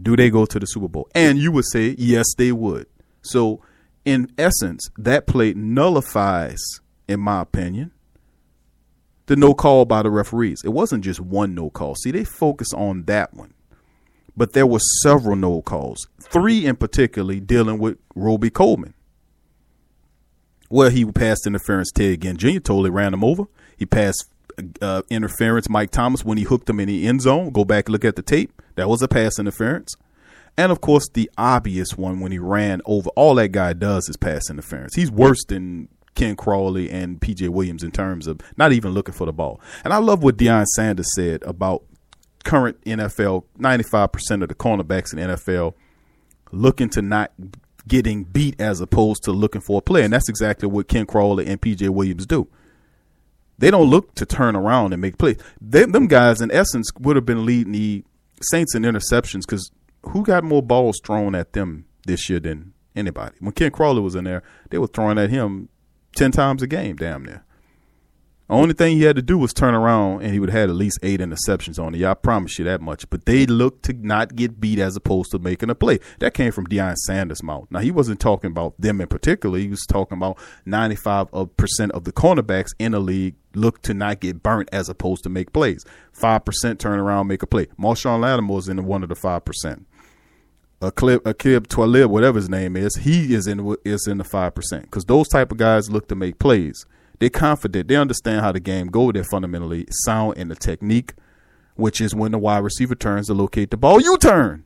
Do 0.00 0.16
they 0.16 0.28
go 0.28 0.44
to 0.44 0.58
the 0.58 0.66
Super 0.66 0.88
Bowl? 0.88 1.08
And 1.14 1.38
you 1.38 1.50
would 1.52 1.64
say, 1.64 1.94
yes, 1.96 2.26
they 2.36 2.52
would. 2.52 2.86
So, 3.22 3.62
in 4.04 4.30
essence, 4.36 4.90
that 4.98 5.26
play 5.26 5.54
nullifies, 5.54 6.60
in 7.08 7.20
my 7.20 7.40
opinion, 7.40 7.92
the 9.26 9.36
no 9.36 9.54
call 9.54 9.86
by 9.86 10.02
the 10.02 10.10
referees. 10.10 10.60
It 10.62 10.70
wasn't 10.70 11.04
just 11.04 11.20
one 11.20 11.54
no 11.54 11.70
call. 11.70 11.94
See, 11.94 12.10
they 12.10 12.24
focus 12.24 12.68
on 12.74 13.04
that 13.04 13.32
one. 13.32 13.54
But 14.36 14.52
there 14.52 14.66
were 14.66 14.80
several 15.02 15.36
no 15.36 15.62
calls, 15.62 16.06
three 16.20 16.66
in 16.66 16.76
particularly 16.76 17.40
dealing 17.40 17.78
with 17.78 17.98
Robey 18.14 18.50
Coleman. 18.50 18.92
Well, 20.74 20.90
he 20.90 21.04
passed 21.04 21.46
interference. 21.46 21.92
Ted 21.92 22.22
Ginn 22.22 22.36
Jr. 22.36 22.58
totally 22.58 22.90
ran 22.90 23.14
him 23.14 23.22
over. 23.22 23.44
He 23.76 23.86
passed 23.86 24.28
uh, 24.82 25.02
interference. 25.08 25.68
Mike 25.68 25.92
Thomas 25.92 26.24
when 26.24 26.36
he 26.36 26.42
hooked 26.42 26.68
him 26.68 26.80
in 26.80 26.88
the 26.88 27.06
end 27.06 27.22
zone. 27.22 27.50
Go 27.50 27.64
back 27.64 27.86
and 27.86 27.92
look 27.92 28.04
at 28.04 28.16
the 28.16 28.22
tape. 28.22 28.60
That 28.74 28.88
was 28.88 29.00
a 29.00 29.06
pass 29.06 29.38
interference. 29.38 29.94
And 30.56 30.72
of 30.72 30.80
course, 30.80 31.08
the 31.14 31.30
obvious 31.38 31.96
one 31.96 32.18
when 32.18 32.32
he 32.32 32.40
ran 32.40 32.82
over. 32.86 33.08
All 33.10 33.36
that 33.36 33.52
guy 33.52 33.72
does 33.72 34.08
is 34.08 34.16
pass 34.16 34.50
interference. 34.50 34.96
He's 34.96 35.12
worse 35.12 35.44
than 35.44 35.90
Ken 36.16 36.34
Crawley 36.34 36.90
and 36.90 37.20
PJ 37.20 37.50
Williams 37.50 37.84
in 37.84 37.92
terms 37.92 38.26
of 38.26 38.40
not 38.56 38.72
even 38.72 38.90
looking 38.90 39.14
for 39.14 39.26
the 39.26 39.32
ball. 39.32 39.60
And 39.84 39.92
I 39.92 39.98
love 39.98 40.24
what 40.24 40.38
Deion 40.38 40.66
Sanders 40.74 41.06
said 41.14 41.44
about 41.44 41.84
current 42.42 42.80
NFL. 42.82 43.44
Ninety-five 43.58 44.10
percent 44.10 44.42
of 44.42 44.48
the 44.48 44.56
cornerbacks 44.56 45.12
in 45.12 45.20
NFL 45.20 45.74
looking 46.50 46.88
to 46.90 47.02
not 47.02 47.30
getting 47.86 48.24
beat 48.24 48.60
as 48.60 48.80
opposed 48.80 49.22
to 49.24 49.32
looking 49.32 49.60
for 49.60 49.78
a 49.78 49.82
play, 49.82 50.02
and 50.04 50.12
that's 50.12 50.28
exactly 50.28 50.68
what 50.68 50.88
Ken 50.88 51.06
Crawley 51.06 51.46
and 51.46 51.60
PJ 51.60 51.88
Williams 51.90 52.26
do. 52.26 52.48
They 53.58 53.70
don't 53.70 53.88
look 53.88 54.14
to 54.16 54.26
turn 54.26 54.56
around 54.56 54.92
and 54.92 55.00
make 55.00 55.18
plays. 55.18 55.36
They, 55.60 55.84
them 55.84 56.06
guys, 56.06 56.40
in 56.40 56.50
essence, 56.50 56.90
would 56.98 57.16
have 57.16 57.26
been 57.26 57.46
leading 57.46 57.72
the 57.72 58.04
Saints 58.40 58.74
in 58.74 58.82
interceptions 58.82 59.42
because 59.42 59.70
who 60.02 60.24
got 60.24 60.44
more 60.44 60.62
balls 60.62 61.00
thrown 61.04 61.34
at 61.34 61.52
them 61.52 61.86
this 62.06 62.28
year 62.28 62.40
than 62.40 62.72
anybody? 62.96 63.36
When 63.38 63.52
Ken 63.52 63.70
Crawley 63.70 64.00
was 64.00 64.14
in 64.14 64.24
there, 64.24 64.42
they 64.70 64.78
were 64.78 64.88
throwing 64.88 65.18
at 65.18 65.30
him 65.30 65.68
ten 66.16 66.32
times 66.32 66.62
a 66.62 66.66
game, 66.66 66.96
damn 66.96 67.24
near. 67.24 67.43
Only 68.50 68.74
thing 68.74 68.98
he 68.98 69.04
had 69.04 69.16
to 69.16 69.22
do 69.22 69.38
was 69.38 69.54
turn 69.54 69.74
around 69.74 70.22
and 70.22 70.32
he 70.32 70.38
would 70.38 70.50
have 70.50 70.60
had 70.60 70.70
at 70.70 70.76
least 70.76 70.98
eight 71.02 71.20
interceptions 71.20 71.82
on 71.82 71.94
it. 71.94 71.98
Yeah, 71.98 72.10
I 72.10 72.14
promise 72.14 72.58
you 72.58 72.64
that 72.66 72.82
much. 72.82 73.08
But 73.08 73.24
they 73.24 73.46
looked 73.46 73.84
to 73.84 73.94
not 73.94 74.36
get 74.36 74.60
beat 74.60 74.78
as 74.78 74.96
opposed 74.96 75.30
to 75.30 75.38
making 75.38 75.70
a 75.70 75.74
play. 75.74 75.98
That 76.18 76.34
came 76.34 76.52
from 76.52 76.66
Deion 76.66 76.94
Sanders' 76.94 77.42
mouth. 77.42 77.66
Now, 77.70 77.78
he 77.78 77.90
wasn't 77.90 78.20
talking 78.20 78.50
about 78.50 78.78
them 78.78 79.00
in 79.00 79.06
particular. 79.08 79.58
He 79.58 79.68
was 79.68 79.86
talking 79.86 80.18
about 80.18 80.38
95% 80.66 81.90
of 81.92 82.04
the 82.04 82.12
cornerbacks 82.12 82.70
in 82.78 82.92
the 82.92 83.00
league 83.00 83.36
look 83.54 83.80
to 83.82 83.94
not 83.94 84.20
get 84.20 84.42
burnt 84.42 84.68
as 84.72 84.90
opposed 84.90 85.22
to 85.22 85.30
make 85.30 85.54
plays. 85.54 85.84
5% 86.12 86.78
turn 86.78 86.98
around, 86.98 87.28
make 87.28 87.42
a 87.42 87.46
play. 87.46 87.66
Marshon 87.78 88.20
Lattimore 88.20 88.58
is 88.58 88.68
in 88.68 88.84
one 88.84 89.02
of 89.02 89.08
the 89.08 89.14
5%. 89.14 89.84
A 90.82 90.92
clip, 90.92 91.26
a 91.26 91.32
Aqib 91.32 91.66
Talib, 91.68 92.10
whatever 92.10 92.36
his 92.36 92.50
name 92.50 92.76
is, 92.76 92.96
he 92.96 93.32
is 93.32 93.46
in 93.46 93.74
is 93.86 94.06
in 94.06 94.18
the 94.18 94.24
five 94.24 94.54
percent 94.54 94.82
because 94.82 95.06
those 95.06 95.28
type 95.28 95.50
of 95.50 95.56
guys 95.56 95.90
look 95.90 96.08
to 96.08 96.14
make 96.14 96.38
plays. 96.38 96.84
They're 97.18 97.30
confident. 97.30 97.88
They 97.88 97.96
understand 97.96 98.40
how 98.40 98.52
the 98.52 98.60
game 98.60 98.88
go. 98.88 99.12
They're 99.12 99.24
fundamentally 99.24 99.86
sound 99.90 100.36
in 100.36 100.48
the 100.48 100.56
technique, 100.56 101.14
which 101.76 102.00
is 102.00 102.14
when 102.14 102.32
the 102.32 102.38
wide 102.38 102.58
receiver 102.58 102.94
turns 102.94 103.28
to 103.28 103.34
locate 103.34 103.70
the 103.70 103.76
ball. 103.76 104.00
You 104.00 104.16
turn. 104.18 104.64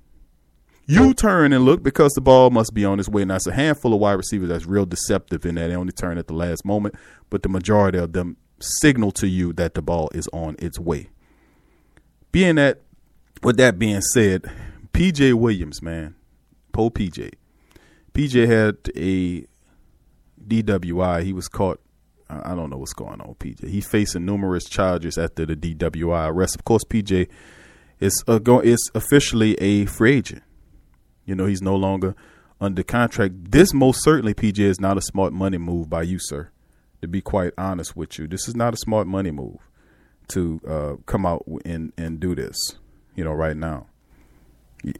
You 0.86 1.12
turn 1.12 1.52
and 1.52 1.66
look 1.66 1.82
because 1.82 2.12
the 2.14 2.22
ball 2.22 2.48
must 2.48 2.72
be 2.72 2.82
on 2.82 2.98
its 2.98 3.10
way. 3.10 3.22
Now, 3.26 3.36
it's 3.36 3.46
a 3.46 3.52
handful 3.52 3.92
of 3.92 4.00
wide 4.00 4.14
receivers 4.14 4.48
that's 4.48 4.64
real 4.64 4.86
deceptive 4.86 5.44
in 5.44 5.56
that 5.56 5.68
they 5.68 5.76
only 5.76 5.92
turn 5.92 6.16
at 6.16 6.28
the 6.28 6.34
last 6.34 6.64
moment, 6.64 6.94
but 7.28 7.42
the 7.42 7.50
majority 7.50 7.98
of 7.98 8.14
them 8.14 8.38
signal 8.58 9.10
to 9.12 9.28
you 9.28 9.52
that 9.52 9.74
the 9.74 9.82
ball 9.82 10.08
is 10.14 10.28
on 10.32 10.56
its 10.58 10.78
way. 10.78 11.10
Being 12.32 12.54
that, 12.54 12.80
with 13.42 13.58
that 13.58 13.78
being 13.78 14.00
said, 14.00 14.50
PJ 14.92 15.34
Williams, 15.34 15.82
man, 15.82 16.14
Poe 16.72 16.88
PJ. 16.88 17.32
PJ 18.14 18.46
had 18.46 18.76
a 18.96 19.46
DWI. 20.42 21.22
He 21.22 21.32
was 21.34 21.48
caught 21.48 21.80
I 22.30 22.54
don't 22.54 22.70
know 22.70 22.76
what's 22.76 22.92
going 22.92 23.20
on, 23.20 23.34
PJ. 23.38 23.68
He's 23.68 23.86
facing 23.86 24.26
numerous 24.26 24.64
charges 24.64 25.16
after 25.16 25.46
the 25.46 25.56
DWI 25.56 26.28
arrest. 26.28 26.56
Of 26.56 26.64
course, 26.64 26.84
PJ 26.84 27.28
is 28.00 28.24
go, 28.42 28.60
is 28.60 28.90
officially 28.94 29.54
a 29.56 29.86
free 29.86 30.16
agent. 30.16 30.42
You 31.24 31.34
know, 31.34 31.46
he's 31.46 31.62
no 31.62 31.74
longer 31.74 32.14
under 32.60 32.82
contract. 32.82 33.50
This 33.50 33.72
most 33.72 34.02
certainly, 34.02 34.34
PJ, 34.34 34.58
is 34.58 34.80
not 34.80 34.98
a 34.98 35.02
smart 35.02 35.32
money 35.32 35.58
move 35.58 35.88
by 35.88 36.02
you, 36.02 36.18
sir. 36.20 36.50
To 37.00 37.08
be 37.08 37.20
quite 37.20 37.52
honest 37.56 37.96
with 37.96 38.18
you, 38.18 38.26
this 38.26 38.48
is 38.48 38.56
not 38.56 38.74
a 38.74 38.76
smart 38.76 39.06
money 39.06 39.30
move 39.30 39.58
to 40.28 40.60
uh, 40.68 40.94
come 41.06 41.24
out 41.24 41.44
and 41.64 41.92
and 41.96 42.20
do 42.20 42.34
this. 42.34 42.56
You 43.14 43.24
know, 43.24 43.32
right 43.32 43.56
now. 43.56 43.86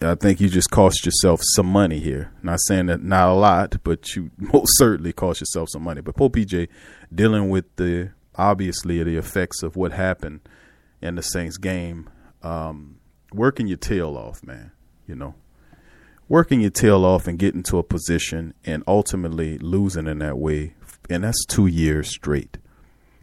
I 0.00 0.14
think 0.14 0.40
you 0.40 0.48
just 0.48 0.70
cost 0.70 1.04
yourself 1.04 1.40
some 1.54 1.66
money 1.66 2.00
here. 2.00 2.32
Not 2.42 2.58
saying 2.66 2.86
that 2.86 3.02
not 3.02 3.28
a 3.28 3.34
lot, 3.34 3.76
but 3.84 4.14
you 4.14 4.30
most 4.38 4.78
certainly 4.78 5.12
cost 5.12 5.40
yourself 5.40 5.68
some 5.70 5.82
money. 5.82 6.00
But 6.00 6.16
Poe 6.16 6.30
PJ 6.30 6.68
dealing 7.14 7.48
with 7.48 7.64
the 7.76 8.10
obviously 8.34 9.02
the 9.02 9.16
effects 9.16 9.62
of 9.62 9.76
what 9.76 9.92
happened 9.92 10.40
in 11.00 11.16
the 11.16 11.22
Saints 11.22 11.58
game, 11.58 12.08
um, 12.42 12.98
working 13.32 13.66
your 13.66 13.76
tail 13.76 14.16
off, 14.16 14.44
man. 14.44 14.72
You 15.06 15.14
know, 15.14 15.34
working 16.28 16.60
your 16.60 16.70
tail 16.70 17.04
off 17.04 17.26
and 17.26 17.38
getting 17.38 17.62
to 17.64 17.78
a 17.78 17.82
position 17.82 18.54
and 18.64 18.82
ultimately 18.86 19.58
losing 19.58 20.06
in 20.06 20.18
that 20.18 20.38
way, 20.38 20.74
and 21.08 21.24
that's 21.24 21.44
two 21.46 21.66
years 21.66 22.08
straight. 22.08 22.58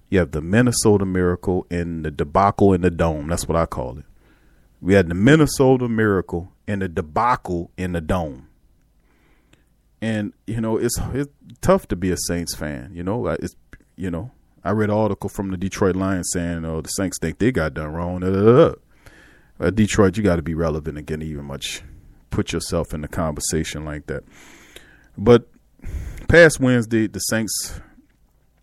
You 0.10 0.20
have 0.20 0.32
the 0.32 0.42
Minnesota 0.42 1.06
Miracle 1.06 1.66
and 1.70 2.06
the 2.06 2.12
debacle 2.12 2.74
in 2.74 2.82
the 2.82 2.92
dome. 2.92 3.28
That's 3.28 3.48
what 3.48 3.56
I 3.56 3.66
call 3.66 4.00
it. 4.00 4.06
We 4.82 4.94
had 4.94 5.10
the 5.10 5.16
Minnesota 5.16 5.88
Miracle 5.88 6.52
and 6.68 6.82
the 6.82 6.88
debacle 6.88 7.72
in 7.78 7.94
the 7.94 8.02
dome. 8.02 8.50
And 10.02 10.34
you 10.46 10.62
know, 10.62 10.78
it's 10.78 11.00
it's 11.14 11.32
tough 11.62 11.88
to 11.88 11.96
be 11.96 12.12
a 12.12 12.18
Saints 12.18 12.56
fan. 12.56 12.92
You 12.94 13.04
know, 13.04 13.28
it's 13.28 13.56
you 13.96 14.12
know, 14.12 14.32
I 14.64 14.72
read 14.72 14.90
an 14.90 14.96
article 14.96 15.30
from 15.30 15.52
the 15.52 15.58
Detroit 15.58 15.96
Lions 15.96 16.30
saying, 16.34 16.66
"Oh, 16.66 16.82
the 16.82 16.90
Saints 16.90 17.18
think 17.20 17.40
they 17.40 17.52
got 17.52 17.74
done 17.74 17.94
wrong." 17.94 18.24
Uh, 18.24 19.70
Detroit, 19.70 20.18
you 20.18 20.24
got 20.24 20.36
to 20.36 20.42
be 20.42 20.54
relevant 20.54 20.98
again, 20.98 21.22
even 21.22 21.46
much 21.46 21.82
put 22.30 22.52
yourself 22.52 22.94
in 22.94 23.02
the 23.02 23.08
conversation 23.08 23.86
like 23.86 24.08
that. 24.08 24.24
But 25.18 25.48
past 26.28 26.60
Wednesday, 26.60 27.08
the 27.08 27.20
Saints, 27.20 27.80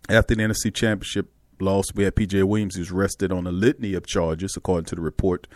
after 0.07 0.35
the 0.35 0.43
NFC 0.43 0.71
Championship 0.71 1.31
loss, 1.59 1.85
we 1.95 2.03
had 2.03 2.15
PJ 2.15 2.43
Williams 2.43 2.75
who's 2.75 2.91
arrested 2.91 3.31
on 3.31 3.47
a 3.47 3.51
litany 3.51 3.95
of 3.95 4.05
charges, 4.05 4.55
according 4.55 4.85
to 4.85 4.95
the 4.95 5.01
report 5.01 5.47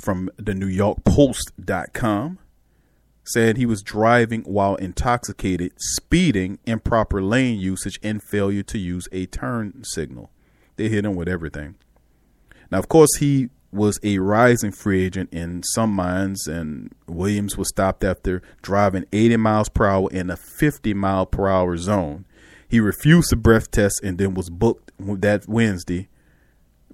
from 0.00 0.30
the 0.36 0.54
New 0.54 0.66
York 0.66 1.04
Post.com 1.04 2.38
said 3.24 3.56
he 3.56 3.66
was 3.66 3.82
driving 3.82 4.42
while 4.42 4.74
intoxicated, 4.76 5.72
speeding, 5.78 6.58
improper 6.66 7.22
lane 7.22 7.58
usage, 7.58 8.00
and 8.02 8.22
failure 8.22 8.62
to 8.64 8.78
use 8.78 9.06
a 9.12 9.26
turn 9.26 9.84
signal. 9.84 10.30
They 10.76 10.88
hit 10.88 11.04
him 11.04 11.14
with 11.14 11.28
everything. 11.28 11.76
Now, 12.70 12.78
of 12.78 12.88
course, 12.88 13.16
he 13.18 13.50
was 13.72 14.00
a 14.02 14.18
rising 14.18 14.72
free 14.72 15.04
agent 15.04 15.32
in 15.32 15.62
some 15.62 15.92
minds, 15.92 16.46
and 16.46 16.92
Williams 17.06 17.56
was 17.56 17.68
stopped 17.68 18.02
after 18.02 18.42
driving 18.62 19.04
80 19.12 19.36
miles 19.36 19.68
per 19.68 19.86
hour 19.86 20.08
in 20.10 20.30
a 20.30 20.36
50 20.36 20.94
mile 20.94 21.26
per 21.26 21.48
hour 21.48 21.76
zone. 21.76 22.24
He 22.68 22.80
refused 22.80 23.32
a 23.32 23.36
breath 23.36 23.70
test 23.70 24.00
and 24.02 24.18
then 24.18 24.34
was 24.34 24.50
booked 24.50 24.92
that 24.98 25.48
Wednesday 25.48 26.08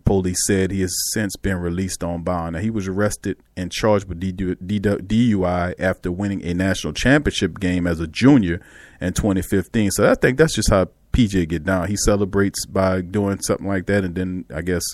police 0.07 0.39
said 0.47 0.71
he 0.71 0.81
has 0.81 0.97
since 1.13 1.37
been 1.37 1.59
released 1.59 2.03
on 2.03 2.23
bond. 2.23 2.55
Now, 2.55 2.61
he 2.61 2.71
was 2.71 2.89
arrested 2.89 3.37
and 3.57 3.71
charged 3.71 4.09
with 4.09 4.21
DUI 4.21 5.75
after 5.79 6.11
winning 6.11 6.43
a 6.45 6.55
national 6.55 6.95
championship 6.95 7.61
game 7.61 7.87
as 7.87 8.01
a 8.01 8.07
junior 8.07 8.63
in 9.01 9.13
2015. 9.13 9.91
So 9.91 10.11
I 10.11 10.15
think 10.15 10.39
that's 10.39 10.55
just 10.55 10.71
how 10.71 10.87
PJ 11.13 11.49
get 11.49 11.65
down. 11.65 11.89
He 11.89 11.97
celebrates 11.97 12.65
by 12.65 13.03
doing 13.03 13.41
something 13.43 13.67
like 13.67 13.87
that, 13.87 14.05
and 14.05 14.15
then 14.15 14.45
I 14.55 14.63
guess, 14.63 14.85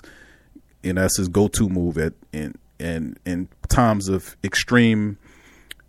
and 0.82 0.98
that's 0.98 1.18
his 1.18 1.28
go-to 1.28 1.68
move 1.68 1.98
at 1.98 2.14
in 2.32 2.54
in 2.78 3.16
in 3.24 3.48
times 3.68 4.08
of 4.08 4.36
extreme 4.42 5.18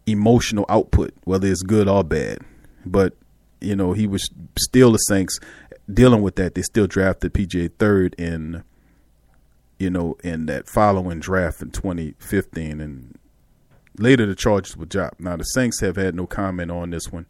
emotional 0.06 0.66
output, 0.70 1.14
whether 1.24 1.48
it's 1.48 1.64
good 1.64 1.88
or 1.88 2.04
bad. 2.04 2.40
But 2.86 3.14
you 3.62 3.76
know, 3.76 3.94
he 3.94 4.06
was 4.06 4.30
still 4.60 4.92
the 4.92 4.98
Saints 4.98 5.40
dealing 5.92 6.22
with 6.22 6.36
that. 6.36 6.56
They 6.56 6.62
still 6.62 6.88
drafted 6.88 7.34
PJ 7.34 7.72
third 7.80 8.16
in 8.18 8.64
you 9.80 9.90
know, 9.90 10.18
in 10.24 10.46
that 10.48 10.68
following 10.68 11.20
draft 11.20 11.62
in 11.62 11.72
2015. 11.72 12.82
And 12.82 13.18
later 13.98 14.26
the 14.26 14.36
charges 14.36 14.78
were 14.78 14.86
dropped. 14.86 15.20
Now, 15.20 15.36
the 15.36 15.44
Saints 15.44 15.82
have 15.82 15.96
had 15.96 16.16
no 16.16 16.26
comment 16.26 16.72
on 16.72 16.92
this 16.92 17.12
one 17.12 17.26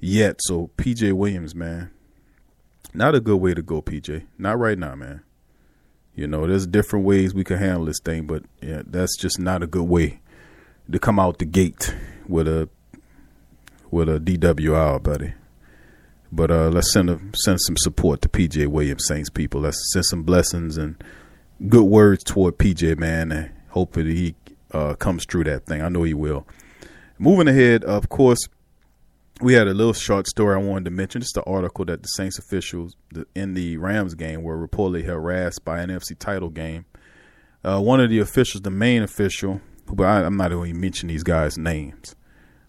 yet. 0.00 0.36
So, 0.40 0.70
PJ 0.76 1.12
Williams, 1.12 1.54
man, 1.54 1.90
not 2.94 3.14
a 3.14 3.20
good 3.20 3.36
way 3.36 3.54
to 3.54 3.62
go, 3.62 3.82
PJ. 3.82 4.26
Not 4.38 4.58
right 4.58 4.78
now, 4.78 4.94
man. 4.94 5.22
You 6.14 6.26
know, 6.26 6.46
there's 6.46 6.66
different 6.66 7.06
ways 7.06 7.32
we 7.32 7.44
can 7.44 7.56
handle 7.56 7.86
this 7.86 8.00
thing, 8.00 8.26
but 8.26 8.42
yeah, 8.60 8.82
that's 8.86 9.16
just 9.16 9.38
not 9.38 9.62
a 9.62 9.66
good 9.66 9.88
way 9.88 10.20
to 10.90 10.98
come 10.98 11.18
out 11.18 11.38
the 11.38 11.46
gate 11.46 11.94
with 12.28 12.46
a 12.46 12.68
with 13.90 14.08
a 14.08 14.18
DWR, 14.18 15.02
buddy. 15.02 15.34
But 16.30 16.50
uh, 16.50 16.70
let's 16.70 16.92
send 16.92 17.10
a, 17.10 17.20
send 17.34 17.60
some 17.60 17.76
support 17.76 18.22
to 18.22 18.28
PJ 18.28 18.66
Williams 18.66 19.06
Saints 19.06 19.30
people. 19.30 19.60
Let's 19.60 19.78
send 19.92 20.06
some 20.06 20.22
blessings 20.22 20.78
and 20.78 21.02
good 21.68 21.84
words 21.84 22.24
toward 22.24 22.58
PJ, 22.58 22.98
man, 22.98 23.32
and 23.32 23.50
hopefully 23.68 24.14
he 24.14 24.34
uh, 24.72 24.94
comes 24.94 25.24
through 25.24 25.44
that 25.44 25.66
thing. 25.66 25.82
I 25.82 25.88
know 25.88 26.02
he 26.02 26.14
will. 26.14 26.46
Moving 27.18 27.48
ahead, 27.48 27.84
of 27.84 28.08
course, 28.08 28.48
we 29.40 29.54
had 29.54 29.66
a 29.66 29.74
little 29.74 29.92
short 29.92 30.26
story 30.26 30.54
I 30.54 30.58
wanted 30.58 30.86
to 30.86 30.90
mention. 30.90 31.22
It's 31.22 31.32
the 31.32 31.42
article 31.44 31.84
that 31.86 32.02
the 32.02 32.08
Saints 32.08 32.38
officials 32.38 32.96
in 33.34 33.54
the 33.54 33.76
Rams 33.76 34.14
game 34.14 34.42
were 34.42 34.56
reportedly 34.56 35.04
harassed 35.04 35.64
by 35.64 35.80
an 35.80 35.90
NFC 35.90 36.18
title 36.18 36.48
game. 36.48 36.84
Uh, 37.64 37.80
one 37.80 38.00
of 38.00 38.10
the 38.10 38.18
officials, 38.18 38.62
the 38.62 38.70
main 38.70 39.02
official, 39.02 39.60
but 39.86 40.04
I, 40.04 40.22
am 40.22 40.36
not 40.36 40.50
going 40.50 40.72
to 40.72 40.78
mention 40.78 41.08
these 41.08 41.22
guys' 41.22 41.56
names, 41.56 42.16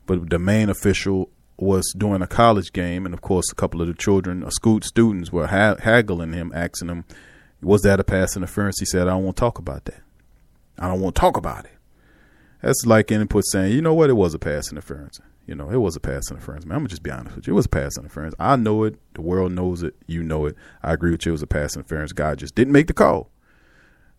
but 0.05 0.29
the 0.29 0.39
main 0.39 0.69
official 0.69 1.29
was 1.57 1.93
doing 1.97 2.21
a 2.21 2.27
college 2.27 2.73
game, 2.73 3.05
and 3.05 3.13
of 3.13 3.21
course, 3.21 3.51
a 3.51 3.55
couple 3.55 3.81
of 3.81 3.87
the 3.87 3.93
children, 3.93 4.43
uh, 4.43 4.49
school 4.49 4.81
students, 4.81 5.31
were 5.31 5.47
ha- 5.47 5.77
haggling 5.79 6.33
him, 6.33 6.51
asking 6.53 6.89
him 6.89 7.05
was 7.63 7.81
that 7.81 7.99
a 7.99 8.03
pass 8.03 8.35
interference? 8.35 8.79
He 8.79 8.85
said, 8.85 9.07
I 9.07 9.11
don't 9.11 9.23
want 9.23 9.37
to 9.37 9.39
talk 9.41 9.59
about 9.59 9.85
that. 9.85 10.01
I 10.77 10.87
don't 10.87 11.01
want 11.01 11.15
to 11.15 11.19
talk 11.19 11.37
about 11.37 11.65
it. 11.65 11.71
That's 12.61 12.85
like 12.85 13.11
input 13.11 13.43
saying, 13.51 13.73
you 13.73 13.81
know 13.81 13.93
what, 13.93 14.09
it 14.09 14.13
was 14.13 14.33
a 14.33 14.39
pass 14.39 14.71
interference. 14.71 15.19
You 15.45 15.55
know, 15.55 15.69
it 15.69 15.77
was 15.77 15.97
a 15.97 15.99
pass 15.99 16.31
interference. 16.31 16.65
Man, 16.65 16.77
I'm 16.77 16.81
gonna 16.81 16.89
just 16.89 17.03
be 17.03 17.11
honest 17.11 17.35
with 17.35 17.47
you. 17.47 17.53
It 17.53 17.55
was 17.57 17.65
a 17.65 17.69
pass 17.69 17.97
interference. 17.97 18.33
I 18.39 18.55
know 18.55 18.83
it. 18.85 18.97
The 19.13 19.21
world 19.21 19.51
knows 19.51 19.83
it. 19.83 19.95
You 20.07 20.23
know 20.23 20.45
it. 20.45 20.55
I 20.81 20.93
agree 20.93 21.11
with 21.11 21.25
you. 21.25 21.31
It 21.31 21.33
was 21.33 21.41
a 21.41 21.47
pass 21.47 21.75
interference. 21.75 22.13
God 22.13 22.39
just 22.39 22.55
didn't 22.55 22.71
make 22.71 22.87
the 22.87 22.93
call. 22.93 23.29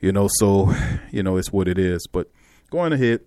You 0.00 0.12
know, 0.12 0.28
so 0.30 0.74
you 1.10 1.22
know 1.22 1.38
it's 1.38 1.50
what 1.50 1.66
it 1.66 1.78
is. 1.78 2.06
But 2.06 2.30
going 2.68 2.92
ahead, 2.92 3.20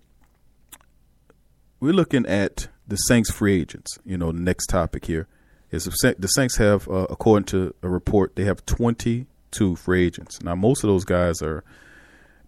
we're 1.80 1.94
looking 1.94 2.28
at 2.28 2.68
the 2.88 2.98
Saints 2.98 3.32
free 3.32 3.60
agents. 3.60 3.98
You 4.06 4.18
know, 4.18 4.32
the 4.32 4.40
next 4.40 4.68
topic 4.68 5.06
here 5.06 5.28
is 5.72 5.86
the 5.86 6.28
Saints 6.28 6.58
have, 6.58 6.88
uh, 6.88 7.08
according 7.10 7.46
to 7.48 7.74
a 7.82 7.90
report, 7.90 8.36
they 8.36 8.46
have 8.46 8.66
20 8.66 9.26
two 9.58 9.76
free 9.76 10.06
agents. 10.06 10.42
Now, 10.42 10.56
most 10.56 10.84
of 10.84 10.88
those 10.88 11.06
guys 11.06 11.42
are 11.42 11.64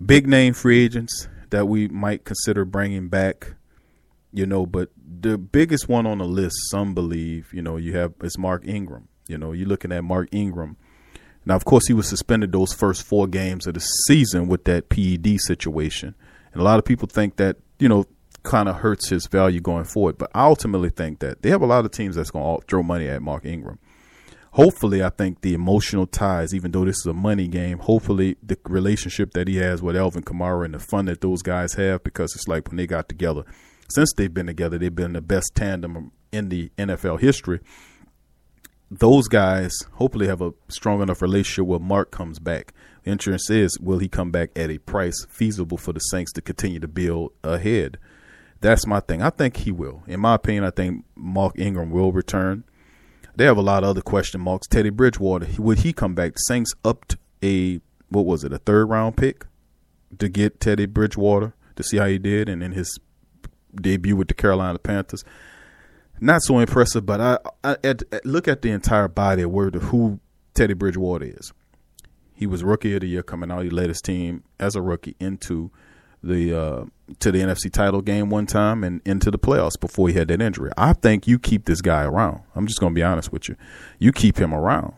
big 0.03 0.28
name 0.28 0.53
free 0.53 0.84
agents 0.84 1.28
that 1.49 1.68
we 1.68 1.88
might 1.88 2.24
consider 2.24 2.66
bringing 2.66 3.10
back, 3.10 3.55
you 4.32 4.45
know, 4.45 4.66
but 4.66 4.89
the 5.22 5.38
biggest 5.38 5.89
one 5.89 6.05
on 6.05 6.20
the 6.20 6.26
list, 6.26 6.55
some 6.70 6.93
believe, 6.93 7.51
you 7.51 7.62
know, 7.62 7.78
you 7.78 7.97
have 7.97 8.14
is 8.22 8.38
Mark 8.38 8.66
Ingram. 8.68 9.07
You 9.28 9.38
know, 9.38 9.53
you're 9.53 9.68
looking 9.68 9.91
at 9.91 10.03
Mark 10.03 10.30
Ingram. 10.32 10.78
Now, 11.45 11.55
of 11.55 11.66
course, 11.66 11.88
he 11.88 11.93
was 11.93 12.07
suspended 12.07 12.51
those 12.51 12.74
first 12.74 13.03
four 13.03 13.28
games 13.28 13.66
of 13.66 13.74
the 13.74 13.80
season 13.80 14.47
with 14.47 14.66
that 14.66 14.89
PED 14.89 15.39
situation. 15.39 16.16
And 16.53 16.62
a 16.62 16.64
lot 16.66 16.80
of 16.80 16.86
people 16.86 17.07
think 17.07 17.38
that, 17.38 17.57
you 17.80 17.89
know, 17.89 18.05
kind 18.43 18.70
of 18.70 18.78
hurts 18.78 19.10
his 19.10 19.28
value 19.28 19.60
going 19.60 19.86
forward. 19.86 20.18
But 20.18 20.32
I 20.34 20.45
ultimately 20.45 20.89
think 20.89 21.20
that 21.20 21.41
they 21.41 21.49
have 21.49 21.62
a 21.62 21.66
lot 21.66 21.86
of 21.86 21.91
teams 21.91 22.16
that's 22.16 22.32
going 22.32 22.60
to 22.60 22.66
throw 22.68 22.84
money 22.84 23.07
at 23.07 23.22
Mark 23.22 23.45
Ingram. 23.45 23.80
Hopefully, 24.54 25.04
I 25.04 25.10
think 25.10 25.41
the 25.41 25.54
emotional 25.54 26.08
ties, 26.08 26.56
even 26.56 26.72
though 26.72 26.86
this 26.86 26.97
is 26.97 27.06
a 27.06 27.14
money 27.14 27.47
game, 27.47 27.78
hopefully 27.80 28.36
the 28.41 28.58
relationship 28.66 29.34
that 29.34 29.47
he 29.47 29.58
has 29.58 29.82
with 29.82 29.95
Alvin 29.95 30.24
Kamara 30.24 30.66
and 30.66 30.74
the 30.74 30.80
fun 30.80 31.06
that 31.06 31.22
those 31.22 31.43
guys 31.43 31.74
have, 31.74 32.04
because 32.04 32.36
it's 32.36 32.47
like 32.47 32.68
when 32.68 32.78
they 32.78 32.88
got 32.88 33.08
together, 33.08 33.43
since 33.89 34.12
they've 34.18 34.34
been 34.34 34.47
together, 34.47 34.78
they've 34.78 34.93
been 34.93 35.14
the 35.14 35.22
best 35.22 35.52
tandem 35.54 36.12
in 36.32 36.50
the 36.50 36.72
NFL 36.78 37.20
history. 37.20 37.60
Those 38.91 39.28
guys 39.28 39.72
hopefully 39.93 40.26
have 40.28 40.41
a 40.41 40.54
strong 40.68 41.02
enough 41.04 41.22
relationship 41.22 41.66
where 41.66 41.80
Mark 41.80 42.10
comes 42.10 42.39
back. 42.39 42.74
The 43.04 43.12
insurance 43.12 43.50
is, 43.52 43.80
will 43.80 44.00
he 44.00 44.08
come 44.08 44.32
back 44.32 44.50
at 44.56 44.72
a 44.72 44.80
price 44.80 45.26
feasible 45.30 45.78
for 45.78 45.93
the 45.93 46.00
Saints 46.00 46.32
to 46.34 46.41
continue 46.41 46.80
to 46.80 46.88
build 46.88 47.34
ahead? 47.43 48.00
That's 48.62 48.88
my 48.88 49.00
thing. 49.00 49.22
I 49.22 49.30
think 49.30 49.58
he 49.58 49.72
will. 49.72 50.04
In 50.08 50.20
my 50.20 50.36
opinion, 50.36 50.64
I 50.64 50.72
think 50.72 51.06
Mark 51.16 51.58
Ingram 51.58 51.91
will 51.91 52.12
return. 52.12 52.64
They 53.40 53.46
have 53.46 53.56
a 53.56 53.62
lot 53.62 53.86
of 53.86 53.92
other 53.92 54.02
question 54.02 54.42
marks. 54.42 54.68
Teddy 54.68 54.90
Bridgewater, 54.90 55.48
would 55.62 55.80
he 55.80 55.94
come 55.94 56.14
back? 56.14 56.34
The 56.34 56.40
Saints 56.40 56.74
upped 56.84 57.16
a 57.42 57.80
what 58.10 58.26
was 58.26 58.44
it, 58.44 58.52
a 58.52 58.58
third 58.58 58.90
round 58.90 59.16
pick 59.16 59.46
to 60.18 60.28
get 60.28 60.60
Teddy 60.60 60.86
Bridgewater 60.86 61.54
to 61.78 61.82
see 61.82 61.96
how 61.96 62.08
he 62.08 62.18
did, 62.18 62.50
and 62.50 62.62
in 62.62 62.74
his 62.74 63.00
debut 63.74 64.18
with 64.18 64.28
the 64.28 64.34
Carolina 64.34 64.78
Panthers. 64.78 65.24
Not 66.20 66.42
so 66.42 66.60
impressive, 66.60 67.06
but 67.06 67.22
I, 67.22 67.38
I 67.64 67.78
at, 67.82 68.04
at, 68.12 68.26
look 68.26 68.50
at 68.50 68.62
the 68.62 68.72
entire 68.72 69.08
body 69.08 69.44
of 69.44 69.52
word 69.52 69.74
of 69.78 69.84
who 69.84 70.20
Teddy 70.54 70.74
Bridgewater 70.74 71.24
is. 71.24 71.54
He 72.34 72.46
was 72.46 72.62
rookie 72.62 72.94
of 72.96 73.00
the 73.00 73.08
year 73.08 73.24
coming 73.24 73.52
out. 73.52 73.64
He 73.64 73.70
led 73.70 73.88
his 73.88 74.02
team 74.02 74.44
as 74.60 74.76
a 74.76 74.82
rookie 74.82 75.16
into 75.18 75.72
the 76.22 76.54
uh, 76.54 76.86
to 77.20 77.32
the 77.32 77.39
NFC 77.39 77.72
title 77.72 78.01
game 78.01 78.30
one 78.30 78.45
time 78.45 78.84
and 78.84 79.01
into 79.05 79.32
the 79.32 79.39
playoffs 79.39 79.80
before 79.80 80.07
he 80.10 80.14
had 80.14 80.28
that 80.28 80.41
injury. 80.41 80.72
I 80.78 80.93
think 80.93 81.28
you 81.28 81.39
keep 81.39 81.66
this 81.66 81.82
guy 81.82 82.03
around. 82.03 82.41
I'm 82.55 82.68
just 82.68 82.80
going 82.80 82.93
to 82.93 82.95
be 82.95 83.03
honest 83.03 83.32
with 83.32 83.49
you. 83.49 83.55
You 83.97 84.12
keep 84.12 84.38
him 84.38 84.53
around. 84.53 84.93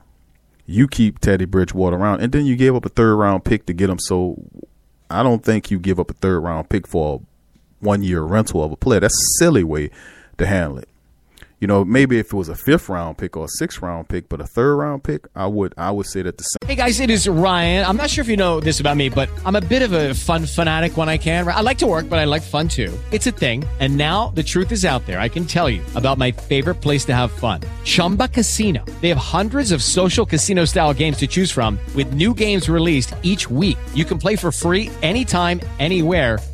You 0.66 0.88
keep 0.88 1.20
Teddy 1.20 1.46
Bridgewater 1.46 1.98
around, 1.98 2.22
and 2.22 2.32
then 2.32 2.46
you 2.46 2.56
gave 2.56 2.76
up 2.76 2.86
a 2.86 2.90
third 2.90 3.16
round 3.16 3.44
pick 3.44 3.66
to 3.66 3.74
get 3.74 3.90
him. 3.90 4.00
So 4.00 4.44
I 5.10 5.24
don't 5.24 5.44
think 5.44 5.72
you 5.72 5.80
give 5.80 6.00
up 6.00 6.10
a 6.12 6.14
third 6.14 6.40
round 6.42 6.70
pick 6.70 6.88
for 6.88 7.16
a 7.16 7.84
one 7.84 8.04
year 8.04 8.22
rental 8.22 8.64
of 8.64 8.72
a 8.72 8.78
player. 8.78 9.00
That's 9.00 9.14
a 9.14 9.40
silly 9.40 9.64
way 9.64 9.90
to 10.38 10.46
handle 10.46 10.78
it 10.78 10.90
you 11.62 11.68
know, 11.68 11.86
maybe 11.86 12.18
if 12.18 12.34
it 12.34 12.36
was 12.36 12.50
a 12.50 12.56
fifth 12.56 12.90
round 12.90 13.20
pick 13.20 13.38
or 13.38 13.46
a 13.46 13.48
sixth 13.48 13.84
round 13.84 14.10
pick, 14.10 14.28
but 14.28 14.42
a 14.42 14.48
third 14.48 14.76
round 14.76 15.04
pick, 15.04 15.28
I 15.36 15.46
would 15.46 15.76
I 15.78 15.92
would 15.92 16.08
say 16.08 16.24
that 16.24 16.38
the 16.38 16.44
same. 16.44 16.68
Hey 16.68 16.76
guys, 16.76 17.00
it 17.00 17.12
is 17.12 17.30
Ryan. 17.30 17.86
I'm 17.86 17.98
not 17.98 18.10
sure 18.10 18.24
if 18.24 18.28
you 18.28 18.36
know 18.36 18.60
this 18.60 18.80
about 18.80 18.98
me, 18.98 19.10
but 19.10 19.30
I'm 19.46 19.56
a 19.56 19.62
bit 19.62 19.84
of 19.84 19.94
a 19.94 20.16
fun 20.16 20.48
fanatic 20.48 20.98
when 20.98 21.08
I 21.08 21.20
can. 21.20 21.48
I 21.48 21.62
like 21.62 21.78
to 21.80 21.88
work, 21.88 22.10
but 22.10 22.18
I 22.18 22.26
like 22.26 22.42
fun 22.42 22.68
too. 22.68 22.92
It's 23.12 23.28
a 23.28 23.32
thing. 23.32 23.64
And 23.80 23.96
now 23.96 24.30
the 24.30 24.42
truth 24.42 24.72
is 24.72 24.86
out 24.86 25.06
there. 25.06 25.20
I 25.20 25.30
can 25.30 25.46
tell 25.46 25.70
you 25.70 25.84
about 25.94 26.18
my 26.18 26.32
favorite 26.32 26.82
place 26.82 27.06
to 27.06 27.14
have 27.14 27.32
fun. 27.32 27.62
Chumba 27.84 28.28
Casino. 28.28 28.84
They 29.02 29.10
have 29.10 29.20
hundreds 29.20 29.72
of 29.72 29.84
social 29.84 30.26
casino 30.26 30.66
style 30.66 30.96
games 30.96 31.18
to 31.18 31.28
choose 31.28 31.52
from 31.52 31.78
with 31.96 32.14
new 32.14 32.34
games 32.34 32.70
released 32.70 33.14
each 33.22 33.52
week. 33.52 33.78
You 33.94 34.06
can 34.06 34.18
play 34.18 34.36
for 34.36 34.52
free 34.52 34.90
anytime, 35.04 35.62
anywhere 35.80 36.40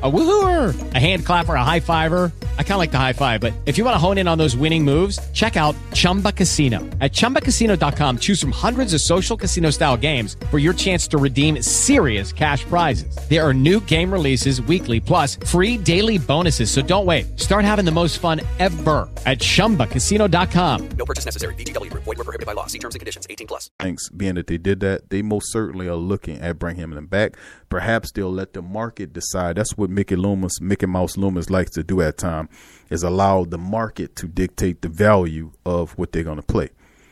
A 0.00 0.10
woohooer, 0.10 0.94
a 0.94 0.98
hand 0.98 1.26
clapper, 1.26 1.54
a 1.56 1.64
high 1.64 1.80
fiver. 1.80 2.30
I 2.56 2.62
kind 2.62 2.74
of 2.74 2.78
like 2.78 2.92
the 2.92 2.98
high 2.98 3.14
five, 3.14 3.40
but 3.40 3.52
if 3.66 3.76
you 3.76 3.84
want 3.84 3.94
to 3.96 3.98
hone 3.98 4.18
in 4.18 4.28
on 4.28 4.38
those 4.38 4.56
winning 4.56 4.84
moves, 4.84 5.18
check 5.32 5.56
out 5.56 5.74
Chumba 5.92 6.30
Casino. 6.30 6.78
At 7.00 7.10
ChumbaCasino.com, 7.12 8.18
choose 8.18 8.40
from 8.40 8.52
hundreds 8.52 8.94
of 8.94 9.00
social 9.00 9.36
casino 9.36 9.70
style 9.70 9.96
games 9.96 10.36
for 10.52 10.60
your 10.60 10.72
chance 10.72 11.08
to 11.08 11.18
redeem 11.18 11.60
serious 11.62 12.32
cash 12.32 12.62
prizes. 12.64 13.12
There 13.28 13.44
are 13.44 13.52
new 13.52 13.80
game 13.80 14.12
releases 14.12 14.62
weekly, 14.62 15.00
plus 15.00 15.34
free 15.34 15.76
daily 15.76 16.18
bonuses. 16.18 16.70
So 16.70 16.80
don't 16.80 17.06
wait. 17.06 17.40
Start 17.40 17.64
having 17.64 17.84
the 17.84 17.90
most 17.90 18.20
fun 18.20 18.40
ever 18.60 19.08
at 19.26 19.40
ChumbaCasino.com. 19.40 20.88
No 20.90 21.04
purchase 21.04 21.24
necessary. 21.24 21.56
VGW. 21.56 21.92
Void 21.92 22.06
were 22.06 22.14
prohibited 22.14 22.46
by 22.46 22.52
law. 22.52 22.66
See 22.66 22.78
terms 22.78 22.94
and 22.94 23.00
conditions. 23.00 23.26
18 23.28 23.48
plus. 23.48 23.70
Thanks. 23.80 24.08
Being 24.10 24.36
that 24.36 24.46
they 24.46 24.58
did 24.58 24.78
that, 24.80 25.10
they 25.10 25.22
most 25.22 25.50
certainly 25.50 25.88
are 25.88 25.96
looking 25.96 26.40
at 26.40 26.56
bringing 26.60 26.92
him 26.92 27.06
back. 27.06 27.36
Perhaps 27.68 28.12
they'll 28.12 28.32
let 28.32 28.52
the 28.52 28.62
market 28.62 29.12
decide. 29.12 29.56
That's 29.56 29.76
what 29.76 29.87
what 29.88 29.94
Mickey 29.94 30.16
Loomis, 30.16 30.60
Mickey 30.60 30.86
Mouse 30.86 31.16
Loomis 31.16 31.50
likes 31.50 31.70
to 31.72 31.82
do 31.82 32.00
at 32.02 32.18
time 32.18 32.48
is 32.90 33.02
allow 33.02 33.44
the 33.44 33.58
market 33.58 34.14
to 34.16 34.28
dictate 34.28 34.82
the 34.82 34.88
value 34.88 35.52
of 35.64 35.92
what 35.92 36.12
they're 36.12 36.24
going 36.24 36.36
to 36.36 36.42
play. 36.42 36.68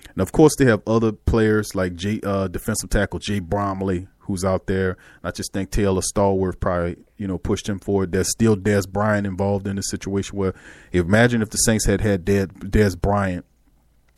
And 0.08 0.22
of 0.22 0.32
course, 0.32 0.54
they 0.58 0.66
have 0.66 0.82
other 0.86 1.12
players 1.12 1.74
like 1.74 1.94
Jay, 1.94 2.20
uh, 2.22 2.48
defensive 2.48 2.90
tackle 2.90 3.18
Jay 3.18 3.40
Bromley, 3.40 4.08
who's 4.20 4.44
out 4.44 4.66
there. 4.66 4.96
I 5.22 5.30
just 5.30 5.52
think 5.52 5.70
Taylor 5.70 6.00
Stallworth 6.00 6.58
probably, 6.58 6.96
you 7.16 7.26
know, 7.26 7.38
pushed 7.38 7.68
him 7.68 7.78
forward. 7.78 8.12
There's 8.12 8.30
still 8.30 8.56
Dez 8.56 8.88
Bryant 8.88 9.26
involved 9.26 9.66
in 9.66 9.76
the 9.76 9.82
situation 9.82 10.38
where, 10.38 10.54
imagine 10.92 11.42
if 11.42 11.50
the 11.50 11.58
Saints 11.58 11.86
had 11.86 12.00
had 12.00 12.24
Dez 12.24 13.00
Bryant 13.00 13.44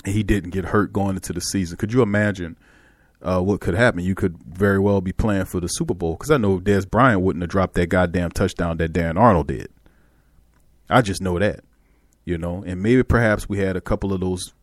and 0.04 0.14
he 0.14 0.22
didn't 0.22 0.50
get 0.50 0.66
hurt 0.66 0.92
going 0.92 1.16
into 1.16 1.32
the 1.32 1.40
season. 1.40 1.76
Could 1.76 1.92
you 1.92 2.02
imagine 2.02 2.56
uh, 3.22 3.40
what 3.40 3.60
could 3.60 3.74
happen. 3.74 4.02
You 4.02 4.14
could 4.14 4.38
very 4.44 4.78
well 4.78 5.00
be 5.00 5.12
playing 5.12 5.46
for 5.46 5.60
the 5.60 5.68
Super 5.68 5.94
Bowl 5.94 6.14
because 6.14 6.30
I 6.30 6.36
know 6.36 6.58
Dez 6.58 6.88
Bryant 6.88 7.20
wouldn't 7.20 7.42
have 7.42 7.50
dropped 7.50 7.74
that 7.74 7.88
goddamn 7.88 8.30
touchdown 8.30 8.76
that 8.78 8.92
Dan 8.92 9.16
Arnold 9.16 9.48
did. 9.48 9.68
I 10.88 11.02
just 11.02 11.20
know 11.20 11.38
that, 11.38 11.60
you 12.24 12.38
know, 12.38 12.62
and 12.66 12.82
maybe 12.82 13.02
perhaps 13.02 13.48
we 13.48 13.58
had 13.58 13.76
a 13.76 13.80
couple 13.80 14.12
of 14.12 14.20
those 14.20 14.54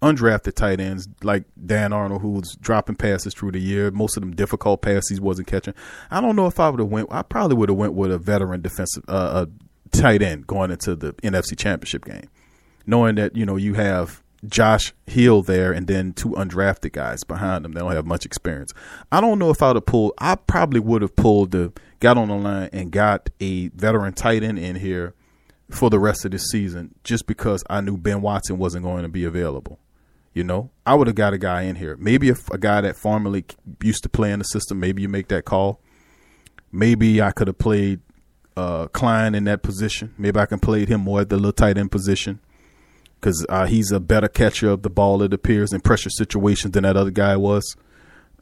undrafted 0.00 0.54
tight 0.54 0.80
ends 0.80 1.08
like 1.22 1.44
Dan 1.66 1.92
Arnold 1.92 2.22
who 2.22 2.30
was 2.30 2.56
dropping 2.60 2.96
passes 2.96 3.34
through 3.34 3.52
the 3.52 3.58
year. 3.58 3.90
Most 3.90 4.16
of 4.16 4.22
them 4.22 4.34
difficult 4.34 4.80
passes 4.80 5.20
wasn't 5.20 5.48
catching. 5.48 5.74
I 6.10 6.20
don't 6.20 6.36
know 6.36 6.46
if 6.46 6.60
I 6.60 6.70
would 6.70 6.80
have 6.80 6.88
went. 6.88 7.08
I 7.10 7.22
probably 7.22 7.56
would 7.56 7.68
have 7.68 7.78
went 7.78 7.94
with 7.94 8.12
a 8.12 8.18
veteran 8.18 8.62
defensive 8.62 9.04
uh, 9.08 9.46
a 9.46 9.96
tight 9.96 10.22
end 10.22 10.46
going 10.46 10.70
into 10.70 10.94
the 10.94 11.12
NFC 11.14 11.58
Championship 11.58 12.04
game, 12.04 12.28
knowing 12.86 13.16
that 13.16 13.36
you 13.36 13.44
know 13.44 13.56
you 13.56 13.74
have 13.74 14.22
Josh 14.46 14.92
Hill 15.06 15.42
there 15.42 15.72
and 15.72 15.86
then 15.86 16.12
two 16.12 16.30
undrafted 16.30 16.92
guys 16.92 17.24
behind 17.24 17.64
them. 17.64 17.72
They 17.72 17.80
don't 17.80 17.92
have 17.92 18.06
much 18.06 18.24
experience. 18.24 18.72
I 19.10 19.20
don't 19.20 19.38
know 19.38 19.50
if 19.50 19.62
I 19.62 19.68
would 19.68 19.76
have 19.76 19.86
pulled, 19.86 20.12
I 20.18 20.36
probably 20.36 20.80
would 20.80 21.02
have 21.02 21.16
pulled 21.16 21.50
the, 21.50 21.72
got 22.00 22.16
on 22.16 22.28
the 22.28 22.36
line 22.36 22.70
and 22.72 22.92
got 22.92 23.30
a 23.40 23.68
veteran 23.68 24.12
tight 24.12 24.42
end 24.42 24.58
in 24.58 24.76
here 24.76 25.14
for 25.70 25.90
the 25.90 25.98
rest 25.98 26.24
of 26.24 26.30
the 26.30 26.38
season 26.38 26.94
just 27.04 27.26
because 27.26 27.64
I 27.68 27.80
knew 27.80 27.96
Ben 27.96 28.22
Watson 28.22 28.58
wasn't 28.58 28.84
going 28.84 29.02
to 29.02 29.08
be 29.08 29.24
available. 29.24 29.78
You 30.34 30.44
know, 30.44 30.70
I 30.86 30.94
would 30.94 31.08
have 31.08 31.16
got 31.16 31.32
a 31.32 31.38
guy 31.38 31.62
in 31.62 31.76
here. 31.76 31.96
Maybe 31.96 32.28
if 32.28 32.48
a 32.50 32.58
guy 32.58 32.80
that 32.82 32.96
formerly 32.96 33.44
used 33.82 34.04
to 34.04 34.08
play 34.08 34.30
in 34.30 34.38
the 34.38 34.44
system, 34.44 34.78
maybe 34.78 35.02
you 35.02 35.08
make 35.08 35.28
that 35.28 35.44
call. 35.44 35.80
Maybe 36.70 37.20
I 37.20 37.32
could 37.32 37.48
have 37.48 37.58
played 37.58 38.00
uh, 38.56 38.86
Klein 38.88 39.34
in 39.34 39.44
that 39.44 39.62
position. 39.62 40.14
Maybe 40.16 40.38
I 40.38 40.46
can 40.46 40.60
play 40.60 40.84
him 40.84 41.00
more 41.00 41.22
at 41.22 41.28
the 41.28 41.36
little 41.36 41.52
tight 41.52 41.76
end 41.76 41.90
position 41.90 42.40
because 43.20 43.44
uh, 43.48 43.66
he's 43.66 43.90
a 43.90 44.00
better 44.00 44.28
catcher 44.28 44.70
of 44.70 44.82
the 44.82 44.90
ball, 44.90 45.22
it 45.22 45.32
appears, 45.32 45.72
in 45.72 45.80
pressure 45.80 46.10
situations 46.10 46.72
than 46.72 46.84
that 46.84 46.96
other 46.96 47.10
guy 47.10 47.36
was. 47.36 47.76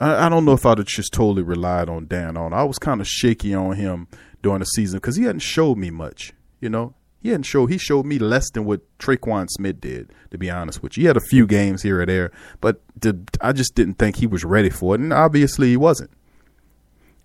I, 0.00 0.26
I 0.26 0.28
don't 0.28 0.44
know 0.44 0.52
if 0.52 0.66
I'd 0.66 0.78
have 0.78 0.86
just 0.86 1.12
totally 1.12 1.42
relied 1.42 1.88
on 1.88 2.06
Dan 2.06 2.36
on. 2.36 2.52
I 2.52 2.64
was 2.64 2.78
kind 2.78 3.00
of 3.00 3.08
shaky 3.08 3.54
on 3.54 3.76
him 3.76 4.08
during 4.42 4.60
the 4.60 4.66
season 4.66 4.98
because 4.98 5.16
he 5.16 5.24
hadn't 5.24 5.40
showed 5.40 5.78
me 5.78 5.90
much. 5.90 6.32
You 6.60 6.68
know, 6.68 6.94
he 7.22 7.30
hadn't 7.30 7.44
showed. 7.44 7.70
He 7.70 7.78
showed 7.78 8.06
me 8.06 8.18
less 8.18 8.50
than 8.50 8.64
what 8.64 8.82
Tre'Quan 8.98 9.48
Smith 9.50 9.80
did. 9.80 10.12
To 10.30 10.38
be 10.38 10.50
honest 10.50 10.82
with 10.82 10.96
you, 10.96 11.02
he 11.02 11.06
had 11.06 11.16
a 11.16 11.20
few 11.20 11.46
games 11.46 11.82
here 11.82 12.00
or 12.00 12.06
there, 12.06 12.30
but 12.60 12.80
the, 12.98 13.18
I 13.40 13.52
just 13.52 13.74
didn't 13.74 13.94
think 13.94 14.16
he 14.16 14.26
was 14.26 14.44
ready 14.44 14.70
for 14.70 14.94
it, 14.94 15.00
and 15.00 15.12
obviously 15.12 15.70
he 15.70 15.76
wasn't. 15.76 16.10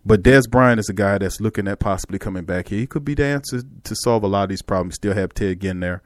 But 0.05 0.23
Dez 0.23 0.49
Bryant 0.49 0.79
is 0.79 0.89
a 0.89 0.93
guy 0.93 1.19
that's 1.19 1.39
looking 1.39 1.67
at 1.67 1.79
possibly 1.79 2.17
coming 2.17 2.45
back 2.45 2.69
here. 2.69 2.79
He 2.79 2.87
could 2.87 3.05
be 3.05 3.13
the 3.13 3.25
answer 3.25 3.61
to 3.83 3.95
solve 3.95 4.23
a 4.23 4.27
lot 4.27 4.43
of 4.43 4.49
these 4.49 4.63
problems. 4.63 4.95
Still 4.95 5.13
have 5.13 5.33
Ted 5.33 5.61
Ginn 5.61 5.79
there. 5.79 6.01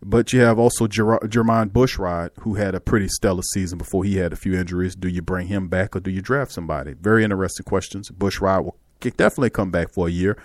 But 0.00 0.32
you 0.32 0.40
have 0.40 0.58
also 0.58 0.86
Jer- 0.86 1.18
Jermon 1.24 1.70
Bushrod, 1.70 2.30
who 2.40 2.54
had 2.54 2.74
a 2.74 2.80
pretty 2.80 3.08
stellar 3.08 3.42
season 3.42 3.78
before 3.78 4.04
he 4.04 4.16
had 4.16 4.32
a 4.32 4.36
few 4.36 4.54
injuries. 4.54 4.94
Do 4.94 5.08
you 5.08 5.22
bring 5.22 5.48
him 5.48 5.68
back 5.68 5.96
or 5.96 6.00
do 6.00 6.10
you 6.10 6.22
draft 6.22 6.52
somebody? 6.52 6.94
Very 6.94 7.24
interesting 7.24 7.64
questions. 7.64 8.10
Bushrod 8.10 8.64
will 8.64 8.76
definitely 9.00 9.50
come 9.50 9.70
back 9.70 9.92
for 9.92 10.06
a 10.06 10.10
year 10.10 10.38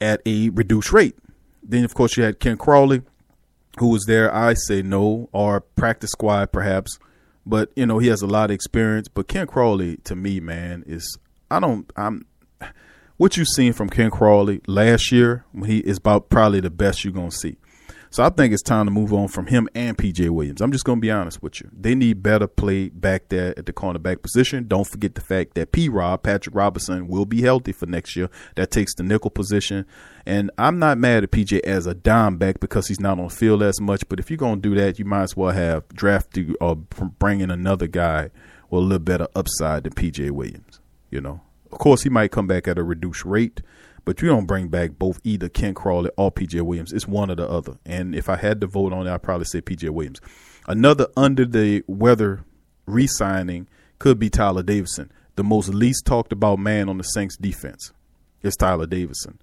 at 0.00 0.20
a 0.26 0.48
reduced 0.50 0.92
rate. 0.92 1.16
Then, 1.62 1.84
of 1.84 1.94
course, 1.94 2.16
you 2.16 2.24
had 2.24 2.40
Ken 2.40 2.56
Crawley, 2.56 3.02
who 3.78 3.88
was 3.88 4.04
there. 4.06 4.34
I 4.34 4.54
say 4.54 4.82
no, 4.82 5.28
or 5.32 5.60
practice 5.60 6.10
squad 6.10 6.52
perhaps. 6.52 6.98
But 7.46 7.70
you 7.76 7.86
know 7.86 7.98
he 7.98 8.08
has 8.08 8.22
a 8.22 8.26
lot 8.26 8.50
of 8.50 8.54
experience. 8.54 9.08
But 9.08 9.28
Ken 9.28 9.46
Crawley, 9.46 9.98
to 10.04 10.16
me, 10.16 10.40
man, 10.40 10.82
is 10.86 11.18
I 11.50 11.60
don't 11.60 11.90
I'm 11.96 12.26
what 13.16 13.36
you've 13.36 13.48
seen 13.48 13.72
from 13.72 13.90
Ken 13.90 14.10
Crawley 14.10 14.60
last 14.66 15.12
year. 15.12 15.44
He 15.64 15.78
is 15.78 15.98
about 15.98 16.30
probably 16.30 16.60
the 16.60 16.70
best 16.70 17.04
you're 17.04 17.12
gonna 17.12 17.30
see. 17.30 17.56
So 18.14 18.22
I 18.22 18.28
think 18.28 18.54
it's 18.54 18.62
time 18.62 18.86
to 18.86 18.92
move 18.92 19.12
on 19.12 19.26
from 19.26 19.48
him 19.48 19.68
and 19.74 19.98
PJ 19.98 20.30
Williams. 20.30 20.60
I'm 20.60 20.70
just 20.70 20.84
going 20.84 20.98
to 20.98 21.00
be 21.00 21.10
honest 21.10 21.42
with 21.42 21.60
you. 21.60 21.68
They 21.72 21.96
need 21.96 22.22
better 22.22 22.46
play 22.46 22.88
back 22.88 23.28
there 23.28 23.58
at 23.58 23.66
the 23.66 23.72
cornerback 23.72 24.22
position. 24.22 24.68
Don't 24.68 24.86
forget 24.86 25.16
the 25.16 25.20
fact 25.20 25.54
that 25.54 25.72
P 25.72 25.88
Rob, 25.88 26.22
Patrick 26.22 26.54
Robinson, 26.54 27.08
will 27.08 27.26
be 27.26 27.42
healthy 27.42 27.72
for 27.72 27.86
next 27.86 28.14
year. 28.14 28.30
That 28.54 28.70
takes 28.70 28.94
the 28.94 29.02
nickel 29.02 29.30
position. 29.30 29.84
And 30.24 30.52
I'm 30.58 30.78
not 30.78 30.96
mad 30.96 31.24
at 31.24 31.32
PJ 31.32 31.58
as 31.64 31.88
a 31.88 31.94
dime 31.94 32.36
back 32.36 32.60
because 32.60 32.86
he's 32.86 33.00
not 33.00 33.18
on 33.18 33.26
the 33.26 33.34
field 33.34 33.64
as 33.64 33.80
much. 33.80 34.08
But 34.08 34.20
if 34.20 34.30
you're 34.30 34.36
going 34.36 34.62
to 34.62 34.68
do 34.68 34.76
that, 34.76 35.00
you 35.00 35.04
might 35.04 35.24
as 35.24 35.36
well 35.36 35.50
have 35.50 35.88
drafted 35.88 36.54
or 36.60 36.76
bring 36.76 37.40
in 37.40 37.50
another 37.50 37.88
guy 37.88 38.30
with 38.70 38.78
a 38.78 38.84
little 38.84 39.00
better 39.00 39.26
upside 39.34 39.82
than 39.82 39.92
PJ 39.92 40.30
Williams. 40.30 40.78
You 41.10 41.20
know, 41.20 41.40
of 41.72 41.78
course, 41.78 42.04
he 42.04 42.10
might 42.10 42.30
come 42.30 42.46
back 42.46 42.68
at 42.68 42.78
a 42.78 42.84
reduced 42.84 43.24
rate 43.24 43.60
but 44.04 44.20
you 44.20 44.28
don't 44.28 44.46
bring 44.46 44.68
back 44.68 44.98
both 44.98 45.20
either 45.24 45.48
Ken 45.48 45.74
Crawley 45.74 46.10
or 46.16 46.30
PJ 46.30 46.60
Williams. 46.62 46.92
It's 46.92 47.08
one 47.08 47.30
or 47.30 47.34
the 47.34 47.48
other. 47.48 47.78
And 47.86 48.14
if 48.14 48.28
I 48.28 48.36
had 48.36 48.60
to 48.60 48.66
vote 48.66 48.92
on 48.92 49.06
it, 49.06 49.10
I'd 49.10 49.22
probably 49.22 49.46
say 49.46 49.60
PJ 49.60 49.90
Williams. 49.90 50.20
Another 50.66 51.08
under 51.16 51.44
the 51.44 51.84
weather 51.86 52.44
re 52.86 53.06
signing 53.06 53.68
could 53.98 54.18
be 54.18 54.30
Tyler 54.30 54.62
Davison. 54.62 55.10
The 55.36 55.44
most 55.44 55.68
least 55.68 56.04
talked 56.04 56.32
about 56.32 56.58
man 56.58 56.88
on 56.88 56.98
the 56.98 57.04
Saints 57.04 57.36
defense 57.36 57.92
is 58.42 58.54
Tyler 58.56 58.86
Davison. 58.86 59.38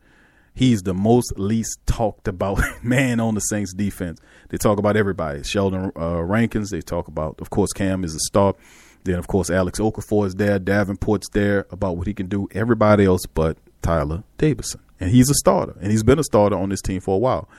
He's 0.54 0.82
the 0.82 0.94
most 0.94 1.34
least 1.38 1.80
talked 1.86 2.28
about 2.28 2.62
man 2.84 3.20
on 3.20 3.36
the 3.36 3.42
Saints 3.42 3.74
defense. 3.74 4.20
They 4.50 4.58
talk 4.58 4.80
about 4.80 4.98
everybody. 4.98 5.44
Sheldon 5.44 5.92
uh, 5.98 6.22
Rankins. 6.24 6.70
They 6.70 6.82
talk 6.82 7.08
about, 7.08 7.40
of 7.40 7.50
course, 7.50 7.72
Cam 7.74 8.04
is 8.04 8.16
a 8.16 8.20
star. 8.20 8.56
Then, 9.04 9.16
of 9.16 9.28
course, 9.28 9.50
Alex 9.50 9.80
Okafor 9.80 10.28
is 10.28 10.36
there. 10.36 10.60
Davenport's 10.60 11.30
there 11.30 11.66
about 11.72 11.98
what 11.98 12.06
he 12.08 12.14
can 12.14 12.28
do. 12.28 12.48
Everybody 12.54 13.06
else 13.06 13.26
but 13.26 13.58
Tyler 13.82 14.24
Davison. 14.38 14.82
And 15.00 15.10
he's 15.10 15.30
a 15.30 15.34
starter, 15.34 15.76
and 15.82 15.92
he's 15.92 16.04
been 16.04 16.20
a 16.20 16.24
starter 16.24 16.56
on 16.56 16.70
this 16.70 16.82
team 16.82 17.02
for 17.02 17.16
a 17.16 17.18
while. 17.18 17.50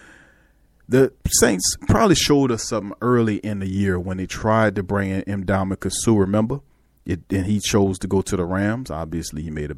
The 0.89 1.13
Saints 1.41 1.77
probably 1.89 2.15
showed 2.15 2.53
us 2.53 2.69
something 2.69 2.97
early 3.01 3.37
in 3.37 3.61
the 3.61 3.69
year 3.69 3.99
when 3.99 4.19
they 4.19 4.27
tried 4.27 4.77
to 4.77 4.83
bring 4.83 5.11
in 5.11 5.45
Ndamukong 5.45 6.19
remember? 6.19 6.61
It, 7.05 7.21
and 7.31 7.47
he 7.47 7.59
chose 7.59 7.99
to 8.01 8.07
go 8.07 8.23
to 8.23 8.37
the 8.37 8.45
Rams. 8.45 8.91
Obviously, 8.91 9.43
he 9.43 9.51
made 9.51 9.71
a 9.71 9.77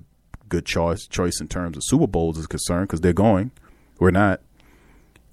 good 0.48 0.66
choice 0.66 1.06
choice 1.06 1.40
in 1.40 1.48
terms 1.48 1.76
of 1.76 1.82
Super 1.84 2.06
Bowls 2.06 2.36
is 2.36 2.46
concerned 2.46 2.88
because 2.88 3.00
they're 3.00 3.12
going. 3.12 3.50
We're 3.98 4.10
not. 4.10 4.40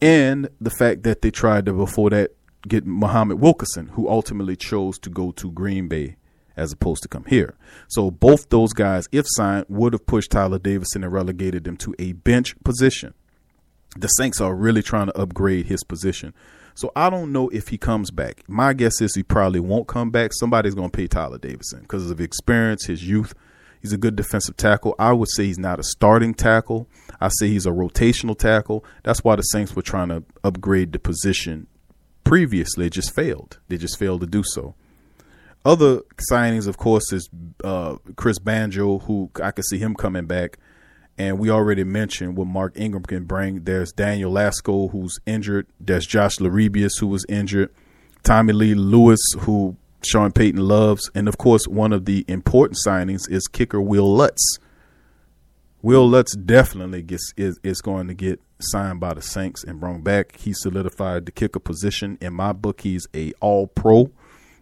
And 0.01 0.49
the 0.59 0.69
fact 0.69 1.03
that 1.03 1.21
they 1.21 1.31
tried 1.31 1.65
to, 1.65 1.73
before 1.73 2.09
that, 2.11 2.31
get 2.67 2.85
Muhammad 2.85 3.39
Wilkerson, 3.39 3.87
who 3.89 4.07
ultimately 4.09 4.55
chose 4.55 4.97
to 4.99 5.09
go 5.09 5.31
to 5.33 5.51
Green 5.51 5.87
Bay 5.87 6.15
as 6.61 6.71
opposed 6.71 7.01
to 7.03 7.09
come 7.09 7.25
here. 7.25 7.55
So 7.87 8.11
both 8.11 8.49
those 8.49 8.71
guys, 8.71 9.09
if 9.11 9.25
signed, 9.27 9.65
would 9.67 9.93
have 9.93 10.05
pushed 10.05 10.31
Tyler 10.31 10.59
Davison 10.59 11.03
and 11.03 11.11
relegated 11.11 11.63
them 11.63 11.75
to 11.77 11.95
a 11.99 12.13
bench 12.13 12.55
position. 12.63 13.13
The 13.97 14.07
Saints 14.07 14.39
are 14.39 14.55
really 14.55 14.83
trying 14.83 15.07
to 15.07 15.17
upgrade 15.17 15.65
his 15.65 15.83
position. 15.83 16.33
So 16.75 16.91
I 16.95 17.09
don't 17.09 17.33
know 17.33 17.49
if 17.49 17.67
he 17.67 17.77
comes 17.77 18.11
back. 18.11 18.43
My 18.47 18.73
guess 18.73 19.01
is 19.01 19.15
he 19.15 19.23
probably 19.23 19.59
won't 19.59 19.87
come 19.87 20.11
back. 20.11 20.31
Somebody's 20.33 20.75
going 20.75 20.89
to 20.89 20.95
pay 20.95 21.07
Tyler 21.07 21.37
Davison 21.37 21.81
because 21.81 22.09
of 22.09 22.21
experience, 22.21 22.85
his 22.85 23.05
youth. 23.05 23.33
He's 23.81 23.91
a 23.91 23.97
good 23.97 24.15
defensive 24.15 24.55
tackle. 24.55 24.95
I 24.99 25.11
would 25.11 25.29
say 25.29 25.45
he's 25.45 25.57
not 25.57 25.79
a 25.79 25.83
starting 25.83 26.33
tackle. 26.33 26.87
I 27.19 27.29
say 27.29 27.49
he's 27.49 27.65
a 27.65 27.71
rotational 27.71 28.37
tackle. 28.37 28.85
That's 29.03 29.23
why 29.23 29.35
the 29.35 29.41
Saints 29.41 29.75
were 29.75 29.81
trying 29.81 30.09
to 30.09 30.23
upgrade 30.43 30.93
the 30.93 30.99
position 30.99 31.67
previously. 32.23 32.85
It 32.85 32.93
just 32.93 33.13
failed. 33.13 33.59
They 33.67 33.77
just 33.77 33.97
failed 33.97 34.21
to 34.21 34.27
do 34.27 34.43
so. 34.45 34.75
Other 35.63 36.01
signings, 36.31 36.67
of 36.67 36.77
course, 36.77 37.13
is 37.13 37.29
uh, 37.63 37.97
Chris 38.15 38.39
Banjo, 38.39 38.99
who 38.99 39.29
I 39.41 39.51
could 39.51 39.65
see 39.65 39.77
him 39.77 39.95
coming 39.95 40.25
back. 40.25 40.57
And 41.17 41.37
we 41.37 41.51
already 41.51 41.83
mentioned 41.83 42.35
what 42.35 42.47
Mark 42.47 42.73
Ingram 42.75 43.03
can 43.03 43.25
bring. 43.25 43.63
There's 43.63 43.91
Daniel 43.91 44.31
Lasco, 44.31 44.91
who's 44.91 45.19
injured. 45.27 45.67
There's 45.79 46.07
Josh 46.07 46.37
LeRibeus, 46.37 46.99
who 46.99 47.07
was 47.07 47.25
injured. 47.29 47.71
Tommy 48.23 48.53
Lee 48.53 48.73
Lewis, 48.73 49.19
who 49.41 49.75
Sean 50.03 50.31
Payton 50.31 50.59
loves. 50.59 51.11
And 51.13 51.27
of 51.27 51.37
course, 51.37 51.67
one 51.67 51.93
of 51.93 52.05
the 52.05 52.25
important 52.27 52.79
signings 52.85 53.29
is 53.29 53.47
kicker 53.47 53.79
Will 53.79 54.11
Lutz. 54.11 54.57
Will 55.83 56.07
Lutz 56.07 56.35
definitely 56.35 57.01
gets 57.03 57.33
is, 57.37 57.59
is 57.63 57.81
going 57.81 58.07
to 58.07 58.13
get 58.13 58.39
signed 58.59 58.99
by 58.99 59.13
the 59.13 59.21
Saints 59.21 59.63
and 59.63 59.79
brought 59.79 60.03
back. 60.03 60.37
He 60.39 60.53
solidified 60.53 61.25
the 61.25 61.31
kicker 61.31 61.59
position. 61.59 62.17
In 62.21 62.33
my 62.33 62.53
book, 62.53 62.81
he's 62.81 63.07
a 63.15 63.33
all 63.41 63.67
pro 63.67 64.11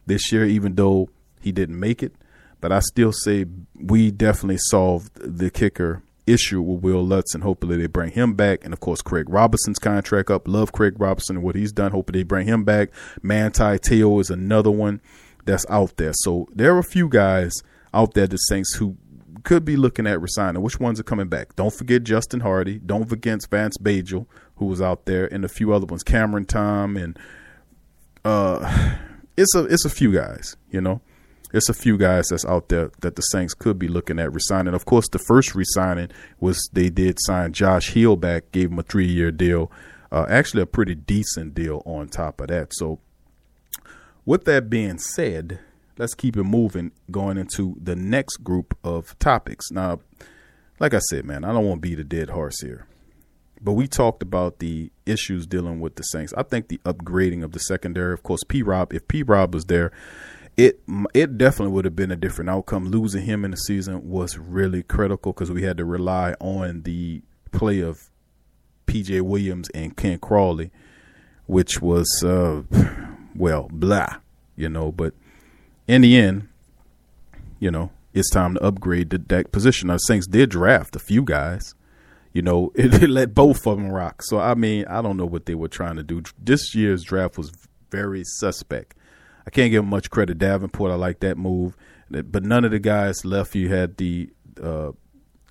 this 0.09 0.31
year, 0.31 0.45
even 0.45 0.75
though 0.75 1.07
he 1.39 1.53
didn't 1.53 1.79
make 1.79 2.03
it. 2.03 2.13
But 2.59 2.73
I 2.73 2.79
still 2.79 3.13
say 3.13 3.45
we 3.73 4.11
definitely 4.11 4.57
solved 4.57 5.15
the 5.15 5.49
kicker 5.49 6.03
issue 6.27 6.61
with 6.61 6.83
Will 6.83 7.05
Lutz, 7.05 7.33
and 7.33 7.43
hopefully 7.43 7.77
they 7.77 7.87
bring 7.87 8.11
him 8.11 8.33
back. 8.33 8.63
And 8.65 8.73
of 8.73 8.81
course, 8.81 9.01
Craig 9.01 9.29
Robertson's 9.29 9.79
contract 9.79 10.29
up. 10.29 10.47
Love 10.47 10.73
Craig 10.73 10.95
Robertson 10.97 11.37
and 11.37 11.45
what 11.45 11.55
he's 11.55 11.71
done. 11.71 11.91
Hopefully 11.91 12.19
they 12.19 12.23
bring 12.23 12.47
him 12.47 12.65
back. 12.65 12.89
Manti 13.21 13.79
Te'o 13.79 14.19
is 14.19 14.29
another 14.29 14.71
one 14.71 14.99
that's 15.45 15.65
out 15.69 15.95
there. 15.95 16.11
So 16.13 16.47
there 16.53 16.75
are 16.75 16.79
a 16.79 16.83
few 16.83 17.07
guys 17.07 17.53
out 17.93 18.13
there, 18.13 18.27
the 18.27 18.37
Saints, 18.37 18.75
who 18.75 18.97
could 19.43 19.63
be 19.63 19.77
looking 19.77 20.05
at 20.05 20.21
resigning. 20.21 20.61
Which 20.61 20.79
ones 20.79 20.99
are 20.99 21.03
coming 21.03 21.29
back? 21.29 21.55
Don't 21.55 21.73
forget 21.73 22.03
Justin 22.03 22.41
Hardy. 22.41 22.77
Don't 22.77 23.07
forget 23.07 23.39
Vance 23.49 23.77
Bagel, 23.77 24.27
who 24.57 24.65
was 24.65 24.81
out 24.81 25.05
there, 25.05 25.33
and 25.33 25.45
a 25.45 25.49
few 25.49 25.73
other 25.73 25.85
ones. 25.85 26.03
Cameron 26.03 26.45
Tom 26.45 26.97
and 26.97 27.17
uh 28.25 28.97
it's 29.39 29.55
a 29.55 29.63
it's 29.65 29.85
a 29.85 29.89
few 29.89 30.11
guys, 30.11 30.57
you 30.69 30.81
know. 30.81 31.01
It's 31.51 31.69
a 31.69 31.73
few 31.73 31.97
guys 31.97 32.27
that's 32.27 32.45
out 32.45 32.69
there 32.69 32.91
that 33.01 33.15
the 33.15 33.23
Saints 33.23 33.55
could 33.55 33.79
be 33.79 33.87
looking 33.87 34.19
at 34.19 34.31
resigning. 34.31 34.75
Of 34.75 34.85
course, 34.85 35.07
the 35.09 35.17
first 35.17 35.55
resigning 35.55 36.09
was 36.39 36.69
they 36.73 36.89
did 36.89 37.17
sign 37.21 37.53
Josh 37.53 37.89
Hill 37.91 38.17
back, 38.17 38.51
gave 38.51 38.71
him 38.71 38.77
a 38.77 38.83
three 38.83 39.07
year 39.07 39.31
deal, 39.31 39.71
uh, 40.11 40.25
actually 40.29 40.61
a 40.61 40.67
pretty 40.67 40.93
decent 40.93 41.55
deal 41.55 41.81
on 41.85 42.07
top 42.07 42.39
of 42.39 42.49
that. 42.49 42.73
So, 42.73 42.99
with 44.25 44.45
that 44.45 44.69
being 44.69 44.99
said, 44.99 45.59
let's 45.97 46.13
keep 46.13 46.37
it 46.37 46.43
moving, 46.43 46.91
going 47.09 47.37
into 47.37 47.75
the 47.81 47.95
next 47.95 48.43
group 48.43 48.77
of 48.83 49.17
topics. 49.17 49.71
Now, 49.71 50.01
like 50.79 50.93
I 50.93 50.99
said, 51.09 51.25
man, 51.25 51.43
I 51.43 51.51
don't 51.51 51.65
want 51.65 51.81
to 51.81 51.89
beat 51.89 51.99
a 51.99 52.03
dead 52.03 52.29
horse 52.29 52.61
here. 52.61 52.85
But 53.61 53.73
we 53.73 53.87
talked 53.87 54.23
about 54.23 54.59
the 54.59 54.89
issues 55.05 55.45
dealing 55.45 55.79
with 55.81 55.95
the 55.95 56.03
Saints. 56.03 56.33
I 56.37 56.43
think 56.43 56.69
the 56.69 56.79
upgrading 56.85 57.43
of 57.43 57.51
the 57.51 57.59
secondary, 57.59 58.13
of 58.13 58.23
course, 58.23 58.41
P. 58.47 58.61
Rob. 58.61 58.93
If 58.93 59.07
P. 59.07 59.23
Rob 59.23 59.53
was 59.53 59.65
there, 59.65 59.91
it 60.55 60.81
it 61.13 61.37
definitely 61.37 61.73
would 61.73 61.85
have 61.85 61.95
been 61.95 62.11
a 62.11 62.15
different 62.15 62.49
outcome. 62.49 62.85
Losing 62.85 63.25
him 63.25 63.43
in 63.45 63.51
the 63.51 63.57
season 63.57 64.09
was 64.09 64.37
really 64.37 64.83
critical 64.83 65.33
because 65.33 65.51
we 65.51 65.63
had 65.63 65.77
to 65.77 65.85
rely 65.85 66.35
on 66.39 66.83
the 66.83 67.21
play 67.51 67.81
of 67.81 68.09
P.J. 68.85 69.21
Williams 69.21 69.69
and 69.69 69.95
Ken 69.95 70.19
Crawley, 70.19 70.71
which 71.45 71.81
was 71.81 72.23
uh, 72.23 72.63
well 73.35 73.69
blah, 73.71 74.17
you 74.55 74.69
know. 74.69 74.91
But 74.91 75.13
in 75.87 76.01
the 76.01 76.17
end, 76.17 76.47
you 77.59 77.71
know, 77.71 77.91
it's 78.13 78.29
time 78.29 78.55
to 78.55 78.63
upgrade 78.63 79.09
the 79.09 79.17
deck 79.17 79.51
position. 79.51 79.89
Our 79.89 79.99
Saints 79.99 80.27
did 80.27 80.49
draft 80.49 80.95
a 80.95 80.99
few 80.99 81.23
guys 81.23 81.75
you 82.33 82.41
know, 82.41 82.71
it, 82.75 83.09
let 83.09 83.33
both 83.33 83.65
of 83.67 83.77
them 83.77 83.89
rock. 83.89 84.21
So 84.23 84.39
I 84.39 84.55
mean, 84.55 84.85
I 84.85 85.01
don't 85.01 85.17
know 85.17 85.25
what 85.25 85.45
they 85.45 85.55
were 85.55 85.67
trying 85.67 85.95
to 85.95 86.03
do. 86.03 86.23
This 86.37 86.75
year's 86.75 87.03
draft 87.03 87.37
was 87.37 87.51
very 87.91 88.23
suspect. 88.23 88.95
I 89.45 89.49
can't 89.49 89.71
give 89.71 89.85
much 89.85 90.09
credit. 90.09 90.33
To 90.33 90.45
Davenport, 90.45 90.91
I 90.91 90.95
like 90.95 91.21
that 91.21 91.37
move, 91.37 91.75
but 92.09 92.43
none 92.43 92.65
of 92.65 92.71
the 92.71 92.79
guys 92.79 93.25
left. 93.25 93.55
You 93.55 93.69
had 93.69 93.97
the 93.97 94.29
uh, 94.61 94.91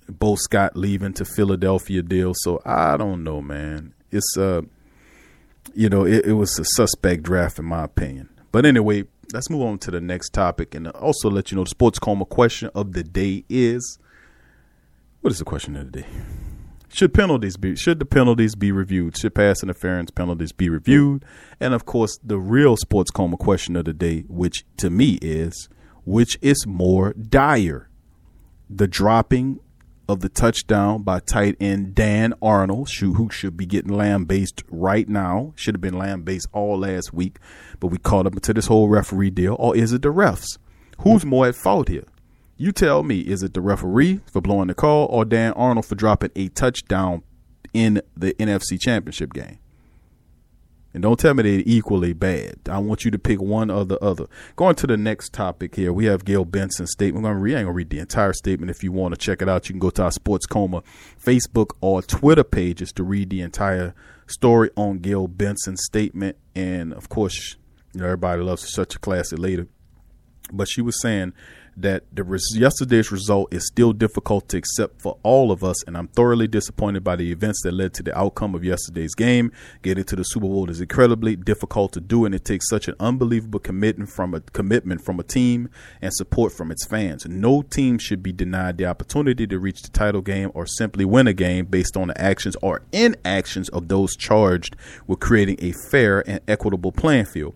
Bo 0.07 0.35
Scott 0.35 0.75
leaving 0.75 1.13
to 1.13 1.25
Philadelphia 1.25 2.01
deal. 2.01 2.33
So 2.35 2.61
I 2.65 2.97
don't 2.97 3.23
know, 3.23 3.41
man. 3.41 3.93
It's 4.11 4.37
uh, 4.37 4.61
you 5.73 5.89
know, 5.89 6.05
it, 6.05 6.25
it 6.25 6.33
was 6.33 6.57
a 6.59 6.65
suspect 6.65 7.23
draft 7.23 7.59
in 7.59 7.65
my 7.65 7.83
opinion. 7.83 8.29
But 8.51 8.65
anyway, 8.65 9.03
let's 9.33 9.49
move 9.49 9.61
on 9.61 9.79
to 9.79 9.91
the 9.91 10.01
next 10.01 10.33
topic, 10.33 10.73
and 10.73 10.87
also 10.87 11.29
let 11.29 11.51
you 11.51 11.57
know 11.57 11.63
the 11.63 11.69
sports 11.69 11.99
coma 11.99 12.25
question 12.25 12.69
of 12.73 12.93
the 12.93 13.03
day 13.03 13.43
is. 13.49 13.99
What 15.21 15.31
is 15.31 15.39
the 15.39 15.45
question 15.45 15.75
of 15.75 15.91
the 15.91 16.01
day? 16.01 16.07
Should 16.91 17.13
penalties 17.13 17.55
be 17.55 17.75
should 17.75 17.99
the 17.99 18.05
penalties 18.05 18.55
be 18.55 18.71
reviewed? 18.71 19.17
Should 19.17 19.35
pass 19.35 19.61
interference 19.61 20.09
penalties 20.09 20.51
be 20.51 20.69
reviewed? 20.69 21.23
And 21.59 21.73
of 21.73 21.85
course, 21.85 22.19
the 22.23 22.39
real 22.39 22.77
sports 22.77 23.11
coma 23.11 23.37
question 23.37 23.75
of 23.75 23.85
the 23.85 23.93
day, 23.93 24.21
which 24.27 24.65
to 24.77 24.89
me 24.89 25.19
is 25.21 25.69
which 26.03 26.37
is 26.41 26.65
more 26.65 27.13
dire? 27.13 27.89
The 28.69 28.87
dropping 28.87 29.59
of 30.07 30.21
the 30.21 30.29
touchdown 30.29 31.03
by 31.03 31.19
tight 31.19 31.55
end 31.59 31.93
Dan 31.93 32.33
Arnold, 32.41 32.89
who 32.89 33.29
should 33.29 33.55
be 33.55 33.67
getting 33.67 33.93
lamb-based 33.93 34.63
right 34.69 35.07
now, 35.07 35.53
should 35.55 35.75
have 35.75 35.81
been 35.81 35.99
lamb-based 35.99 36.47
all 36.51 36.79
last 36.79 37.13
week, 37.13 37.37
but 37.79 37.87
we 37.87 37.99
caught 37.99 38.25
up 38.25 38.33
into 38.33 38.53
this 38.53 38.65
whole 38.65 38.89
referee 38.89 39.29
deal, 39.29 39.55
or 39.59 39.77
is 39.77 39.93
it 39.93 40.01
the 40.01 40.09
refs? 40.09 40.57
Who's 41.01 41.23
more 41.23 41.47
at 41.47 41.55
fault 41.55 41.89
here? 41.89 42.05
You 42.61 42.73
tell 42.73 43.03
me, 43.03 43.21
is 43.21 43.41
it 43.41 43.53
the 43.53 43.61
referee 43.61 44.19
for 44.25 44.41
blowing 44.41 44.67
the 44.67 44.73
call 44.73 45.05
or 45.05 45.23
Dan 45.23 45.53
Arnold 45.53 45.85
for 45.85 45.95
dropping 45.95 46.31
a 46.35 46.49
touchdown 46.49 47.23
in 47.73 48.01
the 48.17 48.33
NFC 48.33 48.77
Championship 48.77 49.31
game? 49.31 49.59
And 50.93 51.01
don't 51.01 51.17
tell 51.17 51.33
me 51.35 51.43
they're 51.43 51.63
equally 51.65 52.11
bad. 52.11 52.57
I 52.69 52.79
want 52.79 53.05
you 53.05 53.11
to 53.11 53.17
pick 53.17 53.39
one 53.41 53.71
or 53.71 53.85
the 53.85 53.97
other. 53.99 54.25
Going 54.57 54.75
to 54.75 54.87
the 54.87 54.97
next 54.97 55.31
topic 55.31 55.75
here, 55.75 55.93
we 55.93 56.03
have 56.07 56.25
Gayle 56.25 56.43
Benson's 56.43 56.91
statement. 56.91 57.23
Going 57.23 57.35
to 57.35 57.39
read, 57.39 57.55
I 57.55 57.59
ain't 57.59 57.67
to 57.67 57.71
read 57.71 57.91
the 57.91 57.99
entire 57.99 58.33
statement. 58.33 58.71
If 58.71 58.83
you 58.83 58.91
want 58.91 59.13
to 59.13 59.17
check 59.17 59.41
it 59.41 59.47
out, 59.47 59.69
you 59.69 59.73
can 59.73 59.79
go 59.79 59.91
to 59.91 60.03
our 60.03 60.11
Sports 60.11 60.45
Coma 60.45 60.83
Facebook 61.17 61.77
or 61.79 62.01
Twitter 62.01 62.43
pages 62.43 62.91
to 62.91 63.03
read 63.03 63.29
the 63.29 63.39
entire 63.39 63.95
story 64.27 64.69
on 64.75 64.99
Gayle 64.99 65.29
Benson's 65.29 65.85
statement. 65.85 66.35
And 66.55 66.91
of 66.91 67.07
course, 67.07 67.55
you 67.93 68.01
know, 68.01 68.05
everybody 68.07 68.41
loves 68.41 68.69
such 68.69 68.97
a 68.97 68.99
classic 68.99 69.39
later. 69.39 69.67
But 70.51 70.67
she 70.67 70.81
was 70.81 70.99
saying 71.01 71.31
that 71.81 72.03
the 72.13 72.23
res- 72.23 72.55
yesterday's 72.55 73.11
result 73.11 73.53
is 73.53 73.65
still 73.67 73.93
difficult 73.93 74.49
to 74.49 74.57
accept 74.57 75.01
for 75.01 75.17
all 75.23 75.51
of 75.51 75.63
us, 75.63 75.83
and 75.85 75.97
I'm 75.97 76.07
thoroughly 76.07 76.47
disappointed 76.47 77.03
by 77.03 77.15
the 77.15 77.31
events 77.31 77.61
that 77.63 77.73
led 77.73 77.93
to 77.95 78.03
the 78.03 78.17
outcome 78.17 78.55
of 78.55 78.63
yesterday's 78.63 79.15
game. 79.15 79.51
Getting 79.81 80.03
to 80.05 80.15
the 80.15 80.23
Super 80.23 80.47
Bowl 80.47 80.69
is 80.69 80.81
incredibly 80.81 81.35
difficult 81.35 81.93
to 81.93 82.01
do, 82.01 82.25
and 82.25 82.35
it 82.35 82.45
takes 82.45 82.69
such 82.69 82.87
an 82.87 82.95
unbelievable 82.99 83.59
commitment 83.59 84.09
from 84.09 84.33
a 84.33 84.41
commitment 84.41 85.03
from 85.03 85.19
a 85.19 85.23
team 85.23 85.69
and 86.01 86.13
support 86.13 86.53
from 86.53 86.71
its 86.71 86.85
fans. 86.85 87.25
No 87.25 87.61
team 87.61 87.97
should 87.97 88.21
be 88.21 88.31
denied 88.31 88.77
the 88.77 88.85
opportunity 88.85 89.47
to 89.47 89.59
reach 89.59 89.81
the 89.81 89.89
title 89.89 90.21
game 90.21 90.51
or 90.53 90.65
simply 90.65 91.05
win 91.05 91.27
a 91.27 91.33
game 91.33 91.65
based 91.65 91.95
on 91.95 92.09
the 92.09 92.21
actions 92.21 92.55
or 92.61 92.81
inactions 92.91 93.69
of 93.69 93.87
those 93.87 94.15
charged 94.15 94.75
with 95.07 95.19
creating 95.19 95.57
a 95.59 95.73
fair 95.89 96.27
and 96.29 96.41
equitable 96.47 96.91
playing 96.91 97.25
field. 97.25 97.55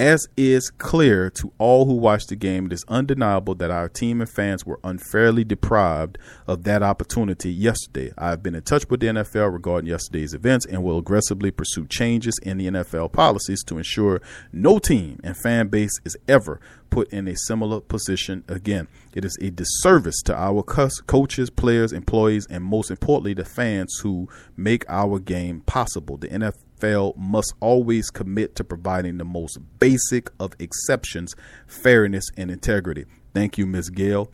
As 0.00 0.26
is 0.36 0.70
clear 0.70 1.30
to 1.30 1.52
all 1.56 1.84
who 1.84 1.94
watched 1.94 2.28
the 2.28 2.34
game, 2.34 2.66
it 2.66 2.72
is 2.72 2.84
undeniable 2.88 3.54
that 3.54 3.70
our 3.70 3.88
team 3.88 4.20
and 4.20 4.28
fans 4.28 4.66
were 4.66 4.80
unfairly 4.82 5.44
deprived 5.44 6.18
of 6.48 6.64
that 6.64 6.82
opportunity 6.82 7.52
yesterday. 7.52 8.12
I 8.18 8.30
have 8.30 8.42
been 8.42 8.56
in 8.56 8.62
touch 8.62 8.90
with 8.90 8.98
the 8.98 9.06
NFL 9.06 9.52
regarding 9.52 9.88
yesterday's 9.88 10.34
events 10.34 10.66
and 10.66 10.82
will 10.82 10.98
aggressively 10.98 11.52
pursue 11.52 11.86
changes 11.86 12.36
in 12.42 12.58
the 12.58 12.66
NFL 12.66 13.12
policies 13.12 13.62
to 13.64 13.78
ensure 13.78 14.20
no 14.52 14.80
team 14.80 15.20
and 15.22 15.36
fan 15.36 15.68
base 15.68 16.00
is 16.04 16.16
ever 16.26 16.58
put 16.90 17.12
in 17.12 17.28
a 17.28 17.36
similar 17.36 17.80
position 17.80 18.42
again. 18.48 18.88
It 19.14 19.24
is 19.24 19.36
a 19.40 19.50
disservice 19.50 20.22
to 20.26 20.34
our 20.34 20.62
coaches, 20.62 21.50
players, 21.50 21.92
employees, 21.92 22.46
and 22.50 22.64
most 22.64 22.90
importantly, 22.90 23.34
the 23.34 23.44
fans 23.44 23.98
who 24.02 24.28
make 24.56 24.84
our 24.88 25.18
game 25.18 25.60
possible. 25.62 26.16
The 26.16 26.28
NFL 26.28 26.63
NFL 26.80 27.16
must 27.16 27.54
always 27.60 28.10
commit 28.10 28.54
to 28.56 28.64
providing 28.64 29.18
the 29.18 29.24
most 29.24 29.58
basic 29.78 30.30
of 30.38 30.52
exceptions, 30.58 31.34
fairness, 31.66 32.24
and 32.36 32.50
integrity. 32.50 33.06
Thank 33.32 33.58
you, 33.58 33.66
Ms. 33.66 33.90
Gayle. 33.90 34.30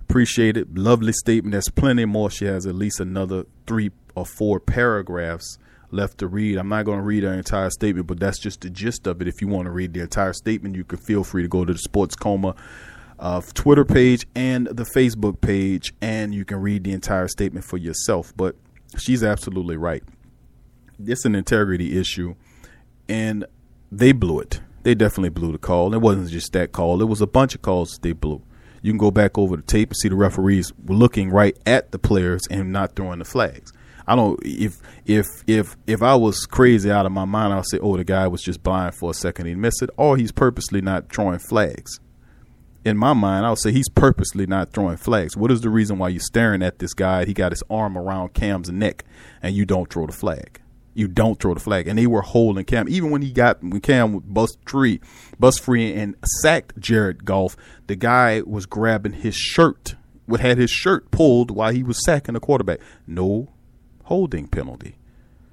Appreciate 0.00 0.56
it. 0.56 0.74
Lovely 0.74 1.12
statement. 1.12 1.52
There's 1.52 1.70
plenty 1.70 2.04
more. 2.04 2.30
She 2.30 2.44
has 2.44 2.66
at 2.66 2.74
least 2.74 3.00
another 3.00 3.46
three 3.66 3.90
or 4.14 4.26
four 4.26 4.60
paragraphs 4.60 5.58
left 5.90 6.18
to 6.18 6.28
read. 6.28 6.58
I'm 6.58 6.68
not 6.68 6.84
going 6.84 6.98
to 6.98 7.04
read 7.04 7.22
her 7.22 7.32
entire 7.32 7.70
statement, 7.70 8.06
but 8.06 8.20
that's 8.20 8.38
just 8.38 8.60
the 8.60 8.70
gist 8.70 9.06
of 9.06 9.20
it. 9.22 9.28
If 9.28 9.40
you 9.40 9.48
want 9.48 9.66
to 9.66 9.70
read 9.70 9.94
the 9.94 10.00
entire 10.00 10.32
statement, 10.32 10.76
you 10.76 10.84
can 10.84 10.98
feel 10.98 11.24
free 11.24 11.42
to 11.42 11.48
go 11.48 11.64
to 11.64 11.72
the 11.72 11.78
Sports 11.78 12.14
Coma 12.14 12.54
uh, 13.18 13.40
Twitter 13.54 13.84
page 13.84 14.26
and 14.34 14.66
the 14.66 14.84
Facebook 14.84 15.40
page, 15.40 15.94
and 16.00 16.34
you 16.34 16.44
can 16.44 16.60
read 16.60 16.84
the 16.84 16.92
entire 16.92 17.28
statement 17.28 17.64
for 17.64 17.76
yourself. 17.76 18.32
But 18.36 18.56
she's 18.98 19.24
absolutely 19.24 19.76
right 19.76 20.02
it's 21.04 21.24
an 21.24 21.34
integrity 21.34 21.98
issue, 21.98 22.34
and 23.08 23.44
they 23.90 24.12
blew 24.12 24.40
it. 24.40 24.60
They 24.82 24.94
definitely 24.94 25.30
blew 25.30 25.52
the 25.52 25.58
call. 25.58 25.94
It 25.94 26.00
wasn't 26.00 26.30
just 26.30 26.52
that 26.52 26.72
call; 26.72 27.00
it 27.00 27.08
was 27.08 27.20
a 27.20 27.26
bunch 27.26 27.54
of 27.54 27.62
calls 27.62 27.98
they 28.02 28.12
blew. 28.12 28.42
You 28.82 28.92
can 28.92 28.98
go 28.98 29.10
back 29.10 29.38
over 29.38 29.56
the 29.56 29.62
tape 29.62 29.88
and 29.90 29.96
see 29.96 30.08
the 30.08 30.14
referees 30.14 30.70
were 30.84 30.94
looking 30.94 31.30
right 31.30 31.56
at 31.64 31.90
the 31.90 31.98
players 31.98 32.42
and 32.50 32.70
not 32.70 32.94
throwing 32.94 33.18
the 33.18 33.24
flags. 33.24 33.72
I 34.06 34.14
don't 34.14 34.38
if 34.44 34.76
if 35.06 35.26
if 35.46 35.76
if 35.86 36.02
I 36.02 36.14
was 36.16 36.44
crazy 36.44 36.90
out 36.90 37.06
of 37.06 37.12
my 37.12 37.24
mind, 37.24 37.54
I'll 37.54 37.64
say, 37.64 37.78
oh, 37.78 37.96
the 37.96 38.04
guy 38.04 38.28
was 38.28 38.42
just 38.42 38.62
blind 38.62 38.94
for 38.94 39.10
a 39.10 39.14
second, 39.14 39.46
he 39.46 39.54
missed 39.54 39.80
it, 39.80 39.88
or 39.96 40.18
he's 40.18 40.32
purposely 40.32 40.82
not 40.82 41.10
throwing 41.10 41.38
flags. 41.38 41.98
In 42.84 42.98
my 42.98 43.14
mind, 43.14 43.46
I'll 43.46 43.56
say 43.56 43.72
he's 43.72 43.88
purposely 43.88 44.44
not 44.44 44.74
throwing 44.74 44.98
flags. 44.98 45.34
What 45.34 45.50
is 45.50 45.62
the 45.62 45.70
reason 45.70 45.96
why 45.96 46.10
you're 46.10 46.20
staring 46.20 46.62
at 46.62 46.78
this 46.78 46.92
guy? 46.92 47.24
He 47.24 47.32
got 47.32 47.52
his 47.52 47.62
arm 47.70 47.96
around 47.96 48.34
Cam's 48.34 48.68
neck, 48.68 49.06
and 49.42 49.56
you 49.56 49.64
don't 49.64 49.90
throw 49.90 50.04
the 50.04 50.12
flag 50.12 50.60
you 50.94 51.08
don't 51.08 51.40
throw 51.40 51.54
the 51.54 51.60
flag. 51.60 51.88
And 51.88 51.98
they 51.98 52.06
were 52.06 52.22
holding 52.22 52.64
Cam. 52.64 52.88
Even 52.88 53.10
when 53.10 53.22
he 53.22 53.32
got 53.32 53.62
when 53.62 53.80
Cam 53.80 54.18
bust 54.20 54.58
free, 54.66 55.00
bust 55.38 55.60
free 55.60 55.92
and 55.92 56.16
sacked 56.40 56.78
Jared 56.78 57.24
Goff, 57.24 57.56
the 57.86 57.96
guy 57.96 58.42
was 58.46 58.66
grabbing 58.66 59.12
his 59.12 59.34
shirt, 59.34 59.96
would 60.26 60.40
had 60.40 60.58
his 60.58 60.70
shirt 60.70 61.10
pulled 61.10 61.50
while 61.50 61.72
he 61.72 61.82
was 61.82 62.02
sacking 62.04 62.34
the 62.34 62.40
quarterback. 62.40 62.80
No 63.06 63.52
holding 64.04 64.46
penalty. 64.46 64.96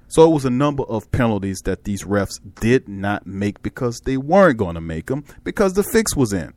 So 0.08 0.24
it 0.24 0.34
was 0.34 0.44
a 0.44 0.50
number 0.50 0.82
of 0.84 1.10
penalties 1.10 1.62
that 1.64 1.84
these 1.84 2.04
refs 2.04 2.38
did 2.60 2.86
not 2.86 3.26
make 3.26 3.62
because 3.62 4.00
they 4.00 4.18
weren't 4.18 4.58
going 4.58 4.74
to 4.74 4.80
make 4.80 5.06
them 5.06 5.24
because 5.42 5.72
the 5.72 5.82
fix 5.82 6.14
was 6.14 6.34
in 6.34 6.52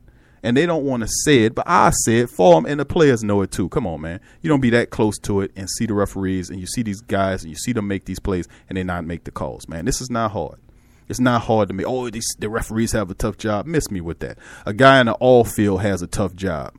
and 0.46 0.56
they 0.56 0.64
don't 0.64 0.84
want 0.84 1.02
to 1.02 1.08
say 1.24 1.42
it, 1.42 1.56
but 1.56 1.64
I 1.66 1.90
say 2.04 2.18
it 2.18 2.30
for 2.30 2.54
them, 2.54 2.66
and 2.66 2.78
the 2.78 2.84
players 2.84 3.24
know 3.24 3.42
it 3.42 3.50
too. 3.50 3.68
Come 3.68 3.84
on, 3.84 4.00
man. 4.00 4.20
You 4.42 4.48
don't 4.48 4.60
be 4.60 4.70
that 4.70 4.90
close 4.90 5.18
to 5.24 5.40
it 5.40 5.50
and 5.56 5.68
see 5.68 5.86
the 5.86 5.94
referees, 5.94 6.50
and 6.50 6.60
you 6.60 6.66
see 6.68 6.84
these 6.84 7.00
guys, 7.00 7.42
and 7.42 7.50
you 7.50 7.56
see 7.56 7.72
them 7.72 7.88
make 7.88 8.04
these 8.04 8.20
plays, 8.20 8.46
and 8.68 8.78
they 8.78 8.84
not 8.84 9.04
make 9.04 9.24
the 9.24 9.32
calls, 9.32 9.68
man. 9.68 9.86
This 9.86 10.00
is 10.00 10.08
not 10.08 10.30
hard. 10.30 10.60
It's 11.08 11.18
not 11.18 11.42
hard 11.42 11.66
to 11.66 11.74
me. 11.74 11.84
Oh, 11.84 12.08
these, 12.10 12.28
the 12.38 12.48
referees 12.48 12.92
have 12.92 13.10
a 13.10 13.14
tough 13.14 13.38
job. 13.38 13.66
Miss 13.66 13.90
me 13.90 14.00
with 14.00 14.20
that. 14.20 14.38
A 14.64 14.72
guy 14.72 15.00
in 15.00 15.06
the 15.06 15.14
all 15.14 15.42
field 15.42 15.82
has 15.82 16.00
a 16.00 16.06
tough 16.06 16.36
job. 16.36 16.76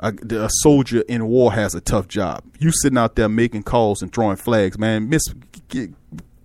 A, 0.00 0.14
a, 0.30 0.48
soldier 0.62 1.02
in 1.06 1.26
war 1.26 1.52
has 1.52 1.74
a 1.74 1.82
tough 1.82 2.08
job. 2.08 2.44
You 2.58 2.72
sitting 2.72 2.96
out 2.96 3.16
there 3.16 3.28
making 3.28 3.64
calls 3.64 4.00
and 4.00 4.10
throwing 4.10 4.36
flags, 4.36 4.78
man. 4.78 5.10
Miss, 5.10 5.22
get, 5.68 5.90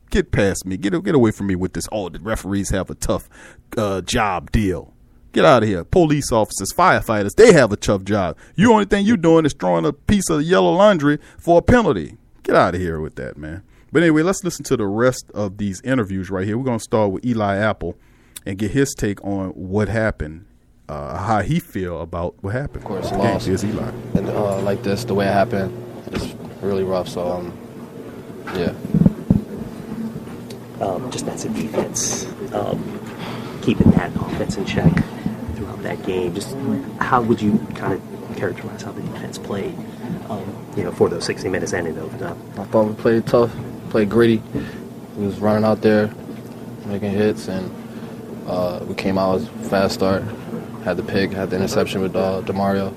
get 0.10 0.34
past 0.34 0.66
me. 0.66 0.76
Get 0.76 1.02
get 1.02 1.16
away 1.16 1.32
from 1.32 1.48
me 1.48 1.56
with 1.56 1.72
this. 1.72 1.88
Oh, 1.94 2.10
the 2.10 2.20
referees 2.20 2.72
have 2.72 2.90
a 2.90 2.96
tough 2.96 3.30
uh, 3.78 4.02
job 4.02 4.52
deal. 4.52 4.94
Get 5.34 5.46
out 5.46 5.64
of 5.64 5.70
here. 5.70 5.86
Police 5.86 6.32
officers, 6.32 6.74
firefighters, 6.74 7.36
they 7.36 7.54
have 7.54 7.72
a 7.72 7.78
tough 7.78 8.04
job. 8.04 8.38
You 8.56 8.74
only 8.74 8.86
thing 8.86 9.06
you're 9.06 9.16
doing 9.16 9.46
is 9.46 9.54
throwing 9.54 9.86
a 9.86 9.94
piece 9.94 10.30
of 10.30 10.44
yellow 10.44 10.74
laundry 10.74 11.20
for 11.38 11.60
a 11.60 11.62
penalty. 11.62 12.18
Get 12.44 12.56
out 12.56 12.76
of 12.76 12.82
here 12.82 13.00
with 13.00 13.16
that, 13.16 13.38
man. 13.38 13.64
But 13.94 14.04
anyway, 14.04 14.24
let's 14.24 14.44
listen 14.44 14.66
to 14.66 14.78
the 14.78 14.88
rest 14.88 15.32
of 15.34 15.58
these 15.58 15.82
interviews 15.82 16.30
right 16.30 16.46
here. 16.46 16.58
We're 16.58 16.66
going 16.66 16.80
to 16.80 16.84
start 16.84 17.12
with 17.12 17.26
Eli 17.26 17.56
Apple 17.56 17.96
and 18.46 18.58
get 18.58 18.72
his 18.72 18.94
take 18.94 19.24
on 19.24 19.50
what 19.52 19.88
happened, 19.88 20.46
uh, 20.90 21.18
how 21.18 21.42
he 21.42 21.60
feel 21.60 22.02
about 22.02 22.36
what 22.44 22.54
happened. 22.54 22.84
Of 22.84 22.86
course, 22.86 23.12
lost. 23.12 23.48
Here's 23.48 23.64
Eli. 23.64 23.90
And 24.16 24.28
uh, 24.28 24.62
like 24.62 24.84
this, 24.84 25.06
the 25.06 25.14
way 25.14 25.28
it 25.28 25.34
happened, 25.34 25.72
it's 26.08 26.34
really 26.62 26.84
rough. 26.84 27.08
So, 27.08 27.32
um, 27.32 27.58
yeah. 28.56 28.74
Um, 30.82 31.10
just 31.12 31.26
that's 31.26 31.46
a 31.46 31.50
defense, 31.50 32.26
um, 32.54 33.00
keeping 33.62 33.92
that 33.92 34.12
offense 34.16 34.58
in 34.58 34.66
check 34.66 34.92
throughout 35.62 35.84
that 35.84 36.04
game. 36.04 36.34
Just 36.34 36.56
how 37.00 37.22
would 37.22 37.42
you 37.42 37.60
kind 37.76 37.94
of 37.94 38.38
characterize 38.38 38.82
how 38.82 38.92
the 38.92 39.02
defense 39.02 39.38
played, 39.38 39.76
um, 40.30 40.66
you 40.76 40.84
know, 40.84 40.92
for 40.92 41.10
those 41.10 41.26
60 41.26 41.50
minutes 41.50 41.74
and 41.74 41.88
in 41.88 41.98
overtime? 41.98 42.38
I 42.58 42.64
thought 42.66 42.88
we 42.88 42.94
played 42.96 43.26
tough, 43.28 43.52
played 43.90 44.10
gritty. 44.10 44.42
We 45.18 45.26
was 45.26 45.40
running 45.40 45.64
out 45.64 45.82
there, 45.82 46.12
making 46.86 47.12
hits, 47.12 47.48
and 47.48 47.72
uh, 48.48 48.84
we 48.88 48.96
came 48.96 49.18
out 49.18 49.42
with 49.42 49.66
a 49.66 49.70
fast 49.70 49.96
start. 49.96 50.24
Had 50.84 50.98
the 50.98 51.04
pick, 51.04 51.32
had 51.32 51.52
the 51.52 51.58
interception 51.58 52.02
with 52.02 52.16
uh, 52.16 52.42
Demario. 52.44 52.94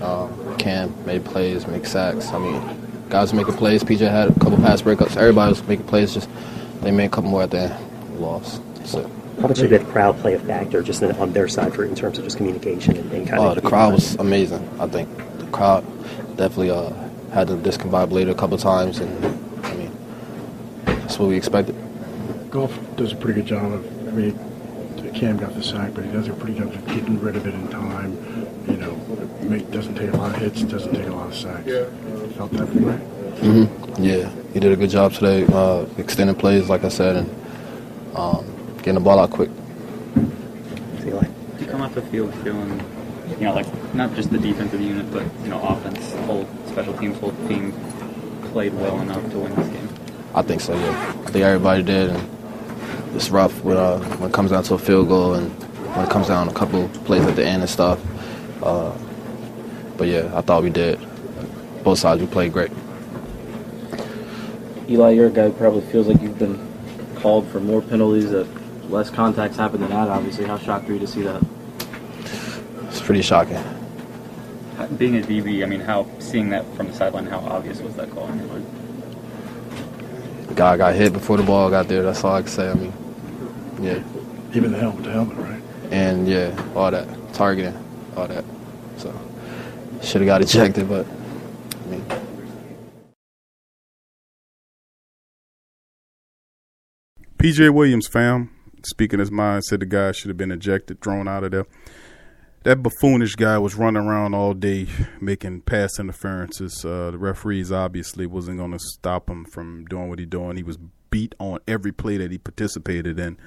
Uh, 0.00 0.28
Cam 0.58 0.94
made 1.06 1.24
plays, 1.24 1.66
make 1.66 1.86
sacks. 1.86 2.28
I 2.28 2.38
mean, 2.38 2.62
guys 3.08 3.32
were 3.32 3.38
making 3.38 3.54
plays. 3.54 3.82
PJ 3.82 3.98
had 4.08 4.30
a 4.30 4.34
couple 4.34 4.58
pass 4.58 4.82
breakups. 4.82 5.16
Everybody 5.16 5.50
was 5.50 5.62
making 5.66 5.86
plays. 5.86 6.14
Just 6.14 6.28
they 6.82 6.92
made 6.92 7.06
a 7.06 7.08
couple 7.08 7.30
more 7.30 7.42
at 7.42 7.50
the 7.50 7.62
end. 7.62 8.20
Lost. 8.20 8.62
So. 8.86 9.10
How 9.46 9.50
much 9.50 9.58
did 9.58 9.70
the 9.70 9.92
crowd 9.92 10.18
play 10.18 10.34
a 10.34 10.40
factor 10.40 10.82
just 10.82 11.02
in, 11.02 11.12
on 11.20 11.32
their 11.32 11.46
side 11.46 11.72
for 11.72 11.84
in 11.84 11.94
terms 11.94 12.18
of 12.18 12.24
just 12.24 12.36
communication 12.36 12.96
and, 12.96 13.12
and 13.12 13.28
kind 13.28 13.38
oh, 13.38 13.50
of? 13.50 13.54
the 13.54 13.60
crowd 13.60 13.92
was 13.92 14.16
amazing. 14.16 14.68
I 14.80 14.88
think 14.88 15.08
the 15.38 15.46
crowd 15.52 15.84
definitely 16.36 16.72
uh, 16.72 16.90
had 17.32 17.46
the 17.46 17.56
discombobulated 17.56 18.30
a 18.30 18.34
couple 18.34 18.58
times, 18.58 18.98
and 18.98 19.24
I 19.64 19.74
mean 19.76 19.96
that's 20.84 21.16
what 21.16 21.28
we 21.28 21.36
expected. 21.36 21.76
Goff 22.50 22.76
does 22.96 23.12
a 23.12 23.14
pretty 23.14 23.40
good 23.40 23.46
job 23.46 23.70
of. 23.70 24.08
I 24.08 24.10
mean, 24.10 25.12
Cam 25.14 25.36
got 25.36 25.54
the 25.54 25.62
sack, 25.62 25.94
but 25.94 26.04
he 26.04 26.10
does 26.10 26.26
a 26.26 26.32
pretty 26.32 26.58
good 26.58 26.72
job 26.72 26.82
of 26.82 26.86
getting 26.88 27.20
rid 27.20 27.36
of 27.36 27.46
it 27.46 27.54
in 27.54 27.68
time. 27.68 28.14
You 28.66 28.78
know, 28.78 28.96
make, 29.42 29.70
doesn't 29.70 29.94
take 29.94 30.12
a 30.12 30.16
lot 30.16 30.34
of 30.34 30.40
hits, 30.40 30.62
doesn't 30.62 30.92
take 30.92 31.06
a 31.06 31.12
lot 31.12 31.28
of 31.28 31.36
sacks. 31.36 31.68
Yeah. 31.68 31.84
Felt 32.30 32.50
that 32.50 32.68
way. 32.74 32.98
Mm-hmm. 33.42 34.02
Yeah, 34.02 34.28
he 34.52 34.58
did 34.58 34.72
a 34.72 34.76
good 34.76 34.90
job 34.90 35.12
today, 35.12 35.46
uh, 35.52 35.86
extending 35.98 36.34
plays, 36.34 36.68
like 36.68 36.82
I 36.82 36.88
said, 36.88 37.14
and 37.14 38.16
um, 38.16 38.55
getting 38.86 38.94
the 38.94 39.00
ball 39.00 39.18
out 39.18 39.30
quick. 39.30 39.50
Did 40.14 41.12
you 41.60 41.66
come 41.66 41.82
off 41.82 41.92
the 41.92 42.02
field 42.02 42.32
feeling, 42.44 42.80
you 43.30 43.44
know, 43.46 43.52
like 43.52 43.66
not 43.94 44.14
just 44.14 44.30
the 44.30 44.38
defensive 44.38 44.80
unit, 44.80 45.10
but 45.10 45.24
you 45.42 45.48
know, 45.48 45.60
offense, 45.60 46.12
whole 46.26 46.46
special 46.68 46.96
teams, 46.96 47.18
whole 47.18 47.32
team 47.48 47.72
played 48.52 48.72
well 48.74 49.00
enough 49.00 49.28
to 49.32 49.40
win 49.40 49.52
this 49.56 49.68
game. 49.70 49.88
I 50.36 50.42
think 50.42 50.60
so. 50.60 50.72
Yeah, 50.78 51.14
I 51.26 51.30
think 51.30 51.44
everybody 51.44 51.82
did, 51.82 52.10
and 52.10 53.16
it's 53.16 53.28
rough 53.28 53.60
when, 53.64 53.76
uh, 53.76 53.98
when 54.18 54.30
it 54.30 54.32
comes 54.32 54.52
down 54.52 54.62
to 54.62 54.74
a 54.74 54.78
field 54.78 55.08
goal 55.08 55.34
and 55.34 55.50
when 55.96 56.06
it 56.06 56.10
comes 56.10 56.28
down 56.28 56.48
a 56.48 56.52
couple 56.52 56.88
plays 57.06 57.26
at 57.26 57.34
the 57.34 57.44
end 57.44 57.62
and 57.62 57.70
stuff. 57.70 58.00
Uh, 58.62 58.96
but 59.96 60.06
yeah, 60.06 60.30
I 60.32 60.42
thought 60.42 60.62
we 60.62 60.70
did. 60.70 61.00
Both 61.82 61.98
sides, 61.98 62.20
we 62.20 62.28
played 62.28 62.52
great. 62.52 62.70
Eli, 64.88 65.10
you're 65.10 65.26
a 65.26 65.30
guy 65.30 65.46
who 65.46 65.52
probably 65.54 65.80
feels 65.90 66.06
like 66.06 66.22
you've 66.22 66.38
been 66.38 66.56
called 67.16 67.48
for 67.48 67.58
more 67.58 67.82
penalties, 67.82 68.30
that 68.30 68.46
less 68.88 69.10
contacts 69.10 69.56
happen 69.56 69.80
than 69.80 69.90
that. 69.90 70.08
Obviously, 70.08 70.44
how 70.44 70.58
shocked 70.58 70.88
are 70.88 70.94
you 70.94 70.98
to 70.98 71.06
see 71.06 71.22
that? 71.22 71.42
It's 72.88 73.00
pretty 73.00 73.22
shocking. 73.22 73.62
Being 74.96 75.16
a 75.16 75.20
DB, 75.20 75.62
I 75.62 75.66
mean, 75.66 75.80
how 75.80 76.06
seeing 76.18 76.50
that 76.50 76.64
from 76.74 76.88
the 76.88 76.92
sideline, 76.92 77.26
how 77.26 77.38
obvious 77.40 77.80
was 77.80 77.94
that 77.96 78.10
call 78.10 78.28
in 78.28 78.38
your 78.38 78.48
mind? 78.48 78.66
The 80.48 80.54
guy 80.54 80.76
got 80.76 80.94
hit 80.94 81.12
before 81.12 81.36
the 81.36 81.42
ball 81.42 81.70
got 81.70 81.88
there. 81.88 82.02
That's 82.02 82.22
all 82.22 82.34
I 82.34 82.42
can 82.42 82.50
say. 82.50 82.70
I 82.70 82.74
mean, 82.74 82.92
yeah. 83.80 84.02
Even 84.54 84.72
the 84.72 84.78
helmet 84.78 85.04
to 85.04 85.10
helmet, 85.10 85.36
right? 85.38 85.62
And 85.90 86.28
yeah, 86.28 86.54
all 86.74 86.90
that 86.90 87.08
targeting, 87.34 87.76
all 88.16 88.28
that. 88.28 88.44
So 88.96 89.12
should 90.02 90.20
have 90.20 90.26
got 90.26 90.42
ejected, 90.42 90.88
but 90.88 91.06
I 91.06 91.90
mean. 91.90 92.04
PJ 97.38 97.72
Williams, 97.72 98.08
fam, 98.08 98.50
speaking 98.86 99.18
his 99.18 99.30
mind, 99.30 99.64
said 99.64 99.80
the 99.80 99.86
guy 99.86 100.12
should 100.12 100.28
have 100.28 100.36
been 100.36 100.52
ejected, 100.52 101.00
thrown 101.00 101.28
out 101.28 101.44
of 101.44 101.50
there. 101.50 101.66
That 102.64 102.82
buffoonish 102.82 103.36
guy 103.36 103.58
was 103.58 103.76
running 103.76 104.02
around 104.02 104.34
all 104.34 104.52
day 104.52 104.88
making 105.20 105.62
pass 105.62 106.00
interferences. 106.00 106.84
Uh, 106.84 107.12
the 107.12 107.18
referees 107.18 107.70
obviously 107.70 108.26
wasn't 108.26 108.58
going 108.58 108.72
to 108.72 108.78
stop 108.78 109.30
him 109.30 109.44
from 109.44 109.84
doing 109.84 110.08
what 110.08 110.18
he 110.18 110.26
doing. 110.26 110.56
He 110.56 110.64
was 110.64 110.78
beat 111.10 111.34
on 111.38 111.60
every 111.68 111.92
play 111.92 112.16
that 112.16 112.32
he 112.32 112.38
participated 112.38 113.20
in. 113.20 113.38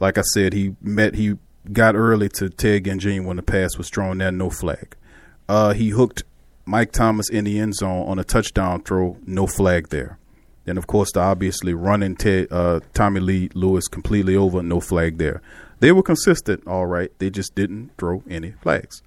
Like 0.00 0.16
I 0.16 0.22
said, 0.22 0.54
he 0.54 0.74
met 0.80 1.14
he 1.14 1.34
got 1.72 1.94
early 1.94 2.28
to 2.30 2.48
Ted 2.48 2.84
Ginn 2.84 3.24
when 3.24 3.36
the 3.36 3.42
pass 3.42 3.76
was 3.76 3.90
thrown 3.90 4.18
there, 4.18 4.32
no 4.32 4.50
flag. 4.50 4.96
Uh, 5.48 5.74
he 5.74 5.90
hooked 5.90 6.24
Mike 6.64 6.92
Thomas 6.92 7.28
in 7.28 7.44
the 7.44 7.58
end 7.58 7.74
zone 7.74 8.08
on 8.08 8.18
a 8.18 8.24
touchdown 8.24 8.82
throw, 8.82 9.16
no 9.26 9.46
flag 9.46 9.88
there. 9.88 10.18
Then, 10.66 10.76
of 10.76 10.86
course, 10.86 11.12
the 11.12 11.20
obviously 11.20 11.72
running 11.74 12.16
Ted, 12.16 12.48
uh, 12.50 12.80
Tommy 12.92 13.20
Lee 13.20 13.48
Lewis 13.54 13.88
completely 13.88 14.36
over, 14.36 14.62
no 14.62 14.80
flag 14.80 15.18
there. 15.18 15.40
They 15.78 15.92
were 15.92 16.02
consistent, 16.02 16.66
all 16.66 16.86
right. 16.86 17.10
They 17.18 17.30
just 17.30 17.54
didn't 17.54 17.92
throw 17.96 18.22
any 18.28 18.50
flags. 18.50 19.02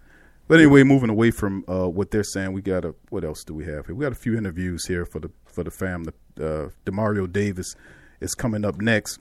But 0.47 0.59
anyway, 0.59 0.83
moving 0.83 1.09
away 1.09 1.29
from 1.29 1.63
uh, 1.67 1.87
what 1.87 2.09
they're 2.09 2.23
saying, 2.23 2.53
we 2.53 2.61
got 2.61 2.83
a 2.83 2.95
what 3.09 3.23
else 3.23 3.43
do 3.43 3.53
we 3.53 3.65
have 3.65 3.85
here? 3.85 3.93
We 3.93 4.03
got 4.03 4.13
a 4.13 4.15
few 4.15 4.35
interviews 4.35 4.87
here 4.87 5.05
for 5.05 5.19
the 5.19 5.29
for 5.45 5.63
the 5.63 5.69
fam. 5.69 6.05
The, 6.05 6.13
uh, 6.39 6.69
Demario 6.85 7.31
Davis 7.31 7.75
is 8.19 8.33
coming 8.33 8.65
up 8.65 8.81
next, 8.81 9.19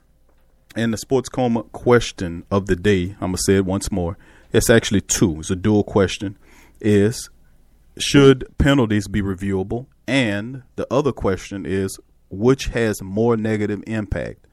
and 0.75 0.91
the 0.91 0.97
sports 0.97 1.29
coma 1.29 1.63
question 1.63 2.45
of 2.49 2.65
the 2.65 2.75
day. 2.75 3.15
I'm 3.21 3.33
gonna 3.33 3.37
say 3.37 3.57
it 3.57 3.65
once 3.65 3.91
more. 3.91 4.17
It's 4.51 4.71
actually 4.71 5.01
two. 5.01 5.39
It's 5.39 5.51
a 5.51 5.55
dual 5.55 5.83
question. 5.83 6.35
Is 6.81 7.29
should 7.99 8.45
penalties 8.57 9.07
be 9.07 9.21
reviewable? 9.21 9.85
And 10.07 10.63
the 10.77 10.87
other 10.91 11.11
question 11.11 11.63
is 11.67 11.99
which 12.29 12.67
has 12.67 13.01
more 13.01 13.35
negative 13.35 13.83
impact 13.87 14.47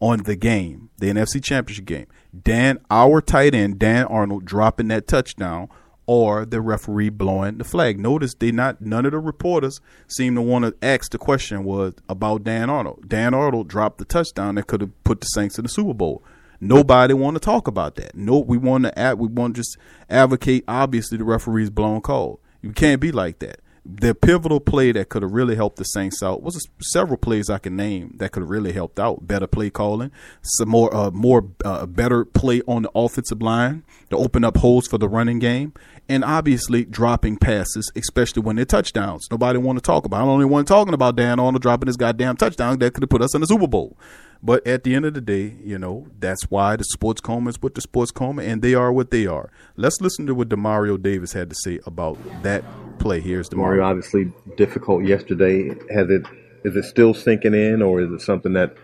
on 0.00 0.22
the 0.22 0.36
game, 0.36 0.90
the 0.98 1.06
NFC 1.06 1.42
Championship 1.42 1.84
game. 1.84 2.06
Dan, 2.42 2.78
our 2.90 3.20
tight 3.20 3.54
end, 3.54 3.78
Dan 3.78 4.06
Arnold, 4.06 4.44
dropping 4.44 4.88
that 4.88 5.06
touchdown, 5.06 5.68
or 6.06 6.46
the 6.46 6.60
referee 6.60 7.10
blowing 7.10 7.58
the 7.58 7.64
flag. 7.64 7.98
Notice 8.00 8.34
they 8.34 8.50
not 8.50 8.80
none 8.80 9.04
of 9.04 9.12
the 9.12 9.18
reporters 9.18 9.80
seem 10.06 10.34
to 10.36 10.42
want 10.42 10.64
to 10.64 10.74
ask 10.80 11.10
the 11.10 11.18
question 11.18 11.64
was 11.64 11.94
about 12.08 12.44
Dan 12.44 12.70
Arnold. 12.70 13.08
Dan 13.08 13.34
Arnold 13.34 13.68
dropped 13.68 13.98
the 13.98 14.06
touchdown 14.06 14.54
that 14.54 14.66
could 14.66 14.80
have 14.80 15.04
put 15.04 15.20
the 15.20 15.26
Saints 15.26 15.58
in 15.58 15.64
the 15.64 15.68
Super 15.68 15.92
Bowl. 15.92 16.24
Nobody 16.60 17.12
want 17.12 17.36
to 17.36 17.40
talk 17.40 17.68
about 17.68 17.96
that. 17.96 18.16
No, 18.16 18.38
we 18.38 18.56
want 18.56 18.84
to 18.84 18.98
add, 18.98 19.18
we 19.18 19.28
want 19.28 19.54
to 19.54 19.60
just 19.60 19.76
advocate. 20.08 20.64
Obviously, 20.66 21.18
the 21.18 21.24
referee's 21.24 21.70
blown 21.70 22.00
call. 22.00 22.40
You 22.62 22.72
can't 22.72 23.00
be 23.00 23.12
like 23.12 23.38
that 23.40 23.60
the 23.90 24.14
pivotal 24.14 24.60
play 24.60 24.92
that 24.92 25.08
could 25.08 25.22
have 25.22 25.32
really 25.32 25.56
helped 25.56 25.78
the 25.78 25.84
Saints 25.84 26.22
out 26.22 26.42
was 26.42 26.68
several 26.78 27.16
plays 27.16 27.48
I 27.48 27.56
can 27.56 27.74
name 27.74 28.12
that 28.18 28.32
could 28.32 28.42
have 28.42 28.50
really 28.50 28.72
helped 28.72 29.00
out. 29.00 29.26
Better 29.26 29.46
play 29.46 29.70
calling, 29.70 30.10
some 30.42 30.68
more, 30.68 30.94
uh, 30.94 31.10
more 31.10 31.48
uh, 31.64 31.86
better 31.86 32.26
play 32.26 32.60
on 32.68 32.82
the 32.82 32.90
offensive 32.94 33.40
line 33.40 33.84
to 34.10 34.16
open 34.18 34.44
up 34.44 34.58
holes 34.58 34.86
for 34.86 34.98
the 34.98 35.08
running 35.08 35.38
game, 35.38 35.72
and 36.06 36.22
obviously 36.22 36.84
dropping 36.84 37.38
passes, 37.38 37.90
especially 37.96 38.42
when 38.42 38.56
they're 38.56 38.66
touchdowns. 38.66 39.26
Nobody 39.30 39.58
want 39.58 39.78
to 39.78 39.82
talk 39.82 40.04
about. 40.04 40.20
I'm 40.20 40.26
the 40.26 40.32
only 40.32 40.44
one 40.44 40.66
talking 40.66 40.92
about 40.92 41.16
Dan 41.16 41.40
Arnold 41.40 41.62
dropping 41.62 41.86
his 41.86 41.96
goddamn 41.96 42.36
touchdown 42.36 42.78
that 42.78 42.92
could 42.92 43.02
have 43.02 43.10
put 43.10 43.22
us 43.22 43.34
in 43.34 43.40
the 43.40 43.46
Super 43.46 43.66
Bowl. 43.66 43.96
But 44.42 44.64
at 44.66 44.84
the 44.84 44.94
end 44.94 45.04
of 45.04 45.14
the 45.14 45.20
day, 45.20 45.56
you 45.64 45.78
know, 45.78 46.06
that's 46.18 46.44
why 46.44 46.76
the 46.76 46.84
sports 46.84 47.20
coma 47.20 47.50
is 47.50 47.56
the 47.56 47.80
sports 47.80 48.10
coma, 48.10 48.42
and 48.42 48.62
they 48.62 48.74
are 48.74 48.92
what 48.92 49.10
they 49.10 49.26
are. 49.26 49.50
Let's 49.76 50.00
listen 50.00 50.26
to 50.26 50.34
what 50.34 50.48
Demario 50.48 51.00
Davis 51.00 51.32
had 51.32 51.50
to 51.50 51.56
say 51.56 51.80
about 51.86 52.18
that 52.42 52.62
play. 52.98 53.20
Here's 53.20 53.48
Demario. 53.48 53.56
Mario, 53.56 53.84
obviously 53.84 54.32
difficult 54.56 55.04
yesterday. 55.04 55.68
Has 55.92 56.10
it 56.10 56.26
is 56.64 56.76
it 56.76 56.84
still 56.84 57.14
sinking 57.14 57.54
in, 57.54 57.82
or 57.82 58.00
is 58.00 58.10
it 58.10 58.20
something 58.20 58.52
that 58.54 58.76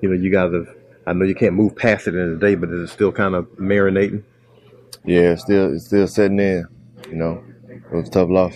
you 0.00 0.08
know 0.08 0.14
you 0.14 0.30
got 0.30 0.48
to? 0.48 0.66
I 1.06 1.12
know 1.12 1.24
you 1.24 1.34
can't 1.34 1.54
move 1.54 1.74
past 1.74 2.06
it 2.06 2.14
in 2.14 2.34
a 2.34 2.36
day, 2.36 2.54
but 2.54 2.70
is 2.70 2.90
it 2.90 2.92
still 2.92 3.12
kind 3.12 3.34
of 3.34 3.46
marinating? 3.58 4.22
Yeah, 5.04 5.32
it's 5.32 5.42
still 5.42 5.74
it's 5.74 5.86
still 5.86 6.06
setting 6.06 6.38
in. 6.38 6.66
You 7.08 7.16
know, 7.16 7.44
it 7.68 7.92
was 7.92 8.08
a 8.08 8.10
tough 8.10 8.28
loss. 8.30 8.54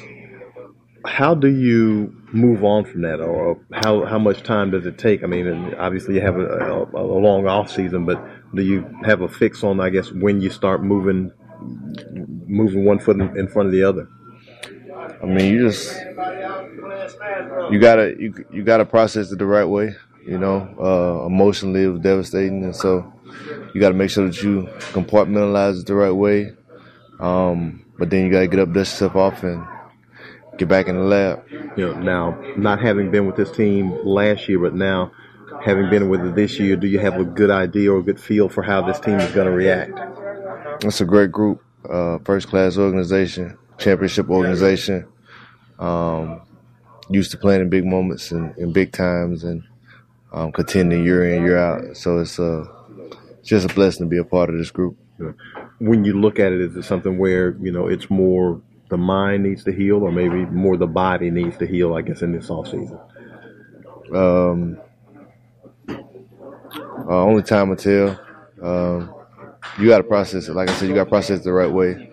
How 1.05 1.35
do 1.35 1.49
you 1.49 2.15
move 2.33 2.65
on 2.65 2.85
from 2.85 3.03
that, 3.03 3.21
or 3.21 3.59
how 3.73 4.05
how 4.05 4.19
much 4.19 4.43
time 4.43 4.71
does 4.71 4.87
it 4.87 4.99
take? 4.99 5.25
I 5.25 5.27
mean, 5.27 5.75
obviously 5.75 6.17
you 6.17 6.21
have 6.21 6.37
a, 6.37 6.47
a, 6.47 6.85
a 6.85 7.05
long 7.05 7.47
off 7.47 7.71
season, 7.71 8.05
but 8.05 8.23
do 8.55 8.63
you 8.63 8.89
have 9.05 9.21
a 9.21 9.29
fix 9.29 9.63
on, 9.63 9.81
I 9.81 9.91
guess, 9.91 10.13
when 10.13 10.41
you 10.41 10.51
start 10.51 10.83
moving 10.83 11.33
moving 12.47 12.85
one 12.85 12.99
foot 12.99 13.21
in 13.21 13.49
front 13.49 13.67
of 13.67 13.73
the 13.73 13.83
other? 13.83 14.09
I 15.23 15.27
mean, 15.27 15.53
you 15.53 15.69
just 15.69 15.95
you 17.71 17.79
gotta 17.81 18.15
you 18.19 18.45
you 18.53 18.63
gotta 18.63 18.85
process 18.85 19.33
it 19.33 19.39
the 19.39 19.47
right 19.47 19.65
way. 19.65 19.95
You 20.25 20.39
know, 20.39 20.75
uh, 20.81 21.27
emotionally 21.27 21.85
it 21.85 21.89
was 21.89 22.01
devastating, 22.01 22.65
and 22.65 22.75
so 22.75 23.13
you 23.75 23.81
got 23.81 23.89
to 23.89 23.95
make 23.95 24.11
sure 24.11 24.27
that 24.27 24.43
you 24.43 24.69
compartmentalize 24.93 25.81
it 25.81 25.87
the 25.87 25.95
right 25.95 26.11
way. 26.11 26.53
Um, 27.21 27.85
but 27.99 28.11
then 28.11 28.25
you 28.25 28.33
got 28.33 28.41
to 28.41 28.47
get 28.49 28.59
up, 28.59 28.73
dust 28.73 28.95
yourself 28.95 29.17
off, 29.17 29.43
and 29.43 29.65
get 30.59 30.69
back 30.69 30.89
in 30.89 30.97
the 30.97 31.03
lab. 31.03 31.45
You 31.77 31.87
know, 31.87 32.01
now 32.01 32.55
not 32.57 32.81
having 32.81 33.11
been 33.11 33.27
with 33.27 33.37
this 33.37 33.51
team 33.51 33.91
last 34.05 34.49
year, 34.49 34.59
but 34.59 34.75
now 34.75 35.13
having 35.63 35.91
been 35.91 36.09
with 36.09 36.25
it 36.25 36.35
this 36.35 36.59
year, 36.59 36.77
do 36.77 36.87
you 36.87 36.99
have 36.99 37.21
a 37.21 37.25
good 37.25 37.51
idea 37.51 37.93
or 37.93 37.99
a 37.99 38.03
good 38.03 38.21
feel 38.21 38.49
for 38.49 38.63
how 38.63 38.83
this 38.83 38.99
team 39.01 39.19
is 39.19 39.31
going 39.33 39.47
to 39.47 39.53
react? 39.53 39.99
It's 40.85 41.01
a 41.01 41.05
great 41.05 41.33
group, 41.33 41.63
uh, 41.89 42.19
first 42.25 42.49
class 42.49 42.77
organization, 42.77 43.57
championship 43.79 44.29
organization. 44.29 45.07
Um, 45.79 46.43
used 47.09 47.31
to 47.31 47.37
playing 47.37 47.61
in 47.61 47.69
big 47.69 47.85
moments 47.85 48.33
and 48.33 48.57
in 48.59 48.73
big 48.73 48.93
times 48.93 49.45
and 49.45 49.63
um, 50.33 50.53
contending 50.53 51.05
year 51.05 51.35
in 51.35 51.45
year 51.45 51.59
out. 51.59 51.97
So 51.97 52.19
it's 52.19 52.39
uh, 52.39 52.65
just 53.43 53.71
a 53.71 53.75
blessing 53.75 54.07
to 54.07 54.11
be 54.11 54.19
a 54.19 54.25
part 54.25 54.51
of 54.51 54.59
this 54.59 54.71
group. 54.71 54.97
When 55.79 56.05
you 56.05 56.19
look 56.19 56.39
at 56.39 56.53
it, 56.53 56.61
is 56.61 56.77
it 56.77 56.83
something 56.85 57.19
where 57.19 57.57
you 57.61 57.73
know 57.73 57.87
it's 57.87 58.11
more 58.11 58.61
the 58.89 58.97
mind 58.97 59.43
needs 59.45 59.65
to 59.65 59.73
heal, 59.73 60.03
or 60.03 60.13
maybe 60.13 60.45
more 60.47 60.77
the 60.77 60.87
body 60.87 61.31
needs 61.31 61.57
to 61.59 61.67
heal? 61.67 61.95
I 61.95 62.03
guess 62.03 62.23
in 62.23 62.33
this 62.33 62.51
off 62.51 62.67
season. 62.67 62.99
Um, 64.15 64.79
uh, 65.89 67.23
only 67.23 67.43
time 67.43 67.69
will 67.69 67.77
tell. 67.77 68.21
Um, 68.63 69.15
you 69.79 69.89
got 69.89 69.99
to 69.99 70.05
process 70.05 70.49
it. 70.49 70.55
Like 70.55 70.71
I 70.71 70.75
said, 70.75 70.89
you 70.89 70.95
got 70.95 71.05
to 71.05 71.11
process 71.11 71.41
it 71.41 71.45
the 71.45 71.53
right 71.53 71.71
way. 71.71 72.11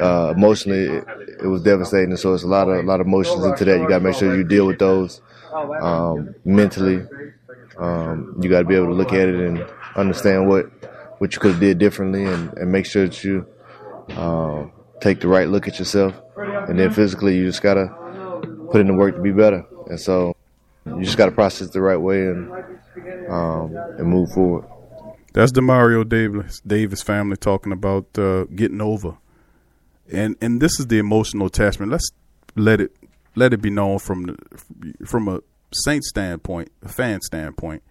Uh, 0.00 0.34
emotionally, 0.36 0.84
it, 0.84 1.04
it, 1.42 1.46
was 1.46 1.62
devastating. 1.62 2.16
So 2.16 2.34
it's 2.34 2.42
a 2.42 2.48
lot 2.48 2.68
of 2.68 2.78
a 2.78 2.82
lot 2.82 3.00
of 3.00 3.06
emotions 3.06 3.44
into 3.44 3.64
that. 3.64 3.80
You 3.80 3.88
got 3.88 3.98
to 3.98 4.04
make 4.04 4.14
sure 4.14 4.36
you 4.36 4.44
deal 4.44 4.66
with 4.66 4.78
those 4.78 5.20
um, 5.52 6.34
mentally. 6.44 7.06
Um, 7.78 8.38
you 8.40 8.50
got 8.50 8.60
to 8.60 8.64
be 8.64 8.74
able 8.74 8.88
to 8.88 8.94
look 8.94 9.12
at 9.12 9.28
it 9.28 9.34
and 9.34 9.66
understand 9.96 10.48
what 10.48 10.66
what 11.18 11.32
you 11.32 11.40
could 11.40 11.52
have 11.52 11.60
did 11.60 11.78
differently, 11.78 12.24
and, 12.24 12.52
and 12.58 12.70
make 12.70 12.86
sure 12.86 13.06
that 13.06 13.24
you 13.24 13.46
uh, 14.10 14.66
take 15.00 15.20
the 15.20 15.28
right 15.28 15.48
look 15.48 15.66
at 15.66 15.78
yourself. 15.78 16.14
And 16.36 16.78
then 16.78 16.92
physically, 16.92 17.36
you 17.36 17.46
just 17.46 17.62
gotta 17.62 17.88
put 18.70 18.80
in 18.80 18.88
the 18.88 18.94
work 18.94 19.14
to 19.16 19.22
be 19.22 19.32
better. 19.32 19.64
And 19.88 19.98
so 19.98 20.36
you 20.84 21.02
just 21.02 21.16
gotta 21.16 21.32
process 21.32 21.70
the 21.70 21.80
right 21.80 21.96
way 21.96 22.26
and 22.26 22.50
um, 23.28 23.74
and 23.98 24.08
move 24.08 24.32
forward. 24.32 24.64
That's 25.32 25.52
Demario 25.52 26.08
Davis 26.08 26.60
Davis 26.66 27.02
family 27.02 27.36
talking 27.36 27.72
about 27.72 28.06
uh, 28.18 28.44
getting 28.44 28.80
over, 28.80 29.18
and 30.12 30.36
and 30.40 30.60
this 30.60 30.78
is 30.78 30.86
the 30.86 30.98
emotional 30.98 31.46
attachment. 31.46 31.92
Let's 31.92 32.10
let 32.54 32.80
it 32.80 32.92
let 33.34 33.52
it 33.52 33.60
be 33.60 33.70
known 33.70 33.98
from 33.98 34.24
the, 34.24 35.06
from 35.06 35.28
a 35.28 35.40
Saint 35.72 36.04
standpoint, 36.04 36.70
a 36.82 36.88
fan 36.88 37.20
standpoint. 37.20 37.82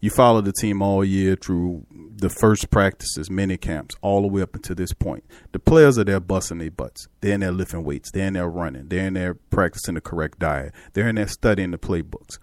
You 0.00 0.10
follow 0.10 0.40
the 0.40 0.52
team 0.52 0.80
all 0.80 1.04
year 1.04 1.34
through 1.34 1.84
the 1.90 2.28
first 2.28 2.70
practices, 2.70 3.28
mini 3.28 3.56
camps, 3.56 3.96
all 4.00 4.22
the 4.22 4.28
way 4.28 4.42
up 4.42 4.54
until 4.54 4.76
this 4.76 4.92
point. 4.92 5.24
The 5.50 5.58
players 5.58 5.98
are 5.98 6.04
there 6.04 6.20
busting 6.20 6.58
their 6.58 6.70
butts. 6.70 7.08
They're 7.20 7.34
in 7.34 7.40
there 7.40 7.50
lifting 7.50 7.82
weights. 7.82 8.12
They're 8.12 8.28
in 8.28 8.34
there 8.34 8.48
running. 8.48 8.86
They're 8.88 9.08
in 9.08 9.14
there 9.14 9.34
practicing 9.34 9.94
the 9.94 10.00
correct 10.00 10.38
diet. 10.38 10.72
They're 10.92 11.08
in 11.08 11.16
there 11.16 11.26
studying 11.26 11.72
the 11.72 11.78
playbooks. 11.78 12.38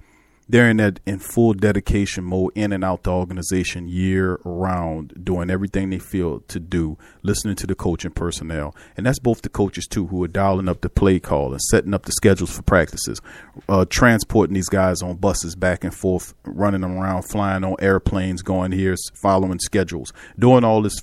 They're 0.48 0.70
in 0.70 0.78
that 0.78 1.00
in 1.06 1.20
full 1.20 1.54
dedication 1.54 2.24
mode, 2.24 2.52
in 2.56 2.72
and 2.72 2.84
out 2.84 3.04
the 3.04 3.12
organization 3.12 3.88
year 3.88 4.40
round, 4.44 5.14
doing 5.24 5.50
everything 5.50 5.90
they 5.90 6.00
feel 6.00 6.42
to 6.42 6.60
do, 6.60 6.98
listening 7.24 7.56
to 7.56 7.68
the 7.68 7.76
coaching 7.76 8.12
personnel, 8.12 8.76
and 8.96 9.06
that's 9.06 9.20
both 9.20 9.42
the 9.42 9.50
coaches 9.50 9.88
too, 9.88 10.08
who 10.08 10.24
are 10.24 10.28
dialing 10.28 10.70
up 10.70 10.82
the 10.82 10.90
play 10.90 11.20
call 11.20 11.52
and 11.52 11.62
setting 11.62 11.94
up 11.94 12.06
the 12.06 12.12
schedules 12.12 12.56
for 12.56 12.62
practices, 12.62 13.22
uh, 13.70 13.86
transporting 13.90 14.54
these 14.54 14.70
guys 14.70 15.02
on 15.02 15.16
buses 15.16 15.56
back 15.56 15.84
and 15.84 15.94
forth, 15.94 16.34
running 16.44 16.82
them 16.82 16.98
around, 16.98 17.24
flying 17.24 17.64
on 17.64 17.76
airplanes, 17.80 18.42
going 18.42 18.72
here, 18.72 18.96
following 19.16 19.60
schedules, 19.60 20.14
doing 20.38 20.64
all 20.64 20.82
this 20.82 21.02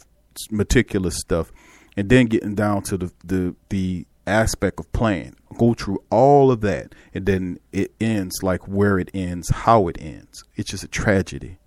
meticulous 0.50 1.18
stuff, 1.18 1.52
and 1.96 2.08
then 2.08 2.26
getting 2.26 2.54
down 2.54 2.82
to 2.82 2.96
the 2.96 3.12
the 3.24 3.54
the 3.70 4.06
aspect 4.26 4.80
of 4.80 4.90
playing. 4.92 5.36
Go 5.58 5.74
through 5.74 6.02
all 6.10 6.50
of 6.50 6.60
that, 6.62 6.94
and 7.12 7.26
then 7.26 7.58
it 7.72 7.92
ends 8.00 8.42
like 8.42 8.66
where 8.66 8.98
it 8.98 9.10
ends, 9.12 9.50
how 9.50 9.88
it 9.88 9.96
ends. 10.00 10.44
It's 10.56 10.70
just 10.70 10.84
a 10.84 10.88
tragedy. 10.88 11.58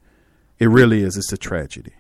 It 0.60 0.68
really 0.68 1.02
is. 1.02 1.18
It's 1.18 1.32
a 1.32 1.38
tragedy. 1.38 1.94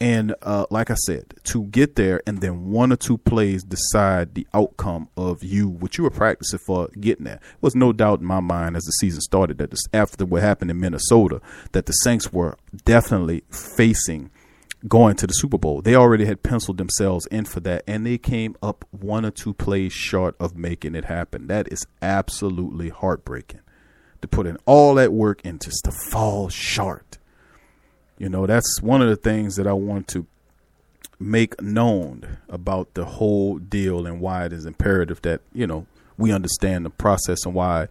And 0.00 0.34
uh, 0.42 0.66
like 0.70 0.90
I 0.90 0.94
said, 1.06 1.34
to 1.44 1.64
get 1.64 1.96
there 1.96 2.20
and 2.26 2.40
then 2.40 2.70
one 2.70 2.92
or 2.92 2.96
two 2.96 3.16
plays 3.16 3.62
decide 3.62 4.34
the 4.34 4.46
outcome 4.52 5.08
of 5.16 5.42
you, 5.44 5.68
what 5.68 5.96
you 5.96 6.04
were 6.04 6.10
practicing 6.10 6.58
for 6.66 6.88
getting 7.00 7.24
there. 7.24 7.40
was 7.60 7.76
no 7.76 7.92
doubt 7.92 8.20
in 8.20 8.26
my 8.26 8.40
mind 8.40 8.76
as 8.76 8.82
the 8.82 8.92
season 8.92 9.20
started 9.20 9.58
that 9.58 9.70
this, 9.70 9.80
after 9.92 10.24
what 10.26 10.42
happened 10.42 10.70
in 10.70 10.80
Minnesota, 10.80 11.40
that 11.72 11.86
the 11.86 11.92
Saints 11.92 12.32
were 12.32 12.56
definitely 12.84 13.44
facing 13.50 14.30
going 14.86 15.16
to 15.16 15.26
the 15.26 15.32
Super 15.32 15.58
Bowl. 15.58 15.80
They 15.80 15.94
already 15.94 16.26
had 16.26 16.42
penciled 16.42 16.78
themselves 16.78 17.26
in 17.26 17.44
for 17.44 17.60
that, 17.60 17.84
and 17.86 18.06
they 18.06 18.18
came 18.18 18.56
up 18.62 18.84
one 18.90 19.24
or 19.24 19.30
two 19.30 19.54
plays 19.54 19.92
short 19.92 20.36
of 20.38 20.56
making 20.56 20.94
it 20.94 21.06
happen. 21.06 21.46
That 21.46 21.72
is 21.72 21.86
absolutely 22.02 22.90
heartbreaking 22.90 23.60
to 24.20 24.28
put 24.28 24.46
in 24.46 24.58
all 24.66 24.94
that 24.94 25.12
work 25.12 25.40
and 25.44 25.60
just 25.60 25.84
to 25.84 25.92
fall 26.10 26.48
short. 26.48 27.18
You 28.18 28.28
know, 28.28 28.46
that's 28.46 28.80
one 28.80 29.02
of 29.02 29.08
the 29.08 29.16
things 29.16 29.56
that 29.56 29.66
I 29.66 29.72
want 29.72 30.08
to 30.08 30.26
make 31.18 31.60
known 31.60 32.38
about 32.48 32.94
the 32.94 33.04
whole 33.04 33.58
deal 33.58 34.06
and 34.06 34.20
why 34.20 34.44
it 34.44 34.52
is 34.52 34.66
imperative 34.66 35.22
that, 35.22 35.40
you 35.52 35.66
know, 35.66 35.86
we 36.16 36.32
understand 36.32 36.84
the 36.84 36.90
process 36.90 37.44
and 37.44 37.54
why, 37.54 37.88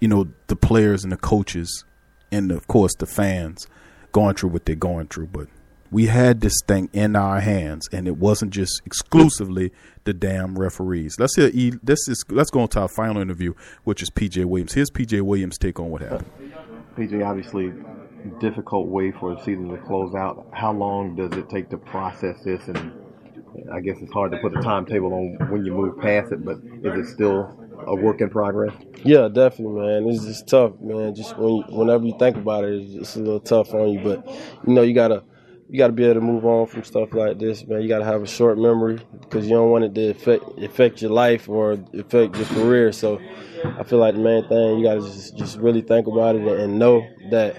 you 0.00 0.08
know, 0.08 0.28
the 0.46 0.56
players 0.56 1.04
and 1.04 1.12
the 1.12 1.16
coaches 1.16 1.84
and, 2.30 2.50
of 2.50 2.66
course, 2.66 2.92
the 2.98 3.06
fans 3.06 3.66
going 4.12 4.34
through 4.34 4.50
what 4.50 4.64
they're 4.64 4.76
going 4.76 5.08
through. 5.08 5.26
But 5.26 5.48
we 5.94 6.06
had 6.06 6.40
this 6.40 6.60
thing 6.66 6.90
in 6.92 7.14
our 7.14 7.38
hands, 7.38 7.88
and 7.92 8.08
it 8.08 8.16
wasn't 8.16 8.52
just 8.52 8.82
exclusively 8.84 9.70
the 10.02 10.12
damn 10.12 10.58
referees. 10.58 11.20
Let's 11.20 11.36
hear. 11.36 11.52
E, 11.54 11.72
this 11.84 12.08
is 12.08 12.24
let's 12.30 12.50
go 12.50 12.62
on 12.62 12.68
to 12.70 12.80
our 12.80 12.88
final 12.88 13.22
interview, 13.22 13.54
which 13.84 14.02
is 14.02 14.10
PJ 14.10 14.44
Williams. 14.44 14.72
Here's 14.72 14.90
PJ 14.90 15.22
Williams' 15.22 15.56
take 15.56 15.78
on 15.78 15.90
what 15.90 16.02
happened. 16.02 16.32
PJ, 16.96 17.24
obviously, 17.24 17.72
difficult 18.40 18.88
way 18.88 19.12
for 19.12 19.36
the 19.36 19.40
season 19.44 19.68
to 19.68 19.76
close 19.76 20.16
out. 20.16 20.48
How 20.52 20.72
long 20.72 21.14
does 21.14 21.30
it 21.38 21.48
take 21.48 21.70
to 21.70 21.78
process 21.78 22.42
this? 22.42 22.66
And 22.66 22.92
I 23.72 23.78
guess 23.78 23.98
it's 24.00 24.12
hard 24.12 24.32
to 24.32 24.38
put 24.38 24.56
a 24.58 24.60
timetable 24.62 25.14
on 25.14 25.48
when 25.48 25.64
you 25.64 25.72
move 25.72 26.00
past 26.00 26.32
it, 26.32 26.44
but 26.44 26.56
is 26.82 27.08
it 27.08 27.12
still 27.12 27.56
a 27.86 27.94
work 27.94 28.20
in 28.20 28.30
progress? 28.30 28.74
Yeah, 29.04 29.28
definitely, 29.32 29.80
man. 29.80 30.08
It's 30.08 30.24
just 30.24 30.48
tough, 30.48 30.72
man. 30.80 31.14
Just 31.14 31.38
when 31.38 31.54
you, 31.54 31.64
whenever 31.68 32.04
you 32.04 32.18
think 32.18 32.36
about 32.36 32.64
it, 32.64 32.82
it's 32.82 32.94
just 32.94 33.16
a 33.16 33.20
little 33.20 33.38
tough 33.38 33.72
on 33.74 33.90
you. 33.90 34.00
But 34.00 34.26
you 34.66 34.74
know, 34.74 34.82
you 34.82 34.92
gotta 34.92 35.22
you 35.74 35.78
got 35.78 35.88
to 35.88 35.92
be 35.92 36.04
able 36.04 36.14
to 36.14 36.20
move 36.20 36.44
on 36.44 36.68
from 36.68 36.84
stuff 36.84 37.12
like 37.14 37.36
this, 37.40 37.66
man. 37.66 37.82
You 37.82 37.88
got 37.88 37.98
to 37.98 38.04
have 38.04 38.22
a 38.22 38.28
short 38.28 38.58
memory 38.58 39.00
because 39.22 39.44
you 39.44 39.56
don't 39.56 39.70
want 39.70 39.82
it 39.82 39.92
to 39.96 40.10
affect 40.10 40.44
affect 40.62 41.02
your 41.02 41.10
life 41.10 41.48
or 41.48 41.72
affect 41.72 42.36
your 42.36 42.46
career. 42.46 42.92
So, 42.92 43.20
I 43.76 43.82
feel 43.82 43.98
like 43.98 44.14
the 44.14 44.20
main 44.20 44.46
thing 44.48 44.78
you 44.78 44.84
got 44.84 44.94
to 44.94 45.00
just 45.00 45.36
just 45.36 45.58
really 45.58 45.82
think 45.82 46.06
about 46.06 46.36
it 46.36 46.46
and 46.46 46.78
know 46.78 47.04
that 47.32 47.56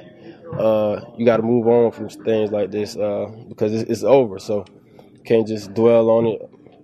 uh, 0.58 1.02
you 1.18 1.26
got 1.26 1.38
to 1.38 1.44
move 1.44 1.68
on 1.68 1.92
from 1.92 2.08
things 2.08 2.54
like 2.54 2.72
this 2.72 2.96
uh, 2.96 3.26
because 3.50 3.74
it's, 3.74 3.90
it's, 3.92 4.04
over. 4.04 4.40
So, 4.40 4.64
you 5.12 5.24
can't 5.26 5.46
just 5.46 5.74
dwell 5.74 6.10
on 6.10 6.26
it 6.26 6.42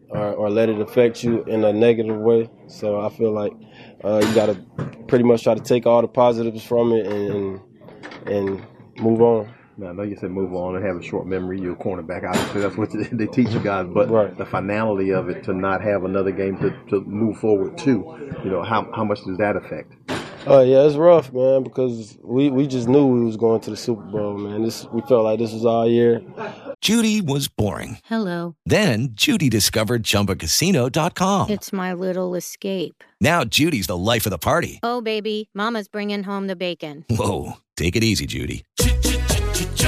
or, 0.09 0.33
or, 0.33 0.49
let 0.49 0.67
it 0.67 0.81
affect 0.81 1.23
you 1.23 1.45
in 1.45 1.63
a 1.63 1.71
negative 1.71 2.19
way. 2.19 2.49
So, 2.67 2.99
I 2.99 3.07
feel 3.07 3.31
like 3.31 3.53
uh, 4.03 4.21
you 4.21 4.35
got 4.35 4.47
to 4.47 4.55
pretty 5.07 5.23
much 5.23 5.43
try 5.43 5.55
to 5.55 5.63
take 5.63 5.85
all 5.85 6.01
the 6.01 6.09
positives 6.09 6.65
from 6.65 6.91
it 6.91 7.07
and 7.07 7.61
and 8.25 8.61
move 8.97 9.21
on. 9.21 9.60
Now, 9.77 9.89
I 9.89 9.93
know 9.93 10.03
you 10.03 10.15
said 10.15 10.31
move 10.31 10.53
on 10.53 10.75
and 10.75 10.85
have 10.85 10.97
a 10.97 11.01
short 11.01 11.25
memory. 11.25 11.59
You're 11.59 11.73
a 11.73 11.75
cornerback, 11.75 12.27
obviously. 12.27 12.61
That's 12.61 12.77
what 12.77 12.89
they 13.11 13.27
teach 13.27 13.49
you 13.49 13.59
guys. 13.59 13.87
But 13.91 14.09
right. 14.09 14.37
the 14.37 14.45
finality 14.45 15.11
of 15.11 15.29
it, 15.29 15.43
to 15.45 15.53
not 15.53 15.81
have 15.81 16.03
another 16.03 16.31
game 16.31 16.57
to, 16.59 16.71
to 16.89 17.01
move 17.01 17.37
forward 17.37 17.77
to, 17.79 17.91
you 18.43 18.49
know, 18.49 18.63
how, 18.63 18.91
how 18.95 19.03
much 19.03 19.23
does 19.23 19.37
that 19.37 19.55
affect? 19.55 19.93
Oh 20.47 20.57
uh, 20.57 20.61
yeah, 20.61 20.87
it's 20.87 20.95
rough, 20.95 21.31
man, 21.31 21.61
because 21.61 22.17
we, 22.23 22.49
we 22.49 22.65
just 22.65 22.87
knew 22.87 23.05
we 23.05 23.23
was 23.23 23.37
going 23.37 23.61
to 23.61 23.69
the 23.69 23.77
Super 23.77 24.01
Bowl, 24.01 24.35
man. 24.37 24.63
This 24.63 24.85
we 24.91 25.01
felt 25.01 25.23
like 25.23 25.37
this 25.37 25.53
was 25.53 25.65
our 25.67 25.85
year. 25.85 26.21
Judy 26.81 27.21
was 27.21 27.47
boring. 27.47 27.99
Hello. 28.05 28.55
Then 28.65 29.09
Judy 29.11 29.49
discovered 29.49 30.01
ChumbaCasino.com. 30.01 31.51
It's 31.51 31.71
my 31.71 31.93
little 31.93 32.33
escape. 32.33 33.03
Now 33.19 33.43
Judy's 33.43 33.85
the 33.85 33.97
life 33.97 34.25
of 34.25 34.31
the 34.31 34.39
party. 34.39 34.79
Oh 34.81 34.99
baby, 34.99 35.49
Mama's 35.53 35.87
bringing 35.87 36.23
home 36.23 36.47
the 36.47 36.55
bacon. 36.55 37.05
Whoa, 37.07 37.57
take 37.77 37.95
it 37.95 38.03
easy, 38.03 38.25
Judy. 38.25 38.63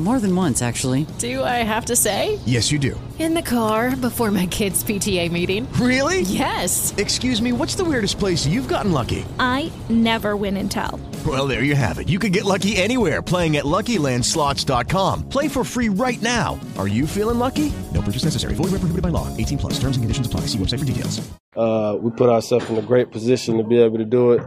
More 0.00 0.18
than 0.18 0.34
once, 0.34 0.60
actually. 0.60 1.06
Do 1.18 1.44
I 1.44 1.62
have 1.62 1.84
to 1.84 1.94
say? 1.94 2.40
Yes, 2.44 2.72
you 2.72 2.80
do. 2.80 3.00
In 3.20 3.32
the 3.32 3.42
car 3.42 3.94
before 3.94 4.32
my 4.32 4.46
kids' 4.46 4.82
PTA 4.82 5.30
meeting. 5.30 5.72
Really? 5.74 6.22
Yes. 6.22 6.92
Excuse 6.98 7.40
me, 7.40 7.52
what's 7.52 7.76
the 7.76 7.84
weirdest 7.84 8.18
place 8.18 8.44
you've 8.44 8.66
gotten 8.66 8.90
lucky? 8.90 9.24
I 9.38 9.70
never 9.88 10.36
win 10.36 10.56
and 10.56 10.68
tell. 10.68 10.98
Well, 11.24 11.46
there 11.46 11.62
you 11.62 11.76
have 11.76 12.00
it. 12.00 12.08
You 12.08 12.18
can 12.18 12.32
get 12.32 12.44
lucky 12.44 12.74
anywhere 12.76 13.22
playing 13.22 13.56
at 13.56 13.64
LuckyLandSlots.com. 13.64 15.28
Play 15.28 15.46
for 15.46 15.62
free 15.62 15.90
right 15.90 16.20
now. 16.20 16.58
Are 16.76 16.88
you 16.88 17.06
feeling 17.06 17.38
lucky? 17.38 17.72
No 17.92 18.02
purchase 18.02 18.24
necessary. 18.24 18.54
Void 18.54 18.72
where 18.72 18.80
prohibited 18.80 19.02
by 19.02 19.10
law. 19.10 19.34
18 19.36 19.58
plus. 19.58 19.74
Terms 19.74 19.96
and 19.96 20.02
conditions 20.02 20.26
apply. 20.26 20.40
See 20.40 20.58
website 20.58 20.80
for 20.80 20.84
details. 20.84 21.26
Uh, 21.56 21.96
we 22.00 22.10
put 22.10 22.28
ourselves 22.28 22.68
in 22.68 22.76
a 22.78 22.82
great 22.82 23.12
position 23.12 23.58
to 23.58 23.62
be 23.62 23.78
able 23.78 23.98
to 23.98 24.04
do 24.04 24.32
it. 24.32 24.42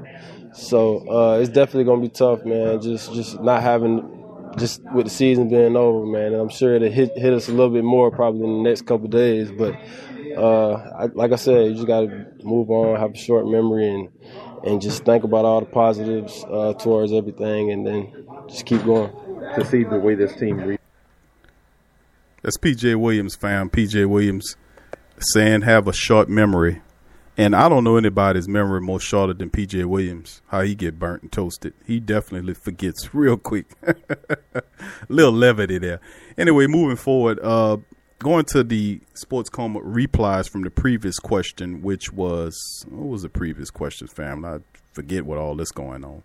So 0.54 1.08
uh, 1.10 1.40
it's 1.40 1.50
definitely 1.50 1.86
going 1.86 2.02
to 2.02 2.08
be 2.10 2.14
tough, 2.14 2.44
man. 2.44 2.82
Just 2.82 3.14
just 3.14 3.40
not 3.42 3.62
having 3.62 4.17
just 4.58 4.82
with 4.84 5.06
the 5.06 5.10
season 5.10 5.50
being 5.50 5.76
over, 5.76 6.06
man, 6.06 6.34
I'm 6.34 6.50
sure 6.50 6.76
it'll 6.76 6.90
hit 6.90 7.18
hit 7.18 7.34
us 7.34 7.48
a 7.48 7.52
little 7.52 7.70
bit 7.70 7.84
more 7.84 8.12
probably 8.12 8.44
in 8.44 8.64
the 8.64 8.70
next 8.70 8.86
couple 8.86 9.08
days. 9.08 9.52
But 9.52 9.76
uh, 10.36 10.74
I, 10.74 11.06
like 11.14 11.32
I 11.32 11.36
said, 11.36 11.68
you 11.68 11.74
just 11.76 11.88
got 11.88 12.02
to 12.02 12.26
move 12.44 12.70
on, 12.70 13.00
have 13.00 13.12
a 13.14 13.18
short 13.18 13.46
memory, 13.48 13.88
and 13.88 14.10
and 14.64 14.82
just 14.82 15.06
think 15.06 15.24
about 15.24 15.46
all 15.46 15.60
the 15.60 15.68
positives 15.68 16.44
uh, 16.50 16.74
towards 16.74 17.14
everything, 17.14 17.72
and 17.72 17.86
then 17.86 18.28
just 18.48 18.66
keep 18.66 18.84
going. 18.84 19.12
To 19.56 19.66
see 19.66 19.84
the 19.84 19.98
way 19.98 20.16
this 20.16 20.36
team. 20.36 20.58
Re- 20.58 20.78
That's 22.42 22.58
PJ 22.58 23.00
Williams, 23.00 23.36
fam. 23.36 23.70
PJ 23.70 24.08
Williams 24.08 24.58
saying 25.20 25.62
have 25.62 25.88
a 25.88 25.94
short 25.94 26.28
memory 26.30 26.82
and 27.38 27.56
I 27.56 27.70
don't 27.70 27.84
know 27.84 27.98
anybody's 27.98 28.48
memory 28.48 28.82
more 28.82 29.00
shorter 29.00 29.34
than 29.34 29.52
PJ 29.52 29.86
Williams. 29.86 30.42
How 30.48 30.62
he 30.62 30.74
get 30.74 30.98
burnt 30.98 31.22
and 31.22 31.32
toasted. 31.32 31.76
He 31.86 32.00
definitely 32.00 32.56
forgets 32.56 33.10
real 33.14 33.38
quick. 33.38 33.68
Little 35.10 35.34
levity 35.34 35.78
there. 35.78 36.00
Anyway, 36.36 36.66
moving 36.66 36.96
forward, 36.96 37.40
uh, 37.44 37.78
going 38.18 38.46
to 38.46 38.64
the 38.64 39.02
sports 39.14 39.50
coma 39.50 39.80
replies 39.82 40.48
from 40.48 40.64
the 40.64 40.72
previous 40.72 41.20
question, 41.20 41.84
which 41.84 42.12
was 42.12 42.86
what 42.90 43.08
was 43.08 43.22
the 43.22 43.30
previous 43.30 43.70
question, 43.70 44.08
fam? 44.08 44.44
I 44.44 44.60
forget 44.94 45.24
what 45.24 45.38
all 45.38 45.56
this 45.56 45.72
going 45.72 46.04
on. 46.04 46.24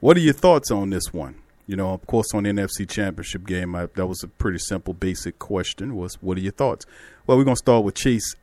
What 0.00 0.16
are 0.16 0.20
your 0.20 0.34
thoughts 0.34 0.72
on 0.72 0.90
this 0.90 1.12
one? 1.12 1.36
You 1.68 1.76
know, 1.76 1.92
of 1.92 2.04
course, 2.06 2.34
on 2.34 2.44
the 2.44 2.50
NFC 2.50 2.88
Championship 2.88 3.46
game, 3.46 3.76
I, 3.76 3.86
that 3.94 4.06
was 4.06 4.22
a 4.24 4.28
pretty 4.28 4.58
simple, 4.58 4.94
basic 4.94 5.38
question. 5.38 5.94
Was 5.94 6.14
what 6.20 6.36
are 6.36 6.40
your 6.40 6.52
thoughts? 6.52 6.84
Well, 7.26 7.38
we're 7.38 7.44
gonna 7.44 7.56
start 7.56 7.84
with 7.84 7.94
Chase 7.94 8.34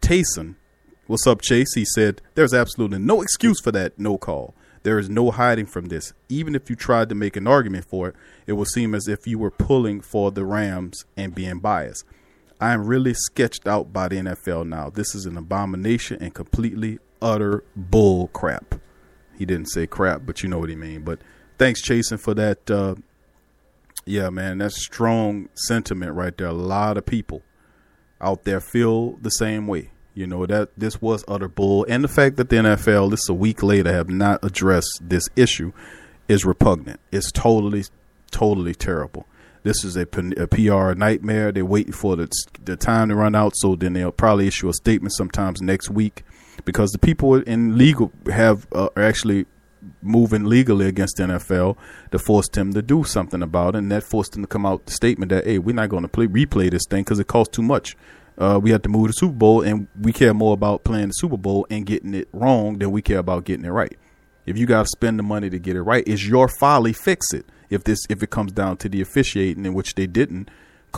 Tayson 0.00 0.54
What's 1.08 1.26
up, 1.26 1.40
Chase? 1.40 1.72
He 1.74 1.86
said, 1.86 2.20
There's 2.34 2.52
absolutely 2.52 2.98
no 2.98 3.22
excuse 3.22 3.62
for 3.62 3.72
that 3.72 3.98
no 3.98 4.18
call. 4.18 4.54
There 4.82 4.98
is 4.98 5.08
no 5.08 5.30
hiding 5.30 5.64
from 5.64 5.86
this. 5.86 6.12
Even 6.28 6.54
if 6.54 6.68
you 6.68 6.76
tried 6.76 7.08
to 7.08 7.14
make 7.14 7.34
an 7.34 7.46
argument 7.46 7.86
for 7.86 8.08
it, 8.08 8.16
it 8.46 8.52
will 8.52 8.66
seem 8.66 8.94
as 8.94 9.08
if 9.08 9.26
you 9.26 9.38
were 9.38 9.50
pulling 9.50 10.02
for 10.02 10.30
the 10.30 10.44
Rams 10.44 11.06
and 11.16 11.34
being 11.34 11.60
biased. 11.60 12.04
I 12.60 12.74
am 12.74 12.86
really 12.86 13.14
sketched 13.14 13.66
out 13.66 13.90
by 13.90 14.08
the 14.08 14.16
NFL 14.16 14.68
now. 14.68 14.90
This 14.90 15.14
is 15.14 15.24
an 15.24 15.38
abomination 15.38 16.18
and 16.20 16.34
completely 16.34 16.98
utter 17.22 17.64
bull 17.74 18.28
crap. 18.28 18.74
He 19.34 19.46
didn't 19.46 19.70
say 19.70 19.86
crap, 19.86 20.26
but 20.26 20.42
you 20.42 20.50
know 20.50 20.58
what 20.58 20.68
he 20.68 20.76
mean. 20.76 21.04
But 21.04 21.20
thanks, 21.56 21.80
Chasen, 21.80 22.20
for 22.20 22.34
that 22.34 22.70
uh, 22.70 22.96
Yeah, 24.04 24.28
man, 24.28 24.58
that's 24.58 24.84
strong 24.84 25.48
sentiment 25.54 26.12
right 26.12 26.36
there. 26.36 26.48
A 26.48 26.52
lot 26.52 26.98
of 26.98 27.06
people 27.06 27.40
out 28.20 28.44
there 28.44 28.60
feel 28.60 29.12
the 29.22 29.30
same 29.30 29.66
way. 29.66 29.92
You 30.18 30.26
know 30.26 30.46
that 30.46 30.70
this 30.76 31.00
was 31.00 31.24
utter 31.28 31.46
bull, 31.46 31.86
and 31.88 32.02
the 32.02 32.08
fact 32.08 32.38
that 32.38 32.48
the 32.48 32.56
NFL, 32.56 33.12
this 33.12 33.28
a 33.28 33.34
week 33.34 33.62
later, 33.62 33.92
have 33.92 34.08
not 34.08 34.44
addressed 34.44 34.98
this 35.00 35.28
issue 35.36 35.70
is 36.26 36.44
repugnant. 36.44 36.98
It's 37.12 37.30
totally, 37.30 37.84
totally 38.32 38.74
terrible. 38.74 39.26
This 39.62 39.84
is 39.84 39.96
a, 39.96 40.06
PR 40.06 40.94
nightmare. 40.94 41.52
They're 41.52 41.64
waiting 41.64 41.92
for 41.92 42.16
the 42.16 42.28
the 42.64 42.76
time 42.76 43.10
to 43.10 43.14
run 43.14 43.36
out, 43.36 43.52
so 43.54 43.76
then 43.76 43.92
they'll 43.92 44.10
probably 44.10 44.48
issue 44.48 44.68
a 44.68 44.72
statement 44.72 45.12
sometimes 45.12 45.62
next 45.62 45.88
week, 45.88 46.24
because 46.64 46.90
the 46.90 46.98
people 46.98 47.36
in 47.36 47.78
legal 47.78 48.10
have 48.26 48.66
uh, 48.72 48.88
are 48.96 49.04
actually 49.04 49.46
moving 50.02 50.46
legally 50.46 50.88
against 50.88 51.18
the 51.18 51.22
NFL 51.22 51.76
to 52.10 52.18
force 52.18 52.48
them 52.48 52.72
to 52.72 52.82
do 52.82 53.04
something 53.04 53.40
about 53.40 53.76
it, 53.76 53.78
and 53.78 53.92
that 53.92 54.02
forced 54.02 54.32
them 54.32 54.42
to 54.42 54.48
come 54.48 54.66
out 54.66 54.84
the 54.86 54.92
statement 54.92 55.30
that 55.30 55.44
hey, 55.44 55.60
we're 55.60 55.76
not 55.76 55.90
going 55.90 56.02
to 56.02 56.08
play 56.08 56.26
replay 56.26 56.68
this 56.68 56.86
thing 56.90 57.04
because 57.04 57.20
it 57.20 57.28
costs 57.28 57.54
too 57.54 57.62
much. 57.62 57.96
Uh, 58.38 58.58
we 58.62 58.70
have 58.70 58.82
to 58.82 58.88
move 58.88 59.08
the 59.08 59.12
Super 59.12 59.34
Bowl, 59.34 59.62
and 59.62 59.88
we 60.00 60.12
care 60.12 60.32
more 60.32 60.54
about 60.54 60.84
playing 60.84 61.08
the 61.08 61.14
Super 61.14 61.36
Bowl 61.36 61.66
and 61.70 61.84
getting 61.84 62.14
it 62.14 62.28
wrong 62.32 62.78
than 62.78 62.92
we 62.92 63.02
care 63.02 63.18
about 63.18 63.44
getting 63.44 63.64
it 63.64 63.70
right. 63.70 63.98
If 64.46 64.56
you 64.56 64.64
got 64.64 64.84
to 64.84 64.88
spend 64.88 65.18
the 65.18 65.24
money 65.24 65.50
to 65.50 65.58
get 65.58 65.74
it 65.74 65.82
right, 65.82 66.04
it's 66.06 66.24
your 66.24 66.48
folly. 66.48 66.92
Fix 66.92 67.34
it. 67.34 67.46
If 67.68 67.84
this, 67.84 67.98
if 68.08 68.22
it 68.22 68.30
comes 68.30 68.52
down 68.52 68.76
to 68.78 68.88
the 68.88 69.00
officiating, 69.00 69.66
in 69.66 69.74
which 69.74 69.96
they 69.96 70.06
didn't 70.06 70.50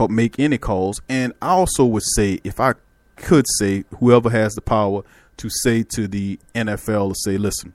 make 0.09 0.39
any 0.39 0.59
calls, 0.59 1.01
and 1.09 1.33
I 1.41 1.49
also 1.49 1.85
would 1.87 2.05
say, 2.15 2.41
if 2.45 2.61
I 2.61 2.75
could 3.17 3.47
say, 3.59 3.85
whoever 3.99 4.31
has 4.31 4.55
the 4.55 4.61
power 4.61 5.03
to 5.39 5.49
say 5.51 5.83
to 5.95 6.07
the 6.07 6.39
NFL 6.55 7.15
to 7.15 7.15
say, 7.25 7.39
listen, 7.39 7.75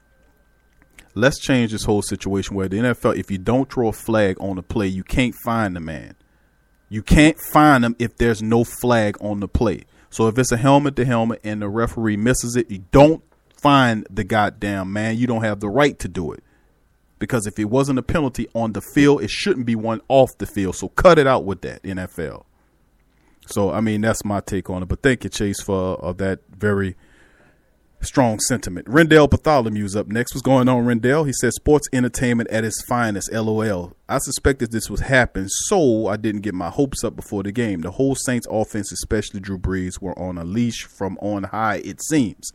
let's 1.14 1.40
change 1.40 1.72
this 1.72 1.84
whole 1.84 2.02
situation 2.02 2.54
where 2.54 2.68
the 2.68 2.78
NFL, 2.78 3.18
if 3.18 3.30
you 3.30 3.38
don't 3.38 3.70
throw 3.70 3.88
a 3.88 3.92
flag 3.92 4.36
on 4.40 4.56
the 4.56 4.62
play, 4.62 4.86
you 4.86 5.02
can't 5.02 5.34
find 5.44 5.74
the 5.74 5.80
man. 5.80 6.14
You 6.88 7.02
can't 7.02 7.38
find 7.52 7.82
them 7.82 7.96
if 7.98 8.16
there's 8.16 8.42
no 8.42 8.64
flag 8.64 9.16
on 9.20 9.40
the 9.40 9.48
play. 9.48 9.82
So 10.10 10.28
if 10.28 10.38
it's 10.38 10.52
a 10.52 10.56
helmet 10.56 10.96
to 10.96 11.04
helmet 11.04 11.40
and 11.44 11.60
the 11.62 11.68
referee 11.68 12.16
misses 12.16 12.56
it, 12.56 12.70
you 12.70 12.84
don't 12.90 13.22
find 13.60 14.06
the 14.10 14.24
goddamn 14.24 14.92
man. 14.92 15.16
You 15.16 15.26
don't 15.26 15.42
have 15.42 15.60
the 15.60 15.68
right 15.68 15.98
to 15.98 16.08
do 16.08 16.32
it. 16.32 16.42
Because 17.18 17.46
if 17.46 17.58
it 17.58 17.64
wasn't 17.64 17.98
a 17.98 18.02
penalty 18.02 18.46
on 18.54 18.72
the 18.72 18.80
field, 18.80 19.22
it 19.22 19.30
shouldn't 19.30 19.66
be 19.66 19.74
one 19.74 20.00
off 20.08 20.36
the 20.38 20.46
field. 20.46 20.76
So 20.76 20.88
cut 20.90 21.18
it 21.18 21.26
out 21.26 21.44
with 21.44 21.62
that, 21.62 21.82
NFL. 21.82 22.44
So 23.46 23.70
I 23.70 23.80
mean 23.80 24.00
that's 24.00 24.24
my 24.24 24.40
take 24.40 24.68
on 24.70 24.82
it. 24.82 24.86
But 24.86 25.02
thank 25.02 25.24
you, 25.24 25.30
Chase, 25.30 25.60
for 25.60 26.04
uh, 26.04 26.12
that 26.14 26.40
very 26.50 26.96
strong 28.00 28.38
sentiment. 28.40 28.88
Rendell 28.88 29.28
Bartholomew's 29.28 29.96
up 29.96 30.06
next. 30.06 30.34
What's 30.34 30.42
going 30.42 30.68
on, 30.68 30.84
Rendell? 30.84 31.24
He 31.24 31.32
says 31.32 31.54
sports 31.56 31.88
entertainment 31.92 32.50
at 32.50 32.64
its 32.64 32.82
finest. 32.82 33.32
LOL. 33.32 33.92
I 34.08 34.18
suspected 34.18 34.70
this 34.70 34.90
was 34.90 35.00
happen, 35.00 35.48
so 35.48 36.06
I 36.06 36.16
didn't 36.16 36.42
get 36.42 36.54
my 36.54 36.70
hopes 36.70 37.02
up 37.02 37.16
before 37.16 37.42
the 37.42 37.52
game. 37.52 37.80
The 37.80 37.92
whole 37.92 38.14
Saints 38.14 38.46
offense, 38.50 38.92
especially 38.92 39.40
Drew 39.40 39.58
Brees, 39.58 40.00
were 40.00 40.18
on 40.18 40.38
a 40.38 40.44
leash 40.44 40.84
from 40.84 41.18
on 41.18 41.44
high. 41.44 41.82
It 41.84 42.02
seems. 42.02 42.52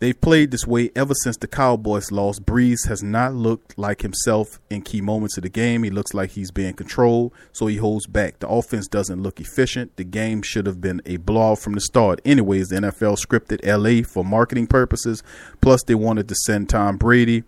They've 0.00 0.20
played 0.20 0.52
this 0.52 0.66
way 0.66 0.90
ever 0.94 1.12
since 1.22 1.36
the 1.36 1.48
Cowboys 1.48 2.12
lost. 2.12 2.46
Brees 2.46 2.86
has 2.86 3.02
not 3.02 3.34
looked 3.34 3.76
like 3.76 4.02
himself 4.02 4.60
in 4.70 4.82
key 4.82 5.00
moments 5.00 5.36
of 5.36 5.42
the 5.42 5.48
game. 5.48 5.82
He 5.82 5.90
looks 5.90 6.14
like 6.14 6.30
he's 6.30 6.52
being 6.52 6.74
controlled, 6.74 7.32
so 7.52 7.66
he 7.66 7.76
holds 7.76 8.06
back. 8.06 8.38
The 8.38 8.48
offense 8.48 8.86
doesn't 8.86 9.20
look 9.20 9.40
efficient. 9.40 9.96
The 9.96 10.04
game 10.04 10.42
should 10.42 10.66
have 10.66 10.80
been 10.80 11.02
a 11.04 11.16
blowout 11.16 11.58
from 11.58 11.72
the 11.72 11.80
start. 11.80 12.20
Anyways, 12.24 12.68
the 12.68 12.76
NFL 12.76 13.18
scripted 13.18 13.60
LA 13.66 14.06
for 14.06 14.24
marketing 14.24 14.68
purposes. 14.68 15.24
Plus, 15.60 15.82
they 15.82 15.96
wanted 15.96 16.28
to 16.28 16.34
send 16.46 16.68
Tom 16.68 16.96
Brady 16.96 17.42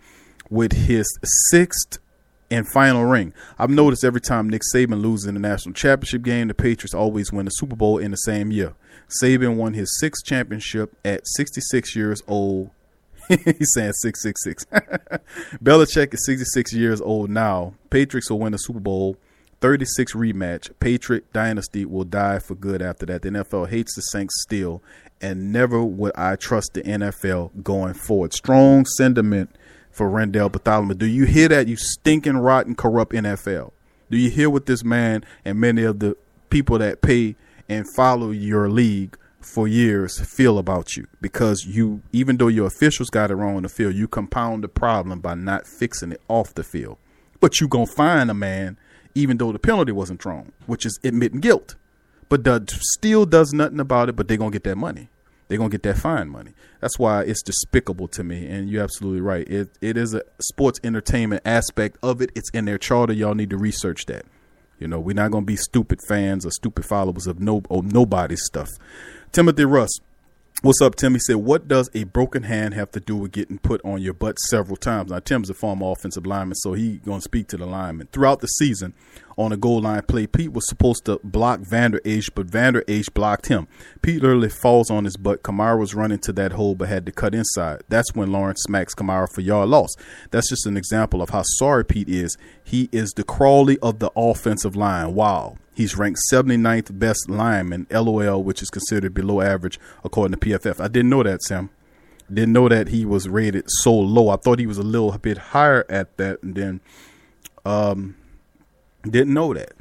with 0.48 0.72
his 0.72 1.07
sixth 1.51 1.98
and 2.51 2.68
final 2.68 3.05
ring. 3.05 3.32
I've 3.59 3.70
noticed 3.70 4.05
every 4.05 4.20
time 4.20 4.51
Nick 4.51 4.62
Saban 4.74 5.01
loses 5.01 5.26
in 5.26 5.34
the 5.34 5.40
national 5.40 5.74
championship 5.74 6.22
game, 6.22 6.48
the 6.48 6.55
Patriots 6.55 6.94
always 6.94 7.32
win 7.32 7.44
the 7.44 7.51
Super 7.51 7.76
Bowl 7.76 7.98
in 7.98 8.11
the 8.11 8.16
same 8.16 8.51
year. 8.51 8.74
Saban 9.22 9.56
won 9.56 9.74
his 9.74 9.98
sixth 9.98 10.24
championship 10.24 10.96
at 11.04 11.26
66 11.26 11.96
years 11.96 12.22
old. 12.26 12.70
He's 13.28 13.72
saying 13.74 13.92
666. 13.92 14.64
Belichick 15.62 16.14
is 16.14 16.24
66 16.26 16.72
years 16.72 17.00
old 17.00 17.30
now. 17.30 17.74
Patriots 17.90 18.30
will 18.30 18.40
win 18.40 18.52
the 18.52 18.58
Super 18.58 18.80
Bowl 18.80 19.16
36 19.61 20.14
rematch. 20.14 20.70
Patriot 20.80 21.32
dynasty 21.32 21.84
will 21.84 22.04
die 22.04 22.38
for 22.38 22.54
good 22.54 22.82
after 22.82 23.06
that. 23.06 23.22
The 23.22 23.30
NFL 23.30 23.68
hates 23.68 23.94
the 23.94 24.02
Saints 24.02 24.42
still, 24.42 24.82
and 25.20 25.52
never 25.52 25.82
would 25.84 26.12
I 26.16 26.36
trust 26.36 26.74
the 26.74 26.82
NFL 26.82 27.62
going 27.62 27.94
forward. 27.94 28.32
Strong 28.32 28.86
sentiment 28.86 29.50
for 29.90 30.08
Rendell 30.08 30.48
Bartholomew. 30.48 30.94
Do 30.94 31.06
you 31.06 31.24
hear 31.24 31.48
that, 31.48 31.68
you 31.68 31.76
stinking, 31.76 32.38
rotten, 32.38 32.74
corrupt 32.74 33.12
NFL? 33.12 33.72
Do 34.11 34.16
you 34.16 34.30
hear 34.30 34.50
what 34.50 34.66
this 34.66 34.82
man 34.82 35.24
and 35.44 35.61
many 35.61 35.84
of 35.84 35.98
the 35.98 36.16
people 36.48 36.78
that 36.78 37.00
pay 37.00 37.36
and 37.70 37.86
follow 37.94 38.32
your 38.32 38.68
league 38.68 39.16
for 39.40 39.66
years 39.66 40.20
feel 40.20 40.58
about 40.58 40.96
you. 40.96 41.06
Because 41.20 41.64
you 41.64 42.02
even 42.12 42.36
though 42.36 42.48
your 42.48 42.66
officials 42.66 43.08
got 43.08 43.30
it 43.30 43.36
wrong 43.36 43.56
on 43.56 43.62
the 43.62 43.68
field 43.68 43.94
you 43.94 44.06
compound 44.08 44.62
the 44.62 44.68
problem 44.68 45.20
by 45.20 45.34
not 45.34 45.66
fixing 45.66 46.12
it 46.12 46.20
off 46.28 46.54
the 46.54 46.64
field. 46.64 46.98
But 47.40 47.60
you 47.60 47.68
gonna 47.68 47.86
find 47.86 48.30
a 48.30 48.34
man 48.34 48.76
even 49.14 49.38
though 49.38 49.52
the 49.52 49.58
penalty 49.58 49.92
wasn't 49.92 50.22
thrown 50.22 50.52
which 50.66 50.84
is 50.84 50.98
admitting 51.02 51.40
guilt. 51.40 51.76
But 52.28 52.44
the 52.44 52.64
still 52.80 53.24
does 53.24 53.52
nothing 53.52 53.80
about 53.80 54.08
it 54.08 54.16
but 54.16 54.28
they're 54.28 54.36
gonna 54.36 54.50
get 54.50 54.64
that 54.64 54.76
money. 54.76 55.08
They're 55.48 55.58
gonna 55.58 55.70
get 55.70 55.82
that 55.84 55.98
fine 55.98 56.28
money. 56.28 56.52
That's 56.80 56.98
why 56.98 57.22
it's 57.22 57.42
despicable 57.42 58.08
to 58.08 58.22
me 58.22 58.46
and 58.46 58.68
you're 58.68 58.82
absolutely 58.82 59.20
right. 59.20 59.48
It, 59.48 59.70
it 59.80 59.96
is 59.96 60.12
a 60.12 60.22
sports 60.40 60.80
entertainment 60.84 61.42
aspect 61.44 61.96
of 62.02 62.20
it. 62.20 62.30
It's 62.34 62.50
in 62.50 62.66
their 62.66 62.78
charter. 62.78 63.12
Y'all 63.12 63.34
need 63.34 63.50
to 63.50 63.56
research 63.56 64.06
that 64.06 64.26
you 64.80 64.88
know, 64.88 64.98
we're 64.98 65.14
not 65.14 65.30
going 65.30 65.44
to 65.44 65.46
be 65.46 65.56
stupid 65.56 66.00
fans 66.08 66.44
or 66.44 66.50
stupid 66.50 66.84
followers 66.84 67.26
of 67.26 67.38
no 67.38 67.62
nobody's 67.70 68.42
stuff. 68.44 68.70
Timothy 69.30 69.64
Russ, 69.64 70.00
what's 70.62 70.82
up, 70.82 70.94
Tim? 70.94 71.14
He 71.14 71.20
said, 71.20 71.36
"What 71.36 71.68
does 71.68 71.90
a 71.94 72.04
broken 72.04 72.42
hand 72.42 72.74
have 72.74 72.90
to 72.92 73.00
do 73.00 73.16
with 73.16 73.32
getting 73.32 73.58
put 73.58 73.80
on 73.84 74.02
your 74.02 74.14
butt 74.14 74.38
several 74.38 74.76
times?" 74.76 75.11
Now, 75.11 75.18
Tim's 75.18 75.50
a 75.50 75.54
former 75.54 75.90
offensive 75.90 76.26
lineman, 76.26 76.56
so 76.56 76.74
he 76.74 76.98
going 76.98 77.20
to 77.20 77.24
speak 77.24 77.48
to 77.48 77.56
the 77.56 77.66
lineman 77.66 78.08
throughout 78.12 78.40
the 78.40 78.46
season. 78.46 78.94
On 79.38 79.52
a 79.52 79.56
goal 79.56 79.80
line 79.80 80.02
play, 80.02 80.26
Peat 80.26 80.52
was 80.52 80.68
supposed 80.68 81.06
to 81.06 81.18
block 81.24 81.61
Vander 81.61 82.00
Esch, 82.04 82.28
but 82.28 82.46
Vander 82.46 82.84
Esch 82.86 83.08
blocked 83.08 83.46
him. 83.46 83.68
Peat 84.02 84.20
literally 84.20 84.50
falls 84.50 84.90
on 84.90 85.04
his 85.04 85.16
butt. 85.16 85.42
Kamara 85.42 85.78
was 85.78 85.94
running 85.94 86.18
to 86.18 86.32
that 86.34 86.52
hole, 86.52 86.74
but 86.74 86.88
had 86.88 87.06
to 87.06 87.12
cut 87.12 87.34
inside. 87.34 87.82
That's 87.88 88.14
when 88.14 88.30
Lawrence 88.30 88.61
smacks 88.62 88.94
Kamara 88.94 89.32
for 89.32 89.40
yard 89.40 89.70
loss. 89.70 89.94
That's 90.30 90.50
just 90.50 90.66
an 90.66 90.76
example 90.76 91.22
of 91.22 91.30
how 91.30 91.42
sorry 91.42 91.86
Peat 91.86 92.08
is. 92.08 92.36
He 92.62 92.90
is 92.92 93.12
the 93.12 93.24
Crawley 93.24 93.78
of 93.78 93.98
the 93.98 94.11
offensive 94.14 94.76
line. 94.76 95.14
Wow. 95.14 95.56
He's 95.80 95.96
ranked 95.96 96.20
79th 96.30 96.98
best 96.98 97.30
lineman, 97.30 97.86
LOL, 97.90 98.44
which 98.44 98.60
is 98.60 98.68
considered 98.68 99.14
below 99.14 99.40
average 99.40 99.80
according 100.04 100.38
to 100.38 100.46
PFF. 100.46 100.78
I 100.78 100.88
didn't 100.88 101.08
know 101.08 101.22
that, 101.22 101.42
Sam. 101.42 101.70
Didn't 102.30 102.52
know 102.52 102.68
that 102.68 102.88
he 102.88 103.06
was 103.06 103.30
rated 103.30 103.64
so 103.66 103.94
low. 103.94 104.28
I 104.28 104.36
thought 104.36 104.58
he 104.58 104.66
was 104.66 104.76
a 104.76 104.82
little 104.82 105.16
bit 105.16 105.38
higher 105.38 105.86
at 105.88 106.18
that, 106.18 106.42
and 106.42 106.54
then 106.54 106.80
um, 107.64 108.14
didn't 109.04 109.32
know 109.32 109.54
that. 109.54 109.72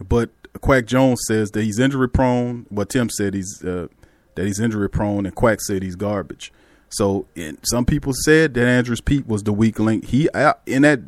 But 0.00 0.30
Quack 0.60 0.86
Jones 0.86 1.22
says 1.26 1.50
that 1.50 1.64
he's 1.64 1.80
injury 1.80 2.08
prone. 2.08 2.66
But 2.70 2.90
Tim 2.90 3.10
said 3.10 3.34
he's 3.34 3.60
uh, 3.64 3.88
that 4.36 4.46
he's 4.46 4.60
injury 4.60 4.88
prone, 4.88 5.26
and 5.26 5.34
Quack 5.34 5.60
said 5.60 5.82
he's 5.82 5.96
garbage. 5.96 6.52
So 6.88 7.26
some 7.64 7.84
people 7.84 8.12
said 8.14 8.54
that 8.54 8.68
Andrus 8.68 9.00
Peat 9.00 9.26
was 9.26 9.42
the 9.42 9.52
weak 9.52 9.80
link. 9.80 10.04
He 10.04 10.28
in 10.66 10.82
that 10.82 11.00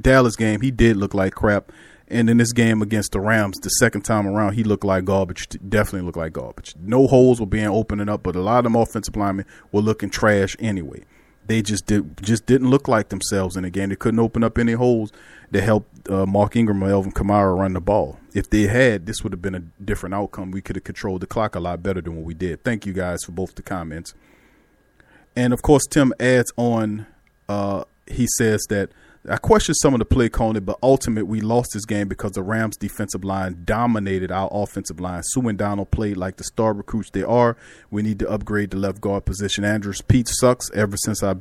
Dallas 0.00 0.36
game, 0.36 0.60
he 0.60 0.70
did 0.70 0.96
look 0.96 1.14
like 1.14 1.34
crap. 1.34 1.72
And 2.10 2.30
in 2.30 2.38
this 2.38 2.52
game 2.52 2.80
against 2.80 3.12
the 3.12 3.20
Rams, 3.20 3.58
the 3.58 3.68
second 3.68 4.02
time 4.02 4.26
around, 4.26 4.54
he 4.54 4.64
looked 4.64 4.84
like 4.84 5.04
garbage. 5.04 5.48
Definitely 5.68 6.06
looked 6.06 6.16
like 6.16 6.32
garbage. 6.32 6.74
No 6.80 7.06
holes 7.06 7.38
were 7.38 7.46
being 7.46 7.66
opening 7.66 8.08
up, 8.08 8.22
but 8.22 8.34
a 8.34 8.40
lot 8.40 8.58
of 8.58 8.64
them 8.64 8.76
offensive 8.76 9.14
linemen 9.14 9.44
were 9.72 9.82
looking 9.82 10.08
trash 10.08 10.56
anyway. 10.58 11.04
They 11.46 11.62
just 11.62 11.86
did 11.86 12.22
just 12.22 12.46
didn't 12.46 12.70
look 12.70 12.88
like 12.88 13.08
themselves 13.08 13.56
in 13.56 13.62
the 13.62 13.70
game. 13.70 13.90
They 13.90 13.96
couldn't 13.96 14.20
open 14.20 14.44
up 14.44 14.58
any 14.58 14.72
holes 14.72 15.12
to 15.52 15.60
help 15.60 15.86
uh, 16.08 16.26
Mark 16.26 16.56
Ingram 16.56 16.82
or 16.82 16.90
Alvin 16.90 17.12
Kamara 17.12 17.56
run 17.56 17.72
the 17.72 17.80
ball. 17.80 18.18
If 18.34 18.50
they 18.50 18.62
had, 18.62 19.06
this 19.06 19.22
would 19.22 19.32
have 19.32 19.40
been 19.40 19.54
a 19.54 19.60
different 19.82 20.14
outcome. 20.14 20.50
We 20.50 20.60
could 20.60 20.76
have 20.76 20.84
controlled 20.84 21.22
the 21.22 21.26
clock 21.26 21.54
a 21.54 21.60
lot 21.60 21.82
better 21.82 22.02
than 22.02 22.16
what 22.16 22.24
we 22.24 22.34
did. 22.34 22.64
Thank 22.64 22.84
you 22.84 22.92
guys 22.92 23.24
for 23.24 23.32
both 23.32 23.54
the 23.54 23.62
comments. 23.62 24.14
And 25.36 25.52
of 25.52 25.62
course, 25.62 25.86
Tim 25.86 26.12
adds 26.20 26.52
on. 26.56 27.06
Uh, 27.48 27.84
he 28.06 28.26
says 28.36 28.66
that 28.68 28.90
I 29.28 29.36
question 29.36 29.74
some 29.74 29.94
of 29.94 29.98
the 29.98 30.04
play 30.04 30.28
calling, 30.28 30.62
but 30.64 30.78
ultimately 30.82 31.28
we 31.28 31.40
lost 31.40 31.70
this 31.74 31.84
game 31.84 32.08
because 32.08 32.32
the 32.32 32.42
Rams' 32.42 32.76
defensive 32.76 33.24
line 33.24 33.62
dominated 33.64 34.30
our 34.30 34.48
offensive 34.50 35.00
line. 35.00 35.22
Suh 35.22 35.48
and 35.48 35.58
Donald 35.58 35.90
played 35.90 36.16
like 36.16 36.36
the 36.36 36.44
star 36.44 36.72
recruits 36.72 37.10
they 37.10 37.22
are. 37.22 37.56
We 37.90 38.02
need 38.02 38.18
to 38.20 38.30
upgrade 38.30 38.70
the 38.70 38.76
left 38.76 39.00
guard 39.00 39.24
position. 39.24 39.64
Andrus 39.64 40.00
Peat 40.00 40.28
sucks 40.28 40.70
ever 40.72 40.96
since 40.96 41.22
I 41.22 41.36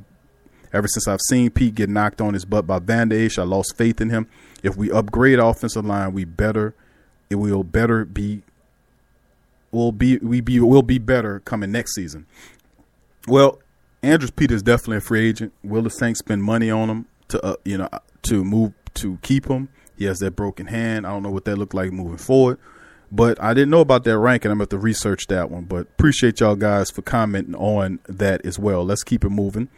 ever 0.73 0.87
since 0.87 1.07
I've 1.07 1.21
seen 1.29 1.49
Peat 1.49 1.75
get 1.75 1.89
knocked 1.89 2.19
on 2.19 2.33
his 2.33 2.45
butt 2.45 2.67
by 2.67 2.79
Van 2.79 3.11
I 3.11 3.27
lost 3.43 3.77
faith 3.77 4.01
in 4.01 4.09
him. 4.09 4.27
If 4.63 4.75
we 4.75 4.91
upgrade 4.91 5.39
offensive 5.39 5.85
line, 5.85 6.13
we 6.13 6.25
better 6.25 6.73
it 7.29 7.35
will 7.35 7.63
better 7.63 8.05
be 8.05 8.41
will 9.71 9.91
be 9.91 10.17
we 10.17 10.41
be 10.41 10.59
will 10.59 10.81
be 10.81 10.97
better 10.97 11.39
coming 11.41 11.71
next 11.71 11.95
season. 11.95 12.25
Well, 13.27 13.59
Andrus 14.01 14.31
Peat 14.31 14.51
is 14.51 14.63
definitely 14.63 14.97
a 14.97 15.01
free 15.01 15.27
agent. 15.27 15.53
Will 15.63 15.81
the 15.81 15.89
Saints 15.89 16.19
spend 16.19 16.43
money 16.43 16.71
on 16.71 16.89
him? 16.89 17.05
To 17.29 17.43
uh, 17.45 17.55
you 17.65 17.77
know 17.77 17.89
to 18.23 18.43
move 18.43 18.73
to 18.95 19.17
keep 19.21 19.47
him. 19.47 19.69
He 19.97 20.05
has 20.05 20.19
that 20.19 20.31
broken 20.35 20.67
hand. 20.67 21.07
I 21.07 21.09
don't 21.11 21.23
know 21.23 21.31
what 21.31 21.45
that 21.45 21.57
looked 21.57 21.73
like 21.73 21.91
moving 21.91 22.17
forward. 22.17 22.59
But 23.11 23.41
I 23.41 23.53
didn't 23.53 23.69
know 23.69 23.79
about 23.79 24.03
that 24.03 24.17
ranking. 24.17 24.51
I'm 24.51 24.57
going 24.57 24.67
to 24.67 24.77
research 24.77 25.27
that 25.27 25.49
one. 25.49 25.63
But 25.63 25.81
appreciate 25.81 26.39
y'all 26.39 26.55
guys 26.55 26.91
for 26.91 27.01
commenting 27.01 27.55
on 27.55 27.99
that 28.07 28.45
as 28.45 28.59
well. 28.59 28.83
Let's 28.83 29.03
keep 29.03 29.23
it 29.23 29.29
moving 29.29 29.69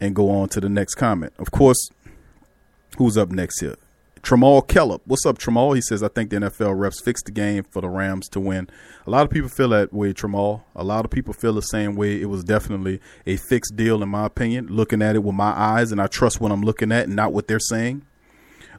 and 0.00 0.14
go 0.14 0.30
on 0.30 0.48
to 0.50 0.60
the 0.60 0.68
next 0.68 0.94
comment. 0.94 1.32
Of 1.38 1.50
course, 1.50 1.90
who's 2.98 3.18
up 3.18 3.30
next 3.30 3.60
here? 3.60 3.76
Tramal 4.22 4.64
Kellop. 4.68 5.00
What's 5.04 5.26
up, 5.26 5.38
Tramal? 5.38 5.74
He 5.74 5.80
says, 5.80 6.00
I 6.00 6.06
think 6.06 6.30
the 6.30 6.36
NFL 6.36 6.76
refs 6.76 7.02
fixed 7.04 7.24
the 7.24 7.32
game 7.32 7.64
for 7.64 7.82
the 7.82 7.88
Rams 7.88 8.28
to 8.30 8.40
win. 8.40 8.70
A 9.04 9.10
lot 9.10 9.24
of 9.24 9.30
people 9.30 9.48
feel 9.48 9.70
that 9.70 9.92
way, 9.92 10.12
Tramal. 10.12 10.62
A 10.76 10.84
lot 10.84 11.04
of 11.04 11.10
people 11.10 11.34
feel 11.34 11.52
the 11.54 11.60
same 11.60 11.96
way. 11.96 12.20
It 12.20 12.26
was 12.26 12.44
definitely 12.44 13.00
a 13.26 13.36
fixed 13.36 13.74
deal, 13.74 14.00
in 14.00 14.08
my 14.08 14.24
opinion, 14.24 14.68
looking 14.68 15.02
at 15.02 15.16
it 15.16 15.24
with 15.24 15.34
my 15.34 15.50
eyes, 15.50 15.90
and 15.90 16.00
I 16.00 16.06
trust 16.06 16.40
what 16.40 16.52
I'm 16.52 16.62
looking 16.62 16.92
at 16.92 17.06
and 17.06 17.16
not 17.16 17.32
what 17.32 17.48
they're 17.48 17.58
saying. 17.58 18.06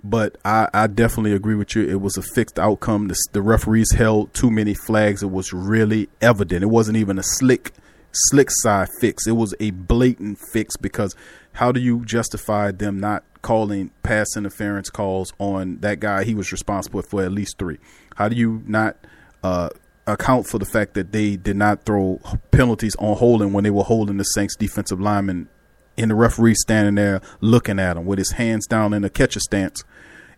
But 0.01 0.37
I, 0.45 0.69
I 0.73 0.87
definitely 0.87 1.33
agree 1.33 1.55
with 1.55 1.75
you. 1.75 1.89
It 1.89 1.99
was 1.99 2.15
a 2.15 2.21
fixed 2.21 2.57
outcome. 2.57 3.09
The, 3.09 3.17
the 3.33 3.41
referees 3.41 3.91
held 3.91 4.33
too 4.33 4.49
many 4.49 4.73
flags. 4.73 5.23
It 5.23 5.31
was 5.31 5.51
really 5.51 6.07
evident. 6.21 6.63
It 6.63 6.67
wasn't 6.67 6.97
even 6.97 7.19
a 7.19 7.23
slick, 7.23 7.73
slick 8.13 8.49
side 8.49 8.87
fix. 8.99 9.27
It 9.27 9.33
was 9.33 9.53
a 9.59 9.71
blatant 9.71 10.39
fix 10.39 10.77
because 10.77 11.15
how 11.53 11.71
do 11.71 11.79
you 11.79 12.05
justify 12.05 12.71
them 12.71 12.99
not 12.99 13.23
calling 13.43 13.91
pass 14.01 14.35
interference 14.35 14.89
calls 14.89 15.31
on 15.37 15.77
that 15.81 15.99
guy. 15.99 16.23
He 16.23 16.33
was 16.33 16.51
responsible 16.51 17.03
for 17.03 17.21
at 17.21 17.31
least 17.31 17.59
three. 17.59 17.77
How 18.15 18.29
do 18.29 18.35
you 18.35 18.63
not 18.65 18.97
uh, 19.43 19.69
account 20.07 20.47
for 20.47 20.57
the 20.57 20.65
fact 20.65 20.95
that 20.95 21.11
they 21.11 21.35
did 21.35 21.57
not 21.57 21.83
throw 21.83 22.19
penalties 22.49 22.95
on 22.95 23.17
holding 23.17 23.53
when 23.53 23.63
they 23.63 23.69
were 23.69 23.83
holding 23.83 24.17
the 24.17 24.23
Saints 24.23 24.55
defensive 24.55 24.99
lineman 24.99 25.49
and 25.97 26.09
the 26.09 26.15
referee 26.15 26.55
standing 26.55 26.95
there 26.95 27.21
looking 27.39 27.77
at 27.77 27.97
him 27.97 28.05
with 28.05 28.17
his 28.17 28.31
hands 28.31 28.65
down 28.65 28.93
in 28.93 29.03
a 29.03 29.09
catcher 29.09 29.39
stance 29.39 29.83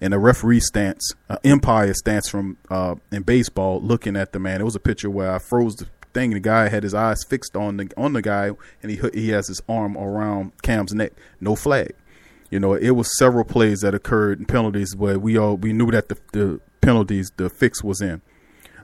and 0.01 0.13
a 0.13 0.19
referee 0.19 0.59
stance, 0.59 1.13
uh, 1.29 1.37
umpire 1.45 1.93
stance 1.93 2.27
from 2.27 2.57
uh, 2.69 2.95
in 3.11 3.23
baseball, 3.23 3.81
looking 3.81 4.17
at 4.17 4.33
the 4.33 4.39
man. 4.39 4.59
It 4.59 4.65
was 4.65 4.75
a 4.75 4.79
picture 4.79 5.09
where 5.09 5.33
I 5.33 5.39
froze 5.39 5.75
the 5.75 5.85
thing. 6.15 6.31
The 6.31 6.39
guy 6.39 6.69
had 6.69 6.81
his 6.81 6.95
eyes 6.95 7.23
fixed 7.23 7.55
on 7.55 7.77
the 7.77 7.91
on 7.95 8.13
the 8.13 8.23
guy, 8.23 8.51
and 8.81 8.91
he 8.91 8.99
he 9.13 9.29
has 9.29 9.47
his 9.47 9.61
arm 9.69 9.95
around 9.95 10.53
Cam's 10.63 10.93
neck. 10.93 11.11
No 11.39 11.55
flag. 11.55 11.93
You 12.49 12.59
know, 12.59 12.73
it 12.73 12.91
was 12.91 13.15
several 13.17 13.43
plays 13.43 13.81
that 13.81 13.93
occurred 13.93 14.39
and 14.39 14.47
penalties 14.47 14.95
where 14.95 15.19
we 15.19 15.37
all 15.37 15.57
we 15.57 15.73
knew 15.73 15.91
that 15.91 16.09
the, 16.09 16.17
the 16.31 16.61
penalties 16.81 17.31
the 17.37 17.49
fix 17.49 17.83
was 17.83 18.01
in. 18.01 18.21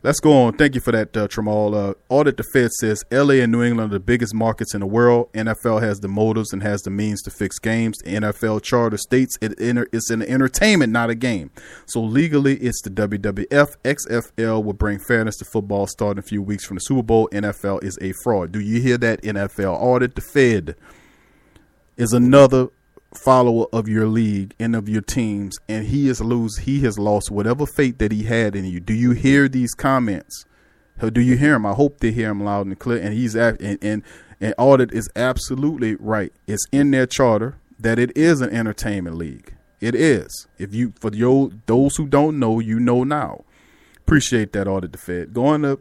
Let's 0.03 0.19
go 0.19 0.34
on. 0.34 0.53
Thank 0.53 0.73
you 0.73 0.82
for 0.82 0.91
that, 0.94 1.15
uh, 1.15 1.28
Tramal. 1.28 1.76
Uh, 1.76 1.94
Audit 2.10 2.36
the 2.38 2.44
Fed 2.52 2.72
says 2.72 3.03
LA 3.11 3.36
and 3.36 3.52
New 3.52 3.61
England 3.61 3.91
are 3.91 3.95
the 3.95 3.99
biggest 3.99 4.34
markets 4.34 4.73
in 4.73 4.80
the 4.80 4.88
world. 4.88 5.32
NFL 5.34 5.80
has 5.84 5.99
the 5.99 6.07
motives 6.07 6.53
and 6.53 6.64
has 6.64 6.82
the 6.82 6.90
means 6.90 7.22
to 7.22 7.30
fix 7.30 7.60
games. 7.60 7.99
The 7.99 8.15
NFL 8.15 8.64
charter 8.64 8.98
states 8.98 9.38
it 9.41 9.53
it's 9.60 10.10
an 10.10 10.23
entertainment, 10.23 10.91
not 10.91 11.11
a 11.11 11.15
game. 11.15 11.52
So 11.86 12.02
legally, 12.02 12.56
it's 12.57 12.82
the 12.82 12.90
WWF. 12.90 13.76
XFL 13.84 14.64
will 14.64 14.73
bring 14.73 14.98
fairness 15.07 15.38
to 15.38 15.45
football 15.45 15.86
starting 15.86 16.18
a 16.18 16.28
few 16.28 16.41
weeks 16.41 16.65
from 16.65 16.78
the 16.78 16.82
Super 16.82 17.03
Bowl. 17.03 17.30
NFL 17.32 17.84
is 17.84 17.99
a 18.02 18.14
fraud. 18.23 18.52
Do 18.52 18.60
you 18.60 18.82
hear 18.82 18.98
that? 18.98 19.22
NFL 19.22 19.80
Audit 19.80 20.15
the 20.15 20.22
Fed 20.22 20.76
is 21.95 22.11
another 22.11 22.69
follower 23.13 23.65
of 23.73 23.88
your 23.88 24.07
league 24.07 24.55
and 24.59 24.75
of 24.75 24.88
your 24.88 25.01
teams, 25.01 25.57
and 25.67 25.88
he 25.88 26.07
has 26.07 26.21
lose 26.21 26.57
he 26.59 26.81
has 26.81 26.97
lost 26.97 27.31
whatever 27.31 27.65
faith 27.65 27.97
that 27.97 28.11
he 28.11 28.23
had 28.23 28.55
in 28.55 28.65
you. 28.65 28.79
Do 28.79 28.93
you 28.93 29.11
hear 29.11 29.47
these 29.47 29.73
comments? 29.73 30.45
Do 30.99 31.21
you 31.21 31.35
hear 31.35 31.55
him? 31.55 31.65
I 31.65 31.73
hope 31.73 31.99
they 31.99 32.11
hear 32.11 32.29
him 32.29 32.43
loud 32.43 32.67
and 32.67 32.77
clear. 32.77 33.01
And 33.01 33.13
he's 33.13 33.35
at, 33.35 33.59
and, 33.59 33.79
and 33.81 34.03
and 34.39 34.53
audit 34.57 34.91
is 34.91 35.09
absolutely 35.15 35.95
right. 35.95 36.31
It's 36.47 36.65
in 36.71 36.91
their 36.91 37.07
charter 37.07 37.57
that 37.79 37.97
it 37.97 38.15
is 38.15 38.41
an 38.41 38.51
entertainment 38.51 39.17
league. 39.17 39.55
It 39.79 39.95
is. 39.95 40.47
If 40.59 40.75
you 40.75 40.93
for 40.99 41.11
your 41.13 41.49
those 41.65 41.95
who 41.95 42.07
don't 42.07 42.39
know, 42.39 42.59
you 42.59 42.79
know 42.79 43.03
now. 43.03 43.43
Appreciate 43.97 44.53
that 44.53 44.67
audit 44.67 44.91
the 44.91 44.97
Fed. 44.97 45.33
Going 45.33 45.63
to 45.63 45.79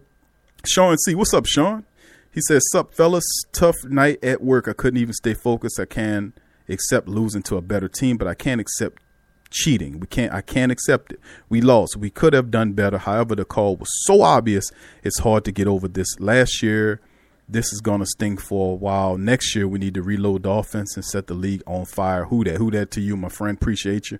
Sean 0.65 0.97
C. 0.99 1.15
What's 1.15 1.35
up, 1.35 1.47
Sean? 1.47 1.85
He 2.33 2.41
says, 2.43 2.63
Sup 2.71 2.95
fellas, 2.95 3.25
tough 3.53 3.75
night 3.85 4.23
at 4.23 4.41
work. 4.41 4.69
I 4.69 4.73
couldn't 4.73 5.01
even 5.01 5.15
stay 5.15 5.35
focused. 5.35 5.81
I 5.81 5.85
can 5.85 6.33
accept 6.71 7.09
losing 7.09 7.43
to 7.43 7.57
a 7.57 7.63
better 7.63 7.89
team, 7.89 8.17
but 8.17 8.29
I 8.29 8.35
can't 8.35 8.61
accept 8.61 9.03
cheating. 9.51 10.01
We 10.01 10.07
can't 10.07 10.33
I 10.33 10.41
can't 10.41 10.73
accept 10.73 11.13
it. 11.13 11.21
We 11.49 11.61
lost. 11.61 11.97
We 11.97 12.11
could 12.11 12.33
have 12.33 12.51
done 12.51 12.73
better. 12.73 12.99
However, 12.99 13.35
the 13.35 13.45
call 13.45 13.77
was 13.77 13.91
so 14.05 14.23
obvious, 14.23 14.71
it's 15.03 15.19
hard 15.21 15.45
to 15.45 15.53
get 15.53 15.67
over 15.67 15.89
this. 15.89 16.19
Last 16.21 16.63
year, 16.63 17.01
this 17.49 17.73
is 17.73 17.81
gonna 17.81 18.07
sting 18.07 18.37
for 18.37 18.73
a 18.73 18.77
while. 18.77 19.19
Next 19.19 19.55
year 19.55 19.67
we 19.67 19.79
need 19.79 19.95
to 19.95 20.03
reload 20.03 20.45
the 20.45 20.51
offense 20.51 20.97
and 20.97 21.05
set 21.05 21.27
the 21.27 21.35
league 21.35 21.63
on 21.67 21.85
fire. 21.85 22.27
Who 22.27 22.45
that? 22.45 22.57
Who 22.57 22.71
that 22.71 22.91
to 22.93 23.01
you, 23.01 23.17
my 23.17 23.29
friend? 23.29 23.57
Appreciate 23.57 24.11
you. 24.11 24.19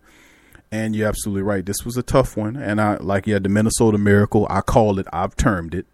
And 0.73 0.95
you're 0.95 1.09
absolutely 1.09 1.43
right. 1.43 1.67
This 1.67 1.85
was 1.85 1.97
a 1.97 2.03
tough 2.03 2.37
one. 2.37 2.57
And 2.57 2.81
I 2.81 2.97
like 2.97 3.27
you 3.27 3.35
had 3.35 3.43
the 3.43 3.49
Minnesota 3.49 3.99
Miracle. 3.99 4.47
I 4.49 4.61
call 4.61 5.01
it, 5.01 5.07
I've 5.13 5.37
termed 5.37 5.75
it 5.75 5.87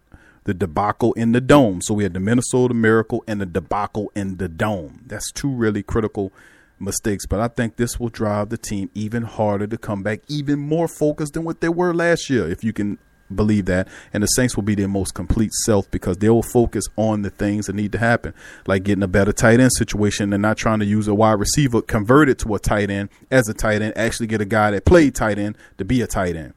the 0.47 0.53
debacle 0.53 1.11
in 1.13 1.33
the 1.33 1.41
dome. 1.41 1.81
So 1.81 1.93
we 1.93 2.03
had 2.03 2.13
the 2.13 2.21
Minnesota 2.21 2.73
Miracle 2.73 3.21
and 3.27 3.41
the 3.41 3.45
debacle 3.45 4.09
in 4.15 4.37
the 4.37 4.47
dome. 4.47 5.03
That's 5.05 5.29
two 5.33 5.49
really 5.49 5.83
critical 5.83 6.31
mistakes. 6.79 7.25
But 7.25 7.41
I 7.41 7.49
think 7.49 7.75
this 7.75 7.99
will 7.99 8.07
drive 8.07 8.47
the 8.47 8.57
team 8.57 8.89
even 8.93 9.23
harder 9.23 9.67
to 9.67 9.77
come 9.77 10.03
back, 10.03 10.21
even 10.29 10.57
more 10.57 10.87
focused 10.87 11.33
than 11.33 11.43
what 11.43 11.59
they 11.59 11.67
were 11.67 11.93
last 11.93 12.29
year, 12.29 12.49
if 12.49 12.63
you 12.63 12.71
can 12.71 12.97
believe 13.35 13.65
that. 13.65 13.89
And 14.13 14.23
the 14.23 14.27
Saints 14.27 14.55
will 14.55 14.63
be 14.63 14.73
their 14.73 14.87
most 14.87 15.13
complete 15.13 15.51
self 15.65 15.91
because 15.91 16.15
they 16.19 16.29
will 16.29 16.41
focus 16.41 16.85
on 16.95 17.23
the 17.23 17.29
things 17.29 17.65
that 17.65 17.75
need 17.75 17.91
to 17.91 17.97
happen, 17.97 18.33
like 18.67 18.83
getting 18.83 19.03
a 19.03 19.07
better 19.09 19.33
tight 19.33 19.59
end 19.59 19.73
situation 19.73 20.31
and 20.31 20.41
not 20.41 20.55
trying 20.55 20.79
to 20.79 20.85
use 20.85 21.09
a 21.09 21.13
wide 21.13 21.41
receiver, 21.41 21.81
converted 21.81 22.39
to 22.39 22.55
a 22.55 22.59
tight 22.59 22.89
end 22.89 23.09
as 23.29 23.49
a 23.49 23.53
tight 23.53 23.81
end, 23.81 23.97
actually 23.97 24.27
get 24.27 24.39
a 24.39 24.45
guy 24.45 24.71
that 24.71 24.85
played 24.85 25.13
tight 25.13 25.37
end 25.37 25.57
to 25.77 25.83
be 25.83 25.99
a 26.01 26.07
tight 26.07 26.37
end. 26.37 26.53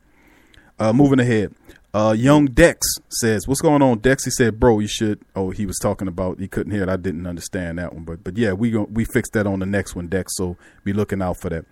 Uh, 0.79 0.93
moving 0.93 1.19
ahead. 1.19 1.53
Uh, 1.93 2.15
young 2.17 2.47
Dex 2.47 2.87
says, 3.09 3.49
"What's 3.49 3.61
going 3.61 3.83
on, 3.83 3.99
Dex?" 3.99 4.25
He 4.25 4.31
said, 4.31 4.61
"Bro, 4.61 4.79
you 4.79 4.87
should." 4.87 5.21
Oh, 5.35 5.51
he 5.51 5.67
was 5.67 5.77
talking 5.79 6.07
about. 6.07 6.39
He 6.39 6.47
couldn't 6.47 6.73
hear 6.73 6.85
it. 6.85 6.89
I 6.89 6.97
didn't 6.97 7.27
understand 7.27 7.79
that 7.79 7.93
one, 7.93 8.05
but 8.05 8.23
but 8.23 8.37
yeah, 8.37 8.53
we 8.53 8.77
we 8.77 9.05
fixed 9.05 9.33
that 9.33 9.47
on 9.47 9.59
the 9.59 9.67
next 9.67 9.97
one, 9.97 10.07
Dex. 10.07 10.33
So 10.37 10.57
be 10.85 10.93
looking 10.93 11.21
out 11.21 11.41
for 11.41 11.51
that. 11.51 11.65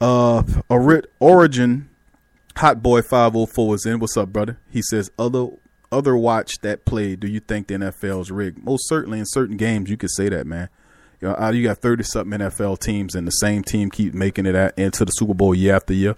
Uh, 0.00 0.42
Origin 1.20 1.90
Hot 2.56 2.82
Boy 2.82 3.02
five 3.02 3.32
hundred 3.32 3.42
oh 3.42 3.46
four 3.46 3.74
is 3.74 3.84
in. 3.84 4.00
What's 4.00 4.16
up, 4.16 4.32
brother? 4.32 4.58
He 4.70 4.80
says, 4.80 5.10
"Other 5.18 5.48
other 5.92 6.16
watch 6.16 6.60
that 6.62 6.86
play. 6.86 7.14
Do 7.14 7.28
you 7.28 7.40
think 7.40 7.66
the 7.66 7.74
NFL 7.74 8.22
is 8.22 8.30
rigged? 8.30 8.64
Most 8.64 8.88
certainly 8.88 9.18
in 9.18 9.26
certain 9.26 9.58
games, 9.58 9.90
you 9.90 9.98
could 9.98 10.10
say 10.10 10.30
that, 10.30 10.46
man." 10.46 10.70
You 11.20 11.28
know, 11.28 11.50
you 11.50 11.62
got 11.62 11.78
thirty 11.78 12.02
something 12.02 12.38
NFL 12.38 12.78
teams, 12.80 13.14
and 13.14 13.26
the 13.26 13.32
same 13.32 13.62
team 13.62 13.90
keep 13.90 14.14
making 14.14 14.46
it 14.46 14.54
at, 14.54 14.78
into 14.78 15.04
the 15.04 15.12
Super 15.12 15.34
Bowl 15.34 15.54
year 15.54 15.76
after 15.76 15.92
year. 15.92 16.16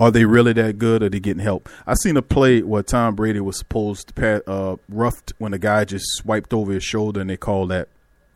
Are 0.00 0.10
they 0.10 0.24
really 0.24 0.54
that 0.54 0.78
good? 0.78 1.02
Or 1.02 1.10
they 1.10 1.20
getting 1.20 1.42
help? 1.42 1.68
I 1.86 1.94
seen 1.94 2.16
a 2.16 2.22
play 2.22 2.62
where 2.62 2.82
Tom 2.82 3.14
Brady 3.14 3.40
was 3.40 3.58
supposed 3.58 4.08
to 4.08 4.14
pass, 4.14 4.40
uh, 4.46 4.76
roughed 4.88 5.34
when 5.38 5.52
the 5.52 5.58
guy 5.58 5.84
just 5.84 6.06
swiped 6.16 6.54
over 6.54 6.72
his 6.72 6.82
shoulder, 6.82 7.20
and 7.20 7.28
they 7.28 7.36
call 7.36 7.66
that 7.66 7.88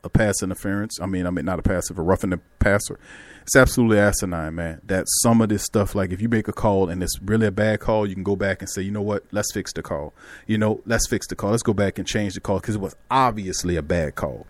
a 0.04 0.10
pass 0.10 0.42
interference. 0.42 1.00
I 1.00 1.06
mean, 1.06 1.26
I 1.26 1.30
mean 1.30 1.46
not 1.46 1.58
a 1.58 1.62
pass, 1.62 1.90
a 1.90 1.94
roughing 1.94 2.30
the 2.30 2.40
passer. 2.58 2.98
It's 3.42 3.56
absolutely 3.56 3.98
asinine, 3.98 4.54
man. 4.54 4.80
That 4.84 5.04
some 5.22 5.40
of 5.40 5.48
this 5.48 5.64
stuff, 5.64 5.94
like 5.94 6.12
if 6.12 6.20
you 6.20 6.28
make 6.28 6.48
a 6.48 6.52
call 6.52 6.88
and 6.88 7.02
it's 7.02 7.18
really 7.20 7.46
a 7.46 7.50
bad 7.50 7.80
call, 7.80 8.06
you 8.06 8.14
can 8.14 8.24
go 8.24 8.36
back 8.36 8.60
and 8.60 8.70
say, 8.70 8.82
you 8.82 8.90
know 8.90 9.02
what, 9.02 9.24
let's 9.32 9.52
fix 9.52 9.72
the 9.72 9.82
call. 9.82 10.14
You 10.46 10.58
know, 10.58 10.82
let's 10.86 11.08
fix 11.08 11.26
the 11.26 11.36
call. 11.36 11.50
Let's 11.50 11.62
go 11.62 11.74
back 11.74 11.98
and 11.98 12.06
change 12.06 12.34
the 12.34 12.40
call 12.40 12.60
because 12.60 12.76
it 12.76 12.80
was 12.80 12.96
obviously 13.10 13.76
a 13.76 13.82
bad 13.82 14.14
call. 14.14 14.46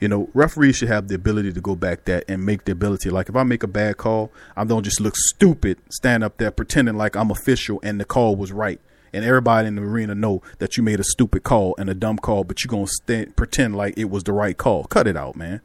You 0.00 0.08
know, 0.08 0.28
referees 0.32 0.76
should 0.76 0.88
have 0.88 1.08
the 1.08 1.16
ability 1.16 1.52
to 1.52 1.60
go 1.60 1.74
back 1.74 2.04
that 2.04 2.24
and 2.28 2.46
make 2.46 2.64
the 2.64 2.72
ability. 2.72 3.10
Like 3.10 3.28
if 3.28 3.36
I 3.36 3.42
make 3.42 3.62
a 3.62 3.68
bad 3.68 3.96
call, 3.96 4.30
I 4.56 4.64
don't 4.64 4.84
just 4.84 5.00
look 5.00 5.16
stupid, 5.16 5.78
stand 5.90 6.22
up 6.22 6.36
there 6.36 6.50
pretending 6.50 6.96
like 6.96 7.16
I'm 7.16 7.30
official 7.30 7.80
and 7.82 8.00
the 8.00 8.04
call 8.04 8.36
was 8.36 8.52
right. 8.52 8.80
And 9.12 9.24
everybody 9.24 9.66
in 9.66 9.74
the 9.74 9.82
arena 9.82 10.14
know 10.14 10.42
that 10.58 10.76
you 10.76 10.82
made 10.82 11.00
a 11.00 11.04
stupid 11.04 11.42
call 11.42 11.74
and 11.78 11.88
a 11.90 11.94
dumb 11.94 12.18
call, 12.18 12.44
but 12.44 12.62
you're 12.62 12.70
gonna 12.70 12.86
stand, 12.86 13.34
pretend 13.36 13.74
like 13.74 13.94
it 13.96 14.10
was 14.10 14.22
the 14.24 14.32
right 14.32 14.56
call. 14.56 14.84
Cut 14.84 15.06
it 15.06 15.16
out, 15.16 15.34
man. 15.34 15.62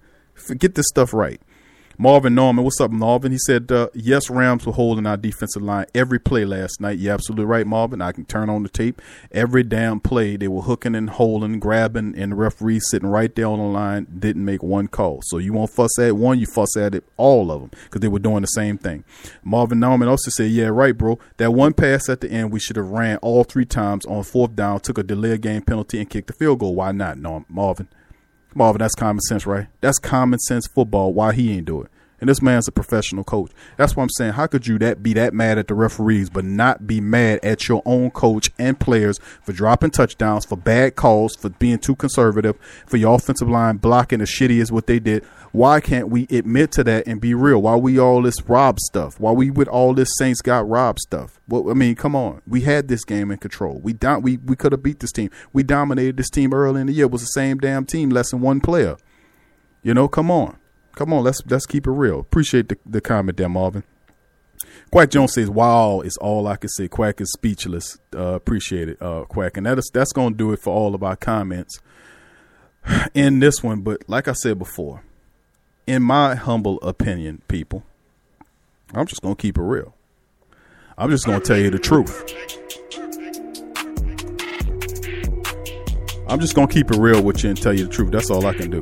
Get 0.57 0.76
this 0.76 0.88
stuff 0.88 1.14
right. 1.14 1.39
Marvin 1.98 2.34
Norman, 2.34 2.64
what's 2.64 2.82
up, 2.82 2.90
Marvin? 2.90 3.32
He 3.32 3.38
said, 3.38 3.72
uh, 3.72 3.90
yes, 3.94 4.30
Rams 4.30 4.65
were 4.65 4.74
holding 4.74 5.06
our 5.06 5.15
defensive 5.15 5.61
line 5.61 5.86
every 5.94 6.20
play 6.20 6.44
last 6.44 6.82
night. 6.82 6.98
You're 6.98 7.14
absolutely 7.14 7.45
right, 7.45 7.68
Marvin. 7.68 8.02
I 8.02 8.11
can 8.11 8.26
turn 8.26 8.49
on 8.49 8.64
the 8.64 8.70
tape. 8.70 8.99
Every 9.32 9.61
damn 9.61 9.99
play, 9.99 10.36
they 10.36 10.48
were 10.48 10.64
hooking 10.64 10.95
and 10.95 11.10
holding, 11.10 11.60
grabbing, 11.60 12.15
and 12.18 12.32
the 12.32 12.36
referee 12.36 12.80
sitting 12.80 13.10
right 13.10 13.34
there 13.36 13.45
on 13.45 13.60
the 13.60 13.65
line 13.65 14.07
didn't 14.18 14.44
make 14.44 14.64
one 14.64 14.88
call. 14.88 15.20
So 15.26 15.38
you 15.38 15.53
won't 15.53 15.70
fuss 15.70 15.99
at 15.99 16.15
one, 16.15 16.40
you 16.40 16.48
fuss 16.48 16.76
at 16.76 16.95
it, 16.95 17.03
all 17.15 17.52
of 17.52 17.61
them, 17.61 17.72
because 17.84 18.02
they 18.02 18.07
were 18.07 18.20
doing 18.20 18.41
the 18.41 18.48
same 18.48 18.80
thing. 18.80 19.03
Marvin 19.44 19.80
Norman 19.80 20.07
also 20.07 20.32
said, 20.32 20.49
yeah, 20.49 20.68
right, 20.68 20.98
bro. 20.98 21.20
That 21.38 21.52
one 21.52 21.74
pass 21.74 22.10
at 22.10 22.22
the 22.22 22.32
end, 22.32 22.52
we 22.52 22.60
should 22.60 22.76
have 22.76 22.90
ran 22.90 23.18
all 23.18 23.44
three 23.44 23.65
times 23.65 24.06
on 24.07 24.24
fourth 24.24 24.56
down, 24.56 24.80
took 24.80 24.98
a 24.98 25.03
delay 25.03 25.38
game 25.38 25.61
penalty, 25.61 25.99
and 25.99 26.10
kicked 26.10 26.28
the 26.28 26.34
field 26.34 26.60
goal. 26.60 26.74
Why 26.74 26.91
not, 26.91 27.20
no, 27.20 27.45
Marvin? 27.48 27.88
Marvin, 28.55 28.80
that's 28.80 28.95
common 28.95 29.21
sense, 29.21 29.45
right? 29.45 29.67
That's 29.81 29.99
common 29.99 30.39
sense 30.39 30.67
football. 30.67 31.13
Why 31.13 31.34
he 31.34 31.51
ain't 31.51 31.65
do 31.65 31.81
it? 31.81 31.91
And 32.23 32.29
this 32.29 32.41
man's 32.41 32.69
a 32.69 32.71
professional 32.71 33.25
coach. 33.25 33.51
That's 33.75 33.97
what 33.97 34.03
I'm 34.03 34.09
saying. 34.11 34.31
How 34.31 34.47
could 34.47 34.65
you 34.65 34.79
that 34.79 35.03
be 35.03 35.11
that 35.11 35.33
mad 35.33 35.57
at 35.57 35.67
the 35.67 35.73
referees, 35.73 36.29
but 36.29 36.45
not 36.45 36.87
be 36.87 37.01
mad 37.01 37.41
at 37.43 37.67
your 37.67 37.81
own 37.85 38.11
coach 38.11 38.49
and 38.57 38.79
players 38.79 39.19
for 39.41 39.51
dropping 39.51 39.91
touchdowns, 39.91 40.45
for 40.45 40.55
bad 40.55 40.95
calls, 40.95 41.35
for 41.35 41.49
being 41.49 41.79
too 41.79 41.97
conservative, 41.97 42.57
for 42.87 42.95
your 42.95 43.13
offensive 43.13 43.49
line 43.49 43.75
blocking 43.75 44.19
shitty 44.19 44.61
as 44.61 44.71
what 44.71 44.87
they 44.87 44.99
did? 44.99 45.25
Why 45.51 45.81
can't 45.81 46.07
we 46.07 46.25
admit 46.29 46.71
to 46.71 46.85
that 46.85 47.05
and 47.07 47.19
be 47.19 47.33
real? 47.33 47.61
Why 47.61 47.75
we 47.75 47.99
all 47.99 48.21
this 48.21 48.41
rob 48.47 48.79
stuff? 48.79 49.19
Why 49.19 49.33
we 49.33 49.51
with 49.51 49.67
all 49.67 49.93
this 49.93 50.15
Saints 50.17 50.41
got 50.41 50.65
robbed 50.65 50.99
stuff? 50.99 51.41
Well, 51.49 51.69
I 51.69 51.73
mean, 51.73 51.95
come 51.95 52.15
on. 52.15 52.41
We 52.47 52.61
had 52.61 52.87
this 52.87 53.03
game 53.03 53.31
in 53.31 53.37
control. 53.37 53.81
We 53.83 53.91
do, 53.91 54.19
we 54.19 54.37
we 54.37 54.55
could 54.55 54.71
have 54.71 54.81
beat 54.81 55.01
this 55.01 55.11
team. 55.11 55.29
We 55.51 55.63
dominated 55.63 56.15
this 56.15 56.29
team 56.29 56.53
early 56.53 56.79
in 56.79 56.87
the 56.87 56.93
year. 56.93 57.07
It 57.07 57.11
was 57.11 57.23
the 57.23 57.27
same 57.27 57.57
damn 57.57 57.85
team, 57.85 58.11
less 58.11 58.31
than 58.31 58.39
one 58.39 58.61
player. 58.61 58.95
You 59.81 59.93
know, 59.93 60.07
come 60.07 60.31
on. 60.31 60.55
Come 60.95 61.11
on, 61.14 61.24
let's 61.24 61.41
let's 61.48 61.65
keep 61.65 61.88
it 61.88 61.91
real. 61.91 62.20
Appreciate 62.20 62.70
the, 62.70 62.78
the 62.86 63.02
comment 63.02 63.38
there, 63.38 63.49
Marvin. 63.49 63.84
Quack 64.91 65.10
Jones 65.10 65.34
says, 65.34 65.49
"Wow, 65.49 66.02
is 66.02 66.18
all 66.18 66.48
I 66.48 66.56
can 66.56 66.70
say." 66.70 66.88
Quack 66.88 67.20
is 67.20 67.32
speechless. 67.32 67.98
Uh, 68.15 68.36
appreciate 68.36 68.90
it, 68.90 69.02
uh, 69.02 69.26
Quack, 69.26 69.57
and 69.57 69.65
that 69.65 69.80
is 69.80 69.90
that's 69.91 70.14
going 70.14 70.34
to 70.34 70.38
do 70.38 70.52
it 70.53 70.60
for 70.60 70.74
all 70.74 70.94
of 70.94 71.02
our 71.02 71.15
comments 71.15 71.80
in 73.14 73.40
this 73.40 73.64
one. 73.64 73.82
But 73.82 74.07
like 74.07 74.28
I 74.28 74.34
said 74.34 74.60
before, 74.60 75.03
in 75.88 76.03
my 76.03 76.36
humble 76.36 76.80
opinion, 76.82 77.41
people, 77.48 77.84
I'm 78.94 79.07
just 79.07 79.22
going 79.22 79.36
to 79.36 79.41
keep 79.41 79.57
it 79.57 79.64
real. 79.64 79.95
I'm 80.95 81.10
just 81.10 81.26
going 81.26 81.41
to 81.41 81.45
tell 81.45 81.57
you 81.57 81.72
the 81.72 81.80
truth. 81.80 82.24
I'm 86.28 86.40
just 86.40 86.56
going 86.56 86.68
to 86.68 86.74
keep 86.74 86.91
it 86.91 86.98
real 86.98 87.22
with 87.24 87.44
you 87.44 87.49
and 87.49 87.60
tell 87.60 87.74
you 87.74 87.86
the 87.86 87.91
truth. 87.91 88.11
That's 88.11 88.30
all 88.30 88.45
I 88.45 88.53
can 88.53 88.70
do. 88.70 88.82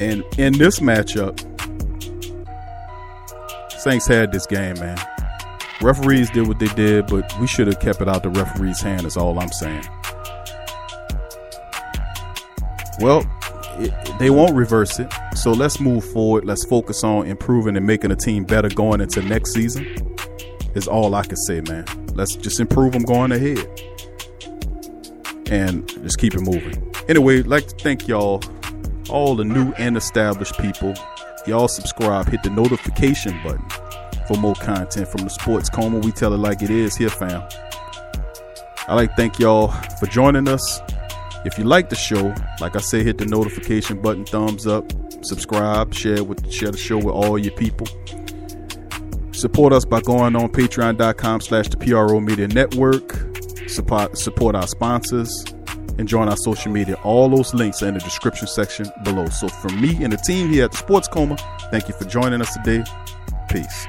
And 0.00 0.24
in 0.38 0.52
this 0.54 0.80
matchup, 0.80 1.40
Saints 3.82 4.06
had 4.06 4.30
this 4.30 4.46
game, 4.46 4.78
man. 4.78 4.98
Referees 5.80 6.30
did 6.30 6.46
what 6.46 6.60
they 6.60 6.68
did, 6.68 7.08
but 7.08 7.36
we 7.40 7.48
should 7.48 7.66
have 7.66 7.80
kept 7.80 8.00
it 8.00 8.08
out 8.08 8.22
the 8.22 8.30
referee's 8.30 8.80
hand, 8.80 9.04
is 9.04 9.16
all 9.16 9.40
I'm 9.40 9.50
saying. 9.50 9.84
Well, 13.00 13.24
it, 13.78 14.18
they 14.20 14.30
won't 14.30 14.54
reverse 14.54 15.00
it. 15.00 15.12
So 15.34 15.50
let's 15.50 15.80
move 15.80 16.04
forward. 16.04 16.44
Let's 16.44 16.64
focus 16.64 17.02
on 17.02 17.26
improving 17.26 17.76
and 17.76 17.84
making 17.84 18.12
a 18.12 18.16
team 18.16 18.44
better 18.44 18.68
going 18.68 19.00
into 19.00 19.22
next 19.22 19.52
season. 19.52 20.16
Is 20.74 20.86
all 20.86 21.16
I 21.16 21.24
can 21.24 21.36
say, 21.36 21.60
man. 21.62 21.84
Let's 22.14 22.36
just 22.36 22.60
improve 22.60 22.92
them 22.92 23.02
going 23.02 23.32
ahead. 23.32 23.66
And 25.50 25.88
just 26.04 26.18
keep 26.18 26.34
it 26.34 26.42
moving. 26.42 26.94
Anyway, 27.08 27.42
like 27.42 27.66
to 27.66 27.74
thank 27.76 28.06
y'all 28.06 28.40
all 29.12 29.36
the 29.36 29.44
new 29.44 29.72
and 29.74 29.96
established 29.96 30.58
people. 30.58 30.94
Y'all 31.46 31.68
subscribe, 31.68 32.28
hit 32.28 32.42
the 32.42 32.50
notification 32.50 33.40
button 33.42 33.64
for 34.26 34.36
more 34.36 34.54
content 34.54 35.08
from 35.08 35.22
the 35.22 35.30
Sports 35.30 35.68
Coma. 35.68 35.98
We 35.98 36.12
tell 36.12 36.32
it 36.32 36.38
like 36.38 36.62
it 36.62 36.70
is 36.70 36.96
here, 36.96 37.10
fam. 37.10 37.46
I 38.88 38.94
like 38.94 39.10
to 39.10 39.16
thank 39.16 39.38
y'all 39.38 39.68
for 40.00 40.06
joining 40.06 40.48
us. 40.48 40.80
If 41.44 41.58
you 41.58 41.64
like 41.64 41.88
the 41.88 41.96
show, 41.96 42.34
like 42.60 42.76
I 42.76 42.80
say, 42.80 43.02
hit 43.02 43.18
the 43.18 43.26
notification 43.26 44.00
button, 44.00 44.24
thumbs 44.24 44.66
up, 44.66 44.90
subscribe, 45.24 45.92
share 45.92 46.24
with 46.24 46.50
share 46.50 46.70
the 46.70 46.78
show 46.78 46.96
with 46.96 47.14
all 47.14 47.38
your 47.38 47.54
people. 47.54 47.86
Support 49.32 49.72
us 49.72 49.84
by 49.84 50.00
going 50.00 50.36
on 50.36 50.50
patreon.com 50.50 51.40
slash 51.40 51.68
the 51.68 51.76
PRO 51.76 52.20
Media 52.20 52.48
Network. 52.48 53.18
Support 53.68 54.16
support 54.16 54.54
our 54.54 54.68
sponsors 54.68 55.44
and 55.98 56.08
join 56.08 56.28
our 56.28 56.36
social 56.36 56.72
media. 56.72 56.96
All 57.04 57.28
those 57.28 57.54
links 57.54 57.82
are 57.82 57.88
in 57.88 57.94
the 57.94 58.00
description 58.00 58.48
section 58.48 58.90
below. 59.04 59.26
So, 59.26 59.48
from 59.48 59.80
me 59.80 60.02
and 60.02 60.12
the 60.12 60.16
team 60.18 60.50
here 60.50 60.64
at 60.64 60.72
the 60.72 60.78
Sports 60.78 61.08
Coma, 61.08 61.36
thank 61.70 61.88
you 61.88 61.94
for 61.94 62.04
joining 62.04 62.40
us 62.40 62.54
today. 62.54 62.84
Peace. 63.48 63.86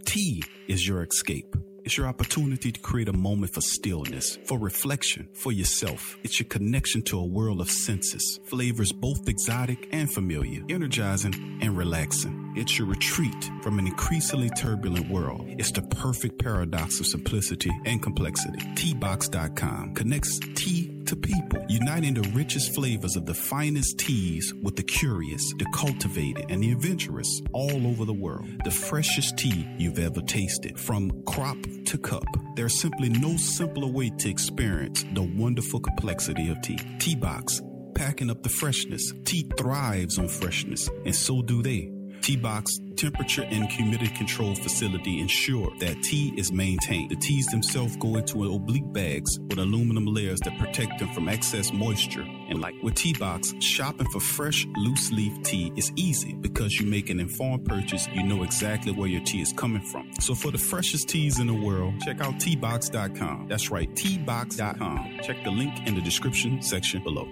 Tea 0.05 0.43
is 0.69 0.87
your 0.87 1.03
escape. 1.03 1.57
Your 1.99 2.07
opportunity 2.07 2.71
to 2.71 2.79
create 2.79 3.09
a 3.09 3.13
moment 3.13 3.53
for 3.53 3.61
stillness, 3.61 4.39
for 4.45 4.57
reflection, 4.57 5.29
for 5.35 5.51
yourself. 5.51 6.17
It's 6.23 6.39
your 6.39 6.49
connection 6.49 7.03
to 7.03 7.19
a 7.19 7.25
world 7.25 7.61
of 7.61 7.69
senses, 7.69 8.39
flavors 8.45 8.93
both 8.93 9.29
exotic 9.29 9.89
and 9.91 10.09
familiar, 10.09 10.63
energizing 10.69 11.59
and 11.61 11.77
relaxing. 11.77 12.55
It's 12.57 12.79
your 12.79 12.87
retreat 12.87 13.51
from 13.63 13.81
an 13.81 13.89
increasingly 13.89 14.49
turbulent 14.51 15.11
world. 15.11 15.45
It's 15.49 15.73
the 15.73 15.83
perfect 15.83 16.39
paradox 16.39 17.01
of 17.01 17.07
simplicity 17.07 17.73
and 17.85 18.01
complexity. 18.01 18.59
Teabox.com 18.77 19.95
connects 19.95 20.39
tea 20.55 20.98
to 21.09 21.17
people, 21.17 21.65
uniting 21.69 22.13
the 22.13 22.29
richest 22.35 22.75
flavors 22.75 23.17
of 23.17 23.25
the 23.25 23.33
finest 23.33 23.99
teas 23.99 24.53
with 24.63 24.77
the 24.77 24.83
curious, 24.83 25.55
the 25.59 25.65
cultivated, 25.73 26.45
and 26.51 26.63
the 26.63 26.71
adventurous 26.71 27.41
all 27.53 27.87
over 27.87 28.05
the 28.05 28.13
world. 28.13 28.47
The 28.65 28.71
freshest 28.71 29.39
tea 29.39 29.67
you've 29.79 29.99
ever 29.99 30.21
tasted, 30.21 30.79
from 30.79 31.23
crop 31.25 31.57
to 31.87 31.97
cup. 31.97 32.27
There's 32.57 32.79
simply 32.79 33.09
no 33.09 33.39
simpler 33.39 33.89
way 33.89 34.11
to 34.19 34.29
experience 34.29 35.07
the 35.15 35.23
wonderful 35.23 35.81
complexity 35.81 36.51
of 36.51 36.61
tea. 36.61 36.79
Tea 36.99 37.17
Box, 37.17 37.63
packing 37.95 38.29
up 38.29 38.43
the 38.43 38.51
freshness. 38.51 39.13
Tea 39.25 39.49
thrives 39.57 40.19
on 40.19 40.29
freshness, 40.29 40.91
and 41.07 41.15
so 41.15 41.41
do 41.41 41.63
they. 41.63 41.91
Teabox 42.21 42.97
temperature 42.97 43.45
and 43.45 43.71
humidity 43.71 44.09
control 44.15 44.55
facility 44.55 45.21
ensure 45.21 45.71
that 45.79 46.03
tea 46.03 46.35
is 46.37 46.51
maintained. 46.53 47.11
The 47.11 47.17
teas 47.17 47.47
themselves 47.47 47.97
go 47.97 48.17
into 48.17 48.53
oblique 48.53 48.93
bags 48.93 49.39
with 49.39 49.59
aluminum 49.59 50.07
layers 50.07 50.41
that 50.41 50.59
protect 50.59 50.99
them 50.99 51.09
from 51.15 51.29
excess 51.29 51.73
moisture 51.73 52.27
and 52.49 52.61
like 52.61 52.75
With 52.83 52.95
Teabox, 52.95 53.63
shopping 53.63 54.09
for 54.11 54.21
fresh, 54.21 54.67
loose 54.77 55.13
leaf 55.13 55.43
tea 55.43 55.73
is 55.77 55.93
easy 55.97 56.33
because 56.35 56.81
you 56.81 56.87
make 56.87 57.11
an 57.11 57.21
informed 57.21 57.67
purchase. 57.67 58.09
You 58.13 58.23
know 58.23 58.43
exactly 58.43 58.93
where 58.93 59.09
your 59.09 59.23
tea 59.23 59.43
is 59.43 59.53
coming 59.53 59.83
from. 59.83 60.11
So 60.21 60.35
for 60.35 60.51
the 60.51 60.59
freshest 60.59 61.09
teas 61.09 61.39
in 61.39 61.47
the 61.47 61.55
world, 61.55 61.95
check 62.01 62.21
out 62.21 62.35
teabox.com. 62.35 63.47
That's 63.49 63.71
right, 63.71 63.91
teabox.com. 63.95 65.21
Check 65.23 65.45
the 65.45 65.51
link 65.51 65.87
in 65.87 65.95
the 65.95 66.01
description 66.01 66.63
section 66.63 67.03
below. 67.03 67.29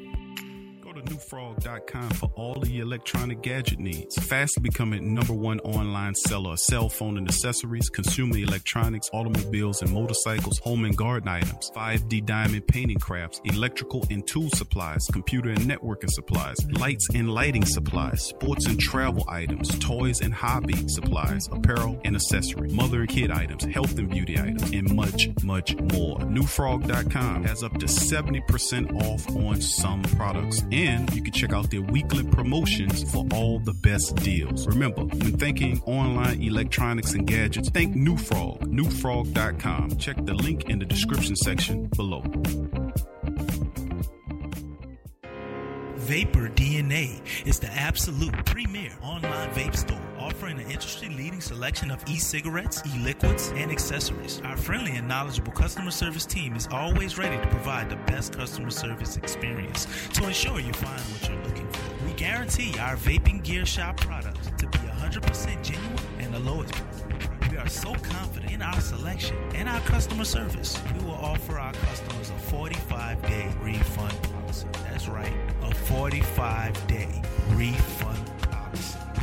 NewFrog.com 1.07 2.11
for 2.11 2.31
all 2.35 2.61
of 2.61 2.69
your 2.69 2.85
electronic 2.85 3.43
gadget 3.43 3.79
needs. 3.79 4.17
Fast 4.27 4.63
becoming 4.63 5.15
number 5.15 5.33
one 5.33 5.61
online 5.61 6.15
seller 6.15 6.53
of 6.53 6.59
cell 6.59 6.89
phone 6.89 7.17
and 7.17 7.29
accessories, 7.29 7.89
consumer 7.89 8.37
electronics, 8.39 9.09
automobiles 9.13 9.83
and 9.83 9.93
motorcycles, 9.93 10.59
home 10.59 10.85
and 10.85 10.97
garden 10.97 11.29
items, 11.29 11.71
5D 11.75 12.25
diamond 12.27 12.67
painting 12.67 12.99
crafts, 12.99 13.41
electrical 13.45 14.05
and 14.11 14.27
tool 14.27 14.51
supplies, 14.51 15.07
computer 15.13 15.51
and 15.51 15.61
networking 15.61 16.11
supplies, 16.11 16.57
lights 16.73 17.07
and 17.15 17.33
lighting 17.33 17.65
supplies, 17.65 18.23
sports 18.23 18.67
and 18.67 18.79
travel 18.81 19.25
items, 19.29 19.79
toys 19.79 20.21
and 20.21 20.35
hobby 20.35 20.89
supplies, 20.89 21.49
apparel 21.53 22.01
and 22.05 22.17
accessory, 22.17 22.69
mother 22.71 23.01
and 23.01 23.09
kid 23.09 23.31
items, 23.31 23.65
health 23.65 23.99
and 23.99 24.11
beauty 24.11 24.39
items, 24.39 24.71
and 24.73 24.95
much, 24.95 25.29
much 25.43 25.77
more. 25.77 26.19
NewFrog.com 26.19 27.45
has 27.45 27.63
up 27.63 27.77
to 27.79 27.87
70% 27.87 29.03
off 29.03 29.37
on 29.37 29.61
some 29.61 30.03
products, 30.03 30.63
and 30.73 30.96
you 31.13 31.23
can 31.23 31.33
check 31.33 31.53
out 31.53 31.71
their 31.71 31.83
weekly 31.83 32.25
promotions 32.25 33.11
for 33.13 33.27
all 33.33 33.59
the 33.59 33.75
best 33.75 34.17
deals. 34.17 34.67
Remember, 34.67 35.03
when 35.05 35.37
thinking 35.39 35.81
online 35.87 36.43
electronics 36.43 37.13
and 37.13 37.27
gadgets, 37.27 37.71
think 37.71 37.95
New 37.95 38.17
Frog. 38.17 38.61
NewFrog.com. 38.61 39.97
Check 39.97 40.17
the 40.25 40.35
link 40.35 40.71
in 40.71 40.79
the 40.79 40.85
description 40.85 41.37
section 41.37 41.87
below. 41.97 42.23
Vapor 45.97 46.49
DNA 46.51 47.21
is 47.47 47.59
the 47.59 47.67
absolute 47.73 48.47
premier 48.47 48.93
online 49.03 49.51
vape 49.51 49.75
store, 49.75 50.01
offering 50.27 50.59
an 50.59 50.69
industry 50.69 51.09
leading 51.09 51.41
selection 51.41 51.89
of 51.89 52.03
e 52.09 52.17
cigarettes, 52.17 52.83
e 52.85 52.99
liquids, 52.99 53.53
and 53.55 53.71
accessories. 53.71 54.41
Our 54.45 54.57
friendly 54.57 54.97
and 54.97 55.07
knowledgeable 55.07 55.53
customer 55.53 55.93
service 55.93 56.27
team 56.27 56.57
is 56.57 56.67
always 56.73 57.17
ready 57.17 57.37
to 57.41 57.47
provide 57.49 57.89
the 57.89 57.97
best 58.11 58.33
customer 58.33 58.71
service 58.71 59.17
experience 59.17 59.87
to 60.15 60.27
ensure 60.27 60.59
you 60.59 60.73
find 60.73 61.01
what 61.01 61.29
you're 61.29 61.45
looking 61.45 61.69
for. 61.71 62.05
We 62.05 62.13
guarantee 62.15 62.77
our 62.81 62.97
vaping 62.97 63.45
gear 63.45 63.65
shop 63.65 63.99
products 63.99 64.51
to 64.59 64.67
be 64.67 64.79
100% 64.79 65.63
genuine 65.63 65.97
and 66.19 66.35
the 66.35 66.41
lowest 66.41 66.75
price. 66.75 67.05
We 67.49 67.57
are 67.59 67.69
so 67.69 67.95
confident 67.95 68.51
in 68.53 68.63
our 68.63 68.81
selection 68.81 69.37
and 69.55 69.69
our 69.69 69.81
customer 69.83 70.25
service. 70.25 70.77
We 70.99 71.05
will 71.05 71.15
offer 71.15 71.57
our 71.57 71.73
customers 71.73 72.31
a 72.31 72.39
45 72.51 73.23
day 73.23 73.49
refund 73.63 74.21
policy. 74.23 74.67
That's 74.91 75.07
right, 75.07 75.33
a 75.63 75.73
45 75.73 76.87
day 76.89 77.23
refund. 77.51 78.26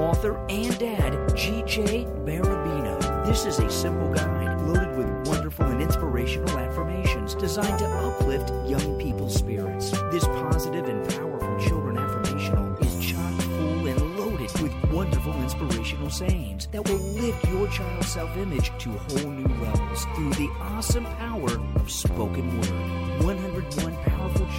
author 0.04 0.36
and 0.50 0.78
dad, 0.78 1.12
G.J. 1.34 2.04
Barabino. 2.26 3.26
This 3.26 3.46
is 3.46 3.58
a 3.58 3.70
simple 3.70 4.12
guide 4.12 4.60
loaded 4.60 4.98
with 4.98 5.08
wonderful 5.26 5.64
and 5.64 5.80
inspirational 5.80 6.58
affirmations 6.58 7.34
designed 7.34 7.78
to 7.78 7.86
uplift 7.86 8.50
young 8.68 8.98
people's 9.00 9.34
spirits. 9.34 9.92
This 10.12 10.26
positive 10.26 10.88
and 10.88 11.08
powerful 11.08 11.58
children 11.58 11.96
affirmational 11.96 12.78
is 12.84 13.02
chock 13.02 13.40
full 13.40 13.86
and 13.86 14.18
loaded 14.18 14.52
with 14.60 14.74
wonderful 14.92 15.32
inspirational 15.40 16.10
sayings 16.10 16.66
that 16.66 16.86
will 16.86 17.04
lift 17.22 17.42
your 17.48 17.66
child's 17.68 18.08
self 18.08 18.36
image 18.36 18.72
to 18.80 18.90
whole 18.90 19.30
new 19.30 19.54
levels 19.64 20.04
through 20.14 20.34
the 20.34 20.50
awesome 20.60 21.04
power 21.04 21.50
of 21.76 21.90
spoken 21.90 22.60
word. 22.60 23.23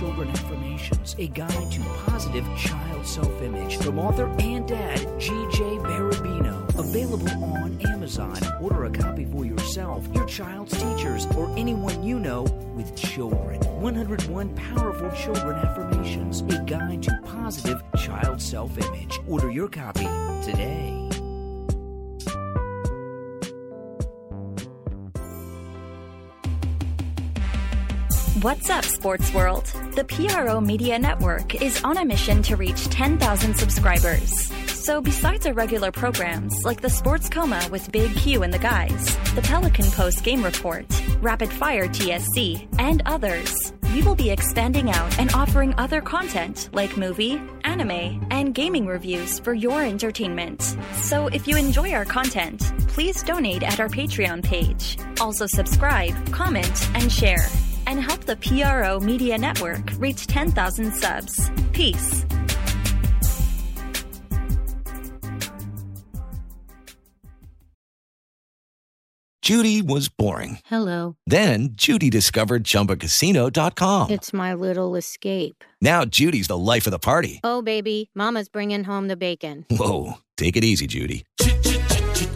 101 0.02 0.28
Powerful 0.28 0.28
Children 0.28 0.30
Affirmations, 0.30 1.16
a 1.20 1.28
guide 1.28 1.72
to 1.72 1.82
positive 2.06 2.46
child 2.58 3.06
self 3.06 3.42
image 3.42 3.78
from 3.78 4.00
author 4.00 4.28
and 4.40 4.68
dad 4.68 4.98
G.J. 5.20 5.60
Barabino. 5.80 6.68
Available 6.78 7.30
on 7.46 7.80
Amazon. 7.88 8.38
Order 8.62 8.86
a 8.86 8.92
copy 8.92 9.26
for 9.26 9.46
yourself, 9.46 10.08
your 10.14 10.26
child's 10.26 10.74
teachers, 10.74 11.26
or 11.38 11.50
anyone 11.58 12.04
you 12.04 12.20
know 12.20 12.44
with 12.76 12.96
children. 12.96 13.62
101 13.82 14.56
Powerful 14.56 15.12
Children 15.12 15.58
Affirmations, 15.58 16.42
a 16.42 16.64
guide 16.66 17.04
to 17.04 17.20
positive 17.26 17.82
child 17.98 18.42
self 18.42 18.78
image. 18.78 19.20
Order 19.28 19.52
your 19.52 19.70
copy 19.70 20.08
today. 20.44 21.05
What's 28.46 28.70
up, 28.70 28.86
Sports 28.86 29.34
World? 29.34 29.66
The 29.96 30.04
PRO 30.04 30.62
Media 30.62 31.00
Network 31.00 31.64
is 31.64 31.84
on 31.84 31.98
a 31.98 32.06
mission 32.06 32.44
to 32.44 32.56
reach 32.56 32.88
10,000 32.90 33.56
subscribers. 33.56 34.52
So, 34.72 35.02
besides 35.02 35.48
our 35.48 35.54
regular 35.54 35.92
programs 35.92 36.64
like 36.64 36.80
the 36.80 36.92
Sports 36.92 37.28
Coma 37.28 37.68
with 37.72 37.92
Big 37.92 38.16
Q 38.16 38.44
and 38.44 38.54
the 38.54 38.60
guys, 38.60 39.18
the 39.34 39.42
Pelican 39.42 39.90
Post 39.90 40.24
Game 40.24 40.44
Report, 40.44 40.86
Rapid 41.22 41.52
Fire 41.52 41.88
TSC, 41.88 42.68
and 42.78 43.02
others, 43.08 43.74
we 43.96 44.04
will 44.04 44.14
be 44.14 44.30
expanding 44.30 44.92
out 44.92 45.18
and 45.18 45.34
offering 45.34 45.74
other 45.80 46.00
content 46.00 46.70
like 46.72 46.98
movie, 46.98 47.42
anime, 47.64 48.28
and 48.30 48.54
gaming 48.54 48.86
reviews 48.86 49.40
for 49.40 49.56
your 49.56 49.82
entertainment. 49.84 50.78
So, 50.98 51.30
if 51.30 51.48
you 51.48 51.58
enjoy 51.58 51.94
our 51.94 52.06
content, 52.06 52.62
please 52.90 53.24
donate 53.24 53.64
at 53.64 53.80
our 53.80 53.90
Patreon 53.90 54.44
page. 54.44 55.00
Also, 55.20 55.48
subscribe, 55.48 56.32
comment, 56.32 56.90
and 56.94 57.12
share 57.12 57.48
and 57.88 58.02
help 58.02 58.26
the 58.26 58.38
PRO 58.38 59.00
Media 59.00 59.38
Network 59.38 59.92
reach 59.98 60.28
10,000 60.28 60.94
subs. 60.94 61.52
Peace. 61.74 62.26
Judy 69.46 69.84
was 69.84 70.10
boring. 70.10 70.58
Hello. 70.66 71.18
Then 71.28 71.70
Judy 71.74 72.10
discovered 72.10 72.64
ChumbaCasino.com. 72.64 74.10
It's 74.10 74.34
my 74.34 74.56
little 74.56 74.96
escape. 74.96 75.64
Now 75.80 76.04
Judy's 76.04 76.48
the 76.48 76.58
life 76.58 76.88
of 76.88 76.92
the 76.92 76.98
party. 76.98 77.42
Oh, 77.44 77.62
baby, 77.62 78.10
Mama's 78.16 78.50
bringing 78.50 78.84
home 78.84 79.08
the 79.08 79.16
bacon. 79.16 79.64
Whoa, 79.70 80.16
take 80.36 80.58
it 80.58 80.64
easy, 80.64 80.88
Judy. 80.88 81.28